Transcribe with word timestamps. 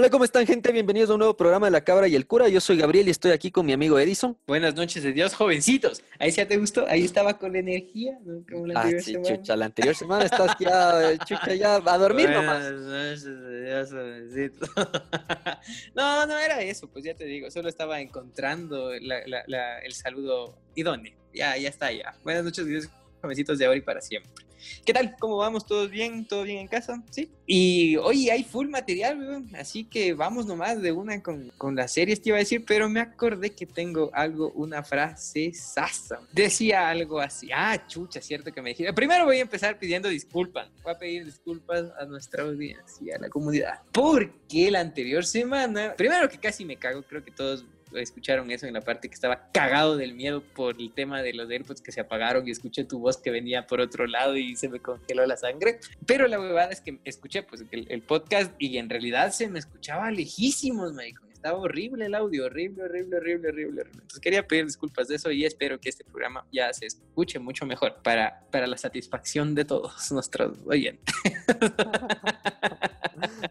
Hola, 0.00 0.08
¿cómo 0.08 0.24
están, 0.24 0.46
gente? 0.46 0.72
Bienvenidos 0.72 1.10
a 1.10 1.12
un 1.12 1.18
nuevo 1.18 1.36
programa 1.36 1.66
de 1.66 1.72
La 1.72 1.84
Cabra 1.84 2.08
y 2.08 2.14
el 2.16 2.26
Cura. 2.26 2.48
Yo 2.48 2.58
soy 2.62 2.78
Gabriel 2.78 3.08
y 3.08 3.10
estoy 3.10 3.32
aquí 3.32 3.50
con 3.50 3.66
mi 3.66 3.74
amigo 3.74 3.98
Edison. 3.98 4.34
Buenas 4.46 4.74
noches 4.74 5.02
de 5.02 5.12
Dios, 5.12 5.34
jovencitos. 5.34 6.02
Ahí 6.18 6.30
ya 6.30 6.48
te 6.48 6.56
gustó, 6.56 6.86
ahí 6.88 7.04
estaba 7.04 7.36
con 7.36 7.52
la 7.52 7.58
energía, 7.58 8.18
¿no? 8.24 8.42
Como 8.50 8.66
la 8.66 8.80
Ah, 8.80 8.82
anterior 8.84 9.02
sí, 9.02 9.12
semana. 9.12 9.36
chucha, 9.36 9.56
la 9.56 9.64
anterior 9.66 9.94
semana 9.94 10.24
estás 10.24 10.56
ya, 10.58 11.10
eh, 11.12 11.18
chucha, 11.26 11.54
ya 11.54 11.74
a 11.74 11.98
dormir 11.98 12.28
Buenas 12.30 12.44
nomás. 12.44 12.72
noches 12.72 13.24
de 13.24 13.62
Dios, 13.66 13.90
jovencitos. 13.90 14.70
no, 15.94 16.26
no 16.26 16.38
era 16.38 16.62
eso, 16.62 16.88
pues 16.88 17.04
ya 17.04 17.12
te 17.14 17.26
digo, 17.26 17.50
solo 17.50 17.68
estaba 17.68 18.00
encontrando 18.00 18.92
la- 19.02 19.26
la- 19.26 19.44
la- 19.48 19.80
el 19.80 19.92
saludo 19.92 20.56
idóneo. 20.76 21.12
Ya, 21.34 21.58
ya 21.58 21.68
está, 21.68 21.92
ya. 21.92 22.14
Buenas 22.24 22.42
noches 22.42 22.64
de 22.64 22.70
Dios, 22.70 22.88
jovencitos 23.20 23.58
de 23.58 23.66
ahora 23.66 23.78
y 23.78 23.82
para 23.82 24.00
siempre. 24.00 24.50
¿Qué 24.84 24.92
tal? 24.92 25.16
¿Cómo 25.18 25.36
vamos? 25.36 25.66
¿Todos 25.66 25.90
bien? 25.90 26.26
¿Todo 26.26 26.42
bien 26.42 26.58
en 26.58 26.68
casa? 26.68 27.02
¿Sí? 27.10 27.30
Y 27.46 27.96
hoy 27.96 28.30
hay 28.30 28.44
full 28.44 28.68
material, 28.68 29.18
weón. 29.18 29.56
Así 29.56 29.84
que 29.84 30.12
vamos 30.14 30.46
nomás 30.46 30.80
de 30.80 30.92
una 30.92 31.22
con, 31.22 31.50
con 31.56 31.74
las 31.74 31.92
series, 31.92 32.20
te 32.20 32.30
iba 32.30 32.36
a 32.36 32.40
decir, 32.40 32.64
pero 32.66 32.88
me 32.88 33.00
acordé 33.00 33.50
que 33.50 33.66
tengo 33.66 34.10
algo, 34.12 34.50
una 34.52 34.82
frase 34.82 35.52
sasa. 35.54 36.20
Decía 36.32 36.88
algo 36.88 37.20
así. 37.20 37.50
Ah, 37.54 37.86
chucha, 37.86 38.20
cierto 38.20 38.52
que 38.52 38.62
me 38.62 38.70
dijiste. 38.70 38.92
Primero 38.92 39.24
voy 39.24 39.38
a 39.38 39.42
empezar 39.42 39.78
pidiendo 39.78 40.08
disculpas. 40.08 40.68
Voy 40.82 40.92
a 40.92 40.98
pedir 40.98 41.24
disculpas 41.24 41.86
a 41.98 42.04
nuestra 42.04 42.44
audiencia, 42.44 43.16
a 43.16 43.18
la 43.18 43.28
comunidad. 43.28 43.80
Porque 43.92 44.70
la 44.70 44.80
anterior 44.80 45.24
semana, 45.24 45.94
primero 45.96 46.28
que 46.28 46.38
casi 46.38 46.64
me 46.64 46.76
cago, 46.76 47.02
creo 47.02 47.24
que 47.24 47.30
todos 47.30 47.64
escucharon 47.94 48.50
eso 48.50 48.66
en 48.66 48.74
la 48.74 48.80
parte 48.80 49.08
que 49.08 49.14
estaba 49.14 49.50
cagado 49.52 49.96
del 49.96 50.14
miedo 50.14 50.42
por 50.42 50.80
el 50.80 50.92
tema 50.92 51.22
de 51.22 51.34
los 51.34 51.50
AirPods 51.50 51.80
que 51.80 51.92
se 51.92 52.00
apagaron 52.00 52.46
y 52.46 52.50
escuché 52.50 52.84
tu 52.84 52.98
voz 52.98 53.16
que 53.16 53.30
venía 53.30 53.66
por 53.66 53.80
otro 53.80 54.06
lado 54.06 54.36
y 54.36 54.56
se 54.56 54.68
me 54.68 54.80
congeló 54.80 55.26
la 55.26 55.36
sangre. 55.36 55.80
Pero 56.06 56.26
la 56.26 56.40
huevada 56.40 56.70
es 56.70 56.80
que 56.80 56.98
escuché 57.04 57.42
pues 57.42 57.64
el, 57.70 58.02
podcast 58.02 58.52
y 58.58 58.78
en 58.78 58.88
realidad 58.88 59.32
se 59.32 59.48
me 59.48 59.58
escuchaba 59.58 60.10
lejísimos, 60.10 60.92
marico. 60.92 61.29
Estaba 61.40 61.58
horrible 61.58 62.04
el 62.04 62.14
audio, 62.14 62.44
horrible, 62.44 62.82
horrible, 62.82 63.16
horrible, 63.16 63.48
horrible, 63.48 63.80
horrible. 63.80 64.02
Entonces 64.02 64.20
quería 64.20 64.46
pedir 64.46 64.66
disculpas 64.66 65.08
de 65.08 65.14
eso 65.14 65.30
y 65.30 65.46
espero 65.46 65.80
que 65.80 65.88
este 65.88 66.04
programa 66.04 66.46
ya 66.52 66.70
se 66.74 66.84
escuche 66.84 67.38
mucho 67.38 67.64
mejor 67.64 68.02
para, 68.02 68.46
para 68.50 68.66
la 68.66 68.76
satisfacción 68.76 69.54
de 69.54 69.64
todos 69.64 70.12
nuestros 70.12 70.58
oyentes. 70.66 71.14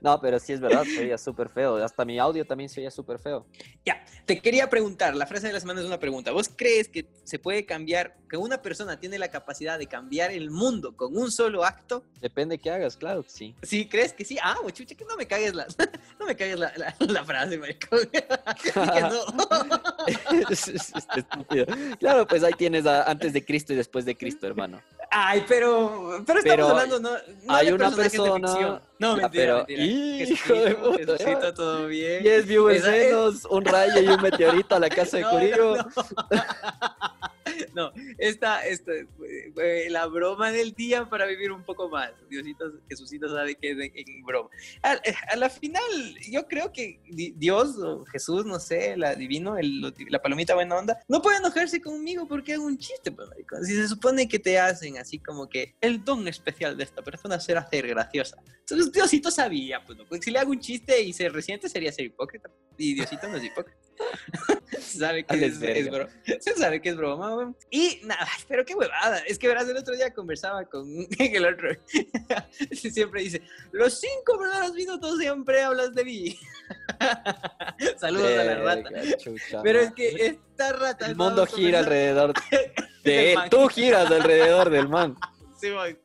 No, 0.02 0.19
pero 0.19 0.39
sí 0.39 0.53
es 0.53 0.59
verdad, 0.59 0.83
se 0.83 1.02
oía 1.02 1.17
súper 1.17 1.50
feo. 1.50 1.75
Hasta 1.78 2.05
mi 2.05 2.19
audio 2.19 2.45
también 2.45 2.69
se 2.69 2.80
oía 2.80 2.91
súper 2.91 3.19
feo. 3.19 3.45
Ya, 3.86 4.03
te 4.25 4.39
quería 4.39 4.69
preguntar, 4.69 5.16
la 5.16 5.25
frase 5.25 5.47
de 5.47 5.53
la 5.53 5.59
semana 5.59 5.81
es 5.81 5.85
una 5.85 6.00
pregunta. 6.00 6.31
¿Vos 6.31 6.50
crees 6.56 6.88
que 6.88 7.08
se 7.23 7.39
puede 7.39 7.66
cambiar, 7.66 8.17
que 8.30 8.38
una 8.38 8.61
persona 8.61 9.00
tiene 9.00 9.19
la 9.19 9.30
capacidad 9.30 9.78
de 9.78 9.88
cambiar 9.88 10.31
el 10.31 10.52
mundo 10.52 10.95
con 10.95 11.16
un 11.17 11.31
solo 11.31 11.63
acto? 11.66 12.03
Depende 12.22 12.56
de 12.56 12.59
qué 12.59 12.72
hagas, 12.72 12.97
claro 12.97 13.23
sí. 13.28 13.56
¿Sí 13.63 13.88
crees 13.88 14.13
que 14.13 14.25
sí? 14.25 14.38
Ah, 14.41 14.58
pues, 14.61 14.73
chucha, 14.73 14.95
que 14.95 15.06
no 15.06 15.16
me 15.16 15.28
cagues 15.28 15.53
la, 15.53 15.67
no 16.19 16.25
me 16.25 16.35
cagues 16.35 16.59
la, 16.59 16.73
la, 16.78 16.95
la 17.00 17.23
frase, 17.23 17.58
maricón. 17.58 17.78
Claro, 21.99 22.27
pues 22.27 22.44
ahí 22.44 22.53
tienes 22.53 22.85
a 22.85 23.03
antes 23.03 23.33
de 23.33 23.44
Cristo 23.45 23.73
y 23.73 23.75
después 23.75 24.05
de 24.05 24.16
Cristo, 24.16 24.47
hermano. 24.47 24.81
Ay, 25.11 25.44
pero, 25.47 26.23
pero 26.25 26.39
estamos 26.39 26.44
Pero 26.44 26.67
hablando, 26.67 27.00
no, 27.00 27.09
no 27.45 27.55
hay 27.55 27.67
de 27.67 27.73
una 27.73 27.89
de 27.89 27.95
persona- 27.95 28.47
ficción. 28.47 28.81
No, 29.00 29.16
Ya, 29.16 29.22
mentira, 29.23 29.30
pero- 29.31 29.57
mentira. 29.67 29.83
Hijo 29.83 30.53
de 30.53 30.75
puta, 30.75 31.17
Jesucito, 31.17 31.53
todo 31.53 31.88
bien. 31.88 32.23
10 32.23 32.45
viewers 32.45 32.83
menos, 32.85 33.45
un 33.45 33.66
rayo 33.66 34.02
y 34.02 34.07
un 34.07 34.22
meteorito 34.22 34.75
a 34.75 34.80
la 34.80 34.89
casa 34.89 35.17
de 35.17 35.23
No, 35.23 35.30
Curillo. 35.31 35.75
no, 35.77 35.85
no. 37.75 37.92
Esta, 38.17 38.66
esta 38.67 38.92
fue- 39.17 39.52
fue 39.53 39.88
la 39.89 40.05
broma 40.08 40.52
del 40.52 40.73
día 40.73 41.09
para 41.09 41.25
vivir 41.25 41.52
un 41.52 41.64
poco 41.64 41.89
más. 41.89 42.11
Diosito, 42.30 42.66
Jesucito 42.89 43.28
sabe 43.30 43.56
que 43.56 43.72
es 43.72 43.78
en, 43.78 43.91
en 43.95 44.23
broma. 44.23 44.50
A, 44.83 44.97
a 45.31 45.36
la 45.36 45.50
final, 45.50 45.81
yo 46.30 46.47
creo 46.47 46.72
que 46.72 47.00
di- 47.09 47.33
Dios 47.38 47.78
o 47.78 48.06
Jesús, 48.06 48.45
no 48.45 48.59
sé, 48.59 48.95
la 48.97 49.16
divino, 49.16 49.58
el- 49.58 49.81
la 50.09 50.22
palomita 50.22 50.56
buena 50.56 50.78
onda, 50.78 51.00
no 51.08 51.22
puede 51.22 51.38
enojarse 51.38 51.81
conmigo 51.81 52.28
porque 52.28 52.53
hago 52.53 52.66
un 52.66 52.78
chiste, 52.78 53.11
pues, 53.11 53.28
maricón. 53.29 53.63
Si 53.66 53.75
se 53.75 53.88
supone 53.88 54.28
que 54.28 54.40
te 54.40 54.57
hacen 54.59 54.97
así 54.97 55.19
como 55.19 55.47
que 55.50 55.75
el 55.81 56.03
don 56.03 56.28
especial 56.28 56.78
de 56.78 56.84
esta 56.84 57.02
persona 57.03 57.40
será 57.40 57.68
ser 57.69 57.88
graciosa. 57.88 58.38
Entonces 58.59 58.91
Diosito 58.91 59.31
sabía, 59.31 59.84
pues, 59.85 59.97
¿no? 59.97 60.06
Porque 60.06 60.23
si 60.23 60.31
le 60.31 60.40
hago 60.40 60.52
un 60.52 60.59
chiste 60.59 61.02
y 61.02 61.13
se 61.13 61.28
resiente 61.29 61.69
sería 61.69 61.91
ser 61.91 62.06
hipócrita. 62.06 62.50
Y 62.79 62.94
Diosito 62.94 63.28
no 63.28 63.35
es 63.38 63.44
hipócrita. 63.44 63.78
sabe 64.79 65.25
que 65.25 65.45
es, 65.45 65.62
es 65.62 65.91
broma. 65.91 66.09
Se 66.40 66.53
sabe 66.56 66.81
que 66.81 66.90
es 66.90 66.95
broma. 66.95 67.53
Y 67.69 68.00
nada, 68.06 68.25
pero 68.47 68.63
qué 68.63 68.73
huevada. 68.73 69.19
Es 69.28 69.38
que 69.38 69.50
verás, 69.50 69.67
el 69.67 69.75
otro 69.75 69.94
día 69.95 70.13
conversaba 70.13 70.63
con 70.63 70.88
el 71.19 71.45
otro. 71.45 71.69
siempre 72.72 73.23
dice: 73.23 73.41
Los 73.73 74.00
cinco 74.00 74.40
primeros 74.40 74.73
minutos 74.73 75.19
siempre 75.19 75.62
hablas 75.62 75.94
de 75.94 76.06
mí. 76.06 76.40
Saludos 77.97 78.31
a 78.40 78.44
la 78.45 78.56
rata. 78.56 78.90
Chucha 79.17 79.61
Pero 79.61 79.81
es 79.81 79.91
que 79.91 80.07
esta 80.25 80.72
rata. 80.72 81.06
El 81.07 81.17
mundo 81.17 81.46
gira 81.46 81.79
alrededor 81.79 82.34
de 83.03 83.31
él. 83.31 83.35
man. 83.35 83.50
Tú 83.50 83.67
giras 83.67 84.09
alrededor 84.09 84.69
del 84.69 84.88
man. 84.88 85.17
Sí, 85.59 85.69
voy. 85.72 85.97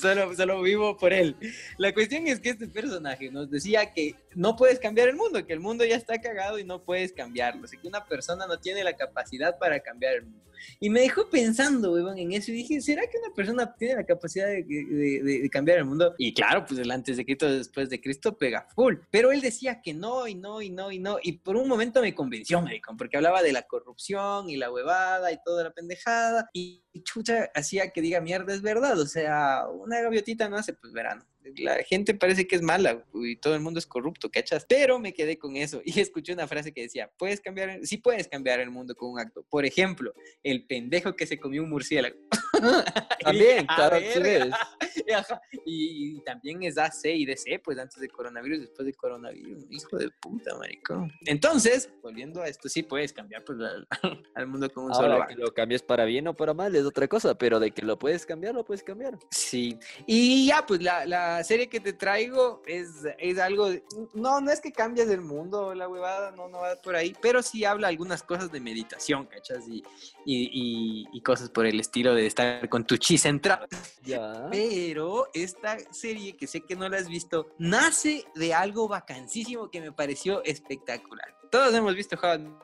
Solo, 0.00 0.34
solo 0.34 0.62
vivo 0.62 0.96
por 0.96 1.12
él. 1.12 1.36
La 1.78 1.92
cuestión 1.92 2.26
es 2.26 2.40
que 2.40 2.50
este 2.50 2.68
personaje 2.68 3.30
nos 3.30 3.50
decía 3.50 3.92
que 3.92 4.14
no 4.36 4.54
puedes 4.54 4.78
cambiar 4.78 5.08
el 5.08 5.16
mundo, 5.16 5.44
que 5.46 5.52
el 5.52 5.60
mundo 5.60 5.84
ya 5.84 5.96
está 5.96 6.20
cagado 6.20 6.58
y 6.58 6.64
no 6.64 6.84
puedes 6.84 7.12
cambiarlo. 7.12 7.64
O 7.64 7.66
sea, 7.66 7.80
que 7.80 7.88
una 7.88 8.04
persona 8.04 8.46
no 8.46 8.58
tiene 8.60 8.84
la 8.84 8.96
capacidad 8.96 9.58
para 9.58 9.80
cambiar 9.80 10.14
el 10.14 10.22
mundo. 10.26 10.44
Y 10.80 10.88
me 10.88 11.00
dejó 11.00 11.28
pensando, 11.28 11.92
weón, 11.92 12.16
en 12.18 12.32
eso. 12.32 12.50
Y 12.50 12.54
dije, 12.56 12.80
¿será 12.80 13.02
que 13.02 13.18
una 13.18 13.34
persona 13.34 13.74
tiene 13.76 13.94
la 13.96 14.04
capacidad 14.04 14.46
de, 14.46 14.62
de- 14.64 15.22
de- 15.22 15.40
de 15.40 15.50
cambiar 15.50 15.78
el 15.78 15.84
mundo? 15.84 16.14
Y 16.18 16.32
claro, 16.32 16.64
pues 16.66 16.80
el 16.80 16.90
antes 16.90 17.16
de 17.18 17.24
Cristo, 17.24 17.50
después 17.50 17.90
de 17.90 18.00
Cristo, 18.00 18.36
pega 18.38 18.66
full. 18.74 18.96
Pero 19.10 19.32
él 19.32 19.40
decía 19.42 19.80
que 19.82 19.92
no, 19.92 20.26
y 20.26 20.34
no, 20.34 20.62
y 20.62 20.70
no, 20.70 20.90
y 20.90 20.98
no. 20.98 21.18
Y 21.22 21.32
por 21.38 21.56
un 21.56 21.68
momento 21.68 22.00
me 22.00 22.14
convenció, 22.14 22.60
maricón, 22.62 22.96
porque 22.96 23.16
hablaba 23.18 23.42
de 23.42 23.52
la 23.52 23.62
corrupción 23.62 24.48
y 24.50 24.56
la 24.56 24.70
huevada 24.72 25.30
y 25.32 25.38
toda 25.44 25.64
la 25.64 25.70
pendejada. 25.72 26.48
Y 26.54 26.82
chucha, 27.04 27.50
hacía 27.54 27.90
que 27.90 28.00
diga 28.00 28.20
mierda, 28.20 28.54
es 28.54 28.62
verdad. 28.62 28.98
O 28.98 29.06
sea, 29.06 29.64
una 29.70 30.00
gaviotita 30.00 30.48
no 30.48 30.56
hace 30.56 30.72
pues 30.72 30.92
verano. 30.92 31.24
La 31.58 31.76
gente 31.84 32.14
parece 32.14 32.46
que 32.46 32.56
es 32.56 32.62
mala 32.62 33.04
y 33.14 33.36
todo 33.36 33.54
el 33.54 33.60
mundo 33.60 33.78
es 33.78 33.86
corrupto, 33.86 34.30
¿cachas? 34.30 34.66
Pero 34.68 34.98
me 34.98 35.12
quedé 35.12 35.38
con 35.38 35.56
eso 35.56 35.80
y 35.84 36.00
escuché 36.00 36.32
una 36.32 36.46
frase 36.46 36.72
que 36.72 36.82
decía, 36.82 37.10
puedes 37.16 37.40
cambiar, 37.40 37.80
sí 37.84 37.98
puedes 37.98 38.28
cambiar 38.28 38.60
el 38.60 38.70
mundo 38.70 38.94
con 38.94 39.10
un 39.12 39.20
acto. 39.20 39.44
Por 39.48 39.64
ejemplo, 39.64 40.12
el 40.42 40.66
pendejo 40.66 41.14
que 41.14 41.26
se 41.26 41.38
comió 41.38 41.62
un 41.62 41.70
murciélago. 41.70 42.16
También, 43.22 43.56
dije, 43.62 43.66
"Ah, 43.68 43.76
claro, 43.76 43.98
sí 43.98 44.20
verga". 44.20 44.44
ves. 44.46 45.26
Y, 45.64 46.16
y- 46.16 46.20
también 46.24 46.62
es 46.62 46.78
AC 46.78 47.04
y 47.14 47.24
DC, 47.26 47.60
pues 47.60 47.78
antes 47.78 48.00
de 48.00 48.08
coronavirus, 48.08 48.60
después 48.60 48.86
de 48.86 48.94
coronavirus. 48.94 49.64
Hijo 49.70 49.96
de 49.98 50.10
puta, 50.20 50.56
maricón. 50.56 51.12
Entonces, 51.26 51.90
volviendo 52.02 52.40
a 52.42 52.48
esto, 52.48 52.68
sí 52.68 52.82
puedes 52.82 53.12
cambiar 53.12 53.44
pues, 53.44 53.58
al, 53.60 53.86
al 54.34 54.46
mundo 54.46 54.68
con 54.70 54.86
un 54.86 54.94
solo 54.94 55.16
que 55.16 55.22
acto. 55.34 55.36
lo 55.38 55.52
cambies 55.54 55.82
para 55.82 56.04
bien 56.04 56.26
o 56.28 56.34
para 56.34 56.54
mal 56.54 56.74
es 56.74 56.84
otra 56.84 57.06
cosa, 57.08 57.36
pero 57.36 57.60
de 57.60 57.70
que 57.70 57.82
lo 57.82 57.98
puedes 57.98 58.26
cambiar, 58.26 58.54
lo 58.54 58.64
puedes 58.64 58.82
cambiar. 58.82 59.18
Sí, 59.30 59.78
y 60.06 60.46
ya, 60.46 60.64
pues 60.66 60.82
la, 60.82 61.04
la 61.06 61.35
serie 61.44 61.68
que 61.68 61.80
te 61.80 61.92
traigo 61.92 62.62
es, 62.66 62.88
es 63.18 63.38
algo, 63.38 63.68
no, 64.14 64.40
no 64.40 64.50
es 64.50 64.60
que 64.60 64.72
cambies 64.72 65.08
el 65.08 65.20
mundo, 65.20 65.74
la 65.74 65.88
huevada, 65.88 66.30
no, 66.32 66.48
no 66.48 66.58
va 66.60 66.76
por 66.76 66.94
ahí, 66.96 67.14
pero 67.20 67.42
sí 67.42 67.64
habla 67.64 67.88
algunas 67.88 68.22
cosas 68.22 68.50
de 68.52 68.60
meditación, 68.60 69.26
¿cachas? 69.26 69.64
Y, 69.68 69.82
y, 70.24 70.50
y- 70.52 71.06
y 71.12 71.20
cosas 71.22 71.50
por 71.50 71.66
el 71.66 71.78
estilo 71.80 72.14
de 72.14 72.26
estar 72.26 72.68
con 72.68 72.84
tu 72.84 72.96
chi 72.96 73.18
centrado. 73.18 73.66
Ya. 74.02 74.48
Pero 74.50 75.28
esta 75.34 75.78
serie, 75.92 76.36
que 76.36 76.46
sé 76.46 76.60
que 76.62 76.76
no 76.76 76.88
la 76.88 76.98
has 76.98 77.08
visto, 77.08 77.48
nace 77.58 78.24
de 78.34 78.54
algo 78.54 78.88
vacancísimo 78.88 79.70
que 79.70 79.80
me 79.80 79.92
pareció 79.92 80.42
espectacular. 80.44 81.36
Todos 81.50 81.74
hemos 81.74 81.94
visto 81.94 82.16
How 82.22 82.58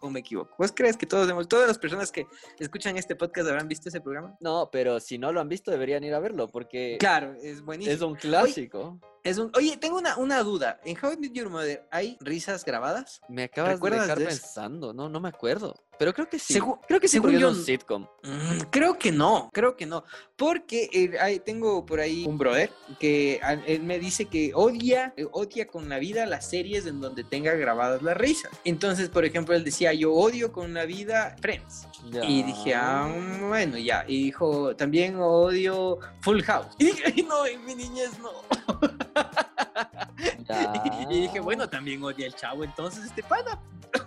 O 0.00 0.10
me 0.10 0.20
equivoco. 0.20 0.54
¿Vos 0.58 0.72
crees 0.74 0.96
que 0.96 1.06
todos 1.06 1.28
hemos, 1.28 1.48
todas 1.48 1.68
las 1.68 1.78
personas 1.78 2.10
que 2.10 2.26
escuchan 2.58 2.96
este 2.96 3.14
podcast 3.16 3.48
habrán 3.48 3.68
visto 3.68 3.88
ese 3.88 4.00
programa? 4.00 4.36
No, 4.40 4.68
pero 4.72 5.00
si 5.00 5.18
no 5.18 5.32
lo 5.32 5.40
han 5.40 5.48
visto, 5.48 5.70
deberían 5.70 6.02
ir 6.04 6.14
a 6.14 6.18
verlo, 6.18 6.48
porque 6.48 6.96
Claro, 6.98 7.34
es 7.42 7.62
buenísimo. 7.62 7.94
es 7.94 8.00
un 8.02 8.14
clásico. 8.14 8.98
Es 9.24 9.38
un... 9.38 9.50
Oye, 9.56 9.78
tengo 9.78 9.96
una, 9.96 10.18
una 10.18 10.42
duda. 10.42 10.78
¿En 10.84 10.98
How 11.02 11.12
I 11.12 11.16
Met 11.16 11.32
Your 11.32 11.48
Mother 11.48 11.88
hay 11.90 12.18
risas 12.20 12.62
grabadas? 12.62 13.22
Me 13.28 13.44
acabas 13.44 13.70
de 13.70 13.74
¿Recuerdas 13.76 14.02
dejar 14.02 14.18
de 14.18 14.26
pensando, 14.26 14.92
no, 14.92 15.08
no 15.08 15.18
me 15.18 15.30
acuerdo. 15.30 15.74
Pero 15.98 16.12
creo 16.12 16.28
que 16.28 16.38
sí. 16.40 16.52
Segu- 16.54 16.78
creo 16.88 17.00
que 17.00 17.06
sí, 17.08 17.12
según 17.18 17.38
yo, 17.38 17.50
es 17.50 17.56
un 17.56 17.64
sitcom. 17.64 18.06
Mm, 18.24 18.58
creo 18.70 18.98
que 18.98 19.12
no, 19.12 19.48
creo 19.52 19.76
que 19.76 19.86
no. 19.86 20.04
Porque 20.36 20.90
eh, 20.92 21.12
hay- 21.20 21.38
tengo 21.38 21.86
por 21.86 22.00
ahí 22.00 22.24
un 22.26 22.36
brother 22.36 22.70
que 22.98 23.40
a- 23.42 23.52
él 23.54 23.82
me 23.84 23.98
dice 24.00 24.26
que 24.26 24.50
odia, 24.54 25.14
eh, 25.16 25.24
odia 25.32 25.68
con 25.68 25.88
la 25.88 25.98
vida 26.00 26.26
las 26.26 26.50
series 26.50 26.84
en 26.86 27.00
donde 27.00 27.22
tenga 27.24 27.54
grabadas 27.54 28.02
las 28.02 28.16
risas. 28.16 28.50
Entonces, 28.64 29.08
por 29.08 29.24
ejemplo, 29.24 29.54
él 29.54 29.64
decía, 29.64 29.94
yo 29.94 30.12
odio 30.12 30.52
con 30.52 30.74
la 30.74 30.84
vida 30.84 31.36
Friends. 31.40 31.86
Y 32.28 32.42
dije, 32.42 32.74
ah, 32.74 33.08
bueno, 33.48 33.78
ya. 33.78 34.04
Y 34.06 34.24
dijo, 34.24 34.74
también 34.76 35.16
odio 35.18 35.98
Full 36.20 36.42
House. 36.42 36.66
Y 36.78 36.86
dije, 36.86 37.04
"Ay, 37.06 37.22
no, 37.22 37.46
en 37.46 37.64
mi 37.64 37.74
niñez 37.74 38.10
no. 38.18 38.30
Y 41.08 41.22
dije, 41.22 41.40
bueno, 41.40 41.68
también 41.68 42.02
odia 42.02 42.26
el 42.26 42.34
chavo, 42.34 42.64
entonces 42.64 43.04
este 43.04 43.22
pana. 43.22 43.60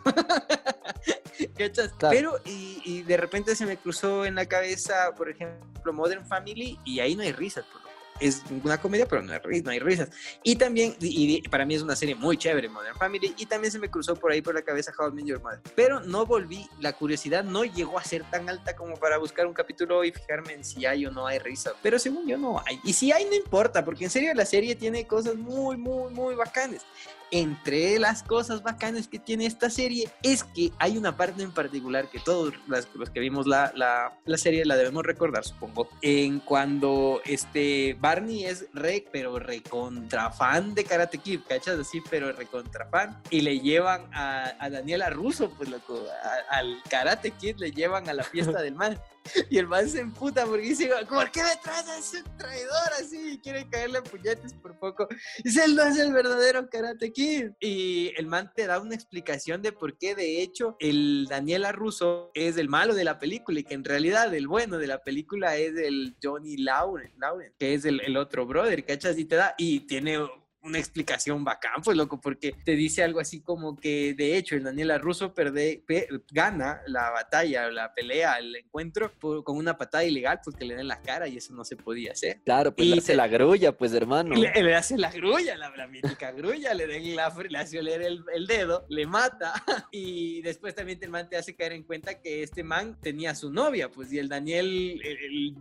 Pero, 2.10 2.38
y, 2.46 2.82
y 2.84 3.04
de 3.04 3.18
repente 3.18 3.56
se 3.56 3.66
me 3.66 3.78
cruzó 3.78 4.26
en 4.26 4.36
la 4.36 4.46
cabeza, 4.46 5.14
por 5.16 5.30
ejemplo, 5.30 5.94
Modern 5.94 6.26
Family, 6.26 6.80
y 6.84 7.00
ahí 7.00 7.16
no 7.16 7.24
hay 7.24 7.32
risas, 7.32 7.66
por. 7.66 7.87
Es 8.20 8.44
una 8.64 8.78
comedia, 8.78 9.06
pero 9.08 9.22
no 9.22 9.34
hay, 9.34 9.62
no 9.62 9.72
hay 9.72 9.80
risas. 9.80 10.10
Y 10.44 10.56
también, 10.56 10.96
y, 11.00 11.42
para 11.50 11.66
mí 11.66 11.76
es 11.76 11.82
una 11.82 11.96
serie 11.96 12.16
muy 12.16 12.38
chévere, 12.38 12.70
Modern 12.70 12.98
Family, 12.98 13.34
y 13.38 13.46
también 13.46 13.72
se 13.72 13.80
me 13.80 13.90
cruzó 13.90 14.16
por 14.16 14.32
ahí 14.32 14.42
por 14.42 14.56
la 14.56 14.62
cabeza 14.62 14.92
How 14.98 15.10
I 15.10 15.12
Met 15.14 15.26
Your 15.26 15.42
Mother. 15.42 15.62
Pero 15.76 16.00
no 16.00 16.26
volví, 16.26 16.68
la 16.80 16.94
curiosidad 16.94 17.44
no 17.44 17.64
llegó 17.64 17.98
a 18.00 18.04
ser 18.04 18.24
tan 18.30 18.50
alta 18.50 18.76
como 18.76 18.96
para 18.96 19.18
buscar 19.18 19.48
un 19.48 19.54
capítulo 19.54 20.04
y 20.04 20.12
fijarme 20.12 20.54
en 20.54 20.64
si 20.64 20.86
hay 20.86 21.06
o 21.06 21.12
no 21.12 21.28
hay 21.28 21.40
risa. 21.40 21.74
Pero 21.82 22.00
según 22.00 22.28
yo 22.28 22.38
no 22.38 22.62
hay. 22.66 22.80
Y 22.84 22.94
si 22.94 23.12
hay, 23.12 23.26
no 23.26 23.36
importa, 23.36 23.84
porque 23.84 24.06
en 24.06 24.10
serio 24.10 24.34
la 24.34 24.46
serie 24.46 24.76
tiene 24.76 25.06
cosas 25.08 25.36
muy, 25.36 25.78
muy, 25.78 26.12
muy 26.14 26.36
bacanas 26.36 26.86
entre 27.32 28.00
las 28.00 28.24
cosas 28.24 28.64
bacanas 28.64 29.08
que 29.08 29.20
tiene 29.20 29.46
esta 29.46 29.70
serie 29.70 30.10
es 30.24 30.44
que 30.44 30.72
hay 30.80 30.98
una 30.98 31.18
parte 31.18 31.44
en 31.44 31.52
particular 31.52 32.10
que 32.10 32.20
todos 32.20 32.54
los 32.68 33.10
que 33.10 33.20
vimos 33.20 33.48
la, 33.48 33.72
la, 33.76 34.18
la, 34.26 34.38
serie 34.38 34.66
la 34.66 34.76
debemos 34.76 35.06
recordar, 35.06 35.44
supongo, 35.44 35.90
en 36.02 36.40
cuando 36.40 37.22
este 37.26 37.98
Barney 38.00 38.46
es 38.46 38.68
re, 38.74 39.06
pero 39.12 39.40
recontra 39.40 40.32
fan 40.32 40.74
de 40.74 40.84
Karate 40.84 41.18
Kid, 41.18 41.42
¿cachas? 41.48 41.80
Así, 41.80 42.02
pero 42.10 42.32
recontra 42.32 42.88
fan. 42.88 43.22
Y 43.30 43.42
le 43.42 43.60
llevan 43.60 44.08
a, 44.14 44.54
a 44.60 44.70
Daniela 44.70 45.10
Russo, 45.10 45.50
pues 45.52 45.70
loco, 45.70 46.04
al 46.50 46.82
Karate 46.90 47.32
Kid 47.32 47.58
le 47.58 47.72
llevan 47.72 48.10
a 48.10 48.14
la 48.14 48.24
fiesta 48.24 48.62
del 48.62 48.76
mal. 48.76 49.02
Y 49.50 49.58
el 49.58 49.68
man 49.68 49.88
se 49.90 50.02
emputa 50.02 50.46
porque 50.46 50.68
dice, 50.68 50.90
¿por 51.10 51.32
qué 51.32 51.42
me 51.42 51.50
a 51.50 51.98
ese 51.98 52.24
traidor 52.38 52.90
así? 53.00 53.34
Y 53.34 53.38
quiere 53.40 53.68
caerle 53.70 54.02
puñetes 54.02 54.54
por 54.54 54.78
poco. 54.80 55.08
Dice, 55.44 55.64
él 55.66 55.76
no 55.76 55.84
es 55.84 55.98
el 56.00 56.14
verdadero 56.14 56.70
Karate 56.70 57.12
Kid. 57.12 57.52
Y 57.60 58.14
el 58.18 58.28
man 58.28 58.52
te 58.56 58.68
da 58.68 58.80
una 58.80 58.96
explicación 58.96 59.62
de 59.62 59.72
por 59.72 59.98
qué, 59.98 60.16
de 60.16 60.42
hecho, 60.42 60.76
el 60.80 61.28
Daniela 61.30 61.72
Russo 61.72 62.32
es 62.34 62.58
el 62.58 62.70
malo 62.70 62.94
de 62.96 63.04
la 63.04 63.20
película 63.20 63.60
y 63.60 63.64
que 63.64 63.74
en 63.74 63.84
realidad 63.84 64.34
el 64.34 64.48
bueno 64.48 64.78
de 64.78 64.88
la 64.88 65.04
película 65.04 65.58
es 65.58 65.76
el 65.78 66.16
Johnny 66.22 66.58
Lauren, 66.58 67.14
Lauren 67.18 67.54
que 67.58 67.74
es 67.74 67.86
el, 67.86 68.02
el 68.02 68.18
otro 68.18 68.46
brother, 68.46 68.86
¿cachas? 68.86 69.18
Y 69.18 69.26
te 69.26 69.36
da, 69.36 69.56
y 69.58 69.82
tiene 69.82 70.20
una 70.68 70.80
explicación 70.80 71.44
bacán, 71.44 71.82
pues 71.84 71.98
loco, 71.98 72.20
porque 72.20 72.54
te 72.64 72.74
dice 72.76 73.04
algo 73.04 73.20
así 73.20 73.42
como 73.42 73.76
que 73.76 74.14
de 74.14 74.38
hecho 74.38 74.56
el 74.56 74.64
Daniela 74.64 74.98
Russo 74.98 75.34
perde, 75.34 75.84
gana 76.32 76.82
la 76.88 77.10
batalla, 77.10 77.70
la 77.72 77.94
pelea, 77.94 78.38
el 78.38 78.56
encuentro 78.56 79.12
con 79.20 79.58
una 79.58 79.78
patada 79.78 80.04
ilegal 80.04 80.40
porque 80.44 80.66
le 80.66 80.76
den 80.76 80.88
la 80.88 81.02
cara 81.02 81.28
y 81.28 81.38
eso 81.38 81.54
no 81.54 81.64
se 81.64 81.76
podía 81.76 82.12
hacer. 82.12 82.42
Claro, 82.44 82.76
pues 82.76 82.88
y 82.88 82.92
le 82.92 82.98
hace 82.98 83.16
la 83.16 83.28
grulla, 83.28 83.72
pues 83.72 83.94
hermano. 83.94 84.36
Le, 84.36 84.76
hace 84.76 84.98
la 84.98 85.12
grulla, 85.12 85.56
la, 85.56 85.88
mítica 85.88 86.32
grulla, 86.32 86.74
le, 86.74 86.88
den 86.88 87.16
la, 87.16 87.34
le 87.50 87.58
hace 87.58 87.80
oler 87.80 88.02
el, 88.02 88.24
el, 88.34 88.48
dedo, 88.48 88.86
le 88.90 89.06
mata 89.06 89.54
y 89.92 90.42
después 90.42 90.76
también 90.76 91.00
el 91.02 91.10
man 91.10 91.30
te 91.30 91.38
hace 91.38 91.56
caer 91.56 91.74
en 91.74 91.84
cuenta 91.84 92.20
que 92.20 92.44
este 92.44 92.64
man 92.64 92.98
tenía 93.02 93.34
su 93.36 93.52
novia, 93.52 93.90
pues 93.90 94.12
y 94.12 94.20
el 94.20 94.30
Daniel 94.30 95.02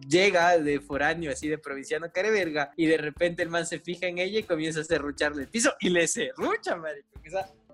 llega 0.09 0.59
de 0.59 0.81
foráneo, 0.81 1.31
así 1.31 1.49
de 1.49 1.59
provinciano 1.59 2.11
careverga 2.13 2.73
y 2.77 2.87
de 2.87 2.99
repente 2.99 3.43
el 3.43 3.51
man 3.51 3.67
se 3.67 3.79
fija 3.79 4.07
en 4.07 4.19
ella 4.19 4.41
y 4.41 4.43
comienza 4.43 4.81
a 4.81 4.83
serrucharle 4.97 5.43
el 5.43 5.49
piso 5.49 5.73
y 5.81 5.91
le 5.91 6.07
serrucha, 6.09 6.77
marico. 6.77 7.09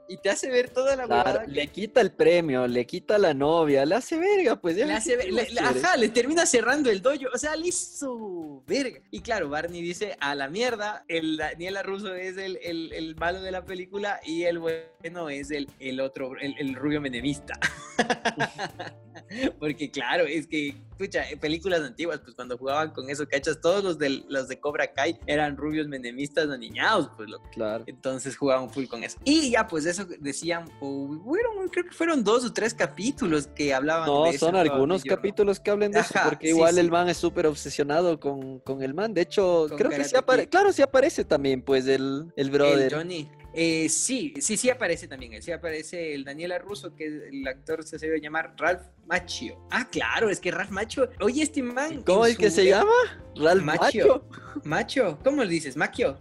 y 0.09 0.17
te 0.19 0.31
hace 0.31 0.51
ver 0.51 0.71
toda 0.71 0.97
la 0.97 1.07
claro, 1.07 1.43
Le 1.47 1.69
quita 1.69 2.01
el 2.01 2.13
premio, 2.13 2.67
le 2.67 2.85
quita 2.85 3.17
la 3.17 3.33
novia, 3.33 3.87
le 3.87 3.95
hace 3.95 4.19
verga, 4.19 4.61
pues 4.61 4.77
ya. 4.77 4.87
Le 4.87 4.95
hace, 4.95 5.17
ajá, 5.61 5.97
le 5.97 6.09
termina 6.09 6.45
cerrando 6.45 6.91
el 6.91 7.01
dojo, 7.01 7.27
o 7.33 7.39
sea, 7.39 7.55
le 7.57 7.69
hizo 7.69 8.63
verga. 8.67 9.01
Y 9.11 9.21
claro, 9.21 9.49
Barney 9.49 9.81
dice, 9.81 10.17
a 10.21 10.35
la 10.35 10.49
mierda, 10.49 11.05
el 11.09 11.37
Daniela 11.37 11.83
Russo 11.83 12.15
es 12.15 12.37
el, 12.37 12.59
el, 12.63 12.93
el 12.93 13.15
malo 13.17 13.41
de 13.41 13.53
la 13.53 13.65
película 13.65 14.21
y 14.25 14.43
el 14.43 14.59
bueno 14.59 15.29
es 15.31 15.51
el, 15.51 15.69
el 15.79 16.01
otro, 16.01 16.37
el, 16.39 16.55
el 16.59 16.75
rubio 16.75 17.01
menemista. 17.01 17.59
Porque 19.59 19.91
claro, 19.91 20.27
es 20.27 20.47
que, 20.47 20.75
escucha, 21.03 21.25
películas 21.41 21.81
antiguas, 21.81 22.21
pues 22.21 22.35
cuando 22.35 22.57
jugaban 22.57 22.93
con 22.93 23.11
eso, 23.11 23.27
¿cachas? 23.29 23.61
Todos 23.61 23.83
los 23.85 23.99
de, 23.99 24.25
los 24.29 24.49
de 24.49 24.61
Cobra 24.61 24.93
Kai 24.93 25.19
eran 25.27 25.57
rubios 25.57 25.89
menemistas 25.89 26.49
aniñados, 26.49 27.11
pues 27.17 27.29
lo 27.29 27.43
Claro. 27.51 27.85
Entonces 27.87 28.37
jugaban 28.37 28.71
full 28.71 28.87
con 28.87 29.05
eso. 29.05 29.19
Y 29.25 29.51
ya, 29.51 29.67
pues 29.67 29.87
eso 29.87 30.07
decían, 30.21 30.65
bueno, 30.81 31.51
creo 31.71 31.85
que 31.85 31.93
fueron 31.93 32.25
dos 32.25 32.45
o 32.45 32.53
tres 32.53 32.73
capítulos 32.75 33.47
que 33.47 33.75
hablaban 33.75 34.07
no, 34.07 34.25
de 34.25 34.31
eso. 34.31 34.47
son 34.47 34.57
algunos 34.57 35.03
capítulos 35.03 35.61
que 35.61 35.71
hablen 35.71 35.93
de 35.93 36.01
eso, 36.01 36.15
porque 36.25 36.49
igual 36.49 36.79
el 36.79 36.91
man 36.91 37.09
es 37.09 37.17
súper 37.17 37.47
obsesionado 37.47 38.21
con, 38.21 38.61
con, 38.61 38.83
el 38.83 38.95
man. 38.95 39.13
De 39.15 39.23
hecho, 39.23 39.67
creo 39.77 39.91
que 39.91 40.05
sí 40.05 40.17
aparece, 40.17 40.49
claro, 40.49 40.73
sí 40.73 40.83
aparece 40.83 41.25
también, 41.25 41.63
pues, 41.63 41.87
el, 41.87 42.33
el 42.37 42.51
brother. 42.51 42.93
El 42.93 42.95
Johnny. 42.95 43.29
Eh, 43.55 43.89
sí, 43.89 44.33
sí, 44.41 44.57
sí 44.57 44.71
aparece 44.71 45.07
también. 45.09 45.43
Sí 45.43 45.53
aparece 45.53 46.15
el 46.15 46.25
Daniela 46.25 46.59
Russo, 46.59 46.95
que 46.95 47.07
el 47.07 47.47
actor 47.47 47.85
se 47.85 47.99
debe 47.99 48.21
llamar 48.21 48.55
Ralph 48.57 48.83
Macchio. 49.07 49.67
Ah, 49.71 49.89
claro, 49.91 50.31
es 50.31 50.41
que 50.41 50.51
Ralph 50.51 50.71
Macho. 50.71 51.09
Oye, 51.21 51.43
este 51.43 51.63
man. 51.63 52.03
¿Cómo 52.03 52.25
es 52.27 52.37
que 52.39 52.51
se 52.51 52.67
llama? 52.67 52.93
Ralph 53.37 53.63
Macho. 53.63 54.27
Macho. 54.65 55.19
¿Cómo 55.23 55.45
le 55.45 55.51
dices? 55.51 55.77
Macchio. 55.77 56.19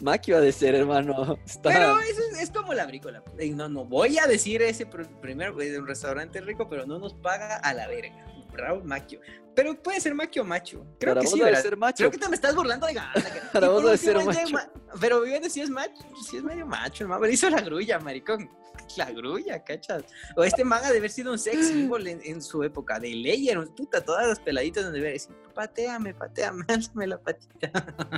Macchio 0.00 0.36
ha 0.36 0.40
de 0.40 0.52
ser, 0.52 0.74
hermano. 0.74 1.38
Pero 1.62 1.98
es, 2.00 2.40
es, 2.40 2.50
como 2.50 2.74
la 2.74 2.86
brícola. 2.86 3.22
No, 3.52 3.68
no 3.68 3.84
voy 3.84 4.18
a 4.18 4.26
decir 4.26 4.62
ese 4.62 4.86
primero 4.86 5.54
de 5.54 5.78
un 5.78 5.86
restaurante 5.86 6.40
rico, 6.40 6.68
pero 6.68 6.86
no 6.86 6.98
nos 6.98 7.14
paga 7.14 7.56
a 7.56 7.72
la 7.72 7.88
verga. 7.88 8.26
Raúl 8.52 8.84
Macchio. 8.84 9.20
Pero 9.54 9.80
puede 9.82 10.00
ser 10.00 10.14
Macchio 10.14 10.42
o 10.42 10.44
Macho. 10.44 10.84
Creo 10.98 11.14
que 11.14 11.26
sí, 11.26 11.38
debe 11.38 11.56
ser 11.56 11.76
macho. 11.76 11.96
Creo 11.98 12.10
que 12.10 12.18
te 12.18 12.28
me 12.28 12.34
estás 12.34 12.54
burlando 12.54 12.86
de 12.86 12.94
gana. 12.94 13.12
Para 13.52 13.68
vos 13.68 13.84
debe 13.84 13.96
ser 13.96 14.24
macho. 14.24 14.56
Pero 15.00 15.20
viviendo 15.20 15.48
si 15.48 15.60
es 15.60 15.70
macho, 15.70 16.02
si 16.28 16.36
es 16.36 16.42
medio 16.42 16.66
macho, 16.66 17.04
hermano. 17.04 17.28
Hizo 17.28 17.48
la 17.50 17.60
grulla, 17.60 17.98
maricón. 17.98 18.48
La 18.96 19.10
grulla, 19.10 19.62
cachas. 19.62 20.04
O 20.36 20.44
este 20.44 20.64
manga 20.64 20.90
de 20.90 20.98
haber 20.98 21.10
sido 21.10 21.32
un 21.32 21.38
sex 21.38 21.68
symbol 21.68 22.06
en, 22.06 22.42
su 22.42 22.62
época. 22.62 22.98
De 22.98 23.14
ley, 23.14 23.48
puta, 23.76 24.04
todas 24.04 24.28
las 24.28 24.40
peladitas 24.40 24.84
donde 24.84 25.00
ver 25.00 25.12
decir, 25.12 25.34
pateame, 25.54 26.14
pateame, 26.14 26.64
hazme 26.68 27.06
la 27.06 27.18
patita. 27.18 27.72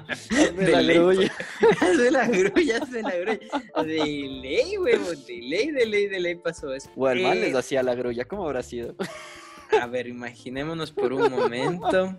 Hazme 0.08 0.68
la 0.68 0.82
grulla. 0.82 1.32
hazme 1.80 2.10
la 2.10 2.26
grulla, 2.26 2.76
hazme 2.78 3.02
la 3.02 3.16
grulla. 3.16 3.84
De 3.84 4.04
ley, 4.04 4.78
huevón, 4.78 5.24
de 5.26 5.40
ley, 5.42 5.70
de 5.70 5.86
ley, 5.86 6.08
de 6.08 6.20
ley 6.20 6.34
pasó 6.36 6.72
eso. 6.72 6.90
O 6.96 7.08
el 7.08 7.22
mal 7.22 7.40
les 7.40 7.54
eh, 7.54 7.58
hacía 7.58 7.82
la 7.82 7.94
grulla, 7.94 8.24
¿cómo 8.26 8.46
habrá 8.46 8.62
sido? 8.62 8.94
A 9.81 9.87
ver, 9.87 10.06
imaginémonos 10.06 10.93
por 10.93 11.12
un 11.12 11.31
momento. 11.31 12.17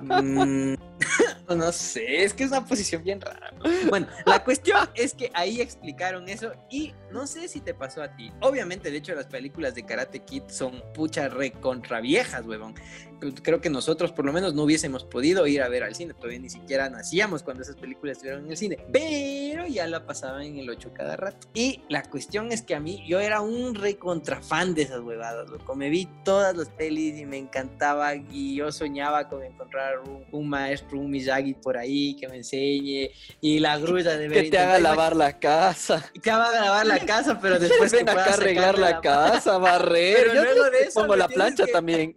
Mm, 0.00 0.74
no 1.56 1.72
sé, 1.72 2.24
es 2.24 2.34
que 2.34 2.44
es 2.44 2.50
una 2.50 2.64
posición 2.64 3.02
bien 3.02 3.20
rara. 3.20 3.52
Bueno, 3.88 4.06
la 4.26 4.42
cuestión 4.42 4.88
es 4.94 5.14
que 5.14 5.30
ahí 5.34 5.60
explicaron 5.60 6.28
eso 6.28 6.52
y 6.70 6.94
no 7.10 7.26
sé 7.26 7.48
si 7.48 7.60
te 7.60 7.74
pasó 7.74 8.02
a 8.02 8.14
ti. 8.16 8.32
Obviamente, 8.40 8.90
de 8.90 8.98
hecho, 8.98 9.14
las 9.14 9.26
películas 9.26 9.74
de 9.74 9.84
Karate 9.84 10.20
Kid 10.20 10.44
son 10.48 10.82
pucha 10.94 11.28
re 11.28 11.52
contra 11.52 12.00
viejas, 12.00 12.46
huevón. 12.46 12.74
Creo 13.42 13.60
que 13.60 13.70
nosotros 13.70 14.12
por 14.12 14.24
lo 14.24 14.32
menos 14.32 14.54
no 14.54 14.62
hubiésemos 14.64 15.04
podido 15.04 15.46
ir 15.46 15.62
a 15.62 15.68
ver 15.68 15.84
al 15.84 15.94
cine, 15.94 16.14
todavía 16.14 16.40
ni 16.40 16.50
siquiera 16.50 16.88
nacíamos 16.90 17.42
cuando 17.42 17.62
esas 17.62 17.76
películas 17.76 18.16
estuvieron 18.16 18.44
en 18.44 18.50
el 18.50 18.56
cine, 18.56 18.78
pero 18.92 19.66
ya 19.66 19.86
la 19.86 20.06
pasaban 20.06 20.42
en 20.42 20.58
el 20.58 20.70
8 20.70 20.90
cada 20.94 21.16
rato. 21.16 21.48
Y 21.54 21.82
la 21.88 22.02
cuestión 22.02 22.52
es 22.52 22.62
que 22.62 22.74
a 22.74 22.80
mí, 22.80 23.04
yo 23.06 23.20
era 23.20 23.40
un 23.40 23.74
re 23.74 23.96
contra 23.96 24.40
fan 24.42 24.74
de 24.74 24.82
esas 24.82 25.00
huevadas, 25.00 25.48
loco. 25.48 25.74
Me 25.74 25.88
vi 25.90 26.08
todas 26.24 26.56
las 26.56 26.68
pelis 26.68 27.18
y 27.18 27.26
me 27.26 27.38
encantaba 27.38 28.14
y 28.14 28.56
yo 28.56 28.72
soñaba 28.72 29.28
con 29.28 29.42
encontrar 29.42 30.00
un, 30.32 30.48
maestro, 30.48 30.98
un 30.98 31.10
Miyagi 31.10 31.54
por 31.54 31.76
ahí 31.76 32.16
que 32.16 32.28
me 32.28 32.36
enseñe 32.36 33.10
y 33.40 33.58
la 33.58 33.78
grulla 33.78 34.16
de 34.16 34.28
ver. 34.28 34.42
Que 34.42 34.50
te 34.50 34.58
haga 34.58 34.80
lavar 34.80 35.14
la 35.14 35.38
casa. 35.38 36.10
Que 36.22 36.30
haga 36.30 36.60
lavar 36.60 36.86
la 36.86 36.98
casa, 37.00 37.38
pero 37.40 37.58
después 37.60 37.92
ven 37.92 38.08
acá 38.08 38.34
arreglar 38.34 38.78
la, 38.78 39.00
casa, 39.00 39.58
barrer. 39.58 40.16
Pero 40.16 40.34
luego 40.34 40.70
de 40.70 40.80
eso 40.80 41.00
pongo 41.00 41.16
la 41.16 41.28
plancha 41.28 41.66
también. 41.66 42.14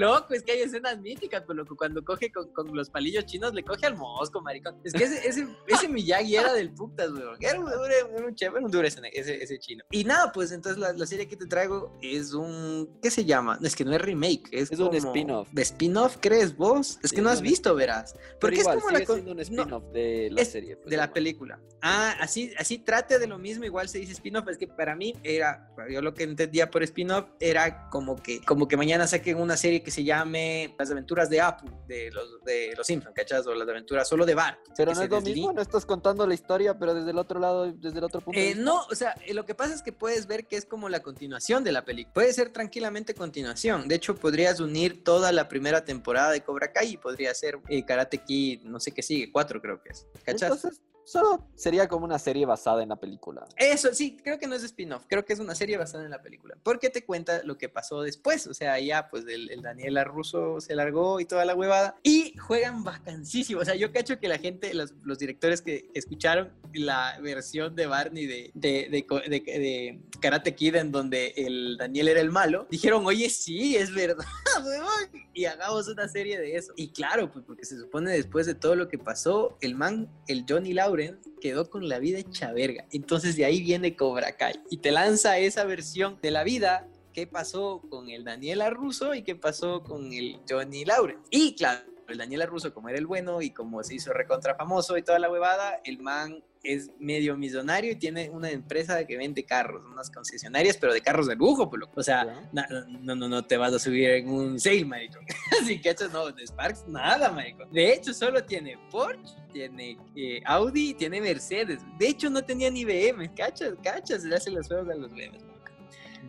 Loco, 0.00 0.34
es 0.34 0.42
que 0.42 0.52
hay 0.52 0.60
escenas 0.62 0.98
míticas, 0.98 1.42
pues 1.44 1.56
loco, 1.56 1.76
cuando 1.76 2.04
coge 2.04 2.32
con, 2.32 2.48
con, 2.52 2.74
los 2.74 2.90
palillos 2.90 3.26
chinos 3.26 3.52
le 3.54 3.62
coge 3.62 3.86
al 3.86 3.96
mosco, 3.96 4.40
maricón. 4.40 4.76
Es 4.82 4.92
que 4.92 5.04
ese, 5.04 5.28
ese, 5.28 5.46
ese 5.66 5.88
Miyagi 5.88 6.36
era 6.36 6.52
del 6.52 6.72
putas, 6.72 7.10
weón. 7.12 7.36
Era 7.40 7.60
un, 7.60 7.66
un, 7.66 8.24
un 8.24 8.34
chévere, 8.34 8.64
un 8.64 8.70
duro 8.70 8.86
ese, 8.86 9.00
ese, 9.12 9.58
chino. 9.58 9.84
Y 9.90 10.04
nada, 10.04 10.32
pues 10.32 10.52
entonces 10.52 10.80
la, 10.80 10.92
la, 10.92 11.06
serie 11.06 11.28
que 11.28 11.36
te 11.36 11.46
traigo 11.46 11.96
es 12.00 12.32
un. 12.32 12.88
¿Qué 13.02 13.10
se 13.10 13.24
llama? 13.24 13.58
Es 13.62 13.76
que 13.76 13.84
no 13.84 13.92
es 13.92 14.00
remake, 14.00 14.48
es, 14.50 14.72
es 14.72 14.78
un 14.78 14.94
spin-off. 14.94 15.48
¿De 15.52 15.62
spin-off 15.62 16.16
crees 16.20 16.56
vos? 16.56 16.98
Es 17.02 17.12
que 17.12 17.20
no 17.20 17.28
has 17.28 17.42
visto, 17.42 17.74
verás. 17.74 18.14
Porque 18.40 18.60
igual, 18.60 18.78
es 18.78 18.84
como 18.84 18.96
sigue 18.96 19.26
la. 19.26 19.32
un 19.32 19.40
spin-off 19.40 19.82
no, 19.84 19.92
de 19.92 20.30
la 20.32 20.44
serie. 20.44 20.76
Pues, 20.76 20.90
de 20.90 20.96
la 20.96 21.12
película. 21.12 21.60
Ah, 21.82 22.16
así, 22.20 22.52
así 22.58 22.78
trate 22.78 23.18
de 23.18 23.26
lo 23.26 23.38
mismo, 23.38 23.64
igual 23.64 23.88
se 23.88 23.98
dice 23.98 24.12
spin-off, 24.12 24.48
es 24.48 24.58
que 24.58 24.66
para 24.66 24.94
mí 24.94 25.14
era, 25.22 25.70
yo 25.90 26.02
lo 26.02 26.14
que 26.14 26.24
entendía 26.24 26.70
por 26.70 26.82
spin-off 26.82 27.26
era 27.40 27.88
como 27.88 28.16
que, 28.16 28.40
como 28.42 28.68
que 28.68 28.76
mañana 28.76 29.06
saquen 29.06 29.38
una 29.38 29.56
serie 29.56 29.82
que 29.82 29.89
se 29.90 30.04
llame 30.04 30.74
Las 30.78 30.90
aventuras 30.90 31.28
de 31.30 31.40
Apu, 31.40 31.66
de 31.86 32.10
los, 32.10 32.42
de 32.44 32.72
los 32.76 32.86
Simpsons, 32.86 33.14
¿cachas? 33.14 33.46
O 33.46 33.54
las 33.54 33.68
aventuras 33.68 34.08
solo 34.08 34.26
de 34.26 34.34
Bart. 34.34 34.58
Pero 34.76 34.94
no 34.94 35.02
es 35.02 35.10
lo 35.10 35.20
mismo, 35.20 35.52
no 35.52 35.62
estás 35.62 35.86
contando 35.86 36.26
la 36.26 36.34
historia, 36.34 36.78
pero 36.78 36.94
desde 36.94 37.10
el 37.10 37.18
otro 37.18 37.40
lado, 37.40 37.70
desde 37.72 37.98
el 37.98 38.04
otro 38.04 38.20
punto. 38.20 38.38
Eh, 38.38 38.54
no, 38.56 38.84
o 38.90 38.94
sea, 38.94 39.14
eh, 39.26 39.34
lo 39.34 39.44
que 39.44 39.54
pasa 39.54 39.74
es 39.74 39.82
que 39.82 39.92
puedes 39.92 40.26
ver 40.26 40.46
que 40.46 40.56
es 40.56 40.64
como 40.64 40.88
la 40.88 41.00
continuación 41.00 41.64
de 41.64 41.72
la 41.72 41.84
película. 41.84 42.14
Puede 42.14 42.32
ser 42.32 42.50
tranquilamente 42.50 43.14
continuación. 43.14 43.88
De 43.88 43.94
hecho, 43.94 44.14
podrías 44.14 44.60
unir 44.60 45.04
toda 45.04 45.32
la 45.32 45.48
primera 45.48 45.84
temporada 45.84 46.30
de 46.30 46.42
Cobra 46.42 46.72
Kai 46.72 46.92
y 46.92 46.96
podría 46.96 47.34
ser 47.34 47.58
eh, 47.68 47.84
Karate 47.84 48.18
Kid, 48.18 48.62
no 48.62 48.80
sé 48.80 48.92
qué 48.92 49.02
sigue, 49.02 49.30
cuatro 49.32 49.60
creo 49.60 49.82
que 49.82 49.90
es. 49.90 50.06
¿Cachas? 50.24 50.42
Entonces, 50.42 50.80
Solo 51.04 51.48
sería 51.54 51.88
como 51.88 52.04
una 52.04 52.18
serie 52.18 52.46
basada 52.46 52.82
en 52.82 52.90
la 52.90 52.96
película. 52.96 53.46
Eso, 53.56 53.92
sí, 53.94 54.16
creo 54.22 54.38
que 54.38 54.46
no 54.46 54.54
es 54.54 54.62
spin-off, 54.62 55.04
creo 55.08 55.24
que 55.24 55.32
es 55.32 55.40
una 55.40 55.54
serie 55.54 55.76
basada 55.76 56.04
en 56.04 56.10
la 56.10 56.22
película. 56.22 56.56
Porque 56.62 56.90
te 56.90 57.04
cuenta 57.04 57.42
lo 57.44 57.58
que 57.58 57.68
pasó 57.68 58.02
después. 58.02 58.46
O 58.46 58.54
sea, 58.54 58.78
ya 58.78 59.08
pues 59.08 59.24
el, 59.26 59.50
el 59.50 59.62
Daniel 59.62 60.04
Russo 60.04 60.60
se 60.60 60.74
largó 60.74 61.20
y 61.20 61.24
toda 61.24 61.44
la 61.44 61.54
huevada. 61.54 61.96
Y 62.02 62.36
juegan 62.36 62.84
vacancísimo. 62.84 63.60
O 63.60 63.64
sea, 63.64 63.74
yo 63.74 63.92
cacho 63.92 64.18
que 64.18 64.28
la 64.28 64.38
gente, 64.38 64.74
los, 64.74 64.92
los 65.02 65.18
directores 65.18 65.62
que, 65.62 65.90
escucharon 65.94 66.52
la 66.72 67.18
versión 67.20 67.74
de 67.74 67.86
Barney 67.86 68.26
de, 68.26 68.50
de, 68.54 68.88
de, 68.90 69.40
de, 69.40 70.00
Karate 70.20 70.54
Kid 70.54 70.76
en 70.76 70.92
donde 70.92 71.34
el 71.36 71.76
Daniel 71.76 72.08
era 72.08 72.20
el 72.20 72.30
malo, 72.30 72.66
dijeron, 72.70 73.04
oye, 73.06 73.28
sí, 73.30 73.76
es 73.76 73.92
verdad, 73.92 74.24
y 75.34 75.44
hagamos 75.46 75.88
una 75.88 76.08
serie 76.08 76.38
de 76.38 76.56
eso. 76.56 76.72
Y 76.76 76.88
claro, 76.88 77.30
pues 77.32 77.44
porque 77.44 77.64
se 77.64 77.78
supone 77.78 78.12
después 78.12 78.46
de 78.46 78.54
todo 78.54 78.76
lo 78.76 78.88
que 78.88 78.98
pasó, 78.98 79.56
el 79.60 79.74
man, 79.74 80.08
el 80.26 80.44
Johnny 80.48 80.72
Laura 80.90 81.18
quedó 81.40 81.70
con 81.70 81.88
la 81.88 81.98
vida 81.98 82.18
hecha 82.18 82.52
verga. 82.52 82.86
Entonces 82.90 83.36
de 83.36 83.44
ahí 83.44 83.62
viene 83.62 83.96
Cobra 83.96 84.36
Kai 84.36 84.54
y 84.70 84.78
te 84.78 84.90
lanza 84.90 85.38
esa 85.38 85.64
versión 85.64 86.18
de 86.22 86.30
la 86.30 86.44
vida 86.44 86.88
qué 87.12 87.26
pasó 87.26 87.82
con 87.90 88.08
el 88.10 88.24
Daniel 88.24 88.62
Russo 88.70 89.14
y 89.14 89.22
qué 89.22 89.34
pasó 89.34 89.82
con 89.82 90.12
el 90.12 90.38
Johnny 90.48 90.84
Lawrence. 90.84 91.22
Y 91.30 91.54
claro, 91.54 91.80
el 92.12 92.18
Daniel 92.18 92.46
Russo, 92.46 92.72
como 92.72 92.88
era 92.88 92.98
el 92.98 93.06
bueno 93.06 93.42
y 93.42 93.50
como 93.50 93.82
se 93.82 93.94
hizo 93.94 94.12
recontra 94.12 94.54
famoso 94.54 94.96
y 94.96 95.02
toda 95.02 95.18
la 95.18 95.30
huevada, 95.30 95.80
el 95.84 95.98
man 96.00 96.42
es 96.62 96.90
medio 96.98 97.36
millonario 97.36 97.92
y 97.92 97.96
tiene 97.96 98.28
una 98.28 98.50
empresa 98.50 99.06
que 99.06 99.16
vende 99.16 99.44
carros, 99.44 99.82
unas 99.90 100.10
concesionarias, 100.10 100.76
pero 100.76 100.92
de 100.92 101.00
carros 101.00 101.26
de 101.26 101.36
lujo, 101.36 101.70
pues, 101.70 101.82
o 101.94 102.02
sea, 102.02 102.48
no, 102.52 103.14
no, 103.14 103.28
no 103.28 103.44
te 103.44 103.56
vas 103.56 103.72
a 103.72 103.78
subir 103.78 104.10
en 104.10 104.28
un 104.28 104.60
sale, 104.60 104.84
marico. 104.84 105.18
Así 105.62 105.80
que 105.80 105.94
no, 106.12 106.30
de 106.30 106.46
Sparks, 106.46 106.86
nada, 106.86 107.30
marico. 107.32 107.64
De 107.66 107.92
hecho, 107.92 108.12
solo 108.12 108.44
tiene 108.44 108.78
Porsche, 108.90 109.34
tiene 109.52 109.96
eh, 110.14 110.40
Audi, 110.44 110.94
tiene 110.94 111.20
Mercedes. 111.20 111.80
De 111.98 112.08
hecho, 112.08 112.28
no 112.28 112.42
tenía 112.44 112.70
ni 112.70 112.84
BM, 112.84 113.32
cachas, 113.34 113.74
cachas, 113.82 114.24
le 114.24 114.36
hace 114.36 114.50
los 114.50 114.66
juegos 114.66 114.90
a 114.90 114.94
los 114.94 115.12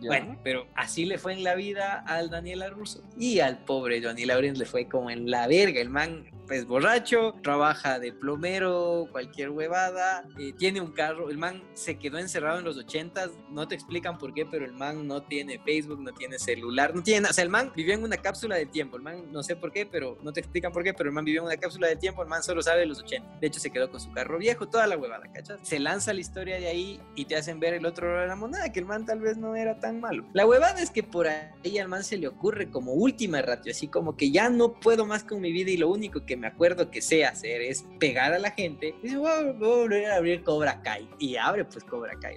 Bueno, 0.00 0.38
pero 0.42 0.66
así 0.74 1.04
le 1.04 1.18
fue 1.18 1.32
en 1.32 1.44
la 1.44 1.54
vida 1.54 2.02
al 2.06 2.30
Daniel 2.30 2.64
Russo 2.70 3.02
y 3.18 3.40
al 3.40 3.58
pobre 3.58 4.02
Johnny 4.02 4.24
Lawrence 4.24 4.58
le 4.58 4.66
fue 4.66 4.88
como 4.88 5.10
en 5.10 5.30
la 5.30 5.46
verga. 5.46 5.80
El 5.80 5.90
man 5.90 6.24
es 6.52 6.66
borracho, 6.66 7.34
trabaja 7.42 7.98
de 7.98 8.12
plomero, 8.12 9.08
cualquier 9.10 9.50
huevada, 9.50 10.24
eh, 10.38 10.52
tiene 10.56 10.80
un 10.80 10.92
carro, 10.92 11.30
el 11.30 11.38
man 11.38 11.62
se 11.74 11.98
quedó 11.98 12.18
encerrado 12.18 12.58
en 12.58 12.64
los 12.64 12.76
ochentas, 12.76 13.30
no 13.50 13.66
te 13.66 13.74
explican 13.74 14.18
por 14.18 14.34
qué, 14.34 14.46
pero 14.46 14.64
el 14.64 14.72
man 14.72 15.06
no 15.06 15.22
tiene 15.22 15.58
Facebook, 15.58 16.00
no 16.00 16.12
tiene 16.12 16.38
celular, 16.38 16.94
no 16.94 17.02
tiene, 17.02 17.28
o 17.28 17.32
sea, 17.32 17.44
el 17.44 17.50
man 17.50 17.72
vivió 17.74 17.94
en 17.94 18.04
una 18.04 18.16
cápsula 18.16 18.56
de 18.56 18.66
tiempo, 18.66 18.96
el 18.96 19.02
man 19.02 19.32
no 19.32 19.42
sé 19.42 19.56
por 19.56 19.72
qué, 19.72 19.86
pero 19.86 20.18
no 20.22 20.32
te 20.32 20.40
explican 20.40 20.72
por 20.72 20.82
qué, 20.84 20.94
pero 20.94 21.08
el 21.08 21.14
man 21.14 21.24
vivió 21.24 21.40
en 21.40 21.46
una 21.46 21.56
cápsula 21.56 21.88
de 21.88 21.96
tiempo, 21.96 22.22
el 22.22 22.28
man 22.28 22.42
solo 22.42 22.62
sabe 22.62 22.80
de 22.80 22.86
los 22.86 22.98
80, 22.98 23.38
de 23.40 23.46
hecho 23.46 23.60
se 23.60 23.70
quedó 23.70 23.90
con 23.90 24.00
su 24.00 24.12
carro 24.12 24.38
viejo, 24.38 24.68
toda 24.68 24.86
la 24.86 24.96
huevada, 24.96 25.30
¿cachas? 25.32 25.60
Se 25.62 25.78
lanza 25.78 26.12
la 26.12 26.20
historia 26.20 26.58
de 26.58 26.68
ahí 26.68 27.00
y 27.14 27.24
te 27.24 27.36
hacen 27.36 27.60
ver 27.60 27.74
el 27.74 27.86
otro 27.86 28.08
lado 28.08 28.20
de 28.22 28.26
la 28.28 28.36
moneda, 28.36 28.72
que 28.72 28.80
el 28.80 28.86
man 28.86 29.06
tal 29.06 29.20
vez 29.20 29.36
no 29.36 29.56
era 29.56 29.78
tan 29.80 30.00
malo. 30.00 30.24
La 30.32 30.46
huevada 30.46 30.80
es 30.80 30.90
que 30.90 31.02
por 31.02 31.26
ahí 31.28 31.78
al 31.78 31.88
man 31.88 32.04
se 32.04 32.16
le 32.16 32.28
ocurre 32.28 32.70
como 32.70 32.92
última 32.92 33.42
ratio, 33.42 33.72
así 33.72 33.88
como 33.88 34.16
que 34.16 34.30
ya 34.30 34.48
no 34.48 34.74
puedo 34.74 35.06
más 35.06 35.24
con 35.24 35.40
mi 35.40 35.52
vida 35.52 35.70
y 35.70 35.76
lo 35.76 35.88
único 35.88 36.24
que 36.24 36.36
me 36.36 36.41
acuerdo 36.48 36.90
que 36.90 37.00
sé 37.00 37.24
hacer 37.24 37.60
es 37.62 37.84
pegar 37.98 38.32
a 38.32 38.38
la 38.38 38.50
gente. 38.50 38.94
Y 39.02 39.02
dice, 39.02 39.16
voy 39.16 40.04
a 40.04 40.16
abrir 40.16 40.42
Cobra 40.42 40.82
Kai. 40.82 41.08
Y 41.18 41.36
abre 41.36 41.64
pues 41.64 41.84
Cobra 41.84 42.14
Kai, 42.20 42.36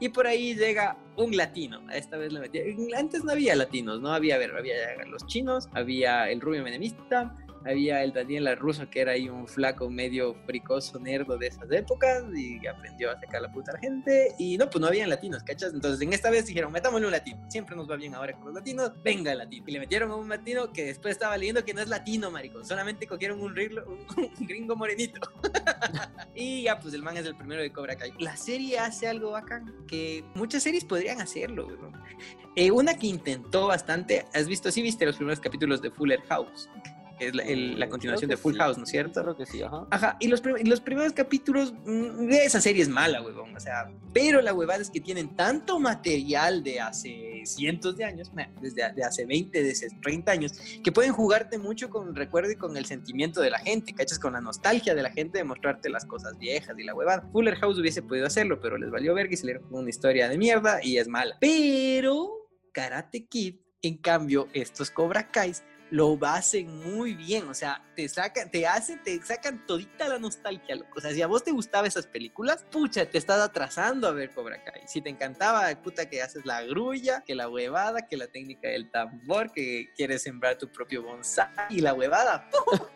Y 0.00 0.08
por 0.08 0.26
ahí 0.26 0.54
llega 0.54 0.96
un 1.16 1.36
latino. 1.36 1.80
Esta 1.90 2.16
vez 2.16 2.32
le 2.32 2.40
metí. 2.40 2.60
Antes 2.96 3.24
no 3.24 3.32
había 3.32 3.56
latinos, 3.56 4.00
¿no? 4.00 4.12
Había, 4.12 4.38
ver, 4.38 4.54
había 4.56 4.74
los 5.06 5.26
chinos, 5.26 5.68
había 5.72 6.30
el 6.30 6.40
rubio 6.40 6.62
menemista, 6.62 7.34
había 7.66 8.02
el 8.02 8.12
Daniel 8.12 8.56
Russo, 8.56 8.88
que 8.88 9.00
era 9.00 9.12
ahí 9.12 9.28
un 9.28 9.46
flaco 9.46 9.90
medio 9.90 10.34
fricoso, 10.46 10.98
nerdo 10.98 11.36
de 11.36 11.48
esas 11.48 11.70
épocas, 11.70 12.24
y 12.34 12.64
aprendió 12.66 13.10
a 13.10 13.20
sacar 13.20 13.42
la 13.42 13.50
puta 13.50 13.76
gente. 13.78 14.34
Y 14.38 14.56
no, 14.56 14.70
pues 14.70 14.80
no 14.80 14.86
habían 14.86 15.10
latinos, 15.10 15.42
¿cachas? 15.42 15.72
Entonces 15.74 16.00
en 16.00 16.12
esta 16.12 16.30
vez 16.30 16.46
dijeron, 16.46 16.72
metámosle 16.72 17.06
un 17.06 17.12
latino. 17.12 17.44
Siempre 17.48 17.76
nos 17.76 17.90
va 17.90 17.96
bien 17.96 18.14
ahora 18.14 18.32
con 18.34 18.46
los 18.46 18.54
latinos, 18.54 18.92
venga 19.02 19.32
el 19.32 19.38
latino. 19.38 19.64
Y 19.66 19.72
le 19.72 19.78
metieron 19.80 20.10
a 20.10 20.16
un 20.16 20.28
latino 20.28 20.72
que 20.72 20.84
después 20.84 21.12
estaba 21.12 21.36
leyendo 21.36 21.64
que 21.64 21.74
no 21.74 21.80
es 21.80 21.88
latino, 21.88 22.30
marico. 22.30 22.64
Solamente 22.64 23.06
cogieron 23.06 23.40
un, 23.40 23.50
un 23.50 24.46
gringo 24.46 24.76
morenito. 24.76 25.20
y 26.34 26.62
ya, 26.62 26.78
pues 26.78 26.94
el 26.94 27.02
man 27.02 27.16
es 27.16 27.26
el 27.26 27.36
primero 27.36 27.62
de 27.62 27.72
Cobra 27.72 27.96
Kai. 27.96 28.12
La 28.18 28.36
serie 28.36 28.78
hace 28.78 29.08
algo 29.08 29.32
bacán 29.32 29.74
que 29.86 30.24
muchas 30.34 30.62
series 30.62 30.84
podrían 30.84 31.20
hacerlo, 31.20 31.68
eh, 32.54 32.70
una 32.70 32.94
que 32.94 33.06
intentó 33.06 33.66
bastante, 33.66 34.24
¿has 34.32 34.48
visto? 34.48 34.70
Sí, 34.70 34.80
viste 34.80 35.04
los 35.04 35.16
primeros 35.16 35.40
capítulos 35.40 35.82
de 35.82 35.90
Fuller 35.90 36.22
House 36.22 36.70
es 37.18 37.34
la, 37.34 37.88
continuación 37.88 38.28
de 38.28 38.36
Full 38.36 38.56
House, 38.56 38.78
¿no 38.78 38.84
es 38.84 38.90
cierto? 38.90 39.22
Creo 39.22 39.36
que 39.36 39.46
sí, 39.46 39.62
ajá. 39.62 39.86
Ajá, 39.90 40.16
y 40.20 40.28
los, 40.28 40.42
los 40.64 40.80
primeros 40.80 41.12
capítulos 41.12 41.72
mm, 41.84 42.26
de 42.26 42.44
esa 42.44 42.60
serie 42.60 42.82
es 42.82 42.88
mala, 42.88 43.22
huevón, 43.22 43.54
o 43.56 43.60
sea, 43.60 43.90
pero 44.12 44.40
la 44.42 44.52
huevada 44.52 44.82
es 44.82 44.90
que 44.90 45.00
tienen 45.00 45.34
tanto 45.34 45.78
material 45.78 46.62
de 46.62 46.80
hace 46.80 47.42
cientos 47.44 47.96
de 47.96 48.04
años, 48.04 48.30
desde 48.60 48.92
de 48.92 49.04
hace 49.04 49.24
20, 49.24 49.62
de 49.62 49.70
hace 49.70 49.88
30 50.02 50.32
años, 50.32 50.52
que 50.82 50.92
pueden 50.92 51.12
jugarte 51.12 51.58
mucho 51.58 51.88
con 51.90 52.08
el 52.08 52.14
recuerdo 52.14 52.50
y 52.50 52.56
con 52.56 52.76
el 52.76 52.86
sentimiento 52.86 53.40
de 53.40 53.50
la 53.50 53.58
gente, 53.58 53.94
¿cachas? 53.94 54.18
Con 54.18 54.34
la 54.34 54.40
nostalgia 54.40 54.94
de 54.94 55.02
la 55.02 55.10
gente 55.10 55.38
de 55.38 55.44
mostrarte 55.44 55.88
las 55.88 56.04
cosas 56.04 56.36
viejas 56.38 56.78
y 56.78 56.84
la 56.84 56.94
huevada. 56.94 57.28
Fuller 57.32 57.56
House 57.56 57.78
hubiese 57.78 58.02
podido 58.02 58.26
hacerlo, 58.26 58.60
pero 58.60 58.76
les 58.78 58.90
valió 58.90 59.14
verga 59.14 59.32
y 59.32 59.36
se 59.36 59.46
le 59.46 59.60
una 59.70 59.88
historia 59.88 60.28
de 60.28 60.38
mierda 60.38 60.80
y 60.82 60.98
es 60.98 61.08
mala. 61.08 61.36
Pero 61.40 62.30
Karate 62.72 63.26
Kid, 63.26 63.56
en 63.82 63.96
cambio, 63.98 64.48
estos 64.52 64.90
Cobra 64.90 65.30
Kais 65.30 65.62
lo 65.90 66.18
hacen 66.22 66.82
muy 66.82 67.14
bien, 67.14 67.48
o 67.48 67.54
sea, 67.54 67.82
te 67.94 68.08
sacan, 68.08 68.50
te 68.50 68.66
hacen, 68.66 69.02
te 69.02 69.20
sacan 69.22 69.64
todita 69.66 70.08
la 70.08 70.18
nostalgia, 70.18 70.76
O 70.94 71.00
sea, 71.00 71.12
si 71.12 71.22
a 71.22 71.26
vos 71.26 71.44
te 71.44 71.52
gustaban 71.52 71.86
esas 71.86 72.06
películas, 72.06 72.64
pucha, 72.70 73.06
te 73.06 73.18
estás 73.18 73.40
atrasando 73.40 74.08
a 74.08 74.12
ver 74.12 74.30
Cobra 74.30 74.62
Kai. 74.62 74.82
Si 74.86 75.00
te 75.00 75.10
encantaba, 75.10 75.68
puta, 75.82 76.08
que 76.08 76.22
haces 76.22 76.44
la 76.44 76.62
grulla, 76.62 77.22
que 77.24 77.34
la 77.34 77.48
huevada, 77.48 78.06
que 78.06 78.16
la 78.16 78.26
técnica 78.26 78.68
del 78.68 78.90
tambor, 78.90 79.52
que 79.52 79.92
quieres 79.94 80.22
sembrar 80.22 80.58
tu 80.58 80.70
propio 80.70 81.02
bonsai 81.02 81.48
y 81.70 81.80
la 81.80 81.94
huevada. 81.94 82.48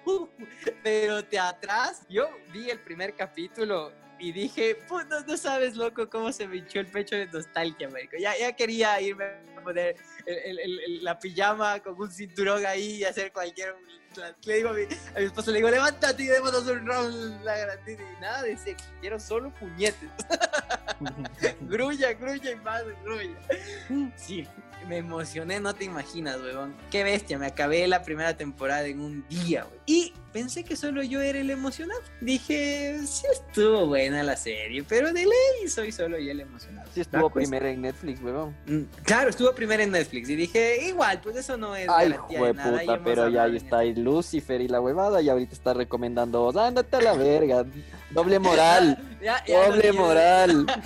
Pero 0.83 1.25
te 1.25 1.39
atrás, 1.39 2.07
yo 2.09 2.29
vi 2.53 2.71
el 2.71 2.81
primer 2.81 3.15
capítulo 3.15 3.93
y 4.19 4.33
dije, 4.33 4.75
puta, 4.75 5.25
no 5.27 5.37
sabes, 5.37 5.77
loco, 5.77 6.11
cómo 6.11 6.31
se 6.33 6.47
me 6.47 6.59
hinchó 6.59 6.81
el 6.81 6.87
pecho 6.87 7.17
de 7.17 7.27
nostalgia, 7.27 7.89
marico. 7.89 8.17
Ya 8.19 8.55
quería 8.55 9.01
irme 9.01 9.25
a 9.61 9.65
poner 9.65 9.97
la 11.03 11.19
pijama 11.19 11.81
con 11.81 12.01
un 12.01 12.11
cinturón 12.11 12.65
ahí 12.67 12.97
y 12.97 13.05
hacer 13.05 13.33
cualquier... 13.33 13.75
Le 14.43 14.57
digo 14.57 14.71
a 14.71 14.73
mi, 14.73 14.83
a 14.83 15.19
mi 15.21 15.25
esposo, 15.27 15.53
le 15.53 15.59
digo, 15.59 15.71
levántate 15.71 16.25
y 16.25 16.27
démonos 16.27 16.67
un 16.67 16.85
round 16.85 17.45
la 17.45 17.57
grandita. 17.57 18.03
Y 18.03 18.21
nada, 18.21 18.43
dice, 18.43 18.75
quiero 19.01 19.21
solo 19.21 19.55
puñetes. 19.55 20.11
grulla, 21.61 22.13
grulla 22.15 22.51
y 22.51 22.57
más 22.57 22.83
grulla. 23.05 23.39
Sí, 24.17 24.49
me 24.89 24.99
emocioné, 24.99 25.61
no 25.61 25.75
te 25.75 25.85
imaginas, 25.85 26.41
weón. 26.41 26.77
Qué 26.91 27.05
bestia, 27.05 27.39
me 27.39 27.47
acabé 27.47 27.87
la 27.87 28.03
primera 28.03 28.37
temporada 28.37 28.85
en 28.87 29.01
un 29.01 29.29
día, 29.29 29.65
weón. 29.65 29.80
Y 29.91 30.13
pensé 30.33 30.63
que 30.63 30.77
solo 30.77 31.03
yo 31.03 31.21
era 31.21 31.41
el 31.41 31.51
emocionado. 31.51 32.01
Dije, 32.21 33.01
sí 33.05 33.27
estuvo 33.33 33.87
buena 33.87 34.23
la 34.23 34.37
serie, 34.37 34.85
pero 34.89 35.13
de 35.13 35.25
ley 35.25 35.69
soy 35.69 35.91
solo 35.91 36.17
yo 36.17 36.31
el 36.31 36.39
emocionado. 36.39 36.89
Sí 36.95 37.01
estuvo 37.01 37.29
primero 37.29 37.67
en 37.67 37.83
Netflix, 37.83 38.23
weón. 38.23 38.55
Mm, 38.67 38.83
claro, 39.03 39.31
estuvo 39.31 39.53
primero 39.53 39.83
en 39.83 39.91
Netflix 39.91 40.29
y 40.29 40.37
dije, 40.37 40.87
igual, 40.87 41.21
pues 41.21 41.35
eso 41.35 41.57
no 41.57 41.75
es 41.75 41.89
Ay, 41.89 42.13
puta, 42.13 43.01
pero 43.03 43.29
ya 43.29 43.43
ahí 43.43 43.57
está 43.57 43.83
Lucifer 43.83 44.61
y 44.61 44.69
la 44.69 44.81
huevada 44.81 45.21
y 45.23 45.29
ahorita 45.29 45.55
está 45.55 45.75
recomendando, 45.75 46.53
ándate 46.57 46.97
a 46.97 47.01
la 47.01 47.15
verga. 47.15 47.67
Doble 48.11 48.39
moral. 48.41 48.97
doble 49.47 49.93
moral. 49.93 50.67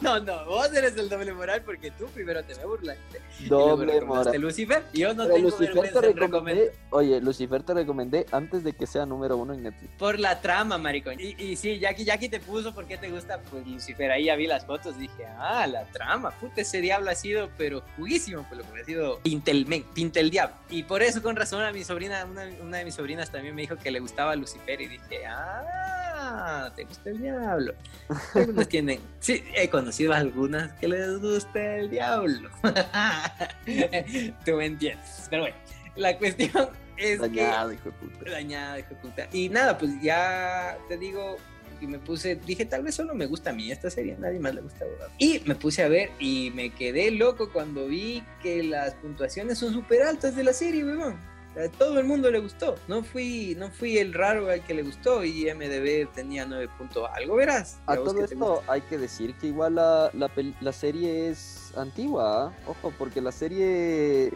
No, 0.00 0.18
no, 0.18 0.24
no. 0.24 0.46
Vos 0.46 0.72
eres 0.72 0.96
el 0.96 1.08
doble 1.08 1.32
moral 1.32 1.62
porque 1.64 1.90
tú 1.90 2.06
primero 2.06 2.42
te 2.44 2.54
me 2.54 2.64
burlaste. 2.64 3.20
Doble 3.48 4.00
moral. 4.00 4.40
Lucifer? 4.40 4.82
Yo 4.92 5.12
no 5.14 5.26
tengo 5.26 5.50
Lucifer 5.50 5.92
te 5.92 6.00
recomendé. 6.00 6.72
Oye, 6.90 7.20
Lucifer 7.20 7.62
te 7.62 7.74
recomendé 7.74 8.26
antes 8.46 8.62
de 8.62 8.72
que 8.72 8.86
sea 8.86 9.04
número 9.04 9.36
uno 9.36 9.54
en 9.54 9.64
Netflix. 9.64 9.92
Por 9.98 10.20
la 10.20 10.40
trama, 10.40 10.78
maricón. 10.78 11.16
Y, 11.18 11.34
y 11.42 11.56
sí, 11.56 11.80
Jackie, 11.80 12.04
Jackie 12.04 12.28
te 12.28 12.38
puso 12.38 12.72
por 12.72 12.86
qué 12.86 12.96
te 12.96 13.10
gusta 13.10 13.40
pues, 13.50 13.66
Lucifer. 13.66 14.10
Ahí 14.10 14.26
ya 14.26 14.36
vi 14.36 14.46
las 14.46 14.64
fotos. 14.64 14.96
Dije, 14.98 15.26
ah, 15.38 15.66
la 15.66 15.84
trama. 15.86 16.30
Puta, 16.30 16.60
ese 16.60 16.80
diablo 16.80 17.10
ha 17.10 17.14
sido, 17.16 17.50
pero 17.58 17.82
juguísimo. 17.96 18.46
Pues 18.48 18.58
lo 18.60 18.72
que 18.72 18.80
ha 18.80 18.84
sido 18.84 19.18
Pintelmen, 19.20 19.82
Pintel 19.94 20.30
Diablo. 20.30 20.54
Y 20.70 20.84
por 20.84 21.02
eso, 21.02 21.22
con 21.22 21.34
razón, 21.34 21.64
a 21.64 21.72
mi 21.72 21.82
sobrina, 21.82 22.24
una, 22.24 22.48
una 22.62 22.78
de 22.78 22.84
mis 22.84 22.94
sobrinas 22.94 23.30
también 23.30 23.54
me 23.54 23.62
dijo 23.62 23.76
que 23.76 23.90
le 23.90 23.98
gustaba 23.98 24.36
Lucifer. 24.36 24.80
Y 24.80 24.86
dije, 24.86 25.26
ah 25.26 26.70
te 26.74 26.84
gusta 26.84 27.10
el 27.10 27.20
diablo. 27.20 27.74
Algunos 28.34 28.68
tienen, 28.68 29.00
sí, 29.20 29.44
he 29.54 29.68
conocido 29.68 30.12
a 30.12 30.18
algunas 30.18 30.72
que 30.74 30.88
les 30.88 31.20
gusta 31.20 31.76
el 31.76 31.90
diablo. 31.90 32.50
Tú 34.44 34.52
me 34.56 34.66
entiendes. 34.66 35.26
Pero 35.30 35.42
bueno, 35.42 35.56
la 35.96 36.16
cuestión 36.16 36.68
es 36.96 37.20
dañado, 37.20 37.72
hijo 37.72 37.90
de 37.90 37.92
puta. 37.92 38.30
Dañado, 38.30 38.78
hijo 38.78 38.88
de 38.90 38.96
puta. 38.96 39.28
Y 39.32 39.48
nada, 39.48 39.76
pues 39.78 39.92
ya 40.00 40.78
te 40.88 40.96
digo, 40.96 41.36
y 41.80 41.86
me 41.86 41.98
puse, 41.98 42.36
dije, 42.36 42.64
tal 42.64 42.82
vez 42.82 42.94
solo 42.94 43.14
me 43.14 43.26
gusta 43.26 43.50
a 43.50 43.52
mí 43.52 43.70
esta 43.70 43.90
serie, 43.90 44.14
a 44.14 44.18
nadie 44.18 44.38
más 44.38 44.54
le 44.54 44.62
gusta. 44.62 44.84
Y 45.18 45.40
me 45.44 45.54
puse 45.54 45.82
a 45.82 45.88
ver 45.88 46.10
y 46.18 46.50
me 46.54 46.70
quedé 46.70 47.10
loco 47.10 47.50
cuando 47.52 47.86
vi 47.86 48.22
que 48.42 48.62
las 48.62 48.94
puntuaciones 48.94 49.58
son 49.58 49.72
súper 49.72 50.02
altas 50.02 50.36
de 50.36 50.44
la 50.44 50.52
serie, 50.52 50.84
weón 50.84 51.18
A 51.56 51.68
todo 51.78 51.98
el 51.98 52.06
mundo 52.06 52.30
le 52.30 52.38
gustó. 52.38 52.76
No 52.88 53.02
fui, 53.02 53.54
no 53.58 53.70
fui 53.70 53.98
el 53.98 54.14
raro 54.14 54.48
al 54.48 54.64
que 54.64 54.74
le 54.74 54.82
gustó 54.82 55.24
y 55.24 55.52
MDB 55.52 56.10
tenía 56.14 56.46
9 56.46 56.68
puntos 56.78 57.08
algo, 57.14 57.36
verás. 57.36 57.78
A 57.86 57.96
todo 57.96 58.24
esto 58.24 58.62
hay 58.68 58.80
que 58.82 58.98
decir 58.98 59.34
que 59.34 59.48
igual 59.48 59.74
la, 59.74 60.10
la, 60.14 60.72
serie 60.72 61.28
es 61.28 61.72
antigua, 61.76 62.46
¿ah? 62.46 62.52
ojo, 62.66 62.92
porque 62.98 63.20
la 63.20 63.32
serie 63.32 64.32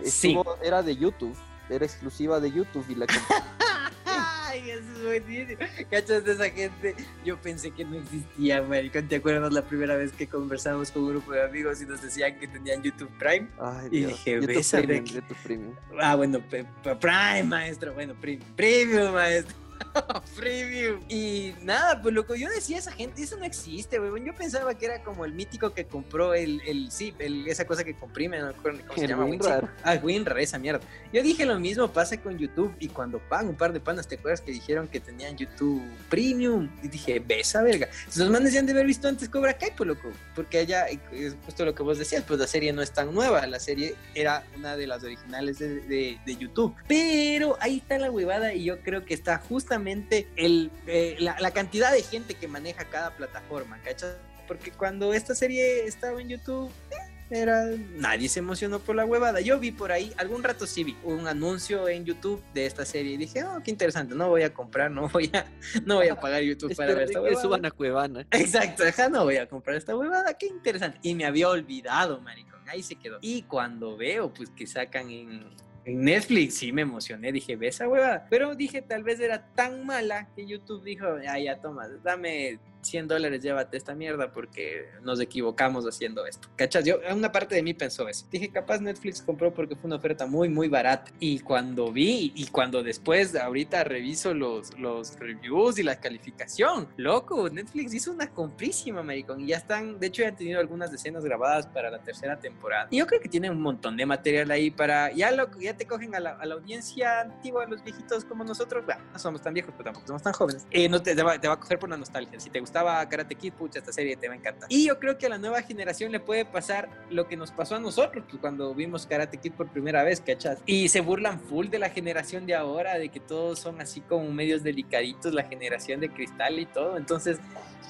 era 0.62 0.82
de 0.82 0.96
YouTube, 0.96 1.36
era 1.70 1.84
exclusiva 1.84 2.40
de 2.40 2.50
YouTube 2.52 2.84
y 2.88 2.94
la 2.94 3.06
Ay, 4.50 4.68
eso 4.70 4.80
es 4.80 5.02
buenísimo. 5.04 5.60
¿Cachas 5.90 6.24
de 6.24 6.32
esa 6.32 6.50
gente? 6.50 6.96
Yo 7.24 7.40
pensé 7.40 7.70
que 7.70 7.84
no 7.84 7.96
existía, 7.96 8.60
maricón. 8.62 9.06
¿Te 9.06 9.16
acuerdas 9.16 9.52
la 9.52 9.62
primera 9.62 9.94
vez 9.96 10.10
que 10.12 10.26
conversamos 10.26 10.90
con 10.90 11.04
un 11.04 11.10
grupo 11.10 11.32
de 11.32 11.44
amigos 11.44 11.80
y 11.80 11.86
nos 11.86 12.02
decían 12.02 12.36
que 12.38 12.48
tenían 12.48 12.82
YouTube 12.82 13.10
Prime? 13.16 13.46
Ay, 13.60 13.88
y 13.92 14.04
dije, 14.06 14.40
YouTube 14.40 15.36
Premium, 15.44 15.74
Ah, 16.00 16.16
bueno, 16.16 16.40
Prime, 16.40 17.44
maestro. 17.44 17.94
Bueno, 17.94 18.14
Premium, 18.56 19.12
maestro. 19.12 19.56
Premium. 20.36 21.00
Y 21.08 21.54
nada, 21.62 22.00
pues 22.00 22.14
loco, 22.14 22.34
yo 22.34 22.48
decía 22.48 22.78
esa 22.78 22.92
gente, 22.92 23.22
eso 23.22 23.36
no 23.36 23.44
existe, 23.44 23.98
weón. 24.00 24.24
Yo 24.24 24.34
pensaba 24.34 24.74
que 24.74 24.86
era 24.86 25.02
como 25.02 25.24
el 25.24 25.32
mítico 25.32 25.72
que 25.72 25.86
compró 25.86 26.34
el, 26.34 26.60
el 26.66 26.90
sí, 26.90 27.14
esa 27.46 27.66
cosa 27.66 27.84
que 27.84 27.94
comprime, 27.94 28.38
no 28.40 28.52
cómo 28.54 28.78
se 28.96 29.06
llama. 29.06 29.24
WinRAR. 29.24 29.70
Ah, 29.82 29.98
WinRAR, 30.02 30.38
esa 30.38 30.58
mierda. 30.58 30.80
Yo 31.12 31.22
dije 31.22 31.44
lo 31.44 31.58
mismo 31.58 31.90
pasa 31.92 32.20
con 32.20 32.38
YouTube 32.38 32.74
y 32.78 32.88
cuando 32.88 33.18
pagan 33.18 33.48
un 33.48 33.56
par 33.56 33.72
de 33.72 33.80
panas, 33.80 34.06
¿te 34.06 34.16
acuerdas 34.16 34.40
que 34.40 34.52
dijeron 34.52 34.88
que 34.88 35.00
tenían 35.00 35.36
YouTube 35.36 35.82
Premium? 36.08 36.70
Y 36.82 36.88
dije, 36.88 37.20
besa 37.20 37.62
verga. 37.62 37.88
Los 38.16 38.30
manes 38.30 38.52
ya 38.52 38.60
han 38.60 38.66
de 38.66 38.72
haber 38.72 38.86
visto 38.86 39.08
antes 39.08 39.28
Cobra 39.28 39.54
Kai, 39.54 39.72
pues 39.76 39.88
loco. 39.88 40.10
Porque 40.34 40.58
allá, 40.58 40.86
es 40.86 41.36
justo 41.44 41.64
lo 41.64 41.74
que 41.74 41.82
vos 41.82 41.98
decías, 41.98 42.24
pues 42.26 42.38
la 42.38 42.46
serie 42.46 42.72
no 42.72 42.82
es 42.82 42.92
tan 42.92 43.12
nueva. 43.14 43.46
La 43.46 43.60
serie 43.60 43.94
era 44.14 44.44
una 44.56 44.76
de 44.76 44.86
las 44.86 45.02
originales 45.02 45.58
de, 45.58 46.18
de 46.24 46.36
YouTube. 46.36 46.74
Pero 46.86 47.56
ahí 47.60 47.78
está 47.78 47.98
la 47.98 48.10
huevada 48.10 48.54
y 48.54 48.64
yo 48.64 48.80
creo 48.80 49.04
que 49.04 49.14
está 49.14 49.38
justamente 49.70 50.26
el, 50.34 50.68
eh, 50.88 51.16
la, 51.20 51.50
cantidad 51.52 51.92
de 51.92 52.02
gente 52.02 52.34
que 52.34 52.48
maneja 52.48 52.84
cada 52.86 53.14
plataforma, 53.14 53.78
¿cachas? 53.84 54.16
Porque 54.48 54.72
cuando 54.72 55.14
esta 55.14 55.32
serie 55.32 55.86
estaba 55.86 56.20
en 56.20 56.28
YouTube, 56.28 56.72
eh, 56.90 56.96
era 57.30 57.66
nadie 57.94 58.28
se 58.28 58.40
emocionó 58.40 58.80
por 58.80 58.96
la 58.96 59.04
huevada. 59.04 59.40
Yo 59.40 59.60
vi 59.60 59.70
por 59.70 59.92
ahí, 59.92 60.12
algún 60.16 60.42
rato 60.42 60.66
sí 60.66 60.82
vi 60.82 60.96
un 61.04 61.28
anuncio 61.28 61.88
en 61.88 62.04
YouTube 62.04 62.42
de 62.52 62.66
esta 62.66 62.84
serie 62.84 63.12
y 63.12 63.16
dije, 63.16 63.44
oh, 63.44 63.62
qué 63.62 63.70
interesante, 63.70 64.16
no 64.16 64.28
voy 64.28 64.42
a 64.42 64.52
comprar, 64.52 64.90
no 64.90 65.08
voy 65.08 65.30
a, 65.32 65.46
no 65.86 65.96
voy 65.96 66.08
a 66.08 66.18
pagar 66.18 66.42
YouTube 66.42 66.74
para 66.74 66.92
ver 66.92 67.04
esta 67.04 67.20
huevada. 67.20 67.40
suban 67.40 67.64
a 67.64 67.70
Cuevana. 67.70 68.26
Exacto, 68.32 68.82
no 69.08 69.22
voy 69.22 69.36
a 69.36 69.48
comprar 69.48 69.76
esta 69.76 69.96
huevada, 69.96 70.34
qué 70.34 70.46
interesante. 70.46 70.98
Y 71.02 71.14
me 71.14 71.26
había 71.26 71.48
olvidado, 71.48 72.20
maricón, 72.20 72.68
ahí 72.68 72.82
se 72.82 72.96
quedó. 72.96 73.18
Y 73.20 73.42
cuando 73.42 73.96
veo, 73.96 74.34
pues 74.34 74.50
que 74.50 74.66
sacan 74.66 75.12
en 75.12 75.44
en 75.84 76.04
Netflix 76.04 76.58
sí 76.58 76.72
me 76.72 76.82
emocioné, 76.82 77.32
dije, 77.32 77.56
ve 77.56 77.68
esa 77.68 77.88
huevada. 77.88 78.26
Pero 78.28 78.54
dije, 78.54 78.82
tal 78.82 79.02
vez 79.02 79.20
era 79.20 79.46
tan 79.54 79.86
mala 79.86 80.28
que 80.34 80.46
YouTube 80.46 80.84
dijo, 80.84 81.06
ah, 81.28 81.38
ya 81.38 81.60
toma, 81.60 81.88
dame 82.02 82.58
100 82.82 83.08
dólares, 83.08 83.42
llévate 83.42 83.76
esta 83.76 83.94
mierda 83.94 84.32
porque 84.32 84.88
nos 85.02 85.20
equivocamos 85.20 85.84
haciendo 85.84 86.26
esto. 86.26 86.48
¿Cachas? 86.56 86.84
Yo, 86.84 86.96
una 87.12 87.32
parte 87.32 87.54
de 87.54 87.62
mí 87.62 87.74
pensó 87.74 88.08
eso. 88.08 88.26
Dije, 88.30 88.50
capaz 88.50 88.80
Netflix 88.80 89.22
compró 89.22 89.52
porque 89.52 89.76
fue 89.76 89.88
una 89.88 89.96
oferta 89.96 90.26
muy, 90.26 90.48
muy 90.48 90.68
barata. 90.68 91.10
Y 91.18 91.40
cuando 91.40 91.92
vi, 91.92 92.32
y 92.34 92.46
cuando 92.46 92.82
después, 92.82 93.34
ahorita 93.34 93.84
reviso 93.84 94.34
los, 94.34 94.78
los 94.78 95.18
reviews 95.18 95.78
y 95.78 95.82
la 95.82 96.00
calificación, 96.00 96.88
loco, 96.96 97.48
Netflix 97.48 97.94
hizo 97.94 98.12
una 98.12 98.30
comprísima, 98.30 99.02
maricón. 99.02 99.40
Y 99.40 99.48
ya 99.48 99.56
están, 99.56 99.98
de 99.98 100.06
hecho, 100.06 100.22
ya 100.22 100.28
han 100.28 100.36
tenido 100.36 100.60
algunas 100.60 100.92
escenas 100.92 101.24
grabadas 101.24 101.66
para 101.66 101.90
la 101.90 101.98
tercera 102.02 102.38
temporada. 102.38 102.88
Y 102.90 102.98
yo 102.98 103.06
creo 103.06 103.20
que 103.20 103.28
tienen 103.28 103.52
un 103.52 103.60
montón 103.60 103.96
de 103.96 104.06
material 104.06 104.50
ahí 104.50 104.70
para, 104.70 105.12
ya, 105.12 105.30
lo, 105.30 105.50
ya 105.58 105.76
te 105.76 105.86
cogen 105.86 106.14
a 106.14 106.20
la, 106.20 106.30
a 106.32 106.46
la 106.46 106.54
audiencia 106.54 107.20
antigua, 107.20 107.64
a 107.64 107.66
los 107.66 107.82
viejitos 107.82 108.24
como 108.24 108.44
nosotros. 108.44 108.84
Bueno, 108.84 109.02
no 109.12 109.18
somos 109.18 109.42
tan 109.42 109.54
viejos, 109.54 109.72
pero 109.76 109.84
tampoco 109.84 110.06
somos 110.06 110.22
tan 110.22 110.32
jóvenes. 110.32 110.66
Eh, 110.70 110.88
no 110.88 111.02
te, 111.02 111.14
te, 111.14 111.22
va, 111.22 111.40
te 111.40 111.48
va 111.48 111.54
a 111.54 111.60
coger 111.60 111.78
por 111.78 111.88
la 111.88 111.96
nostalgia. 111.96 112.38
Si 112.38 112.50
te 112.50 112.60
gusta 112.60 112.69
gustaba 112.70 113.08
Karate 113.08 113.34
Kid, 113.34 113.52
pucha, 113.54 113.80
esta 113.80 113.92
serie 113.92 114.16
te 114.16 114.28
va 114.28 114.34
a 114.34 114.36
encantar. 114.36 114.68
Y 114.70 114.86
yo 114.86 114.98
creo 115.00 115.18
que 115.18 115.26
a 115.26 115.28
la 115.28 115.38
nueva 115.38 115.60
generación 115.62 116.12
le 116.12 116.20
puede 116.20 116.44
pasar 116.44 116.88
lo 117.10 117.26
que 117.26 117.36
nos 117.36 117.50
pasó 117.50 117.74
a 117.74 117.80
nosotros 117.80 118.24
pues, 118.28 118.40
cuando 118.40 118.72
vimos 118.74 119.06
Karate 119.06 119.38
Kid 119.38 119.54
por 119.54 119.68
primera 119.68 120.04
vez, 120.04 120.20
¿cachas? 120.20 120.60
Y 120.66 120.88
se 120.88 121.00
burlan 121.00 121.40
full 121.40 121.66
de 121.66 121.80
la 121.80 121.90
generación 121.90 122.46
de 122.46 122.54
ahora, 122.54 122.96
de 122.96 123.08
que 123.08 123.18
todos 123.18 123.58
son 123.58 123.80
así 123.80 124.00
como 124.02 124.30
medios 124.30 124.62
delicaditos, 124.62 125.34
la 125.34 125.42
generación 125.42 125.98
de 125.98 126.10
cristal 126.10 126.60
y 126.60 126.66
todo. 126.66 126.96
Entonces, 126.96 127.40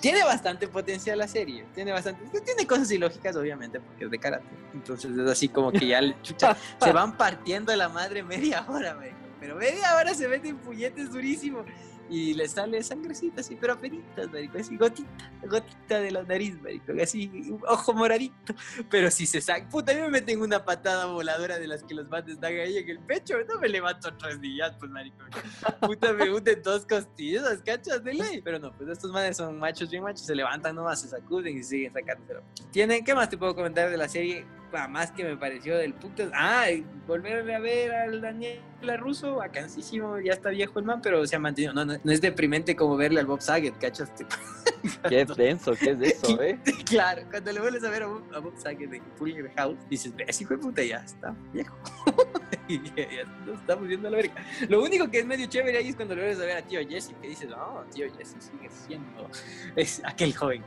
tiene 0.00 0.24
bastante 0.24 0.66
potencial 0.66 1.18
la 1.18 1.28
serie, 1.28 1.66
tiene 1.74 1.92
bastante, 1.92 2.24
tiene 2.40 2.66
cosas 2.66 2.90
ilógicas 2.90 3.36
obviamente 3.36 3.80
porque 3.80 4.06
es 4.06 4.10
de 4.10 4.18
karate, 4.18 4.46
entonces 4.72 5.10
es 5.10 5.28
así 5.28 5.46
como 5.46 5.70
que 5.70 5.88
ya 5.88 6.00
chucha, 6.22 6.56
se 6.82 6.90
van 6.94 7.18
partiendo 7.18 7.76
la 7.76 7.90
madre 7.90 8.22
media 8.22 8.64
hora, 8.66 8.98
pero 9.38 9.56
media 9.56 9.94
hora 9.96 10.14
se 10.14 10.26
meten 10.26 10.56
puñetes 10.56 11.10
durísimo 11.12 11.66
y 12.10 12.34
le 12.34 12.48
sale 12.48 12.82
sangrecita 12.82 13.40
así, 13.40 13.56
pero 13.58 13.74
apenitas, 13.74 14.30
marico, 14.30 14.58
así 14.58 14.76
gotita, 14.76 15.30
gotita 15.44 16.00
de 16.00 16.10
la 16.10 16.22
nariz, 16.24 16.60
marico, 16.60 16.92
así, 17.00 17.54
ojo 17.68 17.94
moradito, 17.94 18.54
pero 18.90 19.10
si 19.10 19.26
se 19.26 19.40
saca, 19.40 19.68
puta, 19.68 19.94
mí 19.94 20.00
me 20.00 20.10
meten 20.10 20.40
una 20.40 20.64
patada 20.64 21.06
voladora 21.06 21.58
de 21.58 21.68
las 21.68 21.84
que 21.84 21.94
los 21.94 22.08
mates 22.08 22.40
dan 22.40 22.52
ahí 22.54 22.78
en 22.78 22.88
el 22.88 22.98
pecho, 22.98 23.36
no 23.48 23.60
me 23.60 23.68
levanto 23.68 24.12
tres 24.16 24.40
días, 24.40 24.74
pues, 24.78 24.90
marico, 24.90 25.24
puta, 25.80 26.12
me 26.12 26.30
hunden 26.30 26.60
dos 26.62 26.84
costillas, 26.84 27.62
cachas 27.64 28.02
de 28.02 28.14
ley, 28.14 28.42
pero 28.42 28.58
no, 28.58 28.72
pues 28.72 28.90
estos 28.90 29.12
manes 29.12 29.36
son 29.36 29.58
machos 29.58 29.88
bien 29.88 30.02
machos, 30.02 30.26
se 30.26 30.34
levantan 30.34 30.74
nomás, 30.74 31.00
se 31.00 31.08
sacuden 31.08 31.56
y 31.56 31.62
siguen 31.62 31.92
sacándoselo. 31.92 32.42
¿Tienen, 32.72 33.04
qué 33.04 33.14
más 33.14 33.28
te 33.28 33.38
puedo 33.38 33.54
comentar 33.54 33.88
de 33.88 33.96
la 33.96 34.08
serie? 34.08 34.44
Más 34.88 35.10
que 35.12 35.24
me 35.24 35.36
pareció 35.36 35.76
del 35.76 35.94
puto. 35.94 36.30
Ah, 36.34 36.66
volver 37.06 37.50
a 37.50 37.58
ver 37.58 37.92
al 37.92 38.20
Daniel 38.20 38.60
Russo, 38.98 39.36
bacanísimo, 39.36 40.18
ya 40.20 40.32
está 40.32 40.50
viejo 40.50 40.78
el 40.78 40.84
man, 40.84 41.00
pero 41.02 41.26
se 41.26 41.36
ha 41.36 41.38
mantenido. 41.38 41.74
No, 41.74 41.84
no, 41.84 42.12
es 42.12 42.20
deprimente 42.20 42.74
como 42.76 42.96
verle 42.96 43.20
al 43.20 43.26
Bob 43.26 43.40
Saget, 43.40 43.76
¿cachas? 43.78 44.10
Qué 45.08 45.26
denso, 45.36 45.74
¿qué 45.74 45.90
es 45.90 46.00
eso, 46.00 46.40
eh? 46.42 46.58
claro, 46.86 47.22
cuando 47.30 47.52
le 47.52 47.60
vuelves 47.60 47.84
a 47.84 47.90
ver 47.90 48.02
a 48.04 48.06
Bob, 48.06 48.54
Saget 48.56 48.88
de 48.88 49.02
Fuller 49.16 49.50
House, 49.56 49.76
dices, 49.90 50.14
ves, 50.16 50.40
hijo 50.40 50.54
de 50.54 50.60
puta, 50.60 50.82
ya 50.82 50.98
está 50.98 51.34
viejo. 51.52 51.76
y 52.66 52.82
ya, 52.82 52.96
ya 52.96 53.52
estamos 53.52 53.86
viendo 53.86 54.08
la 54.08 54.16
verga. 54.16 54.34
Lo 54.68 54.82
único 54.82 55.10
que 55.10 55.18
es 55.18 55.26
medio 55.26 55.46
chévere 55.46 55.78
ahí 55.78 55.88
es 55.88 55.96
cuando 55.96 56.14
le 56.14 56.22
vuelves 56.22 56.42
a 56.42 56.46
ver 56.46 56.56
a 56.56 56.62
tío 56.62 56.80
Jesse, 56.88 57.14
que 57.20 57.28
dices, 57.28 57.50
no, 57.50 57.84
tío 57.92 58.06
Jesse 58.16 58.36
sigue 58.38 58.70
siendo 58.70 59.28
es 59.76 60.02
aquel 60.04 60.34
joven. 60.34 60.64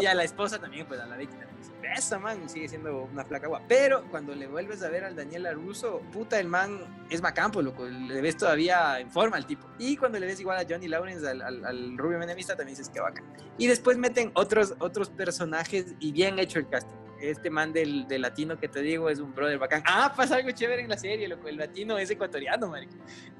y, 0.00 0.06
a, 0.06 0.14
la 0.14 0.24
esposa 0.24 0.58
también, 0.58 0.86
pues 0.86 1.00
a 1.00 1.06
la 1.06 1.16
víctima 1.16 1.47
esa 1.94 2.18
man 2.18 2.48
sigue 2.48 2.68
siendo 2.68 3.08
una 3.12 3.24
flaca 3.24 3.48
guapa. 3.48 3.64
Pero 3.68 4.04
cuando 4.10 4.34
le 4.34 4.46
vuelves 4.46 4.82
a 4.82 4.88
ver 4.88 5.04
al 5.04 5.16
Daniel 5.16 5.46
Aruso, 5.46 6.00
puta, 6.12 6.38
el 6.38 6.48
man 6.48 7.06
es 7.10 7.20
bacampo, 7.20 7.62
loco. 7.62 7.86
Le 7.86 8.20
ves 8.20 8.36
todavía 8.36 9.00
en 9.00 9.10
forma 9.10 9.36
al 9.36 9.46
tipo. 9.46 9.66
Y 9.78 9.96
cuando 9.96 10.18
le 10.18 10.26
ves 10.26 10.40
igual 10.40 10.58
a 10.58 10.66
Johnny 10.68 10.88
Lawrence, 10.88 11.28
al, 11.28 11.42
al, 11.42 11.98
rubio 11.98 12.18
menemista, 12.18 12.56
también 12.56 12.76
dices 12.76 12.90
que 12.90 13.00
bacán. 13.00 13.24
Y 13.56 13.66
después 13.66 13.96
meten 13.98 14.30
otros, 14.34 14.74
otros 14.78 15.10
personajes 15.10 15.94
y 15.98 16.12
bien 16.12 16.38
hecho 16.38 16.58
el 16.58 16.68
casting 16.68 17.07
este 17.20 17.50
man 17.50 17.72
del, 17.72 18.06
del, 18.06 18.22
latino 18.22 18.58
que 18.58 18.68
te 18.68 18.80
digo 18.80 19.08
es 19.08 19.18
un 19.20 19.34
brother 19.34 19.58
bacán. 19.58 19.82
Ah, 19.86 20.12
pasa 20.16 20.36
algo 20.36 20.50
chévere 20.50 20.82
en 20.82 20.88
la 20.88 20.96
serie, 20.96 21.28
loco. 21.28 21.48
El 21.48 21.56
latino 21.56 21.98
es 21.98 22.10
ecuatoriano, 22.10 22.68
marico. 22.68 22.94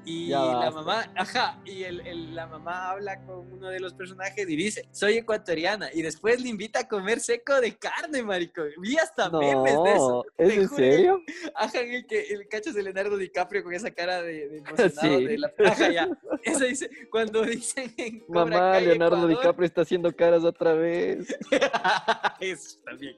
Y 0.05 0.29
la 0.29 0.71
mamá, 0.71 1.11
ajá, 1.15 1.61
y 1.65 1.83
el, 1.83 2.01
el, 2.01 2.35
la 2.35 2.47
mamá 2.47 2.91
habla 2.91 3.21
con 3.25 3.51
uno 3.51 3.69
de 3.69 3.79
los 3.79 3.93
personajes 3.93 4.49
y 4.49 4.55
dice, 4.55 4.87
soy 4.91 5.17
ecuatoriana. 5.17 5.89
Y 5.93 6.01
después 6.01 6.41
le 6.41 6.49
invita 6.49 6.79
a 6.79 6.87
comer 6.87 7.19
seco 7.19 7.59
de 7.61 7.77
carne, 7.77 8.23
marico. 8.23 8.63
Vi 8.79 8.97
hasta 8.97 9.29
memes 9.29 9.83
de 9.83 9.91
eso. 9.91 10.25
¿Es 10.37 10.57
en 10.57 10.69
serio? 10.69 11.21
Ajá, 11.55 11.81
el 11.81 12.05
que 12.07 12.21
el 12.21 12.47
cacho 12.47 12.71
de 12.73 12.83
Leonardo 12.83 13.17
DiCaprio 13.17 13.63
con 13.63 13.73
esa 13.73 13.91
cara 13.91 14.21
de, 14.21 14.47
de 14.47 14.57
emocionado 14.67 15.19
sí. 15.19 15.25
de 15.25 15.37
la 15.37 15.51
ajá, 15.65 15.91
ya. 15.91 16.09
Eso 16.43 16.65
dice, 16.65 16.89
cuando 17.11 17.43
dicen 17.43 17.93
en 17.97 18.23
Mamá, 18.27 18.79
Leonardo 18.79 19.27
DiCaprio 19.27 19.65
está 19.65 19.81
haciendo 19.81 20.15
caras 20.15 20.43
otra 20.43 20.73
vez. 20.73 21.37
eso 22.39 22.79
también. 22.83 23.15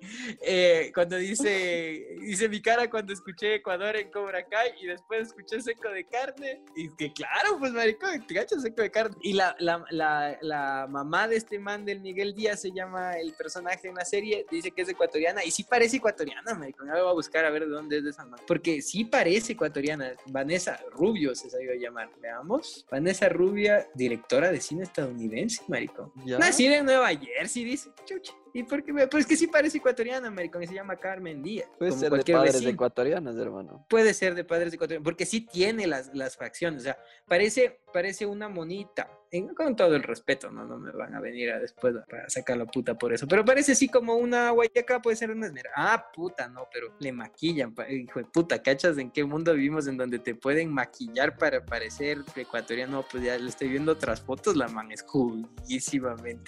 Eh, 0.53 0.91
cuando 0.93 1.15
dice, 1.15 2.17
dice 2.19 2.49
mi 2.49 2.61
cara 2.61 2.89
cuando 2.89 3.13
escuché 3.13 3.55
Ecuador 3.55 3.95
en 3.95 4.11
Cobra 4.11 4.45
Kai 4.45 4.73
y 4.81 4.87
después 4.87 5.29
escuché 5.29 5.61
seco 5.61 5.89
de 5.89 6.03
carne. 6.03 6.61
Y 6.75 6.89
que 6.89 7.13
claro, 7.13 7.57
pues 7.57 7.71
marico, 7.71 8.05
te 8.27 8.33
gacho 8.33 8.59
seco 8.59 8.81
de 8.81 8.91
carne. 8.91 9.15
Y 9.21 9.31
la, 9.31 9.55
la, 9.59 9.85
la, 9.91 10.37
la, 10.41 10.87
mamá 10.89 11.29
de 11.29 11.37
este 11.37 11.57
man 11.57 11.85
del 11.85 12.01
Miguel 12.01 12.35
Díaz 12.35 12.59
se 12.59 12.71
llama 12.73 13.13
el 13.13 13.33
personaje 13.33 13.87
en 13.87 13.95
la 13.95 14.03
serie, 14.03 14.45
dice 14.51 14.71
que 14.71 14.81
es 14.81 14.89
ecuatoriana 14.89 15.41
y 15.45 15.51
sí 15.51 15.63
parece 15.63 15.97
ecuatoriana, 15.97 16.53
marico. 16.53 16.83
Ahora 16.83 17.03
voy 17.03 17.11
a 17.11 17.15
buscar 17.15 17.45
a 17.45 17.49
ver 17.49 17.65
de 17.65 17.71
dónde 17.71 17.99
es 17.99 18.03
de 18.03 18.09
esa 18.09 18.25
man. 18.25 18.41
Porque 18.45 18.81
sí 18.81 19.05
parece 19.05 19.53
ecuatoriana. 19.53 20.11
Vanessa 20.25 20.81
Rubio 20.91 21.33
se 21.33 21.49
sabió 21.49 21.73
llamar. 21.75 22.09
Veamos. 22.21 22.85
Vanessa 22.91 23.29
Rubia, 23.29 23.87
directora 23.93 24.51
de 24.51 24.59
cine 24.59 24.83
estadounidense, 24.83 25.63
marico. 25.69 26.11
Nacida 26.25 26.75
en 26.75 26.85
Nueva 26.87 27.07
Jersey, 27.15 27.63
dice. 27.63 27.89
Chucha. 28.05 28.33
¿Y 28.53 28.63
por 28.63 28.83
qué? 28.83 28.93
Pues 29.07 29.25
que 29.25 29.35
sí 29.35 29.47
parece 29.47 29.77
ecuatoriana, 29.77 30.27
americano, 30.27 30.65
se 30.65 30.73
llama 30.73 30.97
Carmen 30.97 31.41
Díaz. 31.41 31.69
Puede 31.77 31.91
ser 31.93 32.11
de 32.11 32.33
padres 32.33 32.65
ecuatorianos, 32.65 33.35
hermano. 33.37 33.85
Puede 33.89 34.13
ser 34.13 34.35
de 34.35 34.43
padres 34.43 34.73
ecuatorianos, 34.73 35.03
porque 35.03 35.25
sí 35.25 35.41
tiene 35.41 35.87
las, 35.87 36.13
las 36.13 36.35
facciones, 36.35 36.81
o 36.81 36.83
sea, 36.83 36.97
parece, 37.27 37.79
parece 37.93 38.25
una 38.25 38.49
monita, 38.49 39.09
con 39.55 39.77
todo 39.77 39.95
el 39.95 40.03
respeto, 40.03 40.51
¿no? 40.51 40.65
No 40.65 40.77
me 40.77 40.91
van 40.91 41.15
a 41.15 41.21
venir 41.21 41.51
a 41.51 41.59
después 41.59 41.95
para 42.09 42.29
sacar 42.29 42.57
la 42.57 42.65
puta 42.65 42.97
por 42.97 43.13
eso. 43.13 43.25
Pero 43.27 43.45
parece 43.45 43.71
así 43.71 43.87
como 43.87 44.15
una 44.15 44.49
guayaca, 44.49 45.01
puede 45.01 45.15
ser 45.15 45.31
una 45.31 45.45
esmera. 45.45 45.71
Ah, 45.75 46.11
puta, 46.13 46.49
no, 46.49 46.67
pero 46.71 46.93
le 46.99 47.13
maquillan, 47.13 47.73
hijo 47.89 48.19
de 48.19 48.25
puta, 48.25 48.61
¿cachas 48.61 48.97
en 48.97 49.09
qué 49.09 49.23
mundo 49.23 49.53
vivimos 49.53 49.87
en 49.87 49.95
donde 49.95 50.19
te 50.19 50.35
pueden 50.35 50.73
maquillar 50.73 51.37
para 51.37 51.65
parecer 51.65 52.17
ecuatoriano? 52.35 53.05
Pues 53.09 53.23
ya 53.23 53.37
le 53.37 53.47
estoy 53.47 53.69
viendo 53.69 53.93
otras 53.93 54.19
fotos, 54.19 54.57
la 54.57 54.67
man 54.67 54.91
es 54.91 55.01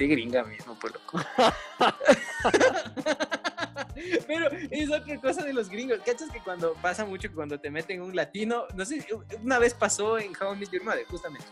gringa 0.08 0.44
mismo, 0.44 0.78
por 0.78 0.92
loco. 0.92 1.22
Pero 4.28 4.50
es 4.72 4.92
otra 4.92 5.22
cosa 5.22 5.44
de 5.44 5.54
los 5.54 5.70
gringos. 5.70 6.00
¿Cachas 6.06 6.30
que 6.30 6.42
cuando 6.42 6.74
pasa 6.82 7.06
mucho, 7.06 7.32
cuando 7.34 7.58
te 7.60 7.72
meten 7.72 8.02
un 8.02 8.14
latino, 8.14 8.66
no 8.76 8.84
sé, 8.84 9.06
una 9.42 9.60
vez 9.60 9.74
pasó 9.74 10.18
en 10.18 10.34
How 10.36 10.56
I 10.56 10.58
Met 10.58 10.70
justamente 11.08 11.48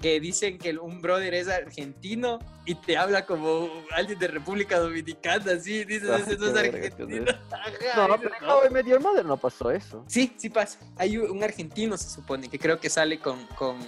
que 0.00 0.20
dicen 0.20 0.58
que 0.58 0.76
un 0.76 1.00
brother 1.00 1.34
es 1.34 1.48
argentino 1.48 2.38
y 2.66 2.74
te 2.74 2.96
habla 2.96 3.26
como 3.26 3.70
alguien 3.92 4.18
de 4.18 4.28
República 4.28 4.78
Dominicana, 4.78 5.52
así, 5.52 5.84
dices, 5.84 6.08
ah, 6.10 6.18
ese 6.18 6.36
no 6.36 6.46
es 6.46 6.56
argentino. 6.56 7.24
no, 7.96 8.20
pero 8.20 8.64
en 8.66 8.72
Medio 8.72 9.00
Mother 9.00 9.24
no 9.24 9.36
pasó 9.36 9.70
eso. 9.70 10.04
Sí, 10.06 10.34
sí 10.36 10.50
pasa. 10.50 10.78
Hay 10.96 11.16
un 11.16 11.42
argentino, 11.42 11.96
se 11.96 12.08
supone, 12.08 12.48
que 12.48 12.58
creo 12.58 12.78
que 12.78 12.90
sale 12.90 13.18
con, 13.18 13.46
con 13.48 13.78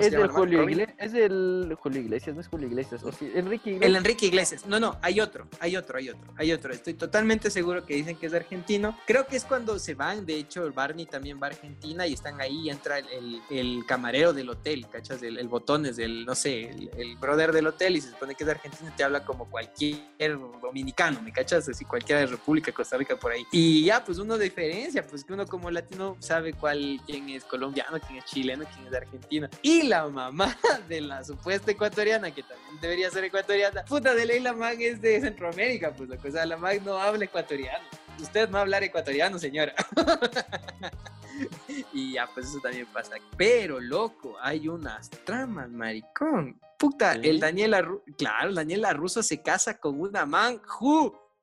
es 0.00 0.12
del 0.12 0.28
Julio 0.28 0.62
Iglesias, 0.62 0.96
es 0.98 1.14
el 1.14 1.76
Julio 1.78 2.00
Iglesias, 2.00 2.34
no 2.34 2.40
es 2.40 2.48
Julio 2.48 2.68
Iglesias, 2.68 3.02
o 3.04 3.10
Enrique 3.34 3.70
Iglesias. 3.70 3.90
El 3.90 3.96
Enrique 3.96 4.26
Iglesias, 4.26 4.66
no, 4.66 4.80
no, 4.80 4.98
hay 5.02 5.20
otro, 5.20 5.48
hay 5.60 5.76
otro, 5.76 5.98
hay 5.98 6.10
otro, 6.10 6.32
hay 6.36 6.52
otro. 6.52 6.72
Estoy 6.72 6.94
totalmente 6.94 7.50
seguro 7.50 7.84
que 7.84 7.94
dicen 7.94 8.16
que 8.16 8.26
es 8.26 8.34
argentino. 8.34 8.96
Creo 9.06 9.26
que 9.26 9.36
es 9.36 9.44
cuando 9.44 9.78
se 9.78 9.94
van, 9.94 10.26
de 10.26 10.36
hecho, 10.36 10.70
Barney 10.72 11.06
también 11.06 11.40
va 11.40 11.46
a 11.46 11.50
Argentina 11.50 12.06
y 12.06 12.14
están 12.14 12.40
ahí 12.40 12.62
y 12.64 12.70
entra 12.70 12.98
el, 12.98 13.40
el, 13.50 13.84
camarero 13.86 14.32
del 14.32 14.48
hotel, 14.48 14.86
¿cachas? 14.90 15.22
El, 15.22 15.38
el 15.38 15.48
botones 15.48 15.96
del, 15.96 16.24
no 16.24 16.34
sé, 16.34 16.70
el, 16.70 17.16
brother 17.16 17.52
del 17.52 17.66
hotel 17.66 17.96
y 17.96 18.00
se 18.00 18.10
supone 18.10 18.34
que 18.34 18.44
es 18.44 18.50
argentino 18.50 18.90
y 18.90 18.96
te 18.96 19.04
habla 19.04 19.24
como 19.24 19.48
cualquier 19.48 20.38
dominicano, 20.60 21.20
¿me 21.22 21.32
cachas? 21.32 21.68
Así 21.68 21.84
cualquiera 21.84 22.20
de 22.20 22.26
República, 22.26 22.72
Costa 22.72 22.96
Rica, 22.96 23.16
por 23.16 23.32
ahí. 23.32 23.44
Y 23.52 23.84
ya, 23.84 24.04
pues 24.04 24.18
uno 24.18 24.36
diferencia, 24.38 25.06
pues 25.06 25.24
que 25.24 25.32
uno 25.32 25.46
como 25.46 25.70
latino 25.70 26.16
sabe 26.18 26.52
cuál, 26.52 27.00
quién 27.06 27.28
es 27.28 27.44
colombiano, 27.44 27.98
quién 28.00 28.18
es 28.18 28.24
chileno, 28.24 28.64
quién 28.74 28.86
es 28.86 28.94
argentino. 28.94 29.48
Y 29.62 29.84
la 29.86 30.08
mamá 30.08 30.56
de 30.88 31.00
la 31.00 31.24
supuesta 31.24 31.70
ecuatoriana, 31.70 32.30
que 32.30 32.42
también 32.42 32.80
debería 32.80 33.10
ser 33.10 33.24
ecuatoriana, 33.24 33.84
puta 33.84 34.14
de 34.14 34.26
ley 34.26 34.40
la 34.40 34.52
mag 34.52 34.80
es 34.80 35.00
de 35.00 35.20
Centroamérica, 35.20 35.92
pues 35.92 36.10
que 36.20 36.30
sea, 36.30 36.46
la 36.46 36.56
mag 36.56 36.82
no 36.82 36.98
habla 36.98 37.24
ecuatoriano. 37.24 37.84
Usted 38.20 38.48
no 38.48 38.54
va 38.54 38.58
a 38.60 38.62
hablar 38.62 38.82
ecuatoriano, 38.82 39.38
señora. 39.38 39.74
y 41.92 42.12
ya, 42.14 42.26
pues 42.32 42.46
eso 42.46 42.60
también 42.60 42.86
pasa. 42.86 43.16
Pero, 43.36 43.78
loco, 43.78 44.36
hay 44.40 44.68
unas 44.68 45.10
tramas, 45.10 45.68
maricón. 45.68 46.58
Puta, 46.78 47.12
el 47.12 47.40
Daniel 47.40 47.74
claro, 48.18 48.50
el 48.50 48.54
Daniel 48.54 48.86
Russo 48.94 49.22
se 49.22 49.42
casa 49.42 49.78
con 49.78 50.00
una 50.00 50.26
man, 50.26 50.60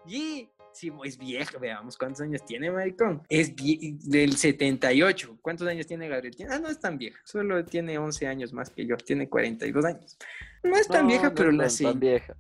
y 0.06 0.50
Sí, 0.74 0.92
es 1.04 1.18
vieja, 1.18 1.58
veamos 1.60 1.98
cuántos 1.98 2.22
años 2.22 2.44
tiene, 2.46 2.72
maricón. 2.72 3.22
Es 3.30 3.54
del 3.56 4.36
78. 4.36 5.38
¿Cuántos 5.42 5.68
años 5.68 5.86
tiene 5.86 6.08
Gabriel? 6.08 6.36
Ah, 6.50 6.60
no 6.60 6.70
es 6.70 6.80
tan 6.80 6.98
vieja, 6.98 7.20
solo 7.24 7.64
tiene 7.64 7.98
11 7.98 8.28
años 8.28 8.54
más 8.54 8.70
que 8.70 8.86
yo, 8.86 8.98
tiene 8.98 9.30
42 9.30 9.86
años. 9.86 10.18
No 10.64 10.76
es 10.76 10.88
tan 10.88 11.08
vieja, 11.08 11.34
pero 11.34 11.52
la 11.52 11.70
sí. 11.70 11.84
tan 11.84 12.00
vieja. 12.00 12.36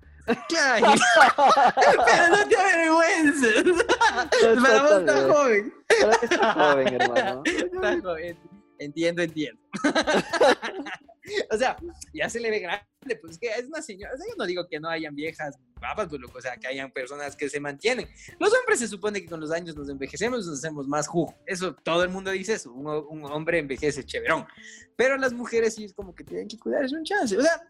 Claro. 0.47 0.87
pero 2.05 2.27
no 2.29 2.47
te 2.47 2.55
avergüences. 2.55 3.63
Para 4.61 4.83
vos 4.83 4.91
está 4.99 5.33
joven. 5.33 5.73
Está 6.21 6.53
joven, 6.53 6.87
hermano. 6.87 7.43
Está 7.45 8.01
joven. 8.01 8.37
Entiendo, 8.79 9.21
entiendo. 9.21 9.62
o 11.51 11.57
sea, 11.57 11.77
ya 12.13 12.29
se 12.29 12.39
le 12.39 12.49
ve 12.49 12.59
grande, 12.59 12.85
pues 13.21 13.33
es 13.33 13.39
que 13.39 13.47
es 13.47 13.65
una 13.65 13.81
señora. 13.81 14.13
O 14.13 14.17
sea, 14.17 14.25
yo 14.27 14.35
no 14.37 14.45
digo 14.45 14.67
que 14.67 14.79
no 14.79 14.89
hayan 14.89 15.15
viejas 15.15 15.57
babas, 15.79 16.07
pues, 16.07 16.21
o 16.33 16.41
sea, 16.41 16.55
que 16.57 16.67
hayan 16.67 16.91
personas 16.91 17.35
que 17.35 17.49
se 17.49 17.59
mantienen. 17.59 18.07
Los 18.39 18.53
hombres 18.53 18.79
se 18.79 18.87
supone 18.87 19.21
que 19.21 19.27
con 19.27 19.39
los 19.39 19.51
años 19.51 19.75
nos 19.75 19.89
envejecemos, 19.89 20.45
nos 20.45 20.59
hacemos 20.59 20.87
más 20.87 21.07
jugo. 21.07 21.35
Eso, 21.45 21.75
todo 21.75 22.03
el 22.03 22.09
mundo 22.09 22.31
dice 22.31 22.53
eso. 22.53 22.71
Un, 22.71 22.87
un 22.87 23.31
hombre 23.31 23.59
envejece 23.59 24.03
chéverón. 24.05 24.45
Pero 24.95 25.17
las 25.17 25.33
mujeres 25.33 25.75
sí 25.75 25.85
es 25.85 25.93
como 25.93 26.13
que 26.13 26.23
tienen 26.23 26.47
que 26.47 26.57
cuidarse 26.57 26.95
un 26.95 27.03
chance. 27.03 27.35
O 27.37 27.41
sea, 27.41 27.61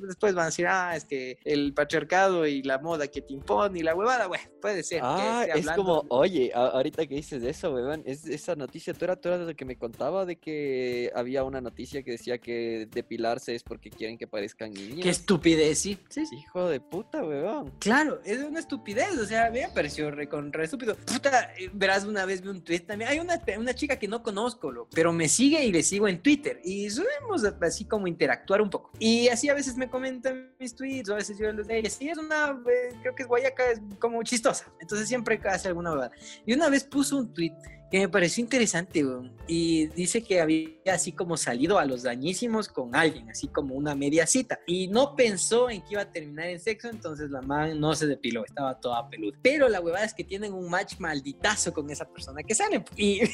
después 0.00 0.34
van 0.34 0.44
a 0.44 0.46
decir, 0.46 0.66
ah, 0.66 0.96
es 0.96 1.04
que 1.04 1.38
el 1.44 1.72
patriarcado 1.72 2.46
y 2.46 2.62
la 2.62 2.78
moda 2.78 3.06
que 3.06 3.22
te 3.22 3.32
impone 3.32 3.78
y 3.78 3.82
la 3.82 3.94
huevada, 3.94 4.26
güey, 4.26 4.40
puede 4.60 4.82
ser. 4.82 5.00
Ah, 5.02 5.46
es 5.54 5.70
como, 5.70 6.04
oye, 6.08 6.52
ahorita 6.54 7.06
que 7.06 7.14
dices 7.14 7.42
eso, 7.42 7.72
weón, 7.72 8.02
es 8.04 8.26
esa 8.26 8.56
noticia, 8.56 8.92
tú 8.92 9.04
eras, 9.04 9.20
tú 9.20 9.28
eras 9.28 9.54
que 9.54 9.64
me 9.64 9.76
contaba 9.76 10.26
de 10.26 10.36
que 10.36 11.12
había 11.14 11.27
una 11.36 11.60
noticia 11.60 12.02
que 12.02 12.12
decía 12.12 12.38
que 12.38 12.88
depilarse 12.90 13.54
es 13.54 13.62
porque 13.62 13.90
quieren 13.90 14.18
que 14.18 14.26
parezcan 14.26 14.72
niños. 14.72 15.00
Qué 15.02 15.10
estupidez, 15.10 15.78
sí. 15.78 15.98
sí, 16.08 16.24
Hijo 16.32 16.68
de 16.68 16.80
puta, 16.80 17.22
weón. 17.22 17.72
Claro, 17.78 18.20
es 18.24 18.38
una 18.38 18.60
estupidez, 18.60 19.18
o 19.18 19.26
sea, 19.26 19.50
me 19.50 19.68
pareció 19.74 20.10
re, 20.10 20.28
con, 20.28 20.52
re 20.52 20.64
estúpido. 20.64 20.96
Puta, 20.96 21.52
eh, 21.58 21.70
verás, 21.72 22.04
una 22.04 22.24
vez 22.24 22.42
vi 22.42 22.48
un 22.48 22.62
tweet 22.62 22.80
también. 22.80 23.10
Hay 23.10 23.18
una, 23.18 23.40
una 23.58 23.74
chica 23.74 23.98
que 23.98 24.08
no 24.08 24.22
conozco, 24.22 24.88
pero 24.92 25.12
me 25.12 25.28
sigue 25.28 25.64
y 25.64 25.72
le 25.72 25.82
sigo 25.82 26.08
en 26.08 26.20
Twitter 26.20 26.60
y 26.64 26.90
subimos 26.90 27.44
así 27.60 27.84
como 27.84 28.06
interactuar 28.06 28.60
un 28.60 28.70
poco. 28.70 28.90
Y 28.98 29.28
así 29.28 29.48
a 29.48 29.54
veces 29.54 29.76
me 29.76 29.88
comentan 29.88 30.52
mis 30.58 30.74
tweets, 30.74 31.10
a 31.10 31.14
veces 31.14 31.38
yo 31.38 31.52
les 31.52 31.66
digo, 31.66 31.88
sí, 31.90 32.08
es 32.08 32.18
una, 32.18 32.60
eh, 32.66 32.94
creo 33.02 33.14
que 33.14 33.22
es 33.22 33.28
Guayaca, 33.28 33.70
es 33.70 33.80
como 33.98 34.22
chistosa. 34.22 34.72
Entonces 34.80 35.08
siempre 35.08 35.40
hace 35.44 35.68
alguna 35.68 35.90
verdad. 35.90 36.12
Y 36.46 36.52
una 36.52 36.68
vez 36.68 36.84
puso 36.84 37.16
un 37.16 37.32
tweet 37.32 37.54
que 37.90 38.00
me 38.00 38.08
pareció 38.08 38.42
interesante, 38.42 39.04
y 39.46 39.86
dice 39.88 40.22
que 40.22 40.40
había 40.40 40.68
así 40.90 41.12
como 41.12 41.36
salido 41.36 41.78
a 41.78 41.84
los 41.84 42.02
dañísimos 42.02 42.68
con 42.68 42.94
alguien, 42.94 43.30
así 43.30 43.48
como 43.48 43.74
una 43.74 43.94
media 43.94 44.26
cita, 44.26 44.60
y 44.66 44.88
no 44.88 45.14
pensó 45.14 45.70
en 45.70 45.82
que 45.82 45.92
iba 45.92 46.02
a 46.02 46.12
terminar 46.12 46.48
en 46.48 46.60
sexo, 46.60 46.88
entonces 46.88 47.30
la 47.30 47.42
man 47.42 47.78
no 47.78 47.94
se 47.94 48.06
depiló, 48.06 48.44
estaba 48.44 48.78
toda 48.78 49.08
peluda. 49.08 49.36
Pero 49.42 49.68
la 49.68 49.80
huevada 49.80 50.04
es 50.04 50.14
que 50.14 50.24
tienen 50.24 50.52
un 50.52 50.68
match 50.68 50.98
malditazo 50.98 51.72
con 51.72 51.90
esa 51.90 52.06
persona 52.06 52.42
que 52.42 52.54
sale, 52.54 52.84
y... 52.96 53.20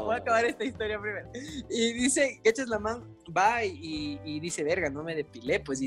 voy 0.00 0.14
a 0.14 0.18
acabar 0.18 0.44
esta 0.44 0.64
historia 0.64 1.00
primero. 1.00 1.28
Y 1.70 1.92
dice, 1.92 2.40
que 2.42 2.52
la 2.66 2.78
man 2.78 3.02
va 3.36 3.64
y, 3.64 4.40
dice, 4.40 4.62
verga, 4.62 4.90
no 4.90 5.02
me 5.02 5.14
depilé, 5.14 5.60
pues, 5.60 5.80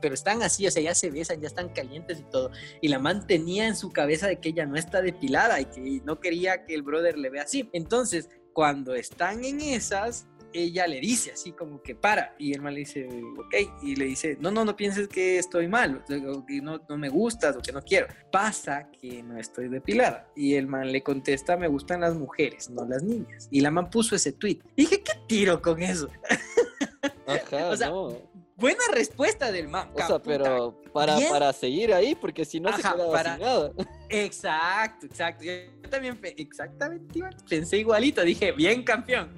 pero 0.00 0.14
están 0.14 0.42
así, 0.42 0.66
o 0.66 0.70
sea, 0.70 0.82
ya 0.82 0.94
se 0.94 1.10
besan, 1.10 1.40
ya 1.40 1.48
están 1.48 1.68
calientes 1.70 2.20
y 2.20 2.24
todo. 2.24 2.50
Y 2.80 2.88
la 2.88 2.98
man 2.98 3.26
tenía 3.26 3.66
en 3.66 3.76
su 3.76 3.92
cabeza 3.92 4.26
de 4.26 4.36
que 4.36 4.50
ella 4.50 4.66
no 4.66 4.76
está 4.76 5.02
depilada 5.02 5.60
y 5.60 5.66
que 5.66 6.02
no 6.04 6.20
quería 6.20 6.64
que 6.64 6.74
el 6.74 6.82
brother 6.82 7.18
le 7.18 7.30
vea 7.30 7.42
así. 7.42 7.68
Entonces, 7.72 8.30
cuando 8.56 8.94
están 8.94 9.44
en 9.44 9.60
esas, 9.60 10.26
ella 10.54 10.86
le 10.86 10.98
dice 10.98 11.30
así 11.32 11.52
como 11.52 11.82
que 11.82 11.94
para 11.94 12.34
y 12.38 12.54
el 12.54 12.62
man 12.62 12.72
le 12.72 12.80
dice 12.80 13.06
ok 13.06 13.82
y 13.82 13.96
le 13.96 14.06
dice 14.06 14.38
no 14.40 14.50
no 14.50 14.64
no 14.64 14.74
pienses 14.74 15.08
que 15.08 15.36
estoy 15.36 15.68
mal 15.68 16.02
o 16.26 16.46
que 16.46 16.62
no, 16.62 16.80
no 16.88 16.96
me 16.96 17.10
gustas 17.10 17.54
o 17.54 17.60
que 17.60 17.70
no 17.70 17.82
quiero. 17.82 18.06
Pasa 18.32 18.88
que 18.90 19.22
no 19.22 19.38
estoy 19.38 19.68
depilada 19.68 20.26
y 20.34 20.54
el 20.54 20.68
man 20.68 20.90
le 20.90 21.02
contesta 21.02 21.58
me 21.58 21.68
gustan 21.68 22.00
las 22.00 22.14
mujeres 22.14 22.70
no 22.70 22.86
las 22.86 23.02
niñas. 23.02 23.46
Y 23.50 23.60
la 23.60 23.70
man 23.70 23.90
puso 23.90 24.16
ese 24.16 24.32
tweet 24.32 24.60
y 24.74 24.84
dije 24.84 25.02
qué 25.02 25.12
tiro 25.26 25.60
con 25.60 25.82
eso 25.82 26.08
Ajá, 27.26 27.68
o 27.68 27.76
sea, 27.76 27.90
no 27.90 28.35
buena 28.56 28.82
respuesta 28.92 29.52
del 29.52 29.68
man. 29.68 29.90
O 29.94 30.06
sea, 30.06 30.18
pero 30.18 30.80
para, 30.92 31.16
para 31.30 31.52
seguir 31.52 31.92
ahí, 31.92 32.14
porque 32.14 32.44
si 32.44 32.58
no 32.58 32.74
se 32.74 32.82
queda 32.82 33.10
para... 33.10 33.38
nada. 33.38 33.70
Exacto, 34.08 35.06
exacto. 35.06 35.42
Yo 35.42 35.52
también 35.90 36.16
exactamente 36.22 37.20
pensé 37.48 37.78
igualito. 37.78 38.22
Dije, 38.22 38.52
bien 38.52 38.84
campeón. 38.84 39.34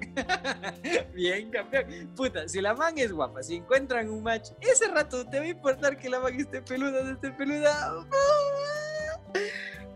bien 1.15 1.49
campeón. 1.49 2.13
Puta, 2.15 2.47
si 2.47 2.61
la 2.61 2.75
man 2.75 2.95
es 2.99 3.11
guapa, 3.11 3.41
si 3.41 3.55
encuentran 3.55 4.07
un 4.11 4.21
match, 4.21 4.49
ese 4.61 4.87
rato 4.89 5.27
te 5.27 5.39
va 5.39 5.45
a 5.45 5.47
importar 5.47 5.97
que 5.97 6.07
la 6.07 6.19
man 6.19 6.39
esté 6.39 6.61
peluda, 6.61 7.01
no 7.01 7.13
esté 7.13 7.31
peluda. 7.31 8.05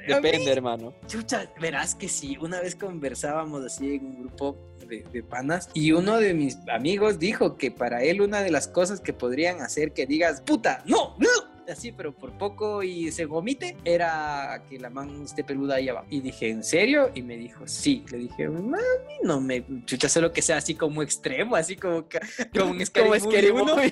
Depende, 0.07 0.51
hermano. 0.51 0.93
Chucha, 1.07 1.51
verás 1.59 1.95
que 1.95 2.07
sí. 2.07 2.37
Una 2.41 2.59
vez 2.61 2.75
conversábamos 2.75 3.63
así 3.65 3.95
en 3.95 4.05
un 4.05 4.19
grupo 4.19 4.57
de, 4.87 5.23
panas 5.23 5.69
y 5.73 5.91
uno 5.93 6.17
de 6.17 6.33
mis 6.33 6.57
amigos 6.67 7.17
dijo 7.17 7.57
que 7.57 7.71
para 7.71 8.03
él 8.03 8.21
una 8.21 8.41
de 8.41 8.51
las 8.51 8.67
cosas 8.67 8.99
que 8.99 9.13
podrían 9.13 9.61
hacer 9.61 9.93
que 9.93 10.05
digas, 10.05 10.41
puta, 10.41 10.83
no, 10.85 11.15
no, 11.17 11.29
así, 11.71 11.91
pero 11.91 12.13
por 12.13 12.37
poco 12.37 12.83
y 12.83 13.11
se 13.11 13.25
vomite, 13.25 13.77
era 13.85 14.63
que 14.69 14.79
la 14.79 14.89
man 14.89 15.23
esté 15.23 15.43
peluda 15.43 15.75
ahí 15.75 15.89
abajo. 15.89 16.07
Y 16.09 16.21
dije, 16.21 16.49
¿en 16.49 16.63
serio? 16.63 17.11
Y 17.15 17.21
me 17.21 17.37
dijo, 17.37 17.67
sí. 17.67 18.03
Le 18.11 18.17
dije, 18.17 18.49
mami, 18.49 18.77
no 19.23 19.39
me 19.39 19.63
chucha, 19.85 20.09
solo 20.09 20.31
que 20.31 20.41
sea 20.41 20.57
así 20.57 20.75
como 20.75 21.01
extremo, 21.01 21.55
así 21.55 21.75
como, 21.75 22.05
como 22.53 22.71
un 22.71 22.85
Scary 22.85 23.49
uno. 23.49 23.75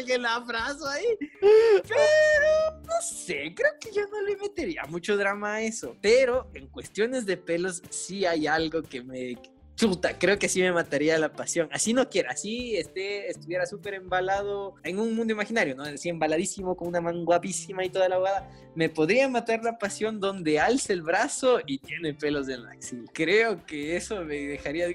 salga 0.00 0.14
el 0.14 0.26
abrazo 0.26 0.88
ahí. 0.88 1.04
Pero 1.40 2.80
no 2.82 3.00
sé, 3.02 3.54
creo 3.54 3.72
que 3.80 3.92
yo 3.92 4.06
no 4.08 4.22
le 4.22 4.36
metería 4.36 4.84
mucho 4.88 5.16
drama 5.16 5.54
a 5.54 5.62
eso. 5.62 5.96
Pero 6.00 6.50
en 6.54 6.68
cuestiones 6.68 7.26
de 7.26 7.36
pelos 7.36 7.82
sí 7.90 8.24
hay 8.24 8.46
algo 8.46 8.82
que 8.82 9.02
me 9.02 9.36
chuta, 9.80 10.18
creo 10.18 10.38
que 10.38 10.48
sí 10.48 10.60
me 10.60 10.72
mataría 10.72 11.16
la 11.18 11.32
pasión. 11.32 11.68
Así 11.72 11.94
no 11.94 12.10
quiera, 12.10 12.32
así 12.32 12.76
esté, 12.76 13.30
estuviera 13.30 13.64
súper 13.64 13.94
embalado 13.94 14.74
en 14.84 14.98
un 14.98 15.14
mundo 15.14 15.32
imaginario, 15.32 15.74
¿no? 15.74 15.84
Así 15.84 16.10
embaladísimo 16.10 16.76
con 16.76 16.88
una 16.88 17.00
man 17.00 17.24
guapísima 17.24 17.82
y 17.82 17.88
toda 17.88 18.08
la 18.08 18.16
abogada. 18.16 18.50
Me 18.74 18.90
podría 18.90 19.26
matar 19.28 19.64
la 19.64 19.78
pasión 19.78 20.20
donde 20.20 20.60
alce 20.60 20.92
el 20.92 21.00
brazo 21.00 21.60
y 21.66 21.78
tiene 21.78 22.12
pelos 22.12 22.48
en 22.50 22.62
la. 22.62 22.76
Creo 23.12 23.64
que 23.64 23.96
eso 23.96 24.22
me 24.22 24.36
dejaría. 24.36 24.86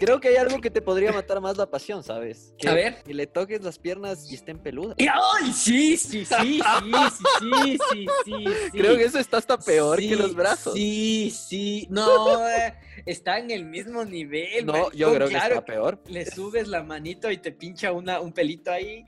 Creo 0.00 0.20
que 0.20 0.28
hay 0.28 0.36
algo 0.36 0.60
que 0.60 0.70
te 0.70 0.82
podría 0.82 1.12
matar 1.12 1.40
más 1.40 1.56
la 1.56 1.70
pasión, 1.70 2.02
¿sabes? 2.02 2.54
Que, 2.58 2.68
a 2.68 2.74
ver. 2.74 3.02
Que 3.04 3.14
le 3.14 3.28
toques 3.28 3.62
las 3.62 3.78
piernas 3.78 4.30
y 4.30 4.34
estén 4.34 4.58
peludas. 4.58 4.96
¡Ay! 4.98 5.52
Sí, 5.52 5.96
sí, 5.96 6.24
sí, 6.24 6.60
sí, 6.60 6.60
sí, 6.60 6.98
sí, 7.40 7.78
sí, 7.92 8.06
sí, 8.24 8.70
Creo 8.72 8.96
que 8.96 9.04
eso 9.04 9.18
está 9.20 9.38
hasta 9.38 9.56
peor 9.58 10.00
sí, 10.00 10.08
que 10.08 10.16
los 10.16 10.34
brazos. 10.34 10.74
Sí, 10.74 11.30
sí. 11.30 11.86
No. 11.88 12.42
Eh 12.52 12.74
está 13.06 13.38
en 13.38 13.50
el 13.50 13.64
mismo 13.64 14.04
nivel. 14.04 14.66
No, 14.66 14.92
yo 14.92 15.14
creo 15.14 15.28
que 15.28 15.36
está 15.36 15.64
peor. 15.64 16.00
le 16.08 16.26
subes 16.26 16.68
la 16.68 16.82
manito 16.82 17.30
y 17.30 17.38
te 17.38 17.52
pincha 17.52 17.92
una, 17.92 18.20
un 18.20 18.32
pelito 18.32 18.70
ahí. 18.70 19.04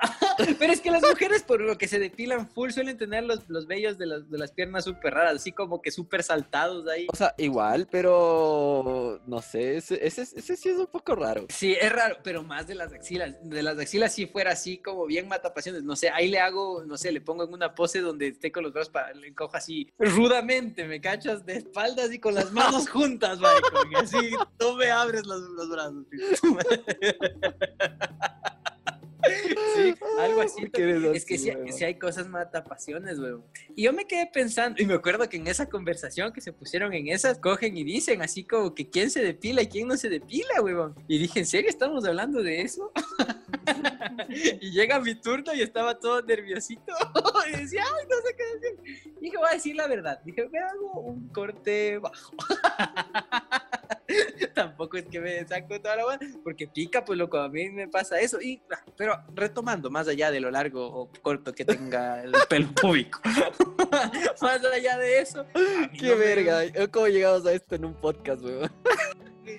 Pero 0.58 0.72
es 0.72 0.80
que 0.80 0.90
las 0.90 1.02
mujeres, 1.02 1.42
por 1.42 1.60
lo 1.60 1.78
que 1.78 1.88
se 1.88 1.98
depilan 1.98 2.48
full, 2.48 2.70
suelen 2.70 2.96
tener 2.96 3.24
los, 3.24 3.48
los 3.48 3.66
vellos 3.66 3.98
de 3.98 4.06
las, 4.06 4.30
de 4.30 4.38
las 4.38 4.52
piernas 4.52 4.84
súper 4.84 5.14
raras, 5.14 5.36
así 5.36 5.52
como 5.52 5.80
que 5.80 5.90
súper 5.90 6.22
saltados 6.22 6.86
ahí. 6.88 7.06
O 7.12 7.16
sea, 7.16 7.34
igual, 7.38 7.88
pero 7.90 9.20
no 9.26 9.42
sé, 9.42 9.76
ese, 9.76 10.04
ese, 10.04 10.22
ese 10.22 10.56
sí 10.56 10.68
es 10.68 10.76
un 10.76 10.86
poco 10.86 11.14
raro. 11.14 11.46
Sí, 11.48 11.76
es 11.80 11.92
raro, 11.92 12.18
pero 12.22 12.42
más 12.42 12.66
de 12.66 12.74
las 12.74 12.92
axilas. 12.92 13.36
De 13.42 13.62
las 13.62 13.78
axilas 13.78 14.12
si 14.12 14.26
fuera 14.26 14.52
así 14.52 14.78
como 14.78 15.06
bien 15.06 15.28
matapasiones. 15.28 15.82
No 15.82 15.96
sé, 15.96 16.10
ahí 16.10 16.28
le 16.28 16.40
hago, 16.40 16.84
no 16.84 16.96
sé, 16.96 17.12
le 17.12 17.20
pongo 17.20 17.44
en 17.44 17.52
una 17.52 17.74
pose 17.74 18.00
donde 18.00 18.28
esté 18.28 18.52
con 18.52 18.62
los 18.62 18.72
brazos 18.72 18.90
para 18.90 19.14
le 19.14 19.28
encojo 19.28 19.56
así 19.56 19.90
rudamente, 19.98 20.84
me 20.84 21.00
cachas 21.00 21.44
de 21.46 21.56
espaldas 21.56 22.12
y 22.12 22.18
con 22.18 22.34
las 22.34 22.52
manos 22.52 22.88
juntas, 22.88 23.38
y 23.90 23.94
así 23.96 24.30
no 24.60 24.76
me 24.76 24.90
abres 24.90 25.26
los, 25.26 25.40
los 25.40 25.68
brazos. 25.68 26.04
Sí, 29.74 29.94
algo 30.20 30.40
así. 30.42 30.60
¿Por 30.62 30.70
qué 30.70 30.82
eres 30.82 31.04
Es 31.16 31.24
que 31.24 31.36
huevón? 31.36 31.72
sí 31.72 31.84
hay 31.84 31.98
cosas 31.98 32.28
matapasiones, 32.28 33.18
weón. 33.18 33.44
Y 33.74 33.84
yo 33.84 33.92
me 33.92 34.06
quedé 34.06 34.28
pensando, 34.32 34.80
y 34.82 34.86
me 34.86 34.94
acuerdo 34.94 35.28
que 35.28 35.36
en 35.36 35.46
esa 35.46 35.68
conversación 35.68 36.32
que 36.32 36.40
se 36.40 36.52
pusieron 36.52 36.92
en 36.92 37.08
esas, 37.08 37.38
cogen 37.38 37.76
y 37.76 37.84
dicen 37.84 38.22
así 38.22 38.44
como 38.44 38.74
que 38.74 38.88
quién 38.88 39.10
se 39.10 39.22
depila 39.22 39.62
y 39.62 39.68
quién 39.68 39.88
no 39.88 39.96
se 39.96 40.08
depila, 40.08 40.62
weón. 40.62 40.94
Y 41.08 41.18
dije, 41.18 41.40
¿en 41.40 41.46
serio 41.46 41.70
estamos 41.70 42.04
hablando 42.04 42.42
de 42.42 42.62
eso? 42.62 42.92
y 44.60 44.70
llega 44.70 45.00
mi 45.00 45.14
turno 45.14 45.54
y 45.54 45.62
estaba 45.62 45.98
todo 45.98 46.22
nerviosito. 46.22 46.92
y 47.48 47.56
decía, 47.56 47.82
ay, 47.84 48.06
no 48.08 48.16
sé 48.16 48.36
qué 48.36 48.44
decir. 48.54 49.14
Dije, 49.20 49.36
voy 49.36 49.48
a 49.50 49.54
decir 49.54 49.76
la 49.76 49.86
verdad. 49.86 50.20
Dije, 50.24 50.48
me 50.48 50.58
hago 50.58 51.00
un 51.00 51.28
corte 51.28 51.98
bajo. 51.98 52.32
Tampoco 54.54 54.96
es 54.96 55.06
que 55.06 55.20
me 55.20 55.46
saco 55.46 55.80
toda 55.80 55.96
la 55.96 56.04
buena, 56.04 56.20
porque 56.42 56.66
pica, 56.68 57.04
pues 57.04 57.18
loco, 57.18 57.38
a 57.38 57.48
mí 57.48 57.70
me 57.70 57.88
pasa 57.88 58.20
eso. 58.20 58.40
Y, 58.40 58.62
ah, 58.70 58.82
pero 58.96 59.18
retomando, 59.34 59.90
más 59.90 60.08
allá 60.08 60.30
de 60.30 60.40
lo 60.40 60.50
largo 60.50 60.86
o 60.86 61.10
corto 61.22 61.52
que 61.52 61.64
tenga 61.64 62.22
el 62.22 62.32
pelo 62.48 62.68
público, 62.72 63.20
más 64.42 64.64
allá 64.64 64.98
de 64.98 65.20
eso, 65.20 65.46
Qué 65.98 66.08
no 66.08 66.16
me- 66.16 66.24
verga, 66.24 66.60
¿cómo 66.90 67.08
llegamos 67.08 67.46
a 67.46 67.52
esto 67.52 67.74
en 67.74 67.86
un 67.86 67.94
podcast, 67.94 68.42
weón? 68.42 68.70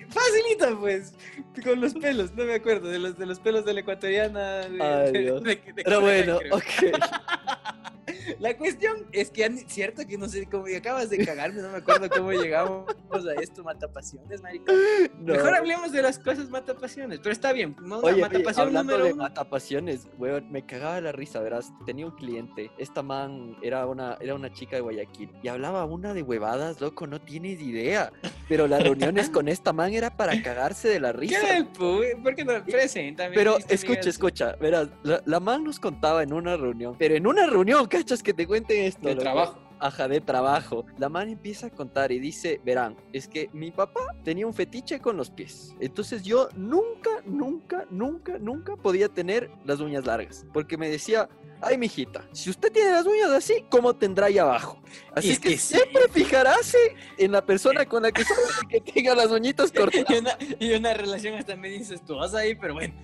Facilita, 0.08 0.76
pues, 0.78 1.14
con 1.62 1.80
los 1.80 1.94
pelos, 1.94 2.34
no 2.34 2.44
me 2.44 2.54
acuerdo, 2.54 2.88
de 2.88 2.98
los, 2.98 3.16
de 3.18 3.26
los 3.26 3.38
pelos 3.40 3.64
de 3.64 3.74
la 3.74 3.80
ecuatoriana. 3.80 4.68
de- 4.68 4.82
Ay, 4.82 5.12
de- 5.12 5.18
Dios. 5.20 5.42
de- 5.42 5.56
Pero 5.84 6.00
bueno, 6.00 6.38
creo. 6.38 6.56
ok. 6.56 6.62
La 8.40 8.56
cuestión 8.56 9.06
es 9.12 9.30
que, 9.30 9.48
cierto 9.68 10.04
que 10.06 10.18
no 10.18 10.28
sé 10.28 10.46
cómo, 10.46 10.64
acabas 10.76 11.10
de 11.10 11.24
cagarme, 11.24 11.62
no 11.62 11.70
me 11.70 11.78
acuerdo 11.78 12.08
cómo 12.08 12.32
llegamos 12.32 12.86
a 13.12 13.40
esto, 13.40 13.62
matapasiones, 13.64 14.42
marica. 14.42 14.72
No. 15.18 15.32
Mejor 15.34 15.54
hablemos 15.54 15.92
de 15.92 16.02
las 16.02 16.18
cosas 16.18 16.48
matapasiones, 16.50 17.20
pero 17.20 17.32
está 17.32 17.52
bien. 17.52 17.76
Una 17.82 17.98
Oye, 17.98 18.24
oye, 18.24 18.72
número 18.72 19.04
de 19.04 19.12
uno. 19.12 19.22
matapasiones, 19.22 20.08
weón, 20.18 20.50
me 20.50 20.64
cagaba 20.66 21.00
la 21.00 21.12
risa, 21.12 21.40
verás. 21.40 21.72
Tenía 21.84 22.06
un 22.06 22.12
cliente, 22.16 22.70
esta 22.78 23.02
man 23.02 23.56
era 23.62 23.86
una, 23.86 24.16
era 24.20 24.34
una 24.34 24.52
chica 24.52 24.76
de 24.76 24.82
Guayaquil 24.82 25.30
y 25.42 25.48
hablaba 25.48 25.84
una 25.84 26.12
de 26.12 26.22
huevadas, 26.22 26.80
loco, 26.80 27.06
no 27.06 27.20
tienes 27.20 27.60
idea. 27.60 28.12
Pero 28.48 28.66
las 28.66 28.82
reuniones 28.82 29.30
con 29.30 29.48
esta 29.48 29.72
man 29.76 29.92
era 29.94 30.10
para 30.16 30.42
cagarse 30.42 30.88
de 30.88 30.98
la 30.98 31.12
¿Qué 31.12 31.18
risa. 31.18 31.38
pu- 31.78 32.22
¿Por 32.22 32.34
qué 32.34 32.44
no? 32.44 32.54
Pero 33.34 33.58
escucha, 33.68 34.08
escucha, 34.08 34.56
verás, 34.60 34.88
la, 35.04 35.22
la 35.24 35.38
man 35.38 35.62
nos 35.62 35.78
contaba 35.78 36.22
en 36.24 36.32
una 36.32 36.56
reunión, 36.56 36.96
pero 36.98 37.14
en 37.14 37.26
una 37.26 37.46
reunión, 37.46 37.86
cachas, 37.88 38.22
que 38.22 38.34
te 38.34 38.46
cuenten 38.46 38.82
esto. 38.84 39.06
De 39.06 39.14
loco. 39.14 39.22
trabajo. 39.22 39.62
Ajá, 39.78 40.08
de 40.08 40.22
trabajo. 40.22 40.86
La 40.96 41.10
man 41.10 41.28
empieza 41.28 41.66
a 41.66 41.70
contar 41.70 42.10
y 42.10 42.18
dice, 42.18 42.60
verán, 42.64 42.96
es 43.12 43.28
que 43.28 43.50
mi 43.52 43.70
papá 43.70 44.00
tenía 44.24 44.46
un 44.46 44.54
fetiche 44.54 45.00
con 45.00 45.18
los 45.18 45.28
pies. 45.30 45.74
Entonces 45.80 46.22
yo 46.22 46.48
nunca, 46.56 47.10
nunca, 47.26 47.84
nunca, 47.90 48.38
nunca 48.38 48.74
podía 48.76 49.10
tener 49.10 49.50
las 49.66 49.80
uñas 49.80 50.06
largas. 50.06 50.46
Porque 50.54 50.78
me 50.78 50.88
decía, 50.88 51.28
ay, 51.60 51.78
mijita, 51.78 52.24
si 52.32 52.50
usted 52.50 52.72
tiene 52.72 52.90
las 52.90 53.06
uñas 53.06 53.30
así, 53.30 53.64
¿cómo 53.68 53.94
tendrá 53.94 54.26
ahí 54.26 54.38
abajo? 54.38 54.80
Así 55.14 55.30
es 55.30 55.38
que, 55.38 55.50
que 55.50 55.58
sí. 55.58 55.74
siempre 55.74 56.02
fijarase 56.10 56.78
en 57.18 57.32
la 57.32 57.44
persona 57.44 57.84
con 57.86 58.02
la 58.02 58.12
que 58.12 58.24
que 58.68 58.80
tenga 58.80 59.14
las 59.14 59.30
uñitas 59.30 59.72
cortas. 59.72 60.04
Y 60.08 60.18
una, 60.18 60.38
y 60.60 60.74
una 60.74 60.94
relación 60.94 61.34
hasta 61.34 61.56
me 61.56 61.68
dices 61.68 62.04
tú 62.04 62.16
vas 62.16 62.34
ahí, 62.34 62.54
pero 62.54 62.74
bueno. 62.74 62.94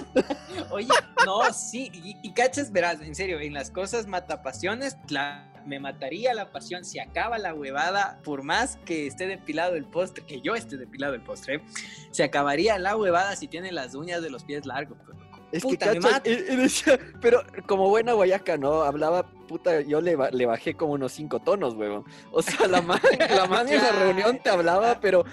Oye, 0.70 0.88
no, 1.26 1.52
sí, 1.52 1.90
y, 1.92 2.16
y 2.22 2.32
cachas, 2.32 2.70
verás, 2.72 3.00
en 3.00 3.14
serio, 3.14 3.40
en 3.40 3.52
las 3.54 3.70
cosas 3.70 4.06
matapasiones, 4.06 4.96
la, 5.08 5.50
me 5.66 5.80
mataría 5.80 6.34
la 6.34 6.50
pasión 6.50 6.84
si 6.84 6.98
acaba 6.98 7.38
la 7.38 7.54
huevada, 7.54 8.20
por 8.24 8.42
más 8.42 8.78
que 8.84 9.06
esté 9.06 9.26
depilado 9.26 9.74
el 9.74 9.84
postre, 9.84 10.24
que 10.24 10.40
yo 10.40 10.54
esté 10.54 10.76
depilado 10.76 11.14
el 11.14 11.22
postre, 11.22 11.62
se 12.10 12.24
acabaría 12.24 12.78
la 12.78 12.96
huevada 12.96 13.36
si 13.36 13.48
tiene 13.48 13.72
las 13.72 13.94
uñas 13.94 14.22
de 14.22 14.30
los 14.30 14.44
pies 14.44 14.66
largos. 14.66 14.98
pues. 15.04 15.19
Es 15.52 15.62
Puta, 15.62 15.86
que 15.92 15.98
me 15.98 16.00
cachas, 16.00 16.12
mata. 16.18 16.28
y- 16.30 16.32
y 16.52 16.56
decía, 16.56 16.98
pero 17.20 17.42
como 17.66 17.88
buena 17.88 18.12
guayaca, 18.12 18.56
¿no? 18.56 18.82
Hablaba, 18.82 19.26
puta, 19.50 19.80
yo 19.80 20.00
le, 20.00 20.14
ba- 20.14 20.30
le 20.30 20.46
bajé 20.46 20.74
como 20.74 20.92
unos 20.92 21.10
cinco 21.10 21.40
tonos, 21.40 21.74
huevón. 21.74 22.04
O 22.30 22.40
sea, 22.40 22.68
la 22.68 22.80
man, 22.80 23.00
la 23.18 23.46
man 23.46 23.68
en 23.68 23.78
la 23.82 23.90
reunión 24.04 24.38
te 24.40 24.48
hablaba, 24.48 25.00
pero, 25.00 25.24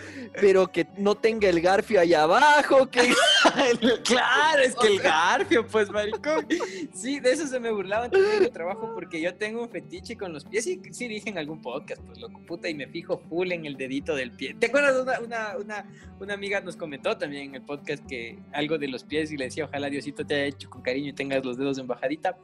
pero 0.41 0.71
que 0.71 0.87
no 0.97 1.13
tenga 1.13 1.47
el 1.47 1.61
garfio 1.61 1.99
allá 1.99 2.23
abajo, 2.23 2.89
que... 2.89 3.13
claro, 4.03 4.61
es 4.63 4.75
que 4.75 4.87
el 4.87 4.99
garfio, 4.99 5.67
pues, 5.67 5.91
maricón. 5.91 6.47
Sí, 6.93 7.19
de 7.19 7.31
eso 7.31 7.45
se 7.45 7.59
me 7.59 7.69
burlaban 7.71 8.09
también 8.09 8.37
en 8.37 8.43
el 8.45 8.49
trabajo 8.51 8.91
porque 8.95 9.21
yo 9.21 9.35
tengo 9.35 9.61
un 9.61 9.69
fetiche 9.69 10.17
con 10.17 10.33
los 10.33 10.45
pies. 10.45 10.65
Y 10.65 10.81
sí 10.91 11.07
dije 11.07 11.29
en 11.29 11.37
algún 11.37 11.61
podcast, 11.61 12.01
pues, 12.01 12.19
loco, 12.19 12.39
puta, 12.47 12.67
y 12.69 12.73
me 12.73 12.87
fijo 12.87 13.19
full 13.29 13.51
en 13.51 13.67
el 13.67 13.77
dedito 13.77 14.15
del 14.15 14.31
pie. 14.31 14.55
¿Te 14.59 14.65
acuerdas? 14.65 14.95
Una, 14.99 15.19
una, 15.19 15.57
una, 15.57 15.85
una 16.19 16.33
amiga 16.33 16.59
nos 16.61 16.75
comentó 16.75 17.15
también 17.19 17.49
en 17.49 17.55
el 17.55 17.61
podcast 17.61 18.03
que 18.07 18.39
algo 18.51 18.79
de 18.79 18.87
los 18.87 19.03
pies 19.03 19.31
y 19.31 19.37
le 19.37 19.45
decía, 19.45 19.65
ojalá 19.65 19.91
Diosito 19.91 20.25
te 20.25 20.33
haya 20.33 20.45
hecho 20.45 20.71
con 20.71 20.81
cariño 20.81 21.09
y 21.09 21.13
tengas 21.13 21.45
los 21.45 21.55
dedos 21.57 21.77
en 21.77 21.85
bajadita. 21.85 22.35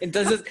Entonces, 0.00 0.44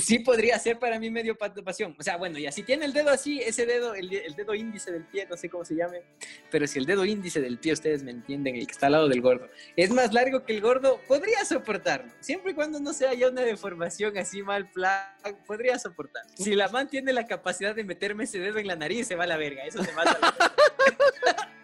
sí 0.00 0.20
podría 0.20 0.58
ser 0.58 0.78
para 0.78 0.98
mí 0.98 1.10
medio 1.10 1.36
pasión. 1.36 1.94
O 1.98 2.02
sea, 2.02 2.16
bueno, 2.16 2.38
ya 2.38 2.52
si 2.52 2.62
tiene 2.62 2.84
el 2.84 2.92
dedo 2.92 3.10
así, 3.10 3.40
ese 3.40 3.66
dedo, 3.66 3.94
el, 3.94 4.12
el 4.12 4.34
dedo 4.34 4.54
índice 4.54 4.90
del 4.92 5.04
pie, 5.04 5.26
no 5.28 5.36
sé 5.36 5.48
cómo 5.48 5.64
se 5.64 5.74
llame, 5.74 6.02
pero 6.50 6.66
si 6.66 6.78
el 6.78 6.86
dedo 6.86 7.04
índice 7.04 7.40
del 7.40 7.58
pie, 7.58 7.72
ustedes 7.72 8.02
me 8.02 8.10
entienden, 8.10 8.56
el 8.56 8.66
que 8.66 8.72
está 8.72 8.86
al 8.86 8.92
lado 8.92 9.08
del 9.08 9.20
gordo, 9.20 9.48
es 9.76 9.90
más 9.90 10.12
largo 10.12 10.44
que 10.44 10.54
el 10.54 10.60
gordo, 10.60 11.00
podría 11.06 11.44
soportarlo. 11.44 12.12
Siempre 12.20 12.52
y 12.52 12.54
cuando 12.54 12.80
no 12.80 12.92
sea 12.92 13.14
ya 13.14 13.28
una 13.28 13.42
deformación 13.42 14.16
así 14.18 14.42
mal 14.42 14.68
plan, 14.70 15.02
podría 15.46 15.78
soportar. 15.78 16.22
Si 16.34 16.54
la 16.54 16.68
man 16.68 16.88
tiene 16.88 17.12
la 17.12 17.26
capacidad 17.26 17.74
de 17.74 17.84
meterme 17.84 18.24
ese 18.24 18.38
dedo 18.38 18.58
en 18.58 18.66
la 18.66 18.76
nariz, 18.76 19.06
se 19.06 19.16
va 19.16 19.24
a 19.24 19.26
la 19.26 19.36
verga. 19.36 19.64
Eso 19.64 19.82
se 19.82 19.92
mata. 19.92 20.18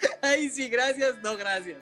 Ay, 0.22 0.48
sí, 0.48 0.68
gracias, 0.68 1.16
no, 1.22 1.36
gracias. 1.36 1.78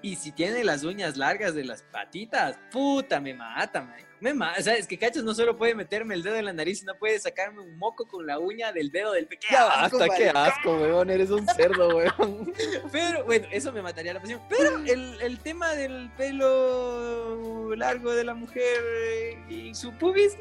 Y 0.00 0.16
si 0.16 0.32
tiene 0.32 0.64
las 0.64 0.82
uñas 0.82 1.16
largas 1.16 1.54
de 1.54 1.64
las 1.64 1.82
patitas, 1.82 2.58
puta, 2.70 3.20
me 3.20 3.34
mata, 3.34 3.82
man. 3.82 4.00
Me 4.20 4.34
mata. 4.34 4.60
O 4.60 4.62
sea, 4.62 4.74
es 4.74 4.86
que 4.86 4.98
cachos 4.98 5.24
no 5.24 5.34
solo 5.34 5.56
puede 5.56 5.74
meterme 5.74 6.14
el 6.14 6.22
dedo 6.22 6.36
en 6.36 6.44
la 6.44 6.52
nariz, 6.52 6.80
sino 6.80 6.96
puede 6.96 7.18
sacarme 7.18 7.60
un 7.60 7.76
moco 7.76 8.06
con 8.06 8.24
la 8.24 8.38
uña 8.38 8.72
del 8.72 8.90
dedo 8.90 9.12
del 9.12 9.26
pequeño. 9.26 9.52
Ya 9.52 9.64
basta, 9.64 10.08
qué 10.16 10.28
asco, 10.30 10.76
huevón, 10.76 11.10
eres 11.10 11.30
un 11.30 11.46
cerdo, 11.48 11.96
huevón. 11.96 12.52
Pero 12.92 13.24
bueno, 13.24 13.48
eso 13.50 13.72
me 13.72 13.82
mataría 13.82 14.14
la 14.14 14.20
pasión. 14.20 14.40
Pero 14.48 14.78
el, 14.78 15.20
el 15.20 15.38
tema 15.40 15.74
del 15.74 16.10
pelo 16.16 17.74
largo 17.74 18.12
de 18.12 18.24
la 18.24 18.34
mujer 18.34 19.38
y 19.48 19.74
su 19.74 19.92
pubis, 19.92 20.36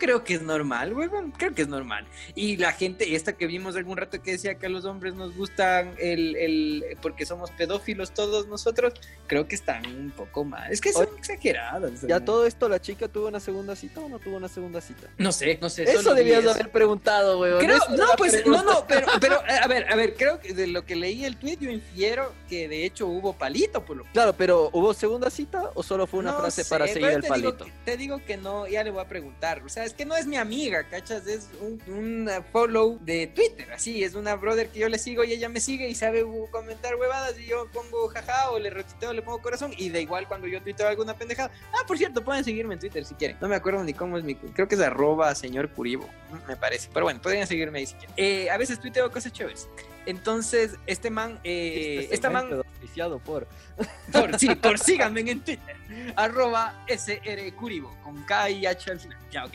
creo 0.00 0.24
que 0.24 0.34
es 0.34 0.42
normal, 0.42 0.92
huevón. 0.92 1.30
Creo 1.30 1.54
que 1.54 1.62
es 1.62 1.68
normal. 1.68 2.04
Y 2.34 2.56
la 2.56 2.72
gente, 2.72 3.14
esta 3.14 3.34
que 3.34 3.46
vimos 3.46 3.76
algún 3.76 3.96
rato 3.96 4.20
que 4.20 4.32
decía 4.32 4.56
que 4.56 4.66
a 4.66 4.68
los 4.68 4.84
hombres 4.84 5.14
nos 5.14 5.36
gustan 5.36 5.94
el, 5.98 6.34
el 6.34 6.84
porque 7.00 7.24
somos 7.24 7.52
pedófilos 7.52 8.12
todos 8.12 8.48
nosotros, 8.48 8.94
creo 9.28 9.46
que 9.46 9.54
están 9.54 9.86
un 9.86 10.10
poco 10.10 10.42
mal. 10.44 10.72
Es 10.72 10.80
que 10.80 10.92
son 10.92 11.06
Oye, 11.06 11.18
exageradas. 11.18 12.00
Ya 12.02 12.18
todo 12.24 12.46
esto, 12.46 12.68
¿la 12.68 12.80
chica 12.80 13.06
tuvo 13.06 13.28
una 13.28 13.38
segunda 13.38 13.76
cita 13.76 14.00
o 14.00 14.08
no 14.08 14.18
tuvo 14.18 14.36
una 14.38 14.48
segunda 14.48 14.80
cita? 14.80 15.08
No 15.18 15.30
sé, 15.30 15.58
no 15.60 15.70
sé. 15.70 15.84
Eso 15.84 16.14
debías 16.14 16.40
eso. 16.40 16.50
haber 16.50 16.70
preguntado. 16.72 17.38
Creo, 17.58 17.76
es 17.76 17.88
no, 17.90 18.06
pues, 18.16 18.32
pregunta. 18.32 18.62
no, 18.64 18.72
no, 18.72 18.86
pero, 18.88 19.06
pero, 19.20 19.34
eh, 19.46 19.58
a 19.62 19.66
ver, 19.68 19.86
a 19.92 19.94
ver, 19.94 20.14
creo 20.16 20.40
que 20.40 20.54
de 20.54 20.66
lo 20.66 20.84
que 20.84 20.96
leí 20.96 21.24
el 21.24 21.36
tweet 21.36 21.58
yo 21.60 21.70
infiero 21.70 22.32
que 22.48 22.66
de 22.68 22.84
hecho 22.86 23.06
hubo 23.06 23.34
palito, 23.34 23.84
por 23.84 23.98
lo 23.98 24.04
Claro, 24.12 24.32
pero 24.32 24.70
¿hubo 24.72 24.94
segunda 24.94 25.28
cita 25.30 25.70
o 25.74 25.82
solo 25.82 26.06
fue 26.06 26.20
una 26.20 26.32
No 26.32 26.38
frase 26.40 26.64
sé, 26.64 26.70
para 26.70 26.86
seguir 26.88 27.08
el 27.10 27.20
te 27.22 27.28
digo 27.28 27.28
palito? 27.28 27.64
que- 27.66 27.72
te 27.84 27.96
digo 27.96 28.20
que 28.24 28.36
no, 28.36 28.66
ya 28.66 28.82
le 28.82 28.90
voy 28.90 29.00
a 29.02 29.08
preguntar. 29.08 29.62
O 29.64 29.68
sea, 29.68 29.84
es 29.90 29.94
que 29.96 30.04
no 30.04 30.16
es 30.16 30.26
mi 30.26 30.36
amiga, 30.36 30.84
¿cachas? 30.84 31.26
Es 31.26 31.48
un, 31.60 32.30
follow 32.52 32.98
de 33.00 33.26
Twitter, 33.26 33.72
así, 33.72 34.04
es 34.04 34.14
una 34.14 34.36
brother 34.36 34.68
que 34.68 34.78
yo 34.78 34.88
le 34.88 34.98
sigo 34.98 35.24
y 35.24 35.32
ella 35.32 35.48
me 35.48 35.60
sigue 35.60 35.88
y 35.88 35.94
sabe 35.94 36.24
comentar 36.50 36.94
huevadas 36.94 37.38
y 37.38 37.46
yo 37.46 37.66
pongo 37.72 38.08
jaja 38.08 38.50
o 38.50 38.58
le 38.58 38.70
retuiteo, 38.70 39.12
le 39.12 39.22
pongo 39.22 39.42
corazón 39.42 39.72
y 39.76 39.90
da 39.90 39.98
igual 39.98 40.28
cuando 40.28 40.46
yo 40.46 40.62
tuiteo 40.62 40.86
alguna 40.86 41.14
pendejada. 41.14 41.50
Ah, 41.72 41.84
por 41.86 41.98
cierto, 41.98 42.22
pueden 42.22 42.44
seguirme 42.44 42.74
en 42.74 42.80
Twitter 42.80 43.04
si 43.04 43.14
quieren. 43.14 43.36
No 43.40 43.48
me 43.48 43.56
acuerdo 43.56 43.82
ni 43.82 43.92
cómo 43.92 44.16
es 44.16 44.24
mi, 44.24 44.36
creo 44.36 44.68
que 44.68 44.76
es 44.76 44.80
arroba 44.80 45.34
señor 45.34 45.70
Curibo, 45.70 46.08
me 46.46 46.56
parece. 46.56 46.88
Pero 46.92 47.06
bueno, 47.06 47.20
podrían 47.20 47.46
seguirme 47.46 47.80
ahí 47.80 47.86
si 47.86 47.94
quieren. 47.94 48.14
Eh, 48.16 48.48
a 48.48 48.56
veces 48.56 48.78
tuiteo 48.78 49.10
cosas 49.10 49.32
chéveres. 49.32 49.68
Entonces, 50.06 50.76
este 50.86 51.10
man, 51.10 51.38
eh, 51.44 52.00
Este 52.02 52.14
esta 52.14 52.30
man, 52.30 52.52
auspiciado 52.52 53.18
por 53.18 53.46
por, 54.12 54.38
sí, 54.38 54.54
por 54.54 54.78
síganme 54.78 55.20
en 55.20 55.40
Twitter, 55.40 55.76
arroba 56.16 56.84
SR 56.88 57.54
Curibo, 57.54 57.96
con 58.02 58.22
K 58.24 58.50
y 58.50 58.66
H 58.66 58.90
al 58.90 59.00
final. 59.00 59.18
Ya, 59.30 59.44
ok. 59.44 59.54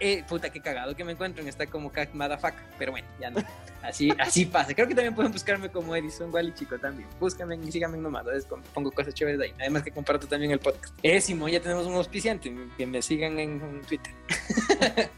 Eh, 0.00 0.24
puta, 0.28 0.50
qué 0.50 0.60
cagado 0.60 0.94
que 0.94 1.04
me 1.04 1.12
encuentro 1.12 1.42
en 1.42 1.48
esta 1.48 1.66
como 1.66 1.90
Motherfucker, 2.12 2.62
pero 2.78 2.92
bueno, 2.92 3.08
ya 3.20 3.30
no. 3.30 3.42
Así, 3.82 4.12
así 4.18 4.44
pasa. 4.44 4.74
Creo 4.74 4.88
que 4.88 4.94
también 4.94 5.14
pueden 5.14 5.32
buscarme 5.32 5.70
como 5.70 5.94
Edison 5.94 6.32
Wally 6.32 6.52
Chico 6.52 6.78
también. 6.78 7.08
Búscame 7.20 7.56
y 7.56 7.70
síganme 7.70 7.96
nomás. 7.98 8.24
Veces 8.24 8.46
pongo 8.74 8.90
cosas 8.90 9.14
chéveres 9.14 9.38
de 9.38 9.46
ahí. 9.46 9.54
Además 9.58 9.82
que 9.82 9.90
comparto 9.90 10.26
también 10.26 10.50
el 10.50 10.58
podcast. 10.58 10.94
Ésimo, 11.02 11.48
ya 11.48 11.60
tenemos 11.60 11.86
un 11.86 11.94
auspiciante. 11.94 12.52
Que 12.76 12.86
me 12.86 13.00
sigan 13.02 13.38
en, 13.38 13.82
Twitter. 13.82 14.12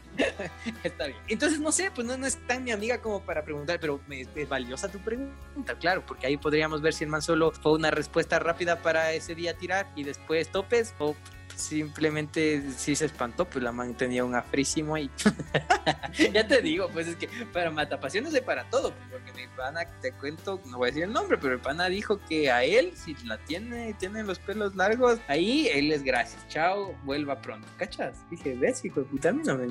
Está 0.83 1.07
bien. 1.07 1.17
Entonces, 1.27 1.59
no 1.59 1.71
sé, 1.71 1.89
pues 1.93 2.05
no, 2.05 2.17
no, 2.17 2.27
es 2.27 2.37
tan 2.45 2.63
mi 2.63 2.71
amiga 2.71 2.99
como 2.99 3.21
para 3.21 3.43
preguntar, 3.43 3.79
pero 3.79 3.99
es 4.09 4.49
valiosa 4.49 4.89
tu 4.89 4.99
pregunta, 4.99 5.75
claro, 5.79 6.03
porque 6.05 6.27
ahí 6.27 6.37
podríamos 6.37 6.81
ver 6.81 6.93
si 6.93 7.05
el 7.05 7.09
man 7.09 7.21
solo 7.21 7.51
fue 7.51 7.71
una 7.71 7.89
respuesta 7.89 8.37
rápida 8.37 8.81
para 8.81 9.13
ese 9.13 9.33
día 9.33 9.57
tirar 9.57 9.87
y 9.95 10.03
después 10.03 10.51
topes 10.51 10.93
o 10.99 11.15
simplemente 11.61 12.63
si 12.75 12.95
se 12.95 13.05
espantó, 13.05 13.45
pues 13.45 13.63
la 13.63 13.71
man 13.71 13.95
tenía 13.95 14.23
un 14.23 14.35
afrísimo 14.35 14.95
ahí. 14.95 15.09
ya 16.33 16.47
te 16.47 16.61
digo, 16.61 16.89
pues 16.91 17.07
es 17.07 17.15
que 17.15 17.27
para 17.53 17.71
matapasiones 17.71 18.33
de 18.33 18.41
para 18.41 18.69
todo, 18.69 18.93
pues, 18.93 19.09
porque 19.11 19.33
mi 19.33 19.47
pana, 19.55 19.85
te 20.01 20.11
cuento, 20.13 20.61
no 20.65 20.77
voy 20.77 20.87
a 20.87 20.91
decir 20.91 21.03
el 21.03 21.13
nombre, 21.13 21.37
pero 21.37 21.53
el 21.53 21.59
pana 21.59 21.87
dijo 21.89 22.19
que 22.27 22.51
a 22.51 22.63
él, 22.63 22.93
si 22.95 23.15
la 23.25 23.37
tiene, 23.37 23.93
tiene 23.95 24.23
los 24.23 24.39
pelos 24.39 24.75
largos, 24.75 25.19
ahí 25.27 25.67
él 25.71 25.91
es 25.91 26.03
gracias, 26.03 26.47
chao, 26.47 26.95
vuelva 27.03 27.41
pronto, 27.41 27.67
¿cachas? 27.77 28.17
Dije, 28.29 28.55
ves, 28.55 28.83
hijo 28.83 29.01
de 29.01 29.05
puta, 29.05 29.29
a 29.29 29.33
mí 29.33 29.41
no 29.45 29.57
me. 29.57 29.67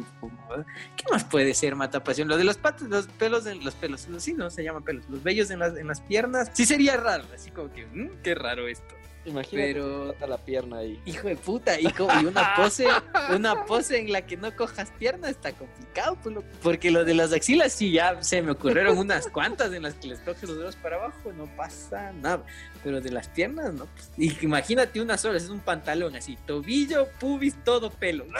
¿Qué 0.96 1.04
más 1.10 1.24
puede 1.24 1.54
ser 1.54 1.76
matapasión? 1.76 2.28
Lo 2.28 2.36
de 2.36 2.44
los 2.44 2.56
patos, 2.56 2.88
los 2.88 3.06
pelos, 3.06 3.46
en, 3.46 3.64
los 3.64 3.74
pelos, 3.74 4.06
sí, 4.18 4.32
no 4.32 4.50
se 4.50 4.62
llaman 4.62 4.82
pelos, 4.82 5.08
los 5.08 5.22
vellos 5.22 5.50
en 5.50 5.58
las, 5.58 5.76
en 5.76 5.86
las 5.86 6.00
piernas, 6.00 6.50
sí 6.52 6.64
sería 6.64 6.96
raro, 6.96 7.24
así 7.34 7.50
como 7.50 7.72
que, 7.72 7.86
mmm, 7.86 8.22
qué 8.22 8.34
raro 8.34 8.68
esto. 8.68 8.99
Imagínate 9.24 9.74
pero 9.74 10.14
la 10.26 10.38
pierna 10.38 10.78
ahí. 10.78 11.00
Hijo 11.04 11.28
de 11.28 11.36
puta, 11.36 11.78
y, 11.78 11.86
una 12.26 12.54
pose, 12.56 12.86
una 13.34 13.64
pose 13.66 13.98
en 13.98 14.12
la 14.12 14.22
que 14.22 14.36
no 14.36 14.54
cojas 14.56 14.90
pierna 14.98 15.28
está 15.28 15.52
complicado, 15.52 16.16
pues, 16.22 16.36
porque 16.62 16.90
lo 16.90 17.04
de 17.04 17.14
las 17.14 17.32
axilas 17.32 17.72
sí 17.72 17.92
ya 17.92 18.22
se 18.22 18.40
me 18.40 18.52
ocurrieron 18.52 18.96
unas 18.96 19.28
cuantas 19.32 19.72
en 19.72 19.82
las 19.82 19.94
que 19.94 20.08
les 20.08 20.20
coges 20.20 20.44
los 20.44 20.56
dedos 20.56 20.76
para 20.76 20.96
abajo, 20.96 21.32
no 21.36 21.44
pasa 21.56 22.12
nada. 22.12 22.44
Pero 22.82 23.00
de 23.00 23.10
las 23.10 23.28
piernas, 23.28 23.74
no. 23.74 23.86
Pues, 23.86 24.10
y 24.16 24.44
imagínate 24.44 25.00
una 25.00 25.18
sola, 25.18 25.36
es 25.36 25.50
un 25.50 25.60
pantalón 25.60 26.16
así, 26.16 26.38
tobillo, 26.46 27.08
pubis, 27.18 27.62
todo 27.62 27.90
pelo. 27.90 28.24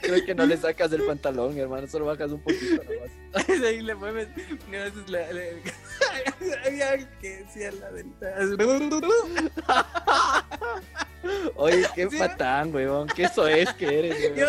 Creo 0.00 0.24
que 0.24 0.34
no 0.34 0.46
le 0.46 0.56
sacas 0.56 0.90
del 0.90 1.02
pantalón, 1.02 1.56
hermano, 1.58 1.86
solo 1.86 2.06
bajas 2.06 2.30
un 2.30 2.40
poquito 2.40 2.82
nomás. 2.82 3.48
Ahí 3.64 3.80
le 3.80 3.94
mueves. 3.94 4.28
No, 4.68 4.78
la, 5.08 5.26
alguien 6.64 7.08
que 7.20 7.36
decía 7.38 7.72
la 7.72 7.90
del. 7.90 8.12
Oye, 11.54 11.86
qué 11.94 12.10
¿Sí? 12.10 12.18
patán, 12.18 12.74
weón. 12.74 13.06
¿Qué 13.08 13.24
eso 13.24 13.46
es 13.46 13.72
que 13.74 13.98
eres, 13.98 14.16
weón? 14.20 14.36
Yo, 14.36 14.46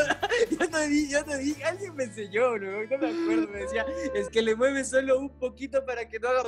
yo 0.60 0.70
te 0.70 0.88
vi, 0.88 1.10
yo 1.10 1.24
te 1.24 1.38
vi. 1.38 1.56
Alguien 1.64 1.96
me 1.96 2.04
enseñó, 2.06 2.52
weón. 2.52 2.90
No 2.90 2.98
me 2.98 3.10
acuerdo. 3.10 3.48
Me 3.50 3.60
decía, 3.60 3.86
es 4.14 4.30
que 4.30 4.42
le 4.42 4.56
mueves 4.56 4.90
solo 4.90 5.20
un 5.20 5.30
poquito 5.30 5.86
para 5.86 6.08
que 6.08 6.20
no 6.20 6.30
haga. 6.30 6.44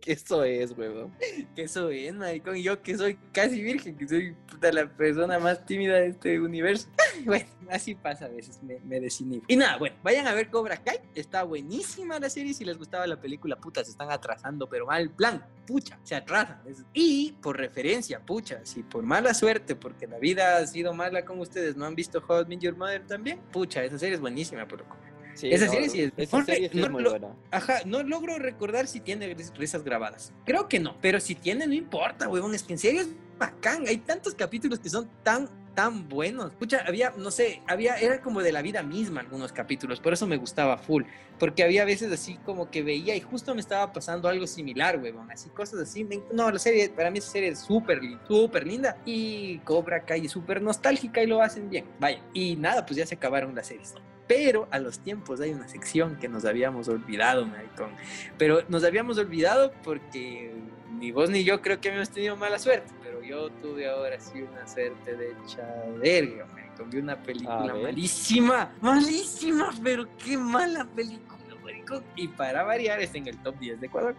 que 0.02 0.12
eso 0.12 0.44
es, 0.44 0.76
weón. 0.76 1.12
Que 1.54 1.62
eso 1.62 1.90
es, 1.90 2.14
maricón. 2.14 2.56
Yo 2.56 2.82
que 2.82 2.96
soy 2.96 3.18
casi 3.32 3.62
virgen, 3.62 3.96
que 3.96 4.08
soy 4.08 4.34
puta, 4.50 4.72
la 4.72 4.88
persona 4.88 5.38
más 5.38 5.64
tímida 5.66 5.96
de 5.96 6.08
este 6.08 6.40
universo. 6.40 6.88
bueno, 7.24 7.46
así 7.70 7.94
pasa 7.94 8.26
a 8.26 8.28
veces, 8.28 8.62
me, 8.62 8.80
me 8.80 9.00
desinhibo. 9.00 9.44
Y 9.48 9.56
nada, 9.56 9.76
bueno, 9.78 9.96
vayan 10.02 10.26
a 10.26 10.34
ver 10.34 10.50
Cobra 10.50 10.76
Kai. 10.76 11.00
Está 11.14 11.42
buenísima 11.42 12.18
la 12.18 12.30
serie. 12.30 12.54
Si 12.54 12.64
les 12.64 12.78
gustaba 12.78 13.06
la 13.06 13.20
película, 13.20 13.56
puta, 13.56 13.84
se 13.84 13.90
están 13.90 14.10
atrasando, 14.10 14.68
pero 14.68 14.86
mal 14.86 15.10
plan, 15.10 15.44
pucha, 15.66 15.98
se 16.02 16.14
atrasan. 16.14 16.62
Y 16.92 17.32
por 17.42 17.58
referencia, 17.58 18.20
pucha, 18.20 18.60
si 18.64 18.82
por 18.82 19.02
mala 19.02 19.34
suerte, 19.34 19.76
porque 19.76 20.06
la 20.06 20.18
vida 20.18 20.58
ha 20.58 20.66
sido 20.66 20.94
mala 20.94 21.24
con 21.24 21.38
ustedes, 21.40 21.76
no 21.76 21.84
han 21.84 21.94
visto 21.94 22.22
How 22.26 22.42
I 22.42 22.46
Met 22.46 22.60
Your 22.60 22.76
Mother 22.76 23.06
también, 23.06 23.40
pucha, 23.52 23.84
esa 23.84 23.98
serie 23.98 24.14
es 24.14 24.20
buenísima, 24.20 24.66
por 24.66 24.80
loco. 24.80 24.96
Sí, 25.34 25.52
esa 25.52 25.66
no, 25.66 25.72
serie 25.72 25.88
sí 25.88 26.02
es, 26.02 26.12
esa 26.16 26.44
serie 26.44 26.68
sí 26.70 26.78
no, 26.78 26.90
muy 26.90 27.02
lo, 27.02 27.10
buena. 27.10 27.28
Ajá, 27.50 27.78
no 27.84 28.02
logro 28.02 28.38
recordar 28.38 28.86
si 28.86 29.00
tiene 29.00 29.34
risas 29.56 29.84
grabadas. 29.84 30.32
Creo 30.44 30.68
que 30.68 30.80
no, 30.80 30.96
pero 31.00 31.20
si 31.20 31.34
tiene, 31.34 31.66
no 31.66 31.74
importa, 31.74 32.28
huevón. 32.28 32.54
Es 32.54 32.62
que 32.62 32.72
en 32.72 32.78
serio 32.78 33.02
es 33.02 33.08
bacán. 33.38 33.86
Hay 33.88 33.98
tantos 33.98 34.34
capítulos 34.34 34.78
que 34.78 34.90
son 34.90 35.08
tan, 35.22 35.48
tan 35.74 36.08
buenos. 36.08 36.52
Escucha, 36.52 36.84
había, 36.86 37.12
no 37.16 37.30
sé, 37.30 37.62
había, 37.66 37.96
era 37.96 38.20
como 38.20 38.42
de 38.42 38.52
la 38.52 38.62
vida 38.62 38.82
misma 38.82 39.20
algunos 39.20 39.52
capítulos. 39.52 40.00
Por 40.00 40.12
eso 40.12 40.26
me 40.26 40.36
gustaba 40.36 40.78
full. 40.78 41.04
Porque 41.38 41.62
había 41.62 41.84
veces 41.86 42.12
así 42.12 42.36
como 42.44 42.70
que 42.70 42.82
veía 42.82 43.16
y 43.16 43.20
justo 43.20 43.54
me 43.54 43.60
estaba 43.62 43.92
pasando 43.92 44.28
algo 44.28 44.46
similar, 44.46 45.00
huevón. 45.00 45.30
Así, 45.30 45.48
cosas 45.50 45.80
así. 45.80 46.04
Me, 46.04 46.20
no, 46.32 46.50
la 46.50 46.58
serie, 46.58 46.90
para 46.90 47.10
mí 47.10 47.18
esa 47.18 47.30
serie 47.30 47.48
es 47.48 47.60
súper, 47.60 48.00
súper 48.28 48.66
linda. 48.66 48.98
Y 49.06 49.58
Cobra 49.60 50.04
Kai 50.04 50.26
es 50.26 50.32
súper 50.32 50.60
nostálgica 50.60 51.22
y 51.22 51.26
lo 51.26 51.40
hacen 51.40 51.70
bien. 51.70 51.86
Vaya. 51.98 52.22
Y 52.34 52.56
nada, 52.56 52.84
pues 52.84 52.98
ya 52.98 53.06
se 53.06 53.14
acabaron 53.14 53.54
las 53.54 53.68
series. 53.68 53.94
Pero 54.30 54.68
a 54.70 54.78
los 54.78 55.00
tiempos 55.00 55.40
hay 55.40 55.50
una 55.50 55.66
sección 55.66 56.14
que 56.14 56.28
nos 56.28 56.44
habíamos 56.44 56.86
olvidado, 56.86 57.44
maricón. 57.46 57.90
Pero 58.38 58.62
nos 58.68 58.84
habíamos 58.84 59.18
olvidado 59.18 59.72
porque 59.82 60.54
ni 61.00 61.10
vos 61.10 61.30
ni 61.30 61.42
yo 61.42 61.60
creo 61.60 61.80
que 61.80 61.88
habíamos 61.88 62.10
tenido 62.10 62.36
mala 62.36 62.60
suerte. 62.60 62.92
Pero 63.02 63.24
yo 63.24 63.50
tuve 63.60 63.90
ahora 63.90 64.20
sí 64.20 64.42
una 64.42 64.68
suerte 64.68 65.16
de 65.16 65.34
chaverga, 65.46 66.46
maricón. 66.46 66.90
Vi 66.90 66.98
una 66.98 67.20
película 67.20 67.74
malísima, 67.74 68.72
malísima, 68.80 69.74
pero 69.82 70.06
qué 70.16 70.36
mala 70.36 70.84
película. 70.84 71.38
Y 72.14 72.28
para 72.28 72.62
variar 72.62 73.00
está 73.00 73.18
en 73.18 73.26
el 73.26 73.38
top 73.38 73.58
10 73.58 73.80
de 73.80 73.86
Ecuador. 73.88 74.14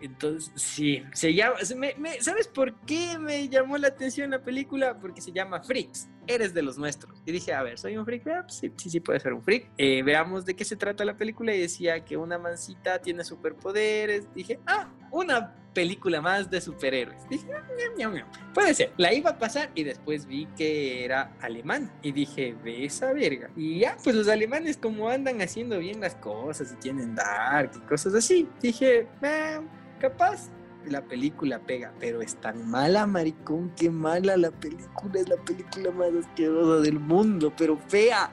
Entonces, 0.00 0.52
sí, 0.54 1.02
se 1.14 1.34
llama. 1.34 1.58
Se 1.64 1.74
me, 1.74 1.96
me, 1.98 2.22
¿Sabes 2.22 2.46
por 2.46 2.72
qué 2.82 3.18
me 3.18 3.48
llamó 3.48 3.76
la 3.76 3.88
atención 3.88 4.30
la 4.30 4.40
película? 4.40 4.96
Porque 5.00 5.20
se 5.20 5.32
llama 5.32 5.60
Freaks 5.60 6.08
eres 6.28 6.54
de 6.54 6.62
los 6.62 6.78
nuestros. 6.78 7.20
Y 7.26 7.32
dije, 7.32 7.52
a 7.52 7.62
ver, 7.62 7.78
¿soy 7.78 7.96
un 7.96 8.04
freak? 8.04 8.26
Ah, 8.28 8.42
pues 8.42 8.54
sí, 8.54 8.72
sí, 8.76 8.90
sí, 8.90 9.00
puede 9.00 9.18
ser 9.18 9.32
un 9.32 9.42
freak. 9.42 9.70
Eh, 9.78 10.02
veamos 10.02 10.44
de 10.44 10.54
qué 10.54 10.64
se 10.64 10.76
trata 10.76 11.04
la 11.04 11.16
película. 11.16 11.54
Y 11.54 11.60
decía 11.60 12.04
que 12.04 12.16
una 12.16 12.38
mancita 12.38 13.00
tiene 13.00 13.24
superpoderes. 13.24 14.32
Dije, 14.34 14.60
ah, 14.66 14.88
una 15.10 15.54
película 15.74 16.20
más 16.20 16.50
de 16.50 16.60
superhéroes. 16.60 17.28
Dije, 17.28 17.46
ah, 17.52 17.64
miau, 17.76 17.94
miau, 17.96 18.10
miau. 18.10 18.26
puede 18.52 18.74
ser. 18.74 18.92
La 18.96 19.12
iba 19.12 19.30
a 19.30 19.38
pasar 19.38 19.70
y 19.74 19.84
después 19.84 20.26
vi 20.26 20.46
que 20.56 21.04
era 21.04 21.32
alemán. 21.40 21.90
Y 22.02 22.12
dije, 22.12 22.54
ve 22.62 22.84
esa 22.84 23.12
verga. 23.12 23.50
Y 23.56 23.80
ya, 23.80 23.96
pues 24.04 24.14
los 24.14 24.28
alemanes 24.28 24.76
como 24.76 25.08
andan 25.08 25.40
haciendo 25.40 25.78
bien 25.78 26.00
las 26.00 26.14
cosas 26.16 26.72
y 26.72 26.76
tienen 26.76 27.14
dark 27.14 27.72
y 27.76 27.80
cosas 27.80 28.14
así. 28.14 28.48
Dije, 28.60 29.08
ah, 29.22 29.60
capaz 29.98 30.50
la 30.90 31.02
película 31.02 31.58
pega, 31.60 31.92
pero 31.98 32.20
es 32.20 32.36
tan 32.36 32.68
mala, 32.68 33.06
maricón, 33.06 33.72
qué 33.76 33.90
mala 33.90 34.36
la 34.36 34.50
película, 34.50 35.20
es 35.20 35.28
la 35.28 35.36
película 35.36 35.90
más 35.90 36.08
asquerosa 36.14 36.82
del 36.82 36.98
mundo, 36.98 37.52
pero 37.56 37.78
fea, 37.88 38.30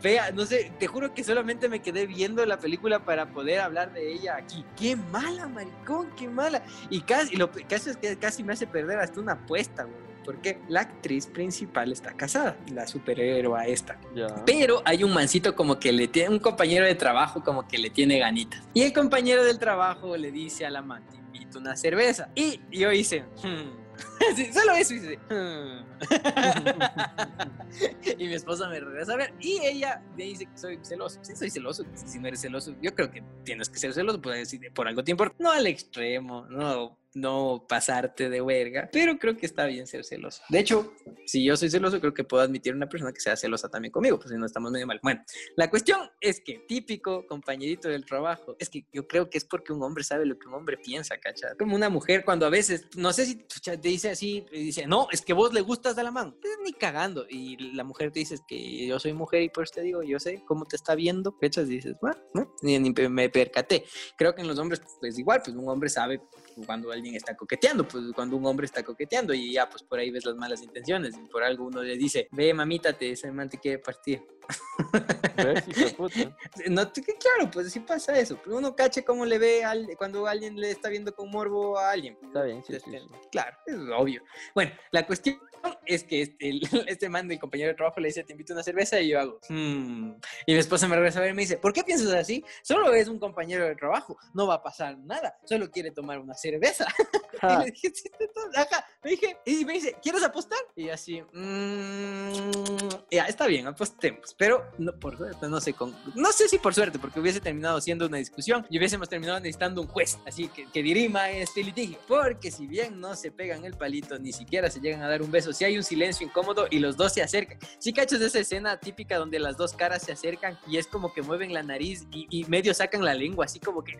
fea, 0.00 0.30
no 0.32 0.44
sé, 0.44 0.72
te 0.78 0.86
juro 0.86 1.12
que 1.14 1.24
solamente 1.24 1.68
me 1.68 1.80
quedé 1.80 2.06
viendo 2.06 2.44
la 2.46 2.58
película 2.58 3.04
para 3.04 3.30
poder 3.30 3.60
hablar 3.60 3.92
de 3.92 4.12
ella 4.12 4.36
aquí. 4.36 4.64
Qué 4.76 4.96
mala, 4.96 5.48
maricón, 5.48 6.10
qué 6.16 6.28
mala. 6.28 6.62
Y 6.90 7.00
casi, 7.02 7.36
lo 7.36 7.50
que 7.50 7.64
casi 7.64 8.42
me 8.44 8.52
hace 8.52 8.66
perder 8.66 8.98
hasta 8.98 9.20
una 9.20 9.32
apuesta, 9.32 9.84
güey 9.84 10.08
porque 10.28 10.58
la 10.68 10.80
actriz 10.80 11.26
principal 11.26 11.90
está 11.90 12.12
casada, 12.12 12.58
la 12.70 12.86
superhéroe 12.86 13.72
esta. 13.72 13.98
Ya. 14.14 14.26
Pero 14.44 14.82
hay 14.84 15.02
un 15.02 15.14
mancito 15.14 15.56
como 15.56 15.78
que 15.78 15.90
le 15.90 16.06
tiene, 16.06 16.28
un 16.28 16.38
compañero 16.38 16.84
de 16.84 16.94
trabajo 16.94 17.42
como 17.42 17.66
que 17.66 17.78
le 17.78 17.88
tiene 17.88 18.18
ganitas. 18.18 18.62
Y 18.74 18.82
el 18.82 18.92
compañero 18.92 19.42
del 19.42 19.58
trabajo 19.58 20.18
le 20.18 20.30
dice 20.30 20.66
al 20.66 20.76
amante, 20.76 21.16
una 21.56 21.76
cerveza. 21.76 22.30
Y 22.34 22.60
yo 22.70 22.92
hice, 22.92 23.24
hmm. 23.42 23.88
Solo 24.52 24.74
eso. 24.74 24.94
Hmm. 25.28 25.84
y 28.18 28.26
mi 28.26 28.34
esposa 28.34 28.68
me 28.68 28.80
regresa 28.80 29.14
a 29.14 29.16
ver. 29.16 29.34
Y 29.40 29.60
ella 29.64 30.02
me 30.16 30.24
dice 30.24 30.46
que 30.46 30.58
soy 30.58 30.78
celoso. 30.82 31.18
Sí, 31.22 31.36
soy 31.36 31.50
celoso. 31.50 31.84
Si 31.94 32.18
no 32.18 32.28
eres 32.28 32.40
celoso, 32.40 32.74
yo 32.80 32.94
creo 32.94 33.10
que 33.10 33.22
tienes 33.44 33.68
que 33.68 33.78
ser 33.78 33.92
celoso. 33.92 34.20
Pues, 34.20 34.56
por 34.74 34.88
algo 34.88 35.02
te 35.02 35.10
importa. 35.10 35.34
No 35.38 35.50
al 35.50 35.66
extremo, 35.66 36.46
no 36.48 36.97
no 37.14 37.64
pasarte 37.68 38.28
de 38.28 38.40
verga, 38.40 38.88
pero 38.92 39.18
creo 39.18 39.36
que 39.36 39.46
está 39.46 39.66
bien 39.66 39.86
ser 39.86 40.04
celoso. 40.04 40.42
De 40.48 40.58
hecho, 40.58 40.94
si 41.26 41.44
yo 41.44 41.56
soy 41.56 41.70
celoso, 41.70 42.00
creo 42.00 42.14
que 42.14 42.24
puedo 42.24 42.42
admitir 42.42 42.74
una 42.74 42.88
persona 42.88 43.12
que 43.12 43.20
sea 43.20 43.36
celosa 43.36 43.68
también 43.68 43.92
conmigo, 43.92 44.18
pues 44.18 44.30
si 44.30 44.36
no 44.36 44.46
estamos 44.46 44.70
medio 44.70 44.86
mal. 44.86 45.00
Bueno, 45.02 45.22
la 45.56 45.70
cuestión 45.70 46.10
es 46.20 46.40
que 46.40 46.64
típico 46.68 47.26
compañerito 47.26 47.88
del 47.88 48.04
trabajo, 48.04 48.56
es 48.58 48.68
que 48.68 48.86
yo 48.92 49.06
creo 49.06 49.30
que 49.30 49.38
es 49.38 49.44
porque 49.44 49.72
un 49.72 49.82
hombre 49.82 50.04
sabe 50.04 50.26
lo 50.26 50.38
que 50.38 50.48
un 50.48 50.54
hombre 50.54 50.76
piensa, 50.76 51.18
¿cachai? 51.18 51.56
Como 51.58 51.74
una 51.74 51.88
mujer 51.88 52.24
cuando 52.24 52.46
a 52.46 52.50
veces, 52.50 52.86
no 52.96 53.12
sé 53.12 53.26
si 53.26 53.36
te 53.36 53.76
dice 53.76 54.10
así, 54.10 54.44
dice, 54.52 54.86
no, 54.86 55.08
es 55.10 55.22
que 55.22 55.32
vos 55.32 55.52
le 55.52 55.60
gustas 55.60 55.96
de 55.96 56.02
la 56.02 56.10
mano, 56.10 56.34
pues, 56.40 56.52
ni 56.64 56.72
cagando, 56.72 57.26
y 57.28 57.56
la 57.74 57.84
mujer 57.84 58.12
te 58.12 58.20
dice 58.20 58.36
que 58.46 58.86
yo 58.86 58.98
soy 58.98 59.12
mujer 59.12 59.42
y 59.42 59.48
por 59.48 59.64
eso 59.64 59.74
te 59.76 59.82
digo, 59.82 60.02
yo 60.02 60.18
sé 60.18 60.42
cómo 60.46 60.64
te 60.66 60.76
está 60.76 60.94
viendo, 60.94 61.36
¿cachai? 61.38 61.64
dices, 61.64 61.96
bueno, 62.00 62.18
¿no? 62.34 62.54
Ni, 62.62 62.78
ni 62.78 62.90
me 63.08 63.28
percaté. 63.28 63.84
Creo 64.16 64.34
que 64.34 64.42
en 64.42 64.48
los 64.48 64.58
hombres, 64.58 64.80
pues 65.00 65.18
igual, 65.18 65.40
pues 65.44 65.56
un 65.56 65.68
hombre 65.68 65.88
sabe 65.88 66.20
cuando 66.66 66.90
alguien 66.98 67.14
está 67.14 67.36
coqueteando, 67.36 67.86
pues 67.86 68.04
cuando 68.14 68.36
un 68.36 68.46
hombre 68.46 68.66
está 68.66 68.82
coqueteando 68.82 69.34
y 69.34 69.52
ya 69.52 69.68
pues 69.68 69.82
por 69.82 69.98
ahí 69.98 70.10
ves 70.10 70.24
las 70.24 70.36
malas 70.36 70.62
intenciones 70.62 71.16
y 71.16 71.28
por 71.28 71.42
algo 71.42 71.66
uno 71.66 71.82
le 71.82 71.96
dice, 71.96 72.28
ve 72.32 72.52
mamita, 72.52 72.92
te, 72.92 73.12
ese 73.12 73.32
man 73.32 73.48
te 73.48 73.58
quiere 73.58 73.78
partir. 73.78 74.22
no, 76.68 76.92
claro, 76.92 77.50
pues 77.52 77.72
sí 77.72 77.80
pasa 77.80 78.18
eso. 78.18 78.40
Uno 78.46 78.74
cache 78.74 79.04
cómo 79.04 79.26
le 79.26 79.38
ve 79.38 79.64
al, 79.64 79.88
cuando 79.96 80.26
alguien 80.26 80.58
le 80.58 80.70
está 80.70 80.88
viendo 80.88 81.14
con 81.14 81.30
morbo 81.30 81.78
a 81.78 81.90
alguien. 81.90 82.16
Está 82.22 82.42
bien, 82.42 82.62
sí, 82.64 82.76
este, 82.76 83.02
Claro, 83.30 83.56
es 83.66 83.76
obvio. 83.96 84.22
Bueno, 84.54 84.72
la 84.90 85.06
cuestión 85.06 85.38
es 85.86 86.04
que 86.04 86.22
este, 86.22 86.60
este 86.86 87.08
man, 87.08 87.26
mi 87.26 87.38
compañero 87.38 87.70
de 87.70 87.74
trabajo, 87.74 88.00
le 88.00 88.08
dice, 88.08 88.24
te 88.24 88.32
invito 88.32 88.52
a 88.52 88.56
una 88.56 88.62
cerveza 88.62 89.00
y 89.00 89.08
yo 89.08 89.20
hago, 89.20 89.40
hmm". 89.48 90.12
y 90.46 90.52
mi 90.52 90.58
esposa 90.58 90.88
me 90.88 90.96
regresa 90.96 91.18
a 91.18 91.22
ver 91.22 91.32
y 91.32 91.34
me 91.34 91.42
dice, 91.42 91.56
¿por 91.56 91.72
qué 91.72 91.84
piensas 91.84 92.12
así? 92.12 92.44
Solo 92.62 92.92
es 92.94 93.08
un 93.08 93.18
compañero 93.18 93.64
de 93.64 93.74
trabajo, 93.74 94.16
no 94.34 94.46
va 94.46 94.54
a 94.54 94.62
pasar 94.62 94.98
nada, 94.98 95.38
solo 95.44 95.70
quiere 95.70 95.90
tomar 95.90 96.18
una 96.18 96.34
cerveza. 96.34 96.86
y 97.42 97.64
le 97.64 97.70
dije, 97.70 97.92
sí, 97.94 98.10
ajá. 98.54 98.86
me 99.02 99.10
dije, 99.10 99.36
y 99.44 99.64
me 99.64 99.74
dice, 99.74 99.96
¿quieres 100.02 100.22
apostar? 100.22 100.58
Y 100.76 100.88
así, 100.88 101.22
mmm, 101.32 102.88
ya, 103.10 103.24
está 103.24 103.46
bien, 103.46 103.66
apostemos, 103.66 104.34
pero 104.38 104.70
no, 104.78 104.92
por 104.92 105.16
suerte, 105.16 105.48
no 105.48 105.60
sé, 105.60 105.74
con, 105.74 105.94
no 106.14 106.32
sé 106.32 106.48
si 106.48 106.58
por 106.58 106.72
suerte, 106.72 106.98
porque 106.98 107.18
hubiese 107.18 107.40
terminado 107.40 107.80
siendo 107.80 108.06
una 108.06 108.18
discusión 108.18 108.64
y 108.70 108.78
hubiésemos 108.78 109.08
terminado 109.08 109.40
necesitando 109.40 109.82
un 109.82 109.88
juez, 109.88 110.18
así 110.24 110.48
que, 110.48 110.70
que 110.70 110.82
dirima 110.82 111.28
este 111.30 111.62
litigio, 111.64 111.98
porque 112.06 112.52
si 112.52 112.66
bien 112.66 113.00
no 113.00 113.16
se 113.16 113.32
pegan 113.32 113.64
el 113.64 113.74
palito, 113.74 114.18
ni 114.18 114.32
siquiera 114.32 114.70
se 114.70 114.80
llegan 114.80 115.02
a 115.02 115.08
dar 115.08 115.22
un 115.22 115.30
beso, 115.30 115.52
si 115.52 115.64
hay 115.64 115.76
un 115.76 115.82
silencio 115.82 116.24
incómodo 116.24 116.68
y 116.70 116.78
los 116.78 116.96
dos 116.96 117.12
se 117.12 117.22
acercan. 117.22 117.58
Sí, 117.78 117.92
cachos, 117.92 118.20
esa 118.20 118.38
escena 118.38 118.78
típica 118.78 119.18
donde 119.18 119.40
las 119.40 119.56
dos 119.56 119.72
caras 119.72 120.02
se 120.02 120.12
acercan 120.12 120.56
y 120.68 120.78
es 120.78 120.86
como 120.86 121.12
que 121.12 121.22
mueven 121.22 121.52
la 121.52 121.64
nariz 121.64 122.06
y, 122.12 122.28
y 122.30 122.44
medio 122.44 122.72
sacan 122.72 123.04
la 123.04 123.14
lengua, 123.14 123.46
así 123.46 123.58
como 123.58 123.82
que... 123.82 123.98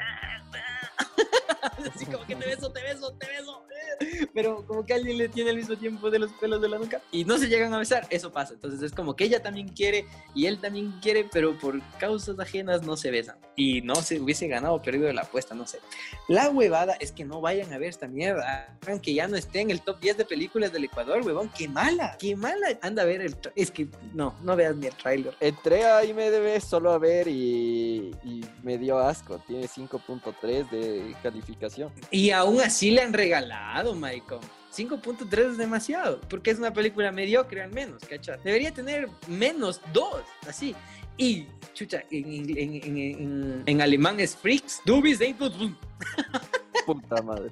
Ah, 1.69 1.75
ah". 1.79 1.91
así 1.95 2.07
como 2.07 2.25
que 2.27 2.37
te 2.37 2.47
beso, 2.47 2.71
te 2.71 2.83
beso, 2.83 3.13
te 3.15 3.27
beso. 3.27 3.63
Pero 4.35 4.67
como 4.67 4.85
que 4.85 4.95
alguien 4.95 5.19
le 5.19 5.29
tiene 5.29 5.51
al 5.51 5.57
mismo 5.57 5.77
tiempo 5.77 6.11
de 6.11 6.19
los 6.19 6.33
pelos 6.35 6.61
de 6.61 6.69
la 6.69 6.79
nuca 6.79 7.01
y 7.11 7.25
no 7.25 7.39
se 7.39 7.49
llegan 7.49 7.75
a 7.75 7.79
besar, 7.79 8.07
eso 8.11 8.33
pasa. 8.33 8.55
Entonces 8.55 8.83
es 8.83 8.93
como 8.93 9.17
que 9.17 9.25
ella 9.25 9.43
también 9.43 9.69
quiere 9.69 10.07
y 10.35 10.47
él 10.47 10.61
también 10.61 10.93
quiere, 11.01 11.29
pero 11.31 11.59
por 11.59 11.81
causas 11.99 12.39
ajenas 12.39 12.83
no 12.83 12.97
se 12.97 13.11
besan. 13.11 13.37
Y 13.57 13.83
no 13.83 13.97
se 13.97 14.21
hubiese 14.21 14.47
ganado 14.47 14.75
o 14.75 14.83
perdido 14.83 15.13
la 15.13 15.23
apuesta, 15.23 15.55
no 15.55 15.67
sé. 15.67 15.81
La 16.29 16.51
huevada 16.51 16.95
es 16.95 17.13
que 17.13 17.25
no 17.25 17.41
vayan 17.41 17.73
a 17.73 17.79
ver 17.79 17.89
esta 17.89 18.07
mierda, 18.07 18.77
que 19.03 19.15
ya 19.15 19.27
no 19.27 19.37
esté 19.37 19.61
en 19.61 19.71
el 19.71 19.81
top 19.81 20.01
10 20.01 20.19
de 20.19 20.25
películas 20.25 20.73
del 20.73 20.85
Ecuador, 20.85 21.23
huevón. 21.25 21.51
Qué 21.57 21.69
mala, 21.69 22.17
qué 22.19 22.37
mala. 22.37 22.79
Anda 22.83 23.03
a 23.03 23.07
ver 23.07 23.21
el. 23.21 23.37
Es 23.57 23.71
que 23.71 23.89
no, 24.15 24.35
no 24.43 24.57
veas 24.57 24.77
ni 24.77 24.87
el 24.87 24.95
trailer. 24.95 25.35
Entré 25.41 25.85
a 25.85 26.05
IMDB 26.05 26.61
solo 26.61 26.93
a 26.93 26.99
ver 26.99 27.27
y, 27.29 28.15
y 28.25 28.45
me 28.63 28.79
dio 28.79 28.99
asco. 28.99 29.39
Tiene 29.47 29.67
5.3 29.67 30.71
de 30.71 31.17
calificación. 31.23 31.58
Y 32.11 32.31
aún 32.31 32.61
así 32.61 32.91
le 32.91 33.03
han 33.03 33.13
regalado, 33.13 33.95
maricón. 33.95 34.41
5.3 34.75 35.53
es 35.53 35.59
demasiado, 35.59 36.21
porque 36.29 36.51
es 36.51 36.59
una 36.59 36.73
película 36.73 37.11
mediocre 37.11 37.63
al 37.63 37.73
menos, 37.73 38.03
¿cachai? 38.09 38.39
Debería 38.45 38.73
tener 38.73 39.09
menos 39.27 39.81
2, 39.93 40.23
así. 40.47 40.75
Y, 41.17 41.47
chucha, 41.75 42.05
en, 42.11 42.57
en, 42.57 42.87
en, 42.87 43.63
en 43.67 43.81
alemán 43.81 44.21
es 44.21 44.37
Freaks, 44.37 44.81
du 44.85 45.03
bist 45.03 45.21
ein 45.21 45.37
Puta 46.87 47.23
madre. 47.23 47.51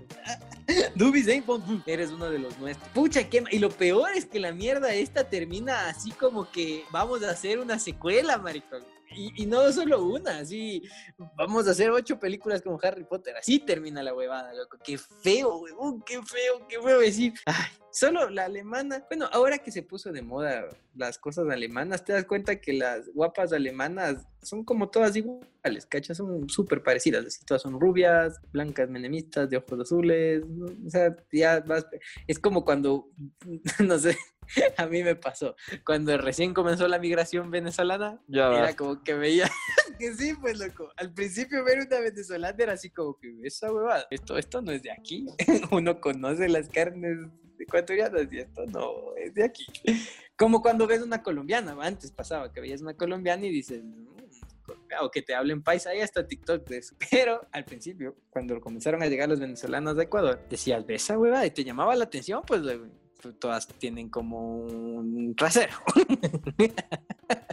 Du 0.94 1.12
bist 1.12 1.28
ein 1.28 1.44
Eres 1.86 2.10
uno 2.10 2.30
de 2.30 2.38
los 2.38 2.58
nuestros. 2.58 2.88
Pucha, 2.90 3.28
qué... 3.28 3.44
Y 3.50 3.58
lo 3.58 3.70
peor 3.70 4.10
es 4.14 4.24
que 4.24 4.40
la 4.40 4.52
mierda 4.52 4.92
esta 4.94 5.28
termina 5.28 5.88
así 5.88 6.10
como 6.12 6.50
que 6.50 6.84
vamos 6.90 7.22
a 7.22 7.30
hacer 7.30 7.58
una 7.58 7.78
secuela, 7.78 8.38
maricón. 8.38 8.82
Y, 9.14 9.46
no 9.46 9.72
solo 9.72 10.04
una, 10.04 10.38
así 10.38 10.82
vamos 11.36 11.66
a 11.68 11.70
hacer 11.70 11.90
ocho 11.90 12.18
películas 12.18 12.62
como 12.62 12.78
Harry 12.82 13.04
Potter. 13.04 13.36
Así 13.36 13.58
termina 13.58 14.02
la 14.02 14.14
huevada, 14.14 14.52
loco. 14.52 14.78
Qué 14.82 14.98
feo, 14.98 15.58
huevón, 15.58 16.02
qué 16.02 16.20
feo, 16.22 16.66
qué 16.68 16.80
feo 16.80 17.00
decir. 17.00 17.34
Ay, 17.46 17.66
solo 17.96 18.28
la 18.28 18.44
alemana. 18.44 19.04
Bueno, 19.08 19.26
ahora 19.32 19.58
que 19.58 19.72
se 19.72 19.82
puso 19.82 20.12
de 20.12 20.20
moda 20.20 20.68
las 20.94 21.18
cosas 21.18 21.48
alemanas, 21.48 22.04
te 22.04 22.12
das 22.12 22.26
cuenta 22.26 22.60
que 22.60 22.74
las 22.74 23.08
guapas 23.08 23.54
alemanas 23.54 24.26
son 24.42 24.64
como 24.64 24.90
todas 24.90 25.16
iguales, 25.16 25.86
¿cachas? 25.86 26.18
Son 26.18 26.46
súper 26.48 26.82
parecidas, 26.82 27.24
así, 27.24 27.44
todas 27.46 27.62
son 27.62 27.80
rubias, 27.80 28.38
blancas, 28.52 28.90
menemistas, 28.90 29.48
de 29.48 29.56
ojos 29.56 29.80
azules, 29.80 30.42
o 30.86 30.90
sea, 30.90 31.16
ya 31.32 31.60
vas, 31.60 31.86
es 32.26 32.38
como 32.38 32.64
cuando, 32.64 33.08
no 33.84 33.98
sé, 33.98 34.16
a 34.76 34.86
mí 34.86 35.02
me 35.02 35.16
pasó, 35.16 35.56
cuando 35.84 36.16
recién 36.18 36.52
comenzó 36.52 36.86
la 36.88 36.98
migración 36.98 37.50
venezolana, 37.50 38.20
ya 38.28 38.52
era 38.52 38.76
como 38.76 39.02
que 39.02 39.14
veía, 39.14 39.50
que 39.98 40.14
sí, 40.14 40.34
pues 40.34 40.58
loco, 40.58 40.90
al 40.96 41.12
principio 41.12 41.64
ver 41.64 41.86
una 41.86 42.00
venezolana 42.00 42.56
era 42.58 42.72
así 42.74 42.90
como 42.90 43.18
que, 43.18 43.34
esa 43.42 43.72
huevada, 43.72 44.06
esto, 44.10 44.36
esto 44.36 44.60
no 44.60 44.70
es 44.70 44.82
de 44.82 44.92
aquí, 44.92 45.26
uno 45.72 46.00
conoce 46.00 46.48
las 46.48 46.68
carnes 46.68 47.18
ecuatorianas 47.66 48.28
y 48.30 48.38
esto 48.38 48.66
no 48.66 49.14
es 49.16 49.34
de 49.34 49.44
aquí. 49.44 49.66
Como 50.36 50.60
cuando 50.62 50.86
ves 50.86 51.02
una 51.02 51.22
colombiana, 51.22 51.76
antes 51.80 52.10
pasaba 52.10 52.52
que 52.52 52.60
veías 52.60 52.82
una 52.82 52.94
colombiana 52.94 53.46
y 53.46 53.50
dices, 53.50 53.82
mm, 53.82 54.06
o 55.00 55.10
que 55.10 55.22
te 55.22 55.34
hablen 55.34 55.62
paisa, 55.62 55.90
ahí 55.90 56.00
está 56.00 56.26
TikTok 56.26 56.66
de 56.68 56.78
eso. 56.78 56.96
Pero 57.10 57.46
al 57.52 57.64
principio, 57.64 58.16
cuando 58.30 58.60
comenzaron 58.60 59.02
a 59.02 59.06
llegar 59.06 59.28
los 59.28 59.40
venezolanos 59.40 59.96
de 59.96 60.04
Ecuador, 60.04 60.40
decías, 60.48 60.84
ves 60.86 61.04
esa 61.04 61.18
hueva 61.18 61.44
y 61.46 61.50
te 61.50 61.64
llamaba 61.64 61.94
la 61.96 62.04
atención, 62.04 62.42
pues 62.46 62.62
todas 63.38 63.66
tienen 63.66 64.08
como 64.08 64.58
un 64.58 65.34
trasero. 65.36 65.74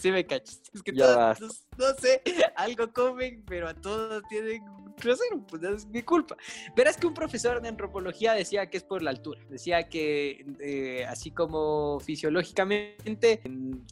sí 0.00 0.10
me 0.10 0.26
cachas. 0.26 0.62
Es 0.72 0.82
que 0.82 0.92
todas, 0.92 1.40
no, 1.40 1.48
no, 1.78 1.94
sé, 1.98 2.22
algo 2.56 2.92
comen, 2.92 3.44
pero 3.46 3.68
a 3.68 3.74
todos 3.74 4.22
tienen 4.28 4.62
trasero, 4.96 5.40
pues 5.46 5.62
es 5.62 5.86
mi 5.86 6.02
culpa. 6.02 6.36
Verás 6.74 6.96
que 6.96 7.06
un 7.06 7.14
profesor 7.14 7.60
de 7.60 7.68
antropología 7.68 8.32
decía 8.32 8.68
que 8.68 8.78
es 8.78 8.82
por 8.82 9.02
la 9.02 9.10
altura. 9.10 9.40
Decía 9.48 9.88
que 9.88 10.44
eh, 10.60 11.04
así 11.06 11.30
como 11.30 12.00
fisiológicamente 12.00 13.40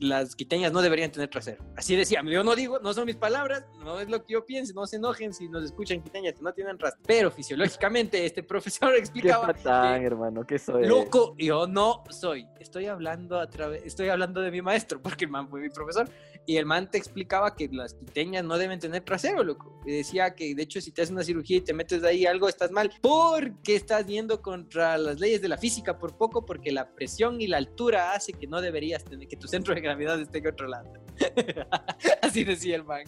las 0.01 0.35
quiteñas 0.35 0.73
no 0.73 0.83
deberían 0.83 1.11
tener 1.11 1.29
trasero. 1.29 1.65
Así 1.77 1.95
decía, 1.95 2.23
yo 2.25 2.43
no 2.43 2.57
digo, 2.57 2.81
no 2.81 2.93
son 2.95 3.07
mis 3.07 3.17
palabras, 3.17 3.65
no 3.85 4.01
es 4.01 4.09
lo 4.09 4.25
que 4.25 4.33
yo 4.33 4.45
pienso, 4.45 4.73
no 4.75 4.87
se 4.87 4.97
enojen 4.97 5.33
si 5.33 5.49
nos 5.49 5.65
escuchan 5.65 6.03
quiteñas 6.03 6.35
que 6.35 6.43
no 6.43 6.53
tienen 6.53 6.79
rastro. 6.79 7.03
Pero 7.07 7.31
fisiológicamente 7.31 8.25
este 8.25 8.43
profesor 8.43 8.95
explicaba... 8.97 9.49
¿Qué 9.49 9.55
patán, 9.55 10.01
que, 10.01 10.07
hermano? 10.07 10.47
¿Qué 10.47 10.59
soy? 10.59 10.87
Loco, 10.87 11.35
yo 11.39 11.67
no 11.67 12.03
soy. 12.11 12.47
Estoy 12.59 12.87
hablando 12.87 13.39
a 13.39 13.49
través, 13.49 13.85
estoy 13.85 14.09
hablando 14.09 14.41
de 14.41 14.51
mi 14.51 14.63
maestro, 14.63 15.01
porque 15.01 15.27
el 15.27 15.31
man 15.31 15.49
fue 15.49 15.61
mi 15.61 15.69
profesor. 15.71 16.04
Y 16.47 16.59
el 16.59 16.67
man 16.67 16.91
te 16.91 16.99
explicaba 16.99 17.57
que 17.57 17.69
las 17.73 17.95
quiteñas 17.95 18.45
no 18.45 18.59
deben 18.59 18.79
tener 18.79 19.03
trasero, 19.03 19.43
loco. 19.43 19.81
Y 19.87 19.93
decía 19.93 20.35
que, 20.35 20.55
de 20.55 20.63
hecho, 20.63 20.81
si 20.81 20.91
te 20.91 21.01
haces 21.01 21.13
una 21.13 21.25
cirugía 21.25 21.57
y 21.57 21.61
te 21.63 21.73
metes 21.73 22.03
de 22.03 22.09
ahí 22.09 22.27
algo, 22.27 22.49
estás 22.49 22.71
mal. 22.71 22.91
Porque 23.01 23.77
estás 23.77 24.07
yendo 24.07 24.43
contra 24.43 24.99
las 24.99 25.21
leyes 25.21 25.41
de 25.41 25.49
la 25.49 25.57
física 25.57 25.99
por 25.99 26.19
poco, 26.19 26.45
porque 26.45 26.71
la 26.71 26.95
presión 26.95 27.41
y 27.41 27.47
la 27.47 27.57
altura 27.57 28.13
hace 28.13 28.35
que 28.35 28.47
no 28.47 28.61
deberías 28.61 29.05
tener, 29.05 29.27
que 29.27 29.37
tu 29.37 29.49
centro 29.49 29.75
de 29.75 29.81
gravedad 29.81 30.21
esté 30.21 30.43
controlado. 30.43 31.04
así 32.23 32.45
decía 32.45 32.77
el 32.77 32.85
man. 32.85 33.05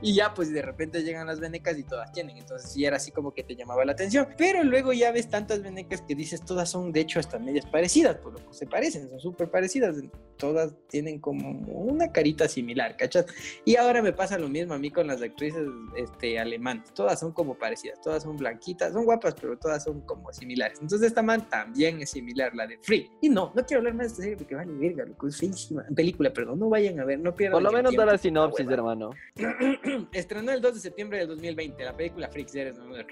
Y 0.00 0.14
ya, 0.14 0.34
pues 0.34 0.52
de 0.52 0.62
repente 0.62 1.02
llegan 1.02 1.26
las 1.26 1.40
venecas 1.40 1.78
y 1.78 1.82
todas 1.82 2.12
tienen. 2.12 2.36
Entonces, 2.36 2.70
sí 2.70 2.84
era 2.84 2.96
así 2.96 3.10
como 3.10 3.32
que 3.32 3.42
te 3.42 3.54
llamaba 3.54 3.84
la 3.84 3.92
atención. 3.92 4.28
Pero 4.36 4.62
luego 4.64 4.92
ya 4.92 5.12
ves 5.12 5.28
tantas 5.28 5.62
venecas 5.62 6.02
que 6.02 6.14
dices, 6.14 6.44
todas 6.44 6.70
son, 6.70 6.92
de 6.92 7.00
hecho, 7.00 7.20
hasta 7.20 7.38
medias 7.38 7.66
parecidas, 7.66 8.16
por 8.16 8.32
lo 8.32 8.38
que 8.38 8.54
se 8.54 8.66
parecen, 8.66 9.08
son 9.08 9.20
súper 9.20 9.50
parecidas. 9.50 9.96
Todas 10.36 10.74
tienen 10.88 11.18
como 11.18 11.50
una 11.50 12.12
carita 12.12 12.48
similar, 12.48 12.96
¿cachas? 12.96 13.26
Y 13.64 13.76
ahora 13.76 14.02
me 14.02 14.12
pasa 14.12 14.38
lo 14.38 14.48
mismo 14.48 14.74
a 14.74 14.78
mí 14.78 14.90
con 14.90 15.06
las 15.06 15.22
actrices 15.22 15.66
este, 15.96 16.38
alemanas. 16.38 16.92
Todas 16.94 17.20
son 17.20 17.32
como 17.32 17.54
parecidas, 17.54 18.00
todas 18.00 18.22
son 18.22 18.36
blanquitas, 18.36 18.92
son 18.92 19.04
guapas, 19.04 19.34
pero 19.40 19.58
todas 19.58 19.84
son 19.84 20.00
como 20.02 20.32
similares. 20.32 20.78
Entonces 20.80 21.08
esta 21.08 21.22
man 21.22 21.48
también 21.48 22.00
es 22.02 22.10
similar, 22.10 22.54
la 22.54 22.66
de 22.66 22.78
Free. 22.78 23.10
Y 23.20 23.28
no, 23.28 23.52
no 23.54 23.64
quiero 23.64 23.80
hablar 23.80 23.94
más 23.94 24.06
de 24.06 24.12
esta 24.12 24.22
serie 24.22 24.36
porque 24.36 24.54
vale 24.54 24.72
verga, 24.72 25.04
loco, 25.04 25.28
es 25.28 25.36
feísima. 25.36 25.84
Película, 25.94 26.32
perdón, 26.32 26.58
no 26.58 26.68
vayan 26.68 27.00
a 27.00 27.04
ver, 27.04 27.18
no 27.18 27.34
pierdan 27.36 27.62
Por 27.62 27.62
lo 27.62 27.72
menos 27.72 27.94
da 27.94 28.06
la 28.06 28.18
sinopsis, 28.18 28.68
hermano. 28.68 29.10
Estrenó 30.12 30.52
el 30.52 30.60
2 30.60 30.74
de 30.74 30.80
septiembre 30.80 31.18
del 31.18 31.28
2020 31.28 31.84
la 31.84 31.96
película 31.96 32.28
Freaks 32.28 32.54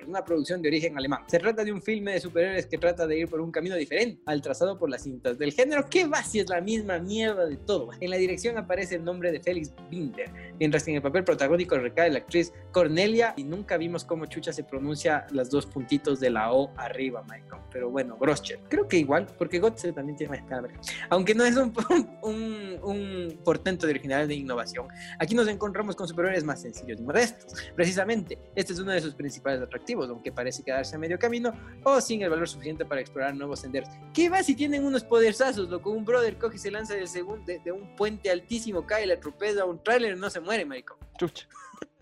una 0.07 0.25
producción 0.25 0.62
de 0.62 0.68
origen 0.68 0.97
alemán. 0.97 1.20
Se 1.27 1.39
trata 1.39 1.64
de 1.64 1.72
un 1.72 1.83
filme 1.83 2.12
de 2.12 2.20
superhéroes 2.20 2.66
que 2.66 2.79
trata 2.79 3.07
de 3.07 3.18
ir 3.18 3.29
por 3.29 3.41
un 3.41 3.51
camino 3.51 3.77
diferente 3.77 4.22
al 4.27 4.41
trazado 4.41 4.79
por 4.79 4.91
las 4.91 5.03
cintas 5.03 5.39
del 5.39 5.53
género, 5.53 5.89
que 5.89 6.07
va 6.07 6.22
si 6.22 6.41
es 6.41 6.49
la 6.49 6.61
misma 6.61 6.99
mierda 6.99 7.47
de 7.47 7.57
todo. 7.57 7.91
En 8.01 8.11
la 8.11 8.16
dirección 8.16 8.57
aparece 8.59 8.97
el 8.97 9.05
nombre 9.05 9.33
de 9.33 9.41
Félix 9.41 9.72
Binder, 9.91 10.31
mientras 10.59 10.85
que 10.85 10.91
en 10.91 10.97
el 10.97 11.03
papel 11.03 11.25
protagónico 11.25 11.77
recae 11.77 12.11
la 12.11 12.18
actriz 12.18 12.53
Cornelia 12.72 13.35
y 13.37 13.45
nunca 13.45 13.77
vimos 13.77 14.05
cómo 14.05 14.27
chucha 14.27 14.53
se 14.53 14.64
pronuncia 14.64 15.27
las 15.31 15.51
dos 15.51 15.66
puntitos 15.66 16.20
de 16.20 16.31
la 16.31 16.53
O 16.53 16.72
arriba, 16.77 17.22
Michael. 17.22 17.62
Pero 17.70 17.91
bueno, 17.91 18.16
Groscher. 18.16 18.61
Creo 18.68 18.87
que 18.89 18.99
igual, 18.99 19.27
porque 19.39 19.59
Gotze 19.59 19.93
también 19.93 20.16
tiene 20.16 20.37
más 20.37 20.49
cara. 20.49 20.68
Aunque 21.11 21.35
no 21.35 21.45
es 21.45 21.57
un, 21.57 21.72
un, 22.22 22.79
un 22.83 23.39
portento 23.45 23.87
de 23.87 23.93
de 24.23 24.35
innovación, 24.35 24.89
aquí 25.19 25.35
nos 25.35 25.49
encontramos 25.49 25.97
con 25.97 26.09
superhéroes 26.09 26.45
más 26.45 26.62
sencillos 26.62 27.01
y 27.01 27.03
modestos. 27.03 27.55
Precisamente, 27.75 28.39
este 28.55 28.73
es 28.73 28.79
uno 28.79 28.93
de 28.93 29.01
sus 29.01 29.15
principales 29.15 29.61
atractivos, 29.61 30.09
aunque 30.09 30.33
parece 30.33 30.62
quedarse 30.62 30.97
a 30.97 30.99
medio 30.99 31.19
camino 31.19 31.53
o 31.83 32.01
sin 32.01 32.23
el 32.23 32.31
valor 32.31 32.49
suficiente 32.49 32.85
para 32.85 33.01
explorar 33.01 33.35
nuevos 33.35 33.61
senderos. 33.61 33.89
¿Qué 34.12 34.29
va 34.29 34.43
si 34.43 34.55
tienen 34.55 34.85
unos 34.85 35.05
poderzazos, 35.05 35.69
loco? 35.69 35.91
Un 35.91 36.05
brother 36.05 36.39
coge 36.39 36.57
y 36.57 36.59
se 36.59 36.71
lanza 36.71 36.95
del 36.95 37.09
segundo, 37.09 37.45
de, 37.45 37.59
de 37.59 37.73
un 37.73 37.95
puente 37.97 38.31
altísimo, 38.31 38.87
cae, 38.87 39.07
le 39.07 39.15
atropella 39.15 39.65
un 39.65 39.83
tráiler 39.83 40.17
no 40.17 40.31
se 40.31 40.41
muere, 40.41 40.65
marico. 40.65 40.97
Chucha. 41.19 41.47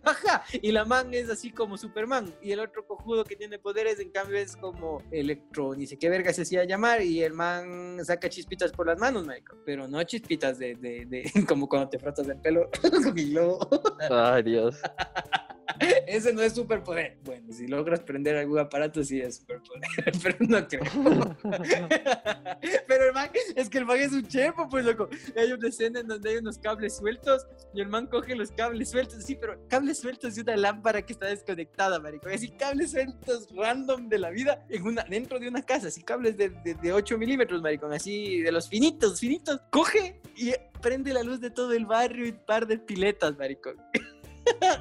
Ajá, 0.05 0.45
y 0.53 0.73
la 0.73 0.85
man 0.85 1.15
es 1.15 1.31
así 1.31 1.51
como 1.51 1.79
Superman, 1.79 2.35
y 2.43 2.53
el 2.53 2.61
otro 2.61 2.87
cojudo 2.87 3.25
que 3.25 3.37
tiene 3.37 3.59
poderes, 3.59 4.01
en 4.01 4.11
cambio, 4.11 4.37
es 4.39 4.57
como 4.57 5.03
Electro, 5.11 5.75
ni 5.75 5.87
sé 5.87 5.99
qué 5.99 6.09
verga 6.09 6.33
se 6.33 6.43
hacía 6.43 6.65
llamar, 6.65 7.03
y 7.03 7.23
el 7.23 7.35
man 7.35 7.99
saca 8.05 8.29
chispitas 8.29 8.73
por 8.73 8.87
las 8.87 8.99
manos, 8.99 9.27
marico. 9.27 9.57
Pero 9.65 9.87
no 9.87 10.03
chispitas 10.03 10.59
de, 10.59 10.75
de, 10.75 11.07
de 11.07 11.23
como 11.49 11.69
cuando 11.69 11.89
te 11.89 11.99
frotas 11.99 12.29
el 12.29 12.41
pelo 12.41 12.69
con 12.81 13.15
globo. 13.15 13.69
Ay, 14.11 14.43
Dios. 14.43 14.77
Ese 16.07 16.33
no 16.33 16.43
es 16.43 16.55
superpoder. 16.55 17.19
Bueno, 17.25 17.53
si 17.53 17.67
logras 17.67 18.01
prender 18.01 18.37
algún 18.37 18.59
aparato, 18.59 19.03
sí 19.03 19.21
es 19.21 19.37
superpoder, 19.37 19.83
pero 20.23 20.37
no 20.41 20.69
creo. 20.69 21.37
pero 22.87 23.07
el 23.07 23.13
man, 23.13 23.31
es 23.55 23.69
que 23.69 23.79
el 23.79 23.87
man 23.87 23.99
es 23.99 24.13
un 24.13 24.27
chepo, 24.27 24.69
pues 24.69 24.85
loco. 24.85 25.09
Hay 25.37 25.53
una 25.53 25.69
escena 25.69 26.01
en 26.01 26.09
donde 26.09 26.31
hay 26.31 26.37
unos 26.37 26.59
cables 26.59 26.97
sueltos 26.97 27.47
y 27.75 27.81
el 27.81 27.89
man 27.89 28.07
coge 28.07 28.35
los 28.35 28.51
cables 28.51 28.91
sueltos, 28.91 29.25
sí, 29.25 29.37
pero 29.37 29.59
cables 29.69 29.99
sueltos 29.99 30.35
de 30.35 30.43
una 30.43 30.57
lámpara 30.57 31.03
que 31.03 31.13
está 31.13 31.27
desconectada, 31.27 31.99
marico. 31.99 32.29
Así 32.29 32.51
cables 32.51 32.93
sueltos 32.93 33.49
random 33.55 34.09
de 34.09 34.19
la 34.19 34.31
vida 34.31 34.65
en 34.69 34.87
una, 34.87 35.05
dentro 35.05 35.39
de 35.39 35.49
una 35.49 35.63
casa, 35.63 35.89
así 35.89 36.03
cables 36.03 36.37
de, 36.37 36.51
de, 36.51 36.75
de 36.75 36.93
8 36.93 37.19
milímetros, 37.19 37.63
marico, 37.63 37.87
así 37.87 38.41
de 38.41 38.53
los 38.53 38.69
finitos, 38.69 39.21
finitos. 39.21 39.61
Coge 39.71 40.21
y 40.37 40.53
prende 40.81 41.13
la 41.13 41.23
luz 41.23 41.41
de 41.41 41.51
todo 41.51 41.73
el 41.73 41.87
barrio 41.87 42.27
y 42.27 42.31
un 42.31 42.45
par 42.45 42.67
de 42.67 42.79
piletas, 42.79 43.37
marico. 43.39 43.71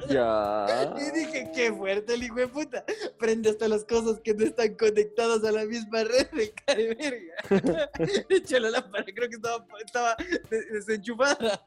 Ya. 0.08 0.94
Y 0.98 1.18
dije, 1.18 1.50
qué 1.54 1.72
fuerte 1.72 2.14
el 2.14 2.24
hijo 2.24 2.36
de 2.36 2.48
puta. 2.48 2.84
Prende 3.18 3.50
hasta 3.50 3.68
las 3.68 3.84
cosas 3.84 4.20
que 4.20 4.34
no 4.34 4.44
están 4.44 4.74
conectadas 4.74 5.44
a 5.44 5.52
la 5.52 5.64
misma 5.64 6.04
red 6.04 6.28
de 6.30 6.52
cara 6.52 6.80
verga. 6.98 7.90
De 8.28 8.36
hecho, 8.36 8.58
la 8.58 8.70
lámpara 8.70 9.04
creo 9.04 9.28
que 9.28 9.36
estaba, 9.36 9.66
estaba 9.84 10.16
des- 10.50 10.70
desenchufada. 10.72 11.64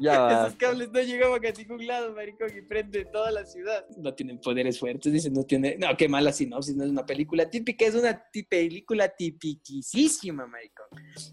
Ya. 0.00 0.42
Esos 0.44 0.56
cables 0.56 0.92
no 0.92 1.00
llegaban 1.00 1.44
a 1.44 1.50
ningún 1.50 1.84
lado, 1.86 2.14
maricón, 2.14 2.56
y 2.56 2.62
prende 2.62 3.04
toda 3.06 3.32
la 3.32 3.44
ciudad. 3.44 3.84
No 3.96 4.14
tienen 4.14 4.38
poderes 4.40 4.78
fuertes, 4.78 5.12
dice, 5.12 5.28
no 5.28 5.42
tiene... 5.42 5.76
No, 5.76 5.88
qué 5.96 6.08
mala 6.08 6.30
sinopsis, 6.32 6.76
no 6.76 6.84
es 6.84 6.90
una 6.90 7.04
película 7.04 7.50
típica, 7.50 7.84
es 7.84 7.96
una 7.96 8.22
película 8.48 9.08
tipiquísima, 9.08 10.46
maricón. 10.46 10.86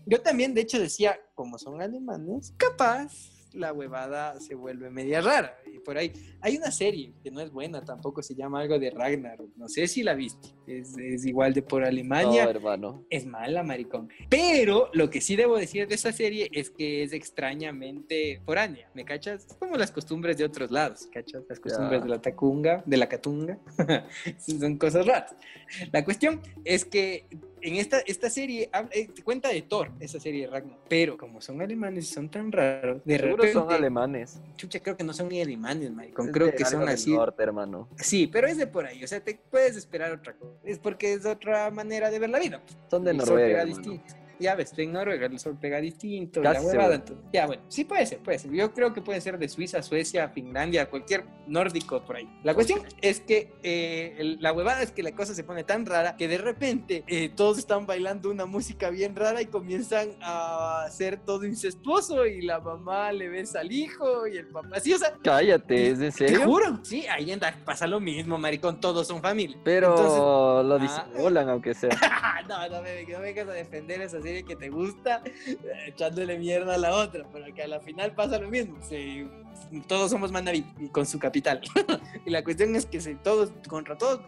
Yo 0.07 0.19
también, 0.19 0.55
de 0.55 0.61
hecho, 0.61 0.79
decía, 0.79 1.19
como 1.35 1.59
son 1.59 1.79
alemanes, 1.79 2.55
capaz 2.57 3.11
la 3.55 3.73
huevada 3.73 4.39
se 4.39 4.55
vuelve 4.55 4.89
media 4.89 5.21
rara. 5.21 5.57
Y 5.73 5.79
por 5.79 5.97
ahí 5.97 6.11
hay 6.41 6.57
una 6.57 6.71
serie 6.71 7.13
que 7.23 7.31
no 7.31 7.41
es 7.41 7.51
buena 7.51 7.83
tampoco, 7.83 8.21
se 8.21 8.35
llama 8.35 8.61
algo 8.61 8.77
de 8.79 8.89
Ragnar. 8.91 9.39
No 9.55 9.67
sé 9.67 9.87
si 9.87 10.03
la 10.03 10.13
viste. 10.13 10.49
Es, 10.67 10.97
es 10.97 11.25
igual 11.25 11.53
de 11.53 11.61
por 11.61 11.81
No, 11.81 11.87
Alemania. 11.87 12.43
hermano. 12.45 13.05
Es 13.09 13.25
mala, 13.25 13.63
maricón. 13.63 14.09
Pero 14.29 14.89
lo 14.93 15.09
que 15.09 15.21
sí 15.21 15.35
debo 15.35 15.57
decir 15.57 15.87
de 15.87 15.95
esa 15.95 16.11
serie 16.11 16.49
es 16.51 16.69
que 16.69 17.03
es 17.03 17.13
extrañamente 17.13 18.41
foránea. 18.45 18.89
¿Me 18.93 19.05
cachas? 19.05 19.45
Es 19.47 19.53
como 19.55 19.77
las 19.77 19.91
costumbres 19.91 20.37
de 20.37 20.43
otros 20.45 20.71
lados, 20.71 21.07
¿cachas? 21.11 21.43
Las 21.47 21.59
costumbres 21.59 22.03
de 22.03 22.09
la 22.09 22.21
tacunga, 22.21 22.83
de 22.85 22.97
la 22.97 23.07
catunga. 23.07 23.59
Son 24.37 24.77
cosas 24.77 25.05
raras. 25.05 25.35
La 25.91 26.03
cuestión 26.03 26.41
es 26.63 26.85
que 26.85 27.25
en 27.65 27.75
esta, 27.77 27.99
esta 27.99 28.29
serie 28.29 28.69
eh, 28.91 29.07
te 29.07 29.23
cuenta 29.23 29.49
de 29.49 29.61
Thor, 29.63 29.91
esa 29.99 30.19
serie 30.19 30.41
de 30.45 30.47
Ragnar. 30.51 30.77
Pero 30.87 31.17
como 31.17 31.41
son 31.41 31.61
alemanes 31.61 32.09
y 32.09 32.13
son 32.13 32.29
tan 32.29 32.51
raros, 32.51 33.01
de 33.03 33.17
Seguro 33.17 33.37
repente. 33.37 33.53
son 33.53 33.71
alemanes. 33.71 34.39
Chucha, 34.55 34.79
creo 34.79 34.95
que 34.95 35.03
no 35.03 35.13
son 35.13 35.29
ni 35.29 35.41
alemanes, 35.41 35.91
maricón. 35.91 36.31
Creo 36.31 36.53
que 36.53 36.63
son 36.65 36.87
así. 36.87 37.11
norte, 37.13 37.41
hermano. 37.43 37.89
Sí, 37.97 38.27
pero 38.27 38.47
es 38.47 38.57
de 38.57 38.67
por 38.67 38.85
ahí. 38.85 39.03
O 39.03 39.07
sea, 39.07 39.19
te 39.19 39.39
puedes 39.49 39.75
esperar 39.75 40.11
otra 40.11 40.33
cosa. 40.33 40.53
Es 40.63 40.77
porque 40.79 41.13
es 41.13 41.25
otra 41.25 41.71
manera 41.71 42.09
de 42.11 42.19
ver 42.19 42.29
la 42.29 42.39
vida. 42.39 42.61
Son 42.89 43.03
de 43.03 43.13
Noruega. 43.13 43.65
distinto. 43.65 44.13
Ya 44.39 44.55
ves, 44.55 44.73
en 44.77 44.91
Noruega 44.93 45.25
el 45.27 45.39
sol 45.39 45.57
pega 45.59 45.79
distinto. 45.79 46.41
la 46.41 46.61
huevada, 46.61 46.95
entonces, 46.95 47.25
ya, 47.31 47.45
bueno, 47.47 47.63
sí 47.67 47.85
puede 47.85 48.05
ser, 48.05 48.19
puede 48.19 48.39
ser. 48.39 48.51
Yo 48.51 48.73
creo 48.73 48.93
que 48.93 49.01
puede 49.01 49.21
ser 49.21 49.37
de 49.37 49.47
Suiza, 49.49 49.81
Suecia, 49.81 50.29
Finlandia, 50.29 50.89
cualquier 50.89 51.25
nórdico 51.47 52.03
por 52.03 52.17
ahí. 52.17 52.27
La 52.43 52.53
cuestión 52.53 52.81
es 53.01 53.19
que 53.21 53.53
eh, 53.63 54.15
el- 54.17 54.37
la 54.41 54.51
huevada 54.53 54.81
es 54.81 54.91
que 54.91 55.03
la 55.03 55.11
cosa 55.13 55.33
se 55.33 55.43
pone 55.43 55.63
tan 55.63 55.85
rara 55.85 56.15
que 56.17 56.27
de 56.27 56.37
repente 56.37 57.03
eh, 57.07 57.29
todos 57.35 57.57
están 57.57 57.85
bailando 57.85 58.29
una 58.29 58.45
música 58.45 58.89
bien 58.89 59.15
rara 59.15 59.41
y 59.41 59.45
comienzan 59.45 60.09
a 60.21 60.83
hacer 60.85 61.17
todo 61.17 61.45
incestuoso 61.45 62.25
y 62.25 62.41
la 62.41 62.59
mamá 62.59 63.11
le 63.11 63.29
besa 63.29 63.59
al 63.61 63.71
hijo 63.71 64.27
y 64.27 64.37
el 64.37 64.47
papá. 64.47 64.79
Sí, 64.79 64.93
o 64.93 64.97
sea, 64.97 65.13
Cállate, 65.23 65.87
¿es 65.91 65.99
en 65.99 66.05
te 66.05 66.11
serio? 66.11 66.43
juro. 66.45 66.79
Sí, 66.83 67.05
ahí 67.07 67.31
anda, 67.31 67.55
pasa 67.65 67.87
lo 67.87 67.99
mismo, 67.99 68.37
maricón, 68.37 68.79
todos 68.79 69.07
son 69.07 69.21
familia. 69.21 69.57
Pero 69.63 69.89
Entonces, 69.91 70.19
lo 70.19 70.75
Ah. 70.75 70.79
disimulan, 70.79 71.49
aunque 71.49 71.73
sea. 71.73 71.89
no, 72.49 72.69
no 72.69 72.81
me, 72.81 73.03
no 73.03 73.19
me 73.19 73.25
vengas 73.25 73.47
a 73.47 73.51
defender 73.53 74.01
esa 74.01 74.19
serie 74.25 74.43
que 74.43 74.55
te 74.55 74.69
gusta 74.69 75.21
eh, 75.45 75.57
echándole 75.87 76.37
mierda 76.39 76.75
a 76.75 76.77
la 76.77 76.95
otra, 76.95 77.27
pero 77.31 77.53
que 77.53 77.61
a 77.61 77.67
la 77.67 77.79
final 77.79 78.13
pasa 78.13 78.39
lo 78.39 78.49
mismo. 78.49 78.77
Sí, 78.81 79.27
todos 79.87 80.11
somos 80.11 80.31
Manaví 80.31 80.65
y 80.79 80.87
con 80.89 81.05
su 81.05 81.19
capital. 81.19 81.61
y 82.25 82.29
la 82.29 82.43
cuestión 82.43 82.75
es 82.75 82.85
que 82.85 82.99
todos 83.23 83.51
contra 83.67 83.97
todos. 83.97 84.21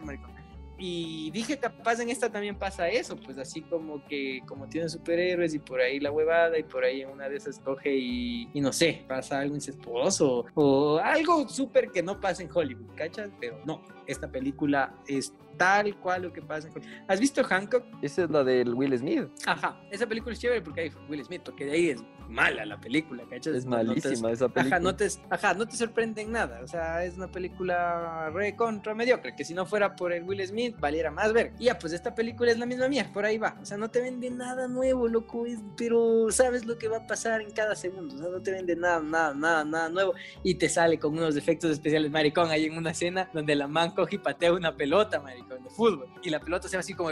Y 0.80 1.32
dije, 1.32 1.58
capaz 1.58 1.98
en 1.98 2.08
esta 2.08 2.30
también 2.30 2.56
pasa 2.56 2.88
eso, 2.88 3.16
pues 3.16 3.36
así 3.36 3.62
como 3.62 4.04
que 4.06 4.42
como 4.46 4.68
tienen 4.68 4.88
superhéroes 4.88 5.52
y 5.52 5.58
por 5.58 5.80
ahí 5.80 5.98
la 5.98 6.12
huevada 6.12 6.56
y 6.56 6.62
por 6.62 6.84
ahí 6.84 7.04
una 7.04 7.28
de 7.28 7.36
esas 7.36 7.58
coge 7.58 7.96
y, 7.96 8.48
y 8.54 8.60
no 8.60 8.72
sé, 8.72 9.04
pasa 9.08 9.40
algo 9.40 9.56
incestuoso 9.56 10.46
o 10.54 10.98
algo 10.98 11.48
súper 11.48 11.90
que 11.90 12.00
no 12.00 12.20
pasa 12.20 12.44
en 12.44 12.50
Hollywood, 12.54 12.94
¿cachas? 12.94 13.30
Pero 13.40 13.58
no, 13.66 13.82
esta 14.08 14.28
película 14.30 14.94
es 15.06 15.32
tal 15.56 15.96
cual 15.98 16.22
lo 16.22 16.32
que 16.32 16.40
pasa. 16.42 16.68
¿Has 17.08 17.18
visto 17.20 17.42
Hancock? 17.44 17.84
Esa 18.02 18.24
es 18.24 18.30
la 18.30 18.42
del 18.44 18.74
Will 18.74 18.96
Smith. 18.98 19.28
Ajá, 19.46 19.80
esa 19.90 20.06
película 20.06 20.32
es 20.32 20.40
chévere 20.40 20.62
porque 20.62 20.82
hay 20.82 20.92
Will 21.08 21.24
Smith, 21.24 21.42
porque 21.44 21.64
de 21.64 21.72
ahí 21.72 21.88
es 21.90 22.02
mala 22.28 22.64
la 22.66 22.78
película, 22.78 23.24
¿cachas? 23.28 23.54
Es 23.56 23.64
No- 23.64 23.76
no 23.82 23.94
te- 23.94 24.00
malísima 24.00 24.30
esa 24.30 24.48
película. 24.48 24.76
Ajá 24.76 24.82
no, 24.84 24.94
te, 24.94 25.08
ajá, 25.30 25.54
no 25.54 25.66
te 25.66 25.76
sorprende 25.76 26.22
en 26.22 26.32
nada. 26.32 26.60
O 26.62 26.66
sea, 26.68 27.02
es 27.04 27.16
una 27.16 27.30
película 27.30 28.30
re 28.30 28.54
contra 28.54 28.94
mediocre. 28.94 29.34
Que 29.34 29.44
si 29.44 29.54
no 29.54 29.66
fuera 29.66 29.96
por 29.96 30.12
el 30.12 30.22
Will 30.24 30.46
Smith, 30.46 30.76
valiera 30.78 31.10
más 31.10 31.32
ver. 31.32 31.52
Y 31.58 31.64
ya, 31.64 31.78
pues 31.78 31.92
esta 31.92 32.14
película 32.14 32.50
es 32.52 32.58
la 32.58 32.66
misma 32.66 32.86
mía, 32.88 33.10
por 33.12 33.24
ahí 33.24 33.38
va. 33.38 33.56
O 33.60 33.64
sea, 33.64 33.76
no 33.78 33.90
te 33.90 34.00
vende 34.00 34.30
nada 34.30 34.68
nuevo, 34.68 35.08
loco. 35.08 35.46
es- 35.46 35.60
pero 35.76 36.30
sabes 36.30 36.66
lo 36.66 36.78
que 36.78 36.88
va 36.88 36.98
a 36.98 37.06
pasar 37.06 37.40
en 37.40 37.50
cada 37.50 37.74
segundo. 37.74 38.14
O 38.14 38.18
sea, 38.18 38.28
no 38.28 38.40
te 38.42 38.50
vende 38.52 38.76
nada, 38.76 39.00
nada, 39.00 39.34
nada, 39.34 39.64
nada 39.64 39.88
nuevo. 39.88 40.14
Y 40.42 40.54
te 40.54 40.68
sale 40.68 40.98
con 40.98 41.14
unos 41.14 41.36
efectos 41.36 41.70
especiales, 41.70 42.10
maricón. 42.10 42.50
Hay 42.50 42.66
en 42.66 42.76
una 42.76 42.90
escena 42.90 43.28
donde 43.32 43.54
la 43.56 43.66
man 43.68 43.94
coge 43.98 44.14
y 44.14 44.18
patea 44.18 44.52
una 44.52 44.76
pelota, 44.76 45.18
maricón, 45.20 45.64
de 45.64 45.70
fútbol. 45.70 46.08
Y 46.22 46.30
la 46.30 46.38
pelota 46.38 46.68
se 46.68 46.76
va 46.76 46.80
así 46.80 46.94
como 46.94 47.10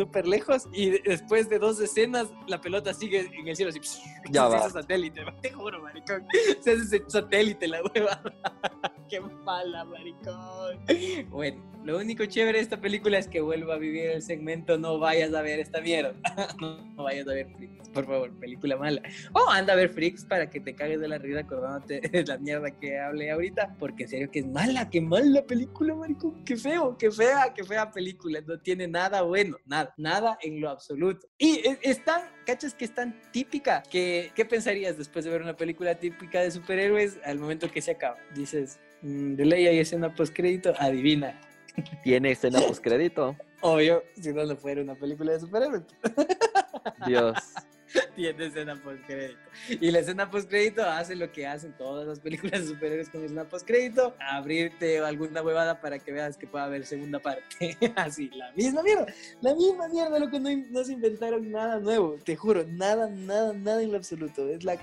súper 0.00 0.26
lejos. 0.26 0.66
Y 0.72 0.90
de- 0.90 1.02
después 1.04 1.48
de 1.48 1.58
dos 1.58 1.80
escenas, 1.80 2.28
la 2.46 2.60
pelota 2.60 2.94
sigue 2.94 3.20
en 3.38 3.46
el 3.48 3.56
cielo 3.56 3.70
así. 3.70 3.80
Ya 4.30 4.44
se 4.44 4.48
va. 4.48 4.58
hace 4.58 4.70
satélite, 4.70 5.22
te 5.42 5.50
juro, 5.52 5.82
maricón. 5.82 6.26
Se 6.60 6.72
hace 6.72 7.02
satélite 7.06 7.68
la 7.68 7.80
hueva. 7.82 8.22
Qué 9.10 9.20
mala, 9.20 9.84
maricón. 9.84 10.78
Bueno, 11.30 11.60
lo 11.84 11.98
único 11.98 12.24
chévere 12.26 12.58
de 12.58 12.62
esta 12.62 12.80
película 12.80 13.18
es 13.18 13.26
que 13.26 13.40
vuelva 13.40 13.74
a 13.74 13.78
vivir 13.78 14.04
el 14.10 14.22
segmento 14.22 14.78
No 14.78 15.00
vayas 15.00 15.34
a 15.34 15.42
ver 15.42 15.58
esta 15.58 15.80
mierda. 15.80 16.14
No, 16.60 16.76
no 16.94 17.02
vayas 17.04 17.26
a 17.26 17.32
ver 17.32 17.48
Freaks, 17.56 17.88
por 17.88 18.06
favor, 18.06 18.30
película 18.38 18.76
mala. 18.76 19.02
O 19.32 19.50
anda 19.50 19.72
a 19.72 19.76
ver 19.76 19.88
Freaks 19.90 20.24
para 20.26 20.48
que 20.48 20.60
te 20.60 20.74
cagues 20.74 21.00
de 21.00 21.08
la 21.08 21.18
risa 21.18 21.40
acordándote 21.40 22.00
de 22.00 22.24
la 22.24 22.38
mierda 22.38 22.70
que 22.70 22.98
hablé 23.00 23.30
ahorita. 23.32 23.74
Porque 23.78 24.04
en 24.04 24.08
serio 24.08 24.30
que 24.30 24.40
es 24.40 24.46
mala, 24.46 24.88
qué 24.90 25.00
mala 25.00 25.42
película, 25.42 25.94
maricón. 25.94 26.44
Qué 26.44 26.56
feo, 26.56 26.96
qué 26.98 27.10
fea, 27.10 27.52
qué 27.54 27.64
fea 27.64 27.90
película. 27.90 28.40
No 28.46 28.58
tiene 28.60 28.86
nada 28.86 29.22
bueno, 29.22 29.56
nada, 29.66 29.89
nada 29.96 30.38
en 30.42 30.60
lo 30.60 30.70
absoluto. 30.70 31.26
Y 31.38 31.66
es, 31.66 31.78
es 31.82 32.04
tan, 32.04 32.22
cachas 32.46 32.74
que 32.74 32.84
es 32.84 32.94
tan 32.94 33.20
típica 33.32 33.82
que, 33.82 34.32
¿qué 34.34 34.44
pensarías 34.44 34.96
después 34.98 35.24
de 35.24 35.30
ver 35.30 35.42
una 35.42 35.56
película 35.56 35.94
típica 35.94 36.40
de 36.40 36.50
superhéroes 36.50 37.18
al 37.24 37.38
momento 37.38 37.70
que 37.70 37.82
se 37.82 37.92
acaba? 37.92 38.18
Dices, 38.34 38.80
mm, 39.02 39.34
de 39.34 39.44
ley 39.44 39.66
hay 39.66 39.78
escena 39.78 40.14
post 40.14 40.34
crédito, 40.34 40.72
adivina. 40.78 41.40
Tiene 42.02 42.32
escena 42.32 42.60
postcrédito. 42.60 43.36
Obvio, 43.62 44.02
si 44.20 44.32
no, 44.32 44.44
no 44.44 44.56
fuera 44.56 44.82
una 44.82 44.94
película 44.94 45.32
de 45.32 45.40
superhéroes. 45.40 45.82
Dios. 47.06 47.36
tiene 48.16 48.46
escena 48.46 48.76
post-crédito. 48.76 49.38
Y 49.68 49.90
la 49.90 50.00
escena 50.00 50.30
post-crédito 50.30 50.84
hace 50.84 51.16
lo 51.16 51.30
que 51.30 51.46
hacen 51.46 51.72
todas 51.76 52.06
las 52.06 52.20
películas 52.20 52.62
de 52.62 52.68
superhéroes 52.68 53.08
con 53.08 53.24
escena 53.24 53.44
post-crédito, 53.44 54.14
abrirte 54.20 54.98
alguna 54.98 55.42
huevada 55.42 55.80
para 55.80 55.98
que 55.98 56.12
veas 56.12 56.36
que 56.36 56.46
pueda 56.46 56.64
haber 56.64 56.86
segunda 56.86 57.18
parte. 57.18 57.76
Así, 57.96 58.30
la 58.30 58.52
misma 58.52 58.82
mierda, 58.82 59.06
la 59.40 59.54
misma 59.54 59.88
mierda, 59.88 60.18
lo 60.18 60.30
que 60.30 60.40
no, 60.40 60.50
no 60.70 60.84
se 60.84 60.92
inventaron 60.92 61.50
nada 61.50 61.78
nuevo, 61.80 62.18
te 62.24 62.36
juro, 62.36 62.64
nada, 62.66 63.08
nada, 63.08 63.52
nada 63.52 63.82
en 63.82 63.92
lo 63.92 63.98
absoluto. 63.98 64.48
Es 64.48 64.64
la 64.64 64.76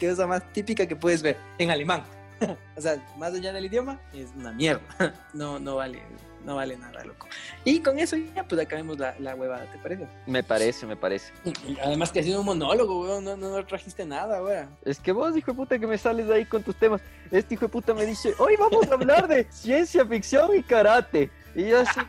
cosa 0.00 0.26
más 0.26 0.52
típica 0.52 0.86
que 0.86 0.96
puedes 0.96 1.22
ver 1.22 1.36
en 1.58 1.70
alemán. 1.70 2.04
o 2.76 2.80
sea, 2.80 3.04
más 3.16 3.34
allá 3.34 3.52
del 3.52 3.66
idioma, 3.66 4.00
es 4.12 4.30
una 4.36 4.52
mierda. 4.52 5.14
no, 5.34 5.58
no 5.58 5.76
vale 5.76 6.00
no 6.44 6.56
vale 6.56 6.76
nada, 6.76 7.04
loco. 7.04 7.26
Y 7.64 7.80
con 7.80 7.98
eso 7.98 8.16
ya, 8.16 8.46
pues 8.46 8.60
acabemos 8.60 8.98
la, 8.98 9.14
la 9.18 9.34
huevada, 9.34 9.64
¿te 9.70 9.78
parece? 9.78 10.06
Me 10.26 10.42
parece, 10.42 10.86
me 10.86 10.96
parece. 10.96 11.32
Y 11.44 11.78
además 11.80 12.10
que 12.12 12.20
ha 12.20 12.22
sido 12.22 12.40
un 12.40 12.46
monólogo, 12.46 13.02
weón, 13.02 13.24
no, 13.24 13.36
no, 13.36 13.50
no 13.50 13.66
trajiste 13.66 14.04
nada, 14.04 14.42
weón. 14.42 14.68
Es 14.84 14.98
que 14.98 15.12
vos, 15.12 15.36
hijo 15.36 15.52
de 15.52 15.56
puta, 15.56 15.78
que 15.78 15.86
me 15.86 15.98
sales 15.98 16.30
ahí 16.30 16.44
con 16.44 16.62
tus 16.62 16.76
temas. 16.76 17.00
Este 17.30 17.54
hijo 17.54 17.66
de 17.66 17.72
puta 17.72 17.94
me 17.94 18.06
dice, 18.06 18.34
hoy 18.38 18.56
vamos 18.56 18.88
a 18.90 18.94
hablar 18.94 19.28
de 19.28 19.46
ciencia 19.50 20.04
ficción 20.06 20.56
y 20.56 20.62
karate. 20.62 21.30
Y 21.54 21.68
yo 21.68 21.80
así, 21.80 22.00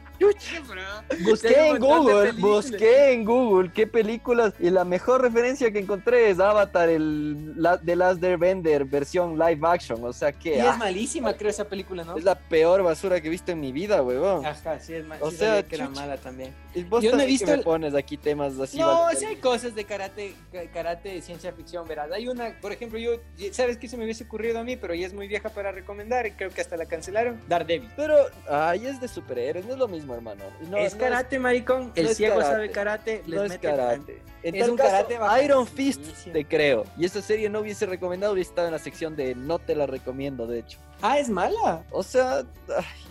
busqué 1.24 1.70
en 1.70 1.80
Google, 1.80 2.32
busqué 2.34 3.12
en 3.14 3.26
Google 3.26 3.72
qué 3.74 3.88
películas 3.88 4.54
y 4.60 4.70
la 4.70 4.84
mejor 4.86 5.22
referencia 5.22 5.72
que 5.72 5.80
encontré 5.80 6.30
es 6.30 6.40
Avatar, 6.40 6.90
el 6.90 7.62
la, 7.62 7.78
The 7.80 7.96
Last 7.96 8.24
Airbender 8.24 8.86
versión 8.86 9.38
live 9.38 9.60
action, 9.68 10.04
o 10.04 10.14
sea 10.14 10.32
que... 10.32 10.58
Y 10.58 10.60
es 10.60 10.78
malísima, 10.78 11.34
creo, 11.34 11.50
esa 11.50 11.66
película, 11.66 12.04
¿no? 12.04 12.18
Es 12.18 12.24
la 12.24 12.36
peor 12.38 12.84
basura 12.84 13.20
que 13.22 13.28
he 13.28 13.32
visto 13.32 13.52
en 13.52 13.60
mi 13.60 13.72
vida, 13.72 14.02
huevón. 14.02 14.46
Ajá, 14.46 14.80
sí, 14.80 14.94
es 14.94 15.06
mal, 15.06 15.20
O 15.22 15.32
sí 15.32 15.38
sea, 15.38 15.64
que 15.64 15.76
era 15.76 15.90
mala 15.90 16.18
también. 16.18 16.54
Y 16.76 16.84
vos 16.84 17.04
Yo 17.04 17.12
no 17.12 17.18
he 17.18 17.22
que 17.22 17.28
visto 17.32 17.48
me 17.48 17.54
el- 17.54 17.64
pones 17.64 17.96
aquí 17.96 18.18
temas 18.18 18.58
así. 18.60 18.78
No, 18.78 18.88
vale, 19.04 19.20
sí 19.20 19.26
hay 19.26 19.38
cosas 19.38 19.74
de 19.76 19.86
karate, 19.86 20.36
karate 20.74 21.10
de 21.10 21.22
ciencia 21.22 21.52
ficción, 21.54 21.88
verás. 21.88 22.12
Hay 22.12 22.28
una, 22.28 22.54
por 22.62 22.72
ejemplo, 22.72 23.00
yo, 23.00 23.14
¿sabes 23.52 23.78
qué 23.78 23.88
se 23.88 23.98
me 23.98 24.04
hubiese 24.04 24.24
ocurrido 24.24 24.60
a 24.60 24.64
mí? 24.64 24.76
Pero 24.78 24.94
ya 24.94 25.08
es 25.08 25.14
muy 25.14 25.28
vieja 25.28 25.50
para 25.50 25.72
recomendar 25.72 26.28
y 26.28 26.32
creo 26.32 26.50
que 26.52 26.62
hasta 26.62 26.78
la 26.78 26.86
cancelaron. 26.86 27.40
Daredevil. 27.48 27.90
Pero, 27.96 28.16
ay, 28.50 28.86
es 28.86 29.02
de 29.02 29.08
superhéroes, 29.08 29.66
no 29.66 29.74
es 29.74 29.80
lo 29.80 29.88
mismo, 29.88 30.09
hermano. 30.16 30.44
Y 30.62 30.68
No, 30.70 30.78
es 30.78 30.94
no 30.94 31.00
karate, 31.00 31.40
maricón. 31.40 31.92
El 31.96 32.06
no 32.06 32.10
es 32.12 32.18
ciego 32.18 32.36
karate. 32.36 32.52
sabe 32.54 32.72
karate. 32.72 33.24
Les 33.28 33.40
no 33.40 33.44
es 33.46 33.58
karate. 33.58 34.22
En 34.44 34.56
Es 34.56 34.62
tal 34.62 34.70
un 34.72 34.78
caso, 34.78 34.90
karate 34.92 35.18
bacán. 35.18 35.46
Iron 35.46 35.68
Fist 35.68 36.02
te 36.32 36.46
creo. 36.46 36.86
Y 36.98 37.06
esa 37.06 37.22
serie 37.22 37.50
no 37.50 37.60
hubiese 37.60 37.86
recomendado, 37.86 38.34
hubiese 38.34 38.52
estado 38.52 38.68
en 38.68 38.74
la 38.74 38.80
sección 38.80 39.16
de 39.16 39.36
no 39.36 39.60
te 39.60 39.76
la 39.76 39.86
recomiendo, 39.86 40.48
de 40.48 40.60
hecho. 40.60 40.80
Ah, 41.02 41.18
es 41.18 41.30
mala. 41.30 41.84
O 41.92 42.04
sea, 42.04 42.44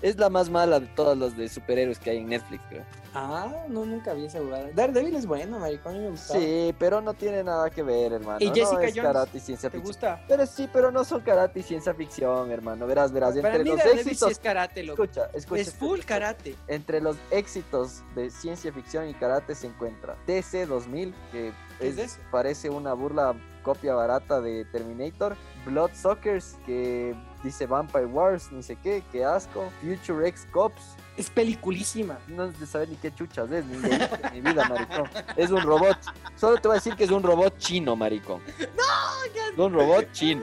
es 0.03 0.17
la 0.19 0.29
más 0.29 0.51
mala 0.51 0.79
de 0.81 0.87
todas 0.89 1.17
las 1.17 1.37
de 1.37 1.49
superhéroes 1.49 1.99
que 1.99 2.11
hay 2.11 2.19
en 2.19 2.29
Netflix, 2.29 2.63
creo. 2.69 2.85
Ah, 3.15 3.65
no, 3.69 3.87
nunca 3.87 4.13
vi 4.13 4.27
esa 4.27 4.39
jugada. 4.41 4.69
Daredevil 4.75 5.17
es 5.17 5.25
bueno, 5.27 5.59
maricón. 5.59 5.95
Me 5.99 6.11
gustaba. 6.11 6.39
Sí, 6.39 6.75
pero 6.79 7.01
no 7.01 7.15
tiene 7.15 7.43
nada 7.43 7.71
que 7.71 7.83
ver, 7.83 8.13
hermano. 8.13 8.37
¿Y 8.41 8.49
Jessica 8.49 8.73
no 8.75 8.81
es 8.81 8.91
Jones? 8.95 9.03
karate 9.07 9.37
y 9.39 9.41
ciencia 9.41 9.71
¿Te 9.71 9.79
ficción. 9.79 9.87
gusta? 9.95 10.25
Pero 10.29 10.47
sí, 10.47 10.69
pero 10.71 10.91
no 10.93 11.03
son 11.05 11.23
karate 11.23 11.61
y 11.61 11.63
ciencia 11.63 11.95
ficción, 11.95 12.51
hermano. 12.51 12.87
Verás, 12.87 13.11
verás. 13.11 13.35
Para 13.37 13.49
Entre 13.49 13.65
mí 13.65 13.71
los 13.71 13.79
Daredevil 13.79 14.05
sí 14.05 14.11
éxitos. 14.11 14.31
es 14.33 14.39
karate, 14.39 14.83
loco. 14.83 15.03
Escucha, 15.05 15.31
escucha. 15.33 15.61
Es 15.63 15.75
full 15.75 15.99
escucha. 16.01 16.07
karate. 16.07 16.55
Entre 16.69 17.01
los 17.01 17.17
éxitos 17.31 18.03
de 18.15 18.31
ciencia 18.31 18.71
ficción 18.73 19.09
y 19.09 19.15
karate 19.15 19.55
se 19.55 19.67
encuentra 19.69 20.15
TC 20.27 20.67
2000, 20.67 21.15
que 21.33 21.53
¿Qué 21.81 21.89
es- 21.89 21.99
es 21.99 22.19
parece 22.31 22.69
una 22.69 22.93
burla 22.93 23.35
copia 23.63 23.95
barata 23.95 24.41
de 24.43 24.67
Terminator. 24.67 25.35
Bloodsuckers, 25.65 26.57
que 26.67 27.15
dice 27.43 27.67
Vampire 27.67 28.07
Wars, 28.07 28.51
ni 28.53 28.63
sé 28.63 28.77
qué, 28.77 29.03
qué 29.13 29.25
asco. 29.25 29.71
Future 29.81 30.27
X 30.29 30.47
Cops, 30.53 30.83
Es 31.17 31.31
peliculísima. 31.31 32.19
no 32.29 32.49
de 32.49 32.67
saber 32.67 32.89
ni 32.89 32.97
qué 32.97 33.13
chuchas 33.15 33.51
es, 33.51 33.65
ni 33.67 33.77
de 33.79 33.95
en 33.95 34.33
mi 34.35 34.41
vida, 34.41 34.69
maricón. 34.69 35.09
Es 35.37 35.51
un 35.51 35.63
robot. 35.63 35.97
Solo 36.37 36.57
te 36.57 36.69
voy 36.69 36.77
a 36.77 36.81
decir 36.81 36.95
que 36.95 37.05
es 37.05 37.11
un 37.11 37.23
robot 37.23 37.57
chino, 37.59 37.97
maricón. 37.97 38.41
No, 38.77 39.25
es 39.53 39.59
un 39.59 39.73
robot 39.73 40.13
chino. 40.13 40.43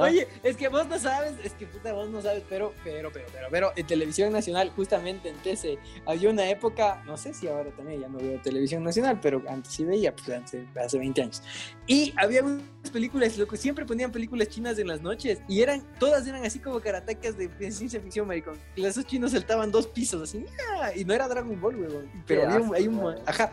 Oye, 0.00 0.28
es 0.42 0.56
que 0.56 0.68
vos 0.68 0.86
no 0.86 0.98
sabes, 0.98 1.34
es 1.42 1.52
que 1.54 1.66
puta, 1.66 1.92
vos 1.92 2.08
no 2.08 2.22
sabes, 2.22 2.42
pero, 2.48 2.72
pero, 2.84 3.10
pero, 3.12 3.26
pero, 3.32 3.48
pero, 3.50 3.72
en 3.76 3.86
televisión 3.86 4.32
nacional, 4.32 4.70
justamente 4.70 5.28
en 5.28 5.36
TC, 5.36 5.78
había 6.06 6.30
una 6.30 6.48
época, 6.48 7.02
no 7.06 7.16
sé 7.16 7.34
si 7.34 7.48
ahora 7.48 7.70
también, 7.70 8.00
ya 8.00 8.08
no 8.08 8.18
veo 8.18 8.40
televisión 8.40 8.84
nacional, 8.84 9.18
pero 9.20 9.42
antes 9.48 9.72
sí 9.72 9.84
veía, 9.84 10.14
pues 10.14 10.28
hace, 10.28 10.66
hace 10.76 10.98
20 10.98 11.22
años. 11.22 11.42
Y 11.86 12.14
había 12.16 12.42
unas 12.42 12.90
películas, 12.92 13.36
loco, 13.38 13.56
siempre 13.56 13.84
ponían 13.84 14.12
películas 14.12 14.48
chinas 14.48 14.78
en 14.78 14.86
las 14.86 15.02
noches, 15.02 15.40
y 15.48 15.60
eran, 15.60 15.82
todas 15.98 16.26
eran 16.26 16.44
así 16.44 16.58
como 16.58 16.80
karatecas 16.80 17.36
de, 17.36 17.48
de 17.48 17.72
ciencia 17.72 18.00
ficción, 18.00 18.26
maricón. 18.26 18.58
Y 18.76 18.84
esos 18.84 19.04
chinos 19.06 19.32
saltaban 19.32 19.70
dos 19.70 19.86
pisos, 19.86 20.22
así, 20.22 20.44
¡ah! 20.80 20.90
y 20.94 21.04
no 21.04 21.14
era 21.14 21.28
Dragon 21.28 21.60
Ball, 21.60 21.76
huevón. 21.76 22.10
Pero 22.26 22.48
había 22.48 22.76
hay 22.76 22.88
un, 22.88 23.14
ajá, 23.26 23.52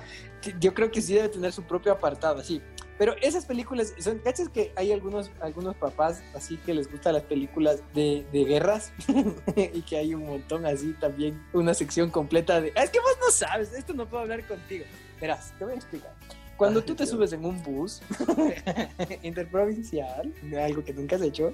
yo 0.60 0.74
creo 0.74 0.92
que 0.92 1.02
sí 1.02 1.14
debe 1.14 1.30
tener 1.30 1.52
su 1.52 1.64
propio 1.64 1.92
apartado, 1.92 2.40
así. 2.40 2.62
Pero 3.00 3.16
esas 3.22 3.46
películas, 3.46 3.94
son, 3.98 4.20
¿cachas 4.20 4.50
que 4.50 4.72
hay 4.76 4.92
algunos, 4.92 5.32
algunos 5.40 5.76
papás 5.78 6.22
así 6.36 6.58
que 6.58 6.74
les 6.76 6.92
gustan 6.92 7.14
las 7.14 7.24
películas 7.24 7.82
de, 7.96 8.28
de 8.32 8.44
guerras? 8.44 8.92
y 9.56 9.82
que 9.82 9.98
hay 9.98 10.14
un 10.14 10.28
montón 10.28 10.66
así 10.68 10.94
también, 11.00 11.42
una 11.54 11.74
sección 11.74 12.12
completa 12.12 12.60
de... 12.62 12.72
"Ah, 12.76 12.84
Es 12.84 12.92
que 12.92 13.00
vos 13.00 13.18
no 13.26 13.32
sabes, 13.32 13.74
esto 13.74 13.94
no 13.94 14.06
puedo 14.06 14.22
hablar 14.24 14.46
contigo. 14.46 14.86
Verás, 15.20 15.54
te 15.58 15.64
voy 15.66 15.74
a 15.74 15.78
explicar. 15.78 16.14
Cuando 16.58 16.82
Ay, 16.82 16.86
tú 16.88 16.94
te 16.94 17.04
Dios. 17.04 17.12
subes 17.16 17.32
en 17.32 17.46
un 17.46 17.64
bus 17.64 18.02
interprovincial, 19.24 20.34
algo 20.62 20.84
que 20.84 20.94
nunca 20.94 21.16
has 21.16 21.22
hecho, 21.22 21.54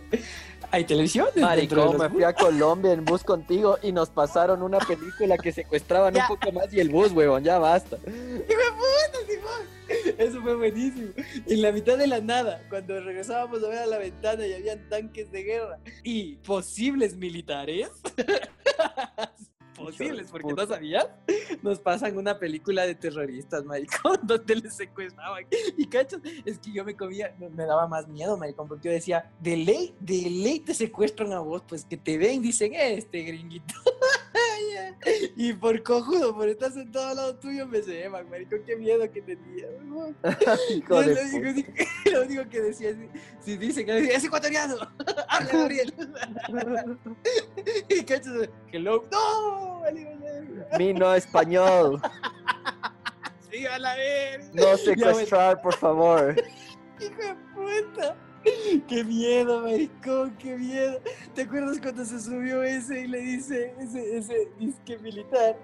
hay 0.72 0.84
televisión. 0.84 1.28
Maricón, 1.36 1.98
me 1.98 2.10
fui 2.10 2.24
a 2.24 2.34
Colombia 2.34 2.92
en 2.94 3.06
bus 3.06 3.24
contigo 3.24 3.78
y 3.84 3.92
nos 3.92 4.10
pasaron 4.10 4.64
una 4.64 4.80
película 4.80 5.38
que 5.38 5.52
secuestraban 5.52 6.14
Ya. 6.16 6.24
un 6.28 6.36
poco 6.40 6.52
más 6.52 6.74
y 6.74 6.80
el 6.80 6.90
bus, 6.90 7.12
huevón, 7.12 7.44
ya 7.44 7.60
basta. 7.60 7.98
Eso 10.18 10.42
fue 10.42 10.56
buenísimo. 10.56 11.10
En 11.48 11.62
la 11.62 11.72
mitad 11.72 11.98
de 11.98 12.08
la 12.08 12.20
nada, 12.20 12.64
cuando 12.70 13.00
regresábamos 13.00 13.64
a 13.64 13.70
ver 13.70 13.80
a 13.80 13.86
la 13.86 13.98
ventana 13.98 14.46
y 14.46 14.54
habían 14.54 14.88
tanques 14.90 15.32
de 15.32 15.44
guerra 15.44 15.80
y 16.04 16.36
posibles 16.38 17.16
militares. 17.16 17.90
posibles, 19.76 20.30
porque 20.32 20.54
no 20.54 20.66
sabías. 20.66 21.08
Nos 21.62 21.80
pasan 21.80 22.18
una 22.18 22.40
película 22.40 22.86
de 22.86 22.96
terroristas, 22.96 23.64
maricón, 23.66 24.20
donde 24.24 24.56
les 24.56 24.76
secuestraban. 24.76 25.46
Y 25.78 25.86
cachos, 25.88 26.22
es 26.46 26.60
que 26.60 26.72
yo 26.72 26.84
me 26.84 26.96
comía, 26.96 27.36
me 27.40 27.50
me 27.50 27.66
daba 27.66 27.88
más 27.88 28.08
miedo, 28.08 28.38
maricón, 28.38 28.68
porque 28.68 28.90
yo 28.90 28.94
decía, 28.94 29.32
de 29.40 29.58
ley, 29.58 29.96
de 30.00 30.30
ley 30.30 30.60
te 30.60 30.74
secuestran 30.74 31.34
a 31.34 31.40
vos, 31.40 31.64
pues 31.68 31.86
que 31.86 31.98
te 31.98 32.18
ven, 32.18 32.42
dicen, 32.42 32.74
este 32.74 33.24
gringuito. 33.24 33.74
y 35.36 35.54
por 35.54 35.82
cojudo, 35.84 36.36
por 36.36 36.48
estar 36.48 36.72
sentado 36.72 37.08
al 37.08 37.16
lado 37.16 37.36
tuyo, 37.36 37.68
me 37.68 37.82
se 37.82 38.02
llaman, 38.02 38.30
maricón, 38.30 38.62
qué 38.66 38.76
miedo 38.76 39.10
que 39.12 39.22
tenía. 39.22 39.68
Yo 40.90 41.02
lo, 41.02 41.06
único, 41.12 41.72
lo 42.12 42.22
único 42.24 42.50
que 42.50 42.62
decía 42.62 42.90
es, 42.90 42.98
si 43.42 43.58
dicen, 43.58 43.90
es 43.90 44.24
ecuatoriano, 44.24 44.76
habla 45.30 45.52
Gabriel. 45.52 45.94
y 47.90 48.04
cachos, 48.04 48.50
hello, 48.72 49.08
no, 49.12 49.84
Mi 50.78 50.94
no 50.94 51.14
español. 51.14 52.02
sí, 53.52 53.66
a 53.66 53.80
la 53.80 53.96
verga. 53.96 54.50
No 54.54 54.78
secuestrar, 54.78 55.62
por 55.62 55.76
favor. 55.76 56.36
Hijo 57.00 57.22
de 57.22 57.36
puta. 57.54 58.16
Qué 58.88 59.04
miedo, 59.04 59.62
maricón, 59.62 60.36
qué 60.38 60.56
miedo. 60.56 61.02
¿Te 61.36 61.42
acuerdas 61.42 61.80
cuando 61.82 62.06
se 62.06 62.20
subió 62.22 62.64
ese 62.64 63.02
y 63.02 63.08
le 63.08 63.20
dice, 63.20 63.74
ese, 63.78 64.18
ese 64.18 64.48
disque 64.58 64.98
militar, 65.00 65.58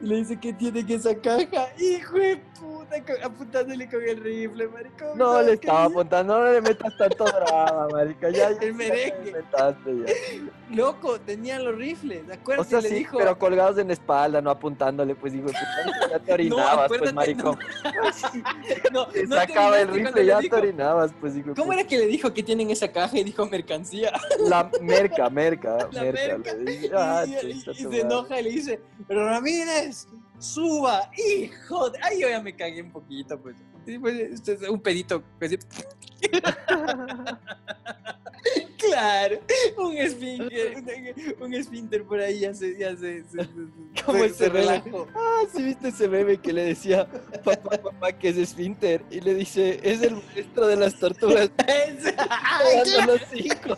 y 0.00 0.06
le 0.06 0.16
dice 0.16 0.40
que 0.40 0.54
tiene 0.54 0.86
que 0.86 0.94
esa 0.94 1.14
caja? 1.14 1.68
Hijo 1.78 2.16
de 2.18 2.40
puta, 2.58 2.96
apuntándole 3.22 3.90
con 3.90 4.02
el 4.02 4.16
rifle, 4.22 4.68
maricón. 4.68 5.18
No 5.18 5.32
¿sabes 5.32 5.46
le 5.48 5.52
estaba 5.54 5.84
apuntando, 5.84 6.38
no 6.38 6.50
le 6.50 6.62
metas 6.62 6.96
tanto 6.96 7.24
drama, 7.24 7.88
marica. 7.92 8.30
Ya, 8.30 8.50
ya, 8.52 8.56
El 8.62 8.74
merengue. 8.74 9.34
ya. 9.52 9.76
Loco, 10.74 11.20
tenían 11.20 11.62
los 11.64 11.76
rifles, 11.76 12.26
¿de 12.26 12.32
O 12.32 12.36
acuerdo? 12.36 12.64
sea, 12.64 12.80
le 12.80 12.88
sí, 12.88 12.94
dijo, 12.94 13.18
pero 13.18 13.38
colgados 13.38 13.76
en 13.76 13.88
la 13.88 13.92
espalda, 13.92 14.40
no 14.40 14.48
apuntándole, 14.50 15.14
pues 15.14 15.34
digo, 15.34 15.48
puta, 15.48 16.08
ya 16.10 16.18
te 16.20 16.32
orinabas, 16.32 16.88
pues, 16.88 17.12
maricón. 17.12 17.58
no, 18.92 19.06
Te 19.08 19.26
no 19.26 19.36
sacaba 19.36 19.78
el 19.80 19.88
rifle, 19.88 20.24
ya 20.24 20.38
dijo- 20.38 20.56
te 20.56 20.62
orinabas, 20.62 21.12
pues 21.20 21.34
digo. 21.34 21.54
¿Cómo 21.54 21.74
era 21.74 21.84
que 21.84 21.98
le 21.98 22.06
dijo 22.06 22.32
que 22.32 22.42
tienen 22.42 22.70
esa 22.70 22.88
caja 22.88 23.18
y 23.18 23.24
dijo 23.24 23.44
mercancía? 23.46 24.10
La 24.48 24.70
merca, 25.02 25.30
merca, 25.30 25.88
La 25.92 26.02
merca. 26.02 26.38
merca. 26.38 26.54
le 26.54 26.70
dije, 26.72 26.86
Y- 26.86 26.90
ah, 26.94 27.24
y, 27.26 27.60
se 27.60 28.00
enoja 28.00 28.40
y 28.40 28.44
le 28.44 28.50
dice, 28.50 28.80
Ramírez, 29.08 30.06
suba, 30.38 31.10
hijo 31.16 31.90
de... 31.90 31.98
Ay, 32.02 32.20
yo 32.20 32.28
ya 32.28 32.40
me 32.40 32.54
cagué 32.54 32.82
un 32.82 32.90
poquito, 32.92 33.38
pues. 33.40 33.56
Pues, 34.00 34.14
este 34.14 34.52
es 34.52 34.62
un 34.68 34.80
pedito. 34.80 35.22
pues, 35.38 35.58
Claro, 38.78 39.38
un 39.78 39.96
esfínter, 39.96 40.74
un, 41.40 41.54
esfínter 41.54 42.02
por 42.04 42.18
ahí 42.18 42.40
ya 42.40 42.52
se, 42.52 42.76
ya 42.76 42.90
se, 42.96 43.22
se, 43.24 43.38
se- 43.44 43.48
¿Cómo 44.04 44.28
se- 44.28 44.48
relajó. 44.48 45.06
Ah, 45.14 45.42
sí, 45.54 45.62
viste 45.62 45.88
ese 45.88 46.08
meme 46.08 46.36
que 46.38 46.52
le 46.52 46.64
decía, 46.64 47.06
papá, 47.44 47.78
papá, 47.80 48.12
que 48.12 48.30
es 48.30 48.36
esfínter. 48.36 49.04
Y 49.10 49.20
le 49.20 49.34
dice, 49.34 49.78
es 49.84 50.02
el 50.02 50.16
maestro 50.16 50.66
de 50.66 50.76
las 50.76 50.98
tortugas. 50.98 51.50
Ay, 51.68 52.84
los 53.06 53.20
cinco. 53.32 53.76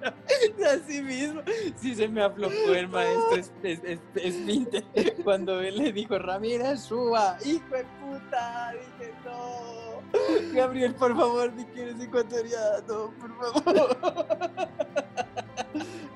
Así 0.74 1.02
mismo, 1.02 1.42
sí 1.76 1.94
se 1.94 2.08
me 2.08 2.22
aflojó 2.22 2.74
el 2.74 2.88
maestro 2.88 3.36
es, 3.36 3.52
es, 3.62 4.00
es, 4.14 5.14
cuando 5.24 5.60
él 5.60 5.76
le 5.76 5.92
dijo, 5.92 6.18
Ramírez, 6.18 6.80
suba, 6.80 7.36
hijo 7.44 7.74
de 7.74 7.84
puta. 8.00 8.72
Dije, 8.72 9.12
no, 9.24 10.52
Gabriel, 10.54 10.94
por 10.94 11.16
favor, 11.16 11.52
ni 11.52 11.64
que 11.66 11.82
eres 11.82 12.00
ecuatoriano, 12.00 13.12
por 13.18 13.54
favor. 13.54 13.96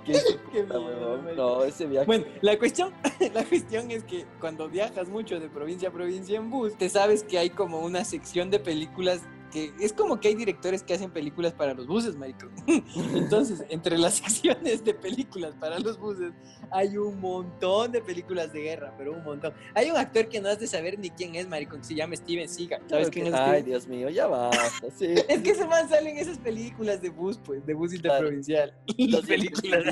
Qué, 0.05 0.21
qué 0.53 0.65
no, 0.65 1.65
ese 1.65 1.87
viaje. 1.87 2.07
Bueno, 2.07 2.27
la 2.43 2.59
cuestión, 2.59 2.93
la 3.33 3.45
cuestión 3.45 3.91
es 3.91 4.05
que 4.05 4.27
cuando 4.39 4.69
viajas 4.69 5.09
mucho 5.09 5.41
de 5.41 5.49
provincia 5.49 5.89
a 5.89 5.93
provincia 5.93 6.37
en 6.37 6.51
bus, 6.51 6.77
te 6.77 6.89
sabes 6.89 7.23
que 7.23 7.39
hay 7.39 7.51
como 7.51 7.81
una 7.81 8.05
sección 8.05 8.51
de 8.51 8.59
películas 8.59 9.23
es 9.55 9.93
como 9.93 10.21
que 10.21 10.29
hay 10.29 10.35
directores 10.35 10.83
que 10.83 10.95
hacen 10.95 11.11
películas 11.11 11.53
para 11.53 11.75
los 11.75 11.87
buses, 11.87 12.17
marico. 12.17 12.49
Entonces, 13.15 13.65
entre 13.69 13.99
las 13.99 14.15
secciones 14.25 14.85
de 14.85 14.95
películas 14.95 15.55
para 15.59 15.79
los 15.79 15.99
buses, 15.99 16.33
hay 16.71 16.97
un 16.97 17.21
montón 17.21 17.93
de 17.93 18.01
películas 18.01 18.53
de 18.53 18.63
guerra, 18.63 18.95
pero 18.97 19.13
un 19.13 19.25
montón. 19.25 19.55
Hay 19.75 19.91
un 19.91 19.97
actor 19.97 20.29
que 20.29 20.41
no 20.41 20.49
has 20.49 20.59
de 20.59 20.67
saber 20.67 20.99
ni 20.99 21.11
quién 21.11 21.35
es, 21.35 21.49
marico, 21.49 21.77
que 21.77 21.85
se 21.85 21.95
llama 21.95 22.17
Steven 22.17 22.49
Seagal. 22.49 22.83
¿Sabes 22.89 23.11
quién 23.11 23.29
es? 23.29 23.35
Ay, 23.35 23.63
Dios 23.63 23.87
mío, 23.87 24.09
ya 24.11 24.27
basta. 24.27 24.89
Sí. 24.97 25.15
es 25.29 25.41
que 25.43 25.55
se 25.55 25.65
van 25.65 25.89
salen 25.89 26.17
esas 26.17 26.39
películas 26.39 27.01
de 27.01 27.11
bus, 27.11 27.39
pues, 27.45 27.65
de 27.65 27.75
bus 27.75 27.95
interprovincial. 27.95 28.75
Las 28.97 29.27
películas. 29.27 29.85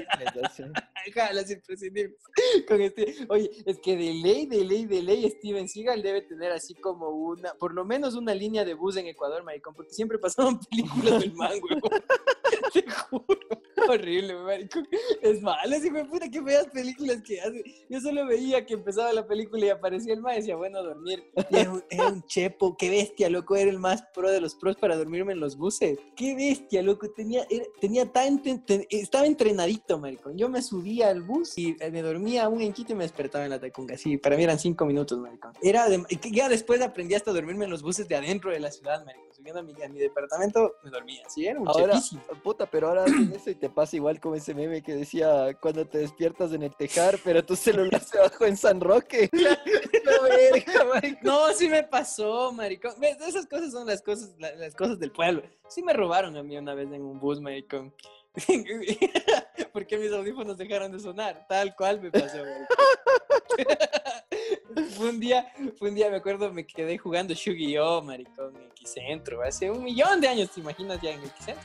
Las 1.32 1.50
imprescindibles. 1.50 2.16
Con 2.66 2.80
este, 2.80 3.14
oye, 3.28 3.50
es 3.66 3.78
que 3.80 3.96
de 3.96 4.14
ley, 4.14 4.46
de 4.46 4.64
ley, 4.64 4.86
de 4.86 5.02
ley, 5.02 5.28
Steven 5.30 5.68
Seagal 5.68 6.02
debe 6.02 6.22
tener 6.22 6.52
así 6.52 6.74
como 6.74 7.08
una, 7.10 7.54
por 7.54 7.74
lo 7.74 7.84
menos 7.84 8.14
una 8.14 8.34
línea 8.34 8.64
de 8.64 8.74
bus 8.74 8.96
en 8.96 9.06
Ecuador, 9.06 9.42
maricón, 9.52 9.74
porque 9.74 9.92
siempre 9.92 10.18
pasaban 10.18 10.58
películas 10.70 11.20
del 11.20 11.34
man, 11.34 11.60
güey. 11.60 11.80
Te 12.72 12.84
juro. 12.90 13.38
Horrible, 13.88 14.34
maricón. 14.34 14.86
Es 15.20 15.42
malo, 15.42 15.76
así, 15.76 15.90
güey, 15.90 16.06
puta, 16.06 16.28
qué 16.30 16.42
feas 16.42 16.66
películas 16.68 17.22
que 17.22 17.40
hace. 17.40 17.64
Yo 17.88 18.00
solo 18.00 18.26
veía 18.26 18.64
que 18.64 18.74
empezaba 18.74 19.12
la 19.12 19.26
película 19.26 19.66
y 19.66 19.68
aparecía 19.70 20.14
el 20.14 20.20
man 20.20 20.34
y 20.34 20.36
decía, 20.36 20.56
bueno, 20.56 20.82
dormir. 20.82 21.24
Y 21.50 21.56
era, 21.56 21.72
un, 21.72 22.22
chepo, 22.24 22.76
qué 22.76 22.90
bestia, 22.90 23.28
loco, 23.28 23.56
era 23.56 23.70
el 23.70 23.78
más 23.78 24.02
pro 24.14 24.30
de 24.30 24.40
los 24.40 24.54
pros 24.54 24.76
para 24.76 24.96
dormirme 24.96 25.32
en 25.32 25.40
los 25.40 25.56
buses. 25.56 25.98
Qué 26.16 26.34
bestia, 26.34 26.82
loco, 26.82 27.10
tenía, 27.10 27.46
tenía 27.80 28.10
tan, 28.10 28.40
estaba 28.90 29.26
entrenadito, 29.26 29.98
maricón. 29.98 30.36
Yo 30.36 30.48
me 30.48 30.62
subía 30.62 31.08
al 31.08 31.22
bus 31.22 31.58
y 31.58 31.76
me 31.90 32.02
dormía 32.02 32.48
un 32.48 32.60
enquito 32.60 32.92
y 32.92 32.96
me 32.96 33.04
despertaba 33.04 33.44
en 33.44 33.50
la 33.50 33.60
tacunga. 33.60 33.96
Sí, 33.96 34.16
para 34.16 34.36
mí 34.36 34.44
eran 34.44 34.58
cinco 34.58 34.86
minutos, 34.86 35.18
maricón. 35.18 35.52
Era 35.62 35.88
de, 35.88 36.04
ya 36.30 36.48
después 36.48 36.80
aprendí 36.80 37.14
hasta 37.14 37.32
dormirme 37.32 37.64
en 37.64 37.70
los 37.70 37.82
buses 37.82 38.08
de 38.08 38.16
adentro 38.16 38.50
de 38.50 38.60
la 38.60 38.70
ciudad, 38.70 39.04
maricón 39.04 39.31
subiendo 39.42 39.60
a 39.60 39.62
mi, 39.62 39.82
a 39.82 39.88
mi 39.88 39.98
departamento, 39.98 40.76
me 40.84 40.90
dormía. 40.90 41.28
Sí, 41.28 41.46
era 41.46 41.58
un 41.58 41.66
ahora, 41.66 42.00
puta, 42.42 42.66
pero 42.66 42.88
ahora 42.88 43.04
haces 43.04 43.30
eso 43.32 43.50
y 43.50 43.54
te 43.56 43.68
pasa 43.68 43.96
igual 43.96 44.20
como 44.20 44.36
ese 44.36 44.54
meme 44.54 44.82
que 44.82 44.94
decía 44.94 45.56
cuando 45.60 45.84
te 45.84 45.98
despiertas 45.98 46.52
en 46.52 46.62
el 46.62 46.74
tejar, 46.76 47.18
pero 47.24 47.44
tu 47.44 47.56
celular 47.56 48.00
se 48.00 48.18
bajó 48.18 48.44
en 48.46 48.56
San 48.56 48.80
Roque. 48.80 49.28
no, 51.22 51.52
sí 51.54 51.68
me 51.68 51.82
pasó, 51.82 52.52
maricón. 52.52 52.92
Esas 53.02 53.46
cosas 53.46 53.72
son 53.72 53.86
las 53.86 54.00
cosas, 54.00 54.32
las, 54.38 54.74
cosas 54.74 54.98
del 55.00 55.10
pueblo. 55.10 55.42
Sí 55.68 55.82
me 55.82 55.92
robaron 55.92 56.36
a 56.36 56.42
mí 56.42 56.56
una 56.56 56.74
vez 56.74 56.86
en 56.92 57.02
un 57.02 57.18
bus, 57.18 57.40
maricón. 57.40 57.92
porque 59.72 59.98
mis 59.98 60.12
audífonos 60.12 60.56
dejaron 60.56 60.92
de 60.92 61.00
sonar, 61.00 61.46
tal 61.48 61.74
cual 61.76 62.00
me 62.00 62.10
pasó. 62.10 62.38
fue 64.96 65.10
un 65.10 65.20
día, 65.20 65.52
fue 65.78 65.90
un 65.90 65.94
día, 65.94 66.10
me 66.10 66.16
acuerdo, 66.16 66.52
me 66.52 66.66
quedé 66.66 66.98
jugando 66.98 67.34
Yu-Gi-Oh, 67.34 68.02
maricón, 68.02 68.56
en 68.56 68.70
Xcentro, 68.74 69.42
hace 69.42 69.70
un 69.70 69.84
millón 69.84 70.20
de 70.20 70.28
años, 70.28 70.50
¿te 70.50 70.60
imaginas 70.60 71.00
ya 71.00 71.12
en 71.12 71.20
Xcentro? 71.20 71.62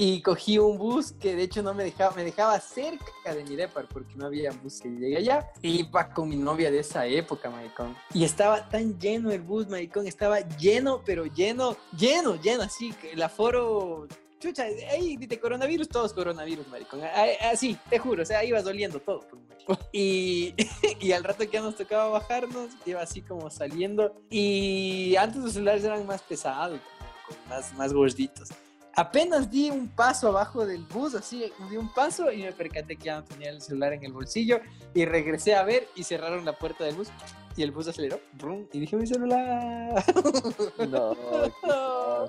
y 0.00 0.22
cogí 0.22 0.58
un 0.58 0.78
bus 0.78 1.10
que 1.10 1.34
de 1.34 1.42
hecho 1.42 1.60
no 1.60 1.74
me 1.74 1.82
dejaba, 1.82 2.14
me 2.14 2.22
dejaba 2.22 2.60
cerca 2.60 3.34
de 3.34 3.42
mi 3.42 3.56
depar 3.56 3.88
porque 3.88 4.14
no 4.14 4.26
había 4.26 4.52
bus 4.52 4.80
que 4.80 4.88
llegue 4.88 5.16
allá. 5.16 5.50
Y 5.60 5.80
iba 5.80 6.08
con 6.10 6.28
mi 6.28 6.36
novia 6.36 6.70
de 6.70 6.78
esa 6.78 7.04
época, 7.04 7.50
maricón. 7.50 7.96
Y 8.14 8.22
estaba 8.22 8.68
tan 8.68 8.96
lleno 9.00 9.32
el 9.32 9.42
bus, 9.42 9.66
maricón, 9.66 10.06
estaba 10.06 10.38
lleno, 10.56 11.02
pero 11.04 11.26
lleno, 11.26 11.76
lleno, 11.98 12.40
lleno, 12.40 12.62
así 12.62 12.92
que 12.92 13.10
el 13.10 13.22
aforo 13.22 14.06
chucha, 14.38 14.64
ahí 14.90 15.16
de 15.16 15.38
coronavirus, 15.38 15.88
todos 15.88 16.12
coronavirus, 16.12 16.68
maricón. 16.68 17.00
Así, 17.50 17.76
te 17.88 17.98
juro, 17.98 18.22
o 18.22 18.26
sea, 18.26 18.44
ibas 18.44 18.64
doliendo 18.64 19.00
todo. 19.00 19.24
Pues, 19.66 19.78
y, 19.92 20.54
y 21.00 21.12
al 21.12 21.24
rato 21.24 21.38
que 21.38 21.52
ya 21.52 21.60
nos 21.60 21.76
tocaba 21.76 22.08
bajarnos, 22.08 22.70
iba 22.86 23.02
así 23.02 23.22
como 23.22 23.50
saliendo. 23.50 24.14
Y 24.30 25.16
antes 25.16 25.42
los 25.42 25.52
celulares 25.52 25.84
eran 25.84 26.06
más 26.06 26.22
pesados, 26.22 26.80
más, 27.48 27.74
más 27.74 27.92
gorditos. 27.92 28.48
Apenas 28.94 29.50
di 29.50 29.70
un 29.70 29.88
paso 29.88 30.28
abajo 30.28 30.66
del 30.66 30.84
bus, 30.84 31.14
así, 31.14 31.52
di 31.70 31.76
un 31.76 31.92
paso 31.92 32.32
y 32.32 32.42
me 32.42 32.52
percaté 32.52 32.96
que 32.96 33.04
ya 33.04 33.16
no 33.16 33.24
tenía 33.24 33.50
el 33.50 33.62
celular 33.62 33.92
en 33.92 34.04
el 34.04 34.12
bolsillo 34.12 34.60
y 34.92 35.04
regresé 35.04 35.54
a 35.54 35.62
ver 35.62 35.86
y 35.94 36.02
cerraron 36.02 36.44
la 36.44 36.58
puerta 36.58 36.84
del 36.84 36.96
bus 36.96 37.08
y 37.58 37.62
el 37.62 37.72
bus 37.72 37.88
aceleró 37.88 38.20
y 38.72 38.80
dije 38.80 38.96
mi 38.96 39.06
celular. 39.06 40.04
No, 40.88 41.16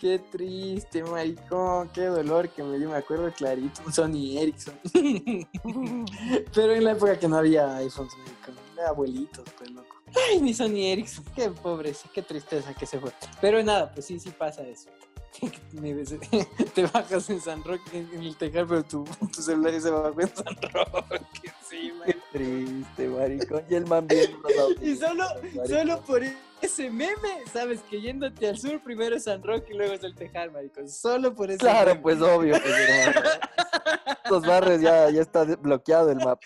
qué 0.00 0.18
triste, 0.18 1.02
maricón, 1.02 1.88
qué 1.88 2.02
dolor 2.02 2.48
que 2.48 2.62
me 2.62 2.78
dio, 2.78 2.90
me 2.90 2.96
acuerdo 2.96 3.32
clarito, 3.32 3.82
un 3.84 3.92
Sony 3.92 4.38
Ericsson. 4.38 4.78
Pero 6.54 6.72
en 6.72 6.84
la 6.84 6.92
época 6.92 7.18
que 7.18 7.26
no 7.26 7.38
había 7.38 7.76
iPhones, 7.76 8.12
maricón, 8.18 8.54
abuelitos, 8.86 9.44
pues 9.58 9.70
loco. 9.70 9.96
Ay, 10.30 10.40
mi 10.40 10.54
Sony 10.54 10.92
Ericsson, 10.92 11.24
qué 11.34 11.50
pobre, 11.50 11.92
qué 12.12 12.22
tristeza 12.22 12.72
que 12.74 12.86
se 12.86 13.00
fue. 13.00 13.12
Pero 13.40 13.62
nada, 13.62 13.90
pues 13.92 14.06
sí, 14.06 14.20
sí 14.20 14.30
pasa 14.30 14.62
eso. 14.62 14.88
te 16.74 16.86
bajas 16.86 17.30
en 17.30 17.40
San 17.40 17.64
Roque 17.64 17.98
en 17.98 18.22
el 18.22 18.36
tejar, 18.36 18.66
pero 18.66 18.84
tu, 18.84 19.04
tu 19.04 19.42
celular 19.42 19.80
se 19.80 19.90
bajó 19.90 20.20
en 20.20 20.34
San 20.34 20.56
Roque. 20.72 21.52
Sí, 21.74 21.92
Qué 22.06 22.16
triste, 22.32 23.08
maricón. 23.08 23.62
Y 23.68 23.74
el 23.74 23.86
man 23.86 24.06
viendo 24.06 24.38
Y 24.82 24.96
solo, 24.96 25.24
solo 25.66 26.00
por 26.02 26.22
ese 26.60 26.90
meme, 26.90 27.44
sabes 27.52 27.80
que 27.90 28.00
yéndote 28.00 28.48
al 28.48 28.58
sur, 28.58 28.80
primero 28.82 29.16
es 29.16 29.24
San 29.24 29.42
Roque 29.42 29.72
y 29.72 29.76
luego 29.76 29.94
es 29.94 30.04
el 30.04 30.14
Tejar, 30.14 30.52
maricón. 30.52 30.88
Solo 30.88 31.34
por 31.34 31.50
ese 31.50 31.58
Claro, 31.58 32.00
pues 32.00 32.20
obvio. 32.20 32.54
Pues, 32.54 32.74
Estos 34.24 34.46
barrios 34.46 34.80
ya, 34.80 35.10
ya 35.10 35.20
está 35.20 35.44
bloqueado 35.44 36.10
el 36.10 36.18
mapa. 36.18 36.40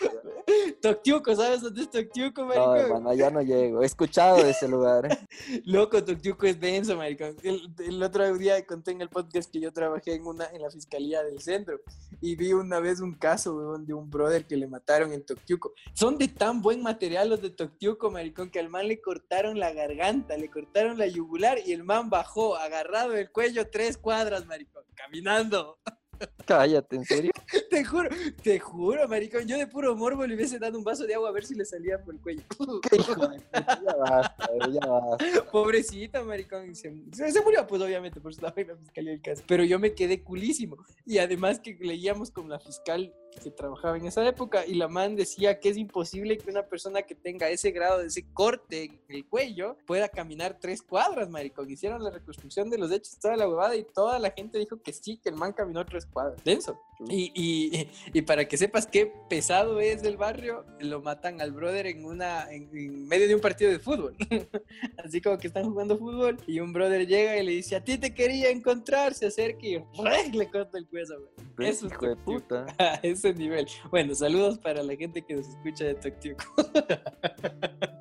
Toctiuco, 0.81 1.35
¿sabes 1.35 1.61
dónde 1.61 1.83
es 1.83 1.91
Toctiuco, 1.91 2.45
maricón? 2.45 2.69
No, 2.69 2.77
hermano, 2.77 3.15
ya 3.15 3.31
no 3.31 3.43
llego. 3.43 3.83
He 3.83 3.87
escuchado 3.87 4.43
de 4.43 4.51
ese 4.51 4.69
lugar. 4.69 5.09
Loco, 5.65 6.03
Toctiuco 6.03 6.47
es 6.47 6.59
denso, 6.61 6.97
maricón. 6.97 7.37
El, 7.43 8.03
otro 8.03 8.37
día 8.37 8.65
conté 8.65 8.93
en 8.93 9.03
el 9.03 9.09
podcast 9.09 9.51
que 9.51 9.61
yo 9.61 9.73
trabajé 9.73 10.15
en 10.15 10.27
una 10.27 10.47
en 10.47 10.63
la 10.63 10.71
fiscalía 10.71 11.23
del 11.23 11.41
centro 11.41 11.81
y 12.21 12.37
vi 12.37 12.53
una 12.53 12.81
vez 12.81 13.01
un 13.01 13.15
caso 13.15 13.79
de 13.79 13.93
un 13.93 14.09
brother 14.11 14.47
que 14.47 14.57
le 14.57 14.67
mataron 14.67 15.13
en 15.13 15.18
Toctiuco. 15.21 15.73
Son 15.95 16.19
de 16.19 16.29
tan 16.29 16.63
buen 16.63 16.83
material 16.83 17.31
los 17.31 17.43
de 17.43 17.51
Toctiuco, 17.51 18.11
maricón, 18.11 18.51
que 18.51 18.61
al 18.61 18.69
man 18.69 18.89
le 18.89 19.01
cortaron 19.01 19.59
la 19.59 19.73
garganta, 19.73 20.37
le 20.37 20.51
cortaron 20.51 20.99
la 20.99 21.07
yugular 21.07 21.59
y 21.65 21.73
el 21.73 21.85
man 21.85 22.11
bajó 22.11 22.57
agarrado 22.57 23.11
del 23.11 23.31
cuello 23.31 23.69
tres 23.71 23.97
cuadras, 23.97 24.47
maricón, 24.47 24.85
caminando. 24.95 25.79
Cállate, 26.47 26.97
¿en 26.97 27.05
serio? 27.05 27.31
te 27.71 27.85
juro, 27.85 28.09
te 28.43 28.59
juro, 28.59 29.07
maricón. 29.09 29.47
Yo 29.47 29.59
de 29.59 29.67
puro 29.67 29.95
morbo 29.95 30.27
le 30.27 30.35
hubiese 30.35 30.59
dado 30.59 30.79
un 30.79 30.85
vaso 30.85 31.07
de 31.07 31.15
agua 31.15 31.29
a 31.29 31.33
ver 31.33 31.45
si 31.45 31.55
le 31.55 31.65
salía 31.65 32.03
por 32.03 32.15
el 32.15 32.21
cuello. 32.21 32.43
¿Qué 32.91 32.97
hijo 32.97 33.29
de 33.29 33.39
Ya 33.53 33.95
basta, 33.97 34.49
ya 34.71 34.87
basta. 34.87 35.51
Pobrecita, 35.51 36.23
maricón. 36.23 36.75
Se, 36.75 36.93
se, 37.13 37.43
murió, 37.43 37.67
pues 37.67 37.83
obviamente, 37.83 38.21
por 38.21 38.33
eso 38.33 38.41
estaba 38.41 38.61
en 38.61 38.69
la 38.69 38.77
fiscalía 38.77 39.13
del 39.13 39.23
caso. 39.23 39.43
Pero 39.47 39.65
yo 39.65 39.79
me 39.79 39.95
quedé 39.95 40.23
culísimo. 40.23 40.77
Y 41.05 41.19
además 41.19 41.61
que 41.61 41.77
leíamos 41.81 42.31
con 42.31 42.49
la 42.49 42.59
fiscal 42.59 43.15
que 43.31 43.51
trabajaba 43.51 43.97
en 43.97 44.07
esa 44.07 44.27
época 44.27 44.67
y 44.67 44.75
la 44.75 44.89
man 44.89 45.17
decía 45.17 45.61
que 45.61 45.69
es 45.69 45.77
imposible 45.77 46.39
que 46.39 46.51
una 46.51 46.65
persona 46.65 47.03
que 47.03 47.15
tenga 47.15 47.49
ese 47.49 47.71
grado 47.71 47.99
de 47.99 48.07
ese 48.07 48.25
corte 48.33 48.85
en 48.85 49.01
el 49.09 49.27
cuello 49.27 49.77
pueda 49.87 50.09
caminar 50.09 50.59
tres 50.61 50.83
cuadras, 50.83 51.29
maricón. 51.29 51.71
Hicieron 51.71 52.03
la 52.03 52.11
reconstrucción 52.11 52.71
de 52.71 52.79
los 52.79 52.91
hechos, 52.91 53.19
toda 53.19 53.37
la 53.37 53.49
huevada 53.49 53.77
y 53.77 53.85
toda 53.85 54.19
la 54.19 54.31
gente 54.31 54.59
dijo 54.59 54.83
que 54.83 54.93
sí, 54.93 55.19
que 55.19 55.29
el 55.29 55.37
man 55.37 55.53
caminó 55.53 55.85
tres 55.85 56.07
cuadras. 56.07 56.43
Denso. 56.45 56.79
Y, 57.09 57.31
y, 57.33 57.89
y, 58.13 58.23
para 58.23 58.49
que 58.49 58.57
sepas 58.57 58.85
qué 58.85 59.13
pesado 59.29 59.79
es 59.79 60.03
del 60.03 60.17
barrio, 60.17 60.65
lo 60.81 61.01
matan 61.01 61.41
al 61.41 61.53
brother 61.53 61.87
en 61.87 62.05
una 62.05 62.51
en, 62.51 63.07
medio 63.07 63.29
de 63.29 63.37
un 63.37 63.41
partido 63.41 63.71
de 63.71 63.79
fútbol. 63.79 64.17
Así 65.05 65.21
como 65.21 65.39
que 65.39 65.47
están 65.47 65.71
jugando 65.71 65.97
fútbol 65.97 66.39
y 66.49 66.59
un 66.59 66.73
brother 66.73 67.07
llega 67.07 67.37
y 67.39 67.45
le 67.45 67.53
dice, 67.53 67.77
a 67.77 67.85
ti 67.85 67.99
te 67.99 68.13
quería 68.13 68.51
encontrar, 68.51 69.15
se 69.15 69.27
acerca 69.27 69.65
y 69.65 69.79
le 70.33 70.51
corta 70.51 70.77
el 70.77 70.89
cuello, 70.89 71.21
güey. 71.21 71.71
Eso 71.71 71.87
es 71.87 72.01
de 72.01 72.17
puta. 72.17 72.67
ese 73.19 73.35
nivel. 73.35 73.67
Bueno, 73.91 74.15
saludos 74.15 74.59
para 74.59 74.83
la 74.83 74.97
gente 74.97 75.23
que 75.23 75.35
nos 75.35 75.49
escucha 75.49 75.85
de 75.85 75.95
Toctiuco. 75.95 76.45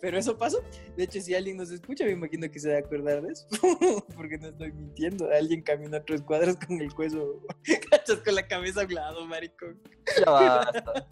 Pero 0.00 0.18
eso 0.18 0.36
pasó. 0.36 0.62
De 0.96 1.04
hecho, 1.04 1.20
si 1.20 1.34
alguien 1.34 1.58
nos 1.58 1.70
escucha, 1.70 2.04
me 2.04 2.12
imagino 2.12 2.50
que 2.50 2.58
se 2.58 2.70
va 2.70 2.76
a 2.76 2.80
acordar 2.80 3.22
de 3.22 3.32
eso. 3.32 3.46
Porque 4.16 4.38
no 4.38 4.48
estoy 4.48 4.72
mintiendo. 4.72 5.30
Alguien 5.30 5.62
camina 5.62 5.98
a 5.98 6.04
tres 6.04 6.22
cuadras 6.22 6.56
con 6.56 6.80
el 6.80 6.92
cuello, 6.94 7.40
cachas 7.90 8.18
con 8.18 8.34
la 8.34 8.46
cabeza 8.46 8.82
a 8.82 8.84
un 8.84 8.94
lado, 8.94 9.26
maricón. 9.26 9.80
Ya 10.18 10.30
basta. 10.30 11.06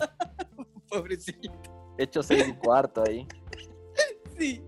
Pobrecito. 0.89 1.53
Hecho 1.99 2.23
seis 2.23 2.47
y 2.49 2.53
cuarto 2.55 3.05
ahí. 3.07 3.27
Sí, 4.39 4.63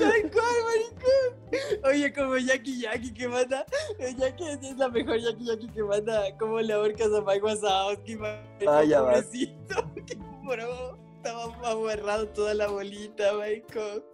Tal 0.00 0.30
cual, 0.30 0.56
maricón. 0.64 1.84
Oye, 1.84 2.12
como 2.12 2.36
Jackie 2.38 2.80
Jackie 2.80 3.12
que 3.14 3.28
manda. 3.28 3.64
eh, 3.98 4.14
Jackie 4.18 4.44
es 4.62 4.76
la 4.76 4.88
mejor 4.88 5.18
Jackie 5.18 5.44
Jackie 5.46 5.68
que 5.68 5.82
manda. 5.82 6.36
Como 6.38 6.60
le 6.60 6.72
ahorcas 6.72 7.12
a 7.12 7.20
Mike 7.22 7.42
Wazowski, 7.44 8.16
maricón, 8.16 8.68
Ah, 8.68 8.84
ya 8.84 9.00
pobrecito. 9.00 9.74
Bro, 10.44 10.98
estaba 11.16 11.44
amarrado 11.70 12.28
toda 12.28 12.54
la 12.54 12.68
bolita, 12.68 13.32
maricón. 13.34 14.04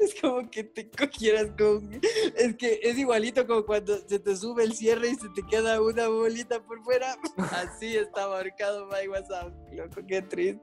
Es 0.00 0.20
como 0.20 0.50
que 0.50 0.64
te 0.64 0.90
cogieras 0.90 1.52
con. 1.56 2.00
Es 2.36 2.56
que 2.56 2.80
es 2.82 2.98
igualito 2.98 3.46
como 3.46 3.64
cuando 3.64 3.96
se 4.08 4.18
te 4.18 4.36
sube 4.36 4.64
el 4.64 4.72
cierre 4.74 5.10
y 5.10 5.14
se 5.14 5.28
te 5.28 5.42
queda 5.48 5.80
una 5.80 6.08
bolita 6.08 6.60
por 6.64 6.82
fuera. 6.82 7.16
Así 7.52 7.96
estaba 7.96 8.38
ahorcado 8.38 8.86
Mike 8.86 9.08
Wazowski, 9.10 9.76
loco, 9.76 10.00
qué 10.08 10.20
triste. 10.22 10.60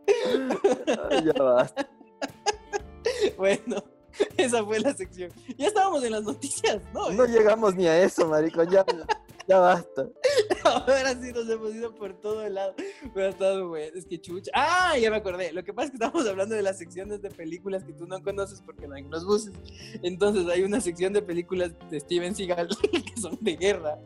Ay, 1.09 1.23
ya 1.25 1.41
basta. 1.41 1.89
Bueno, 3.37 3.83
esa 4.37 4.63
fue 4.63 4.79
la 4.79 4.93
sección. 4.93 5.31
Ya 5.57 5.67
estábamos 5.67 6.03
en 6.03 6.11
las 6.11 6.23
noticias, 6.23 6.79
¿no? 6.93 7.09
No 7.11 7.25
llegamos 7.25 7.75
ni 7.75 7.87
a 7.87 8.01
eso, 8.01 8.27
maricón. 8.27 8.69
Ya, 8.69 8.85
ya 9.49 9.57
basta. 9.57 10.07
Ahora 10.63 11.19
sí 11.19 11.31
nos 11.33 11.49
hemos 11.49 11.73
ido 11.73 11.95
por 11.95 12.13
todo 12.21 12.45
el 12.45 12.53
lado. 12.53 12.75
Pero 13.13 13.25
ha 13.25 13.29
estado 13.29 13.67
bueno. 13.69 13.91
Es 13.95 14.05
que 14.05 14.21
chucha. 14.21 14.51
Ah, 14.53 14.95
ya 14.97 15.09
me 15.09 15.17
acordé. 15.17 15.51
Lo 15.51 15.63
que 15.63 15.73
pasa 15.73 15.85
es 15.85 15.91
que 15.91 15.95
estamos 16.05 16.27
hablando 16.27 16.53
de 16.53 16.61
las 16.61 16.77
secciones 16.77 17.21
de 17.21 17.31
películas 17.31 17.83
que 17.83 17.93
tú 17.93 18.05
no 18.05 18.21
conoces 18.21 18.61
porque 18.61 18.87
no 18.87 18.93
hay 18.93 19.01
en 19.01 19.09
los 19.09 19.25
buses. 19.25 19.53
Entonces 20.03 20.47
hay 20.47 20.61
una 20.61 20.79
sección 20.79 21.13
de 21.13 21.23
películas 21.23 21.71
de 21.89 21.99
Steven 21.99 22.35
Seagal 22.35 22.69
que 22.91 23.19
son 23.19 23.39
de 23.41 23.55
guerra. 23.55 23.97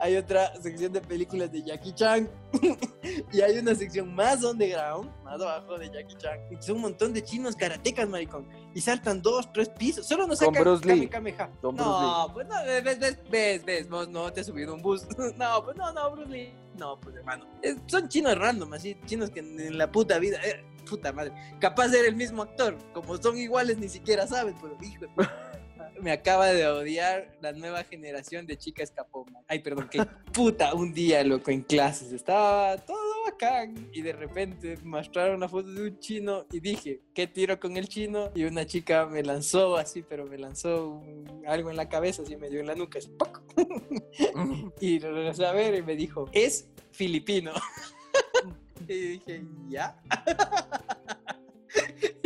Hay 0.00 0.16
otra 0.16 0.54
sección 0.62 0.92
de 0.94 1.02
películas 1.02 1.52
de 1.52 1.62
Jackie 1.62 1.92
Chan. 1.92 2.30
y 3.32 3.40
hay 3.42 3.58
una 3.58 3.74
sección 3.74 4.14
más 4.14 4.42
underground, 4.42 5.10
más 5.24 5.40
abajo 5.40 5.76
de 5.76 5.90
Jackie 5.90 6.16
Chan. 6.16 6.38
Y 6.50 6.62
son 6.62 6.76
un 6.76 6.82
montón 6.82 7.12
de 7.12 7.22
chinos 7.22 7.54
karatecas, 7.54 8.08
maricón. 8.08 8.48
Y 8.74 8.80
saltan 8.80 9.20
dos, 9.20 9.52
tres 9.52 9.68
pisos. 9.70 10.06
Solo 10.06 10.26
Con 10.26 10.36
sacan 10.36 10.62
Bruce 10.62 10.86
Lee. 10.86 11.06
Kame 11.08 11.32
Kameha. 11.34 11.50
Con 11.60 11.76
no, 11.76 12.30
pues 12.32 12.46
no, 12.46 12.54
ves, 12.64 12.98
ves, 12.98 13.18
ves, 13.30 13.64
ves, 13.64 13.88
vos 13.88 14.08
no 14.08 14.32
te 14.32 14.40
has 14.40 14.46
subido 14.46 14.74
un 14.74 14.82
No, 15.36 15.64
pues 15.64 15.76
no, 15.76 15.92
no, 15.92 16.10
Bruce 16.12 16.30
Lee. 16.30 16.52
No, 16.78 16.98
pues 17.00 17.16
hermano. 17.16 17.46
Es- 17.62 17.76
son 17.86 18.08
chinos 18.08 18.36
random, 18.38 18.72
así, 18.74 18.96
chinos 19.06 19.30
que 19.30 19.40
en 19.40 19.76
la 19.78 19.90
puta 19.90 20.18
vida, 20.18 20.38
eh, 20.44 20.64
puta 20.88 21.12
madre, 21.12 21.32
capaz 21.58 21.88
de 21.88 21.98
ser 21.98 22.06
el 22.06 22.16
mismo 22.16 22.42
actor. 22.42 22.76
Como 22.92 23.16
son 23.16 23.36
iguales, 23.38 23.78
ni 23.78 23.88
siquiera 23.88 24.26
sabes, 24.26 24.54
pero 24.60 24.76
hijo. 24.82 25.06
Me 26.02 26.12
acaba 26.12 26.48
de 26.48 26.66
odiar 26.68 27.32
la 27.40 27.52
nueva 27.52 27.82
generación 27.84 28.46
de 28.46 28.58
chicas 28.58 28.90
capoma. 28.90 29.40
Ay, 29.48 29.60
perdón, 29.60 29.88
que 29.88 30.04
puta, 30.32 30.74
un 30.74 30.92
día, 30.92 31.24
loco, 31.24 31.50
en 31.50 31.62
clases, 31.62 32.12
estaba 32.12 32.76
todo 32.76 32.98
bacán 33.30 33.88
y 33.92 34.02
de 34.02 34.12
repente 34.12 34.76
mostraron 34.84 35.36
una 35.36 35.48
foto 35.48 35.70
de 35.72 35.82
un 35.88 35.98
chino 35.98 36.46
y 36.52 36.60
dije, 36.60 37.00
¿qué 37.14 37.26
tiro 37.26 37.58
con 37.58 37.76
el 37.76 37.88
chino? 37.88 38.30
Y 38.34 38.44
una 38.44 38.64
chica 38.66 39.06
me 39.06 39.22
lanzó 39.22 39.76
así, 39.76 40.02
pero 40.02 40.26
me 40.26 40.38
lanzó 40.38 40.88
un- 40.90 41.42
algo 41.46 41.70
en 41.70 41.76
la 41.76 41.88
cabeza, 41.88 42.22
así 42.22 42.36
me 42.36 42.48
dio 42.48 42.60
en 42.60 42.66
la 42.66 42.74
nuca, 42.74 42.98
así, 42.98 43.08
¡poc! 43.18 43.42
Y 44.80 44.98
lo 45.00 45.12
regresé 45.12 45.46
a 45.46 45.52
ver 45.52 45.74
y 45.74 45.82
me 45.82 45.96
dijo, 45.96 46.28
es 46.32 46.68
filipino. 46.92 47.52
y 48.88 48.94
dije, 49.18 49.42
¿ya? 49.68 50.00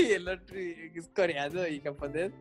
y 0.00 0.12
el 0.12 0.28
otro 0.28 0.56
es 0.58 1.08
coreano 1.14 1.66
y 1.66 1.80
japonés. 1.80 2.32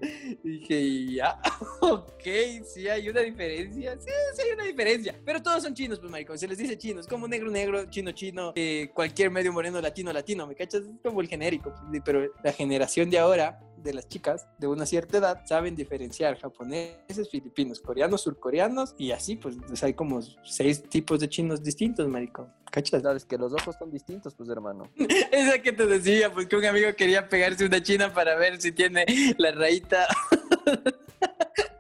Y 0.44 0.50
dije, 0.50 1.14
ya, 1.16 1.40
ok, 1.82 2.24
sí 2.64 2.88
hay 2.88 3.10
una 3.10 3.22
diferencia. 3.22 3.98
Sí, 4.00 4.12
sí 4.36 4.42
hay 4.44 4.52
una 4.54 4.64
diferencia. 4.66 5.16
Pero 5.26 5.42
todos 5.42 5.64
son 5.64 5.74
chinos, 5.74 6.00
pues, 6.00 6.12
maricón. 6.12 6.38
Se 6.38 6.48
les 6.48 6.58
dice 6.58 6.78
chinos, 6.78 7.08
como 7.08 7.28
negro, 7.28 7.50
negro, 7.50 7.90
chino, 7.90 8.12
chino, 8.12 8.54
eh, 8.56 8.90
cualquier 8.94 9.32
medio 9.32 9.52
moreno, 9.54 9.82
latino, 9.82 10.12
latino. 10.14 10.48
¿Me 10.48 10.56
cachas? 10.56 10.82
Es 10.82 11.02
como 11.04 11.22
el 11.22 11.28
genérico. 11.28 11.74
pues, 11.90 12.02
Pero 12.04 12.32
la 12.44 12.54
generación 12.54 13.10
de 13.10 13.20
ahora 13.20 13.60
de 13.84 13.94
las 13.94 14.08
chicas 14.08 14.48
de 14.58 14.68
una 14.68 14.86
cierta 14.86 15.18
edad 15.18 15.42
saben 15.46 15.76
diferenciar 15.76 16.38
japoneses, 16.40 17.30
filipinos, 17.30 17.80
coreanos, 17.82 18.22
surcoreanos 18.22 18.96
y 18.98 19.12
así 19.12 19.36
pues 19.36 19.58
hay 19.84 19.94
como 19.94 20.22
seis 20.44 20.84
tipos 20.84 21.20
de 21.20 21.30
chinos 21.30 21.64
distintos, 21.64 22.08
maricón. 22.08 22.54
¿Cachas? 22.72 23.02
Sabes 23.02 23.26
que 23.26 23.38
los 23.38 23.52
ojos 23.52 23.76
son 23.80 23.90
distintos, 23.90 24.36
pues, 24.36 24.48
hermano. 24.50 24.84
Esa 25.32 25.60
que 25.60 25.72
te 25.74 25.88
decía, 25.88 26.32
pues 26.32 26.46
que 26.46 26.56
un 26.56 26.66
amigo 26.66 26.94
quería 26.96 27.28
pegarse 27.28 27.66
una 27.66 27.82
china 27.82 28.14
para 28.14 28.36
ver 28.36 28.62
si 28.62 28.72
tiene 28.72 29.06
la 29.40 29.52
rayita 29.52 30.08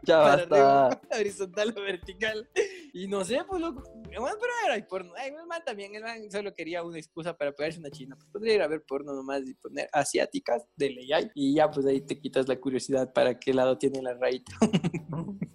Ya 0.03 0.17
para 0.21 0.35
basta. 0.37 0.85
arriba, 0.87 1.01
horizontal 1.19 1.75
o 1.77 1.81
vertical. 1.81 2.49
Y 2.93 3.07
no 3.07 3.23
sé, 3.23 3.39
pues 3.47 3.61
loco. 3.61 3.83
Bueno, 4.17 4.37
pero 4.39 4.53
era 4.65 4.87
porno. 4.87 5.13
Ay, 5.17 5.29
el 5.29 5.47
man 5.47 5.61
también, 5.65 5.93
el 5.95 6.03
man 6.03 6.31
solo 6.31 6.53
quería 6.53 6.83
una 6.83 6.97
excusa 6.97 7.37
para 7.37 7.51
pegarse 7.51 7.79
una 7.79 7.89
china. 7.91 8.15
Pues 8.15 8.27
podría 8.29 8.55
ir 8.55 8.61
a 8.61 8.67
ver 8.67 8.83
porno 8.83 9.13
nomás 9.13 9.47
y 9.47 9.53
poner 9.53 9.89
asiáticas 9.91 10.63
de 10.75 10.89
ley. 10.89 11.09
Y 11.35 11.55
ya, 11.55 11.69
pues 11.69 11.85
ahí 11.85 12.01
te 12.01 12.19
quitas 12.19 12.47
la 12.47 12.55
curiosidad 12.57 13.11
para 13.13 13.39
qué 13.39 13.53
lado 13.53 13.77
tiene 13.77 14.01
la 14.01 14.13
rayita. 14.13 14.51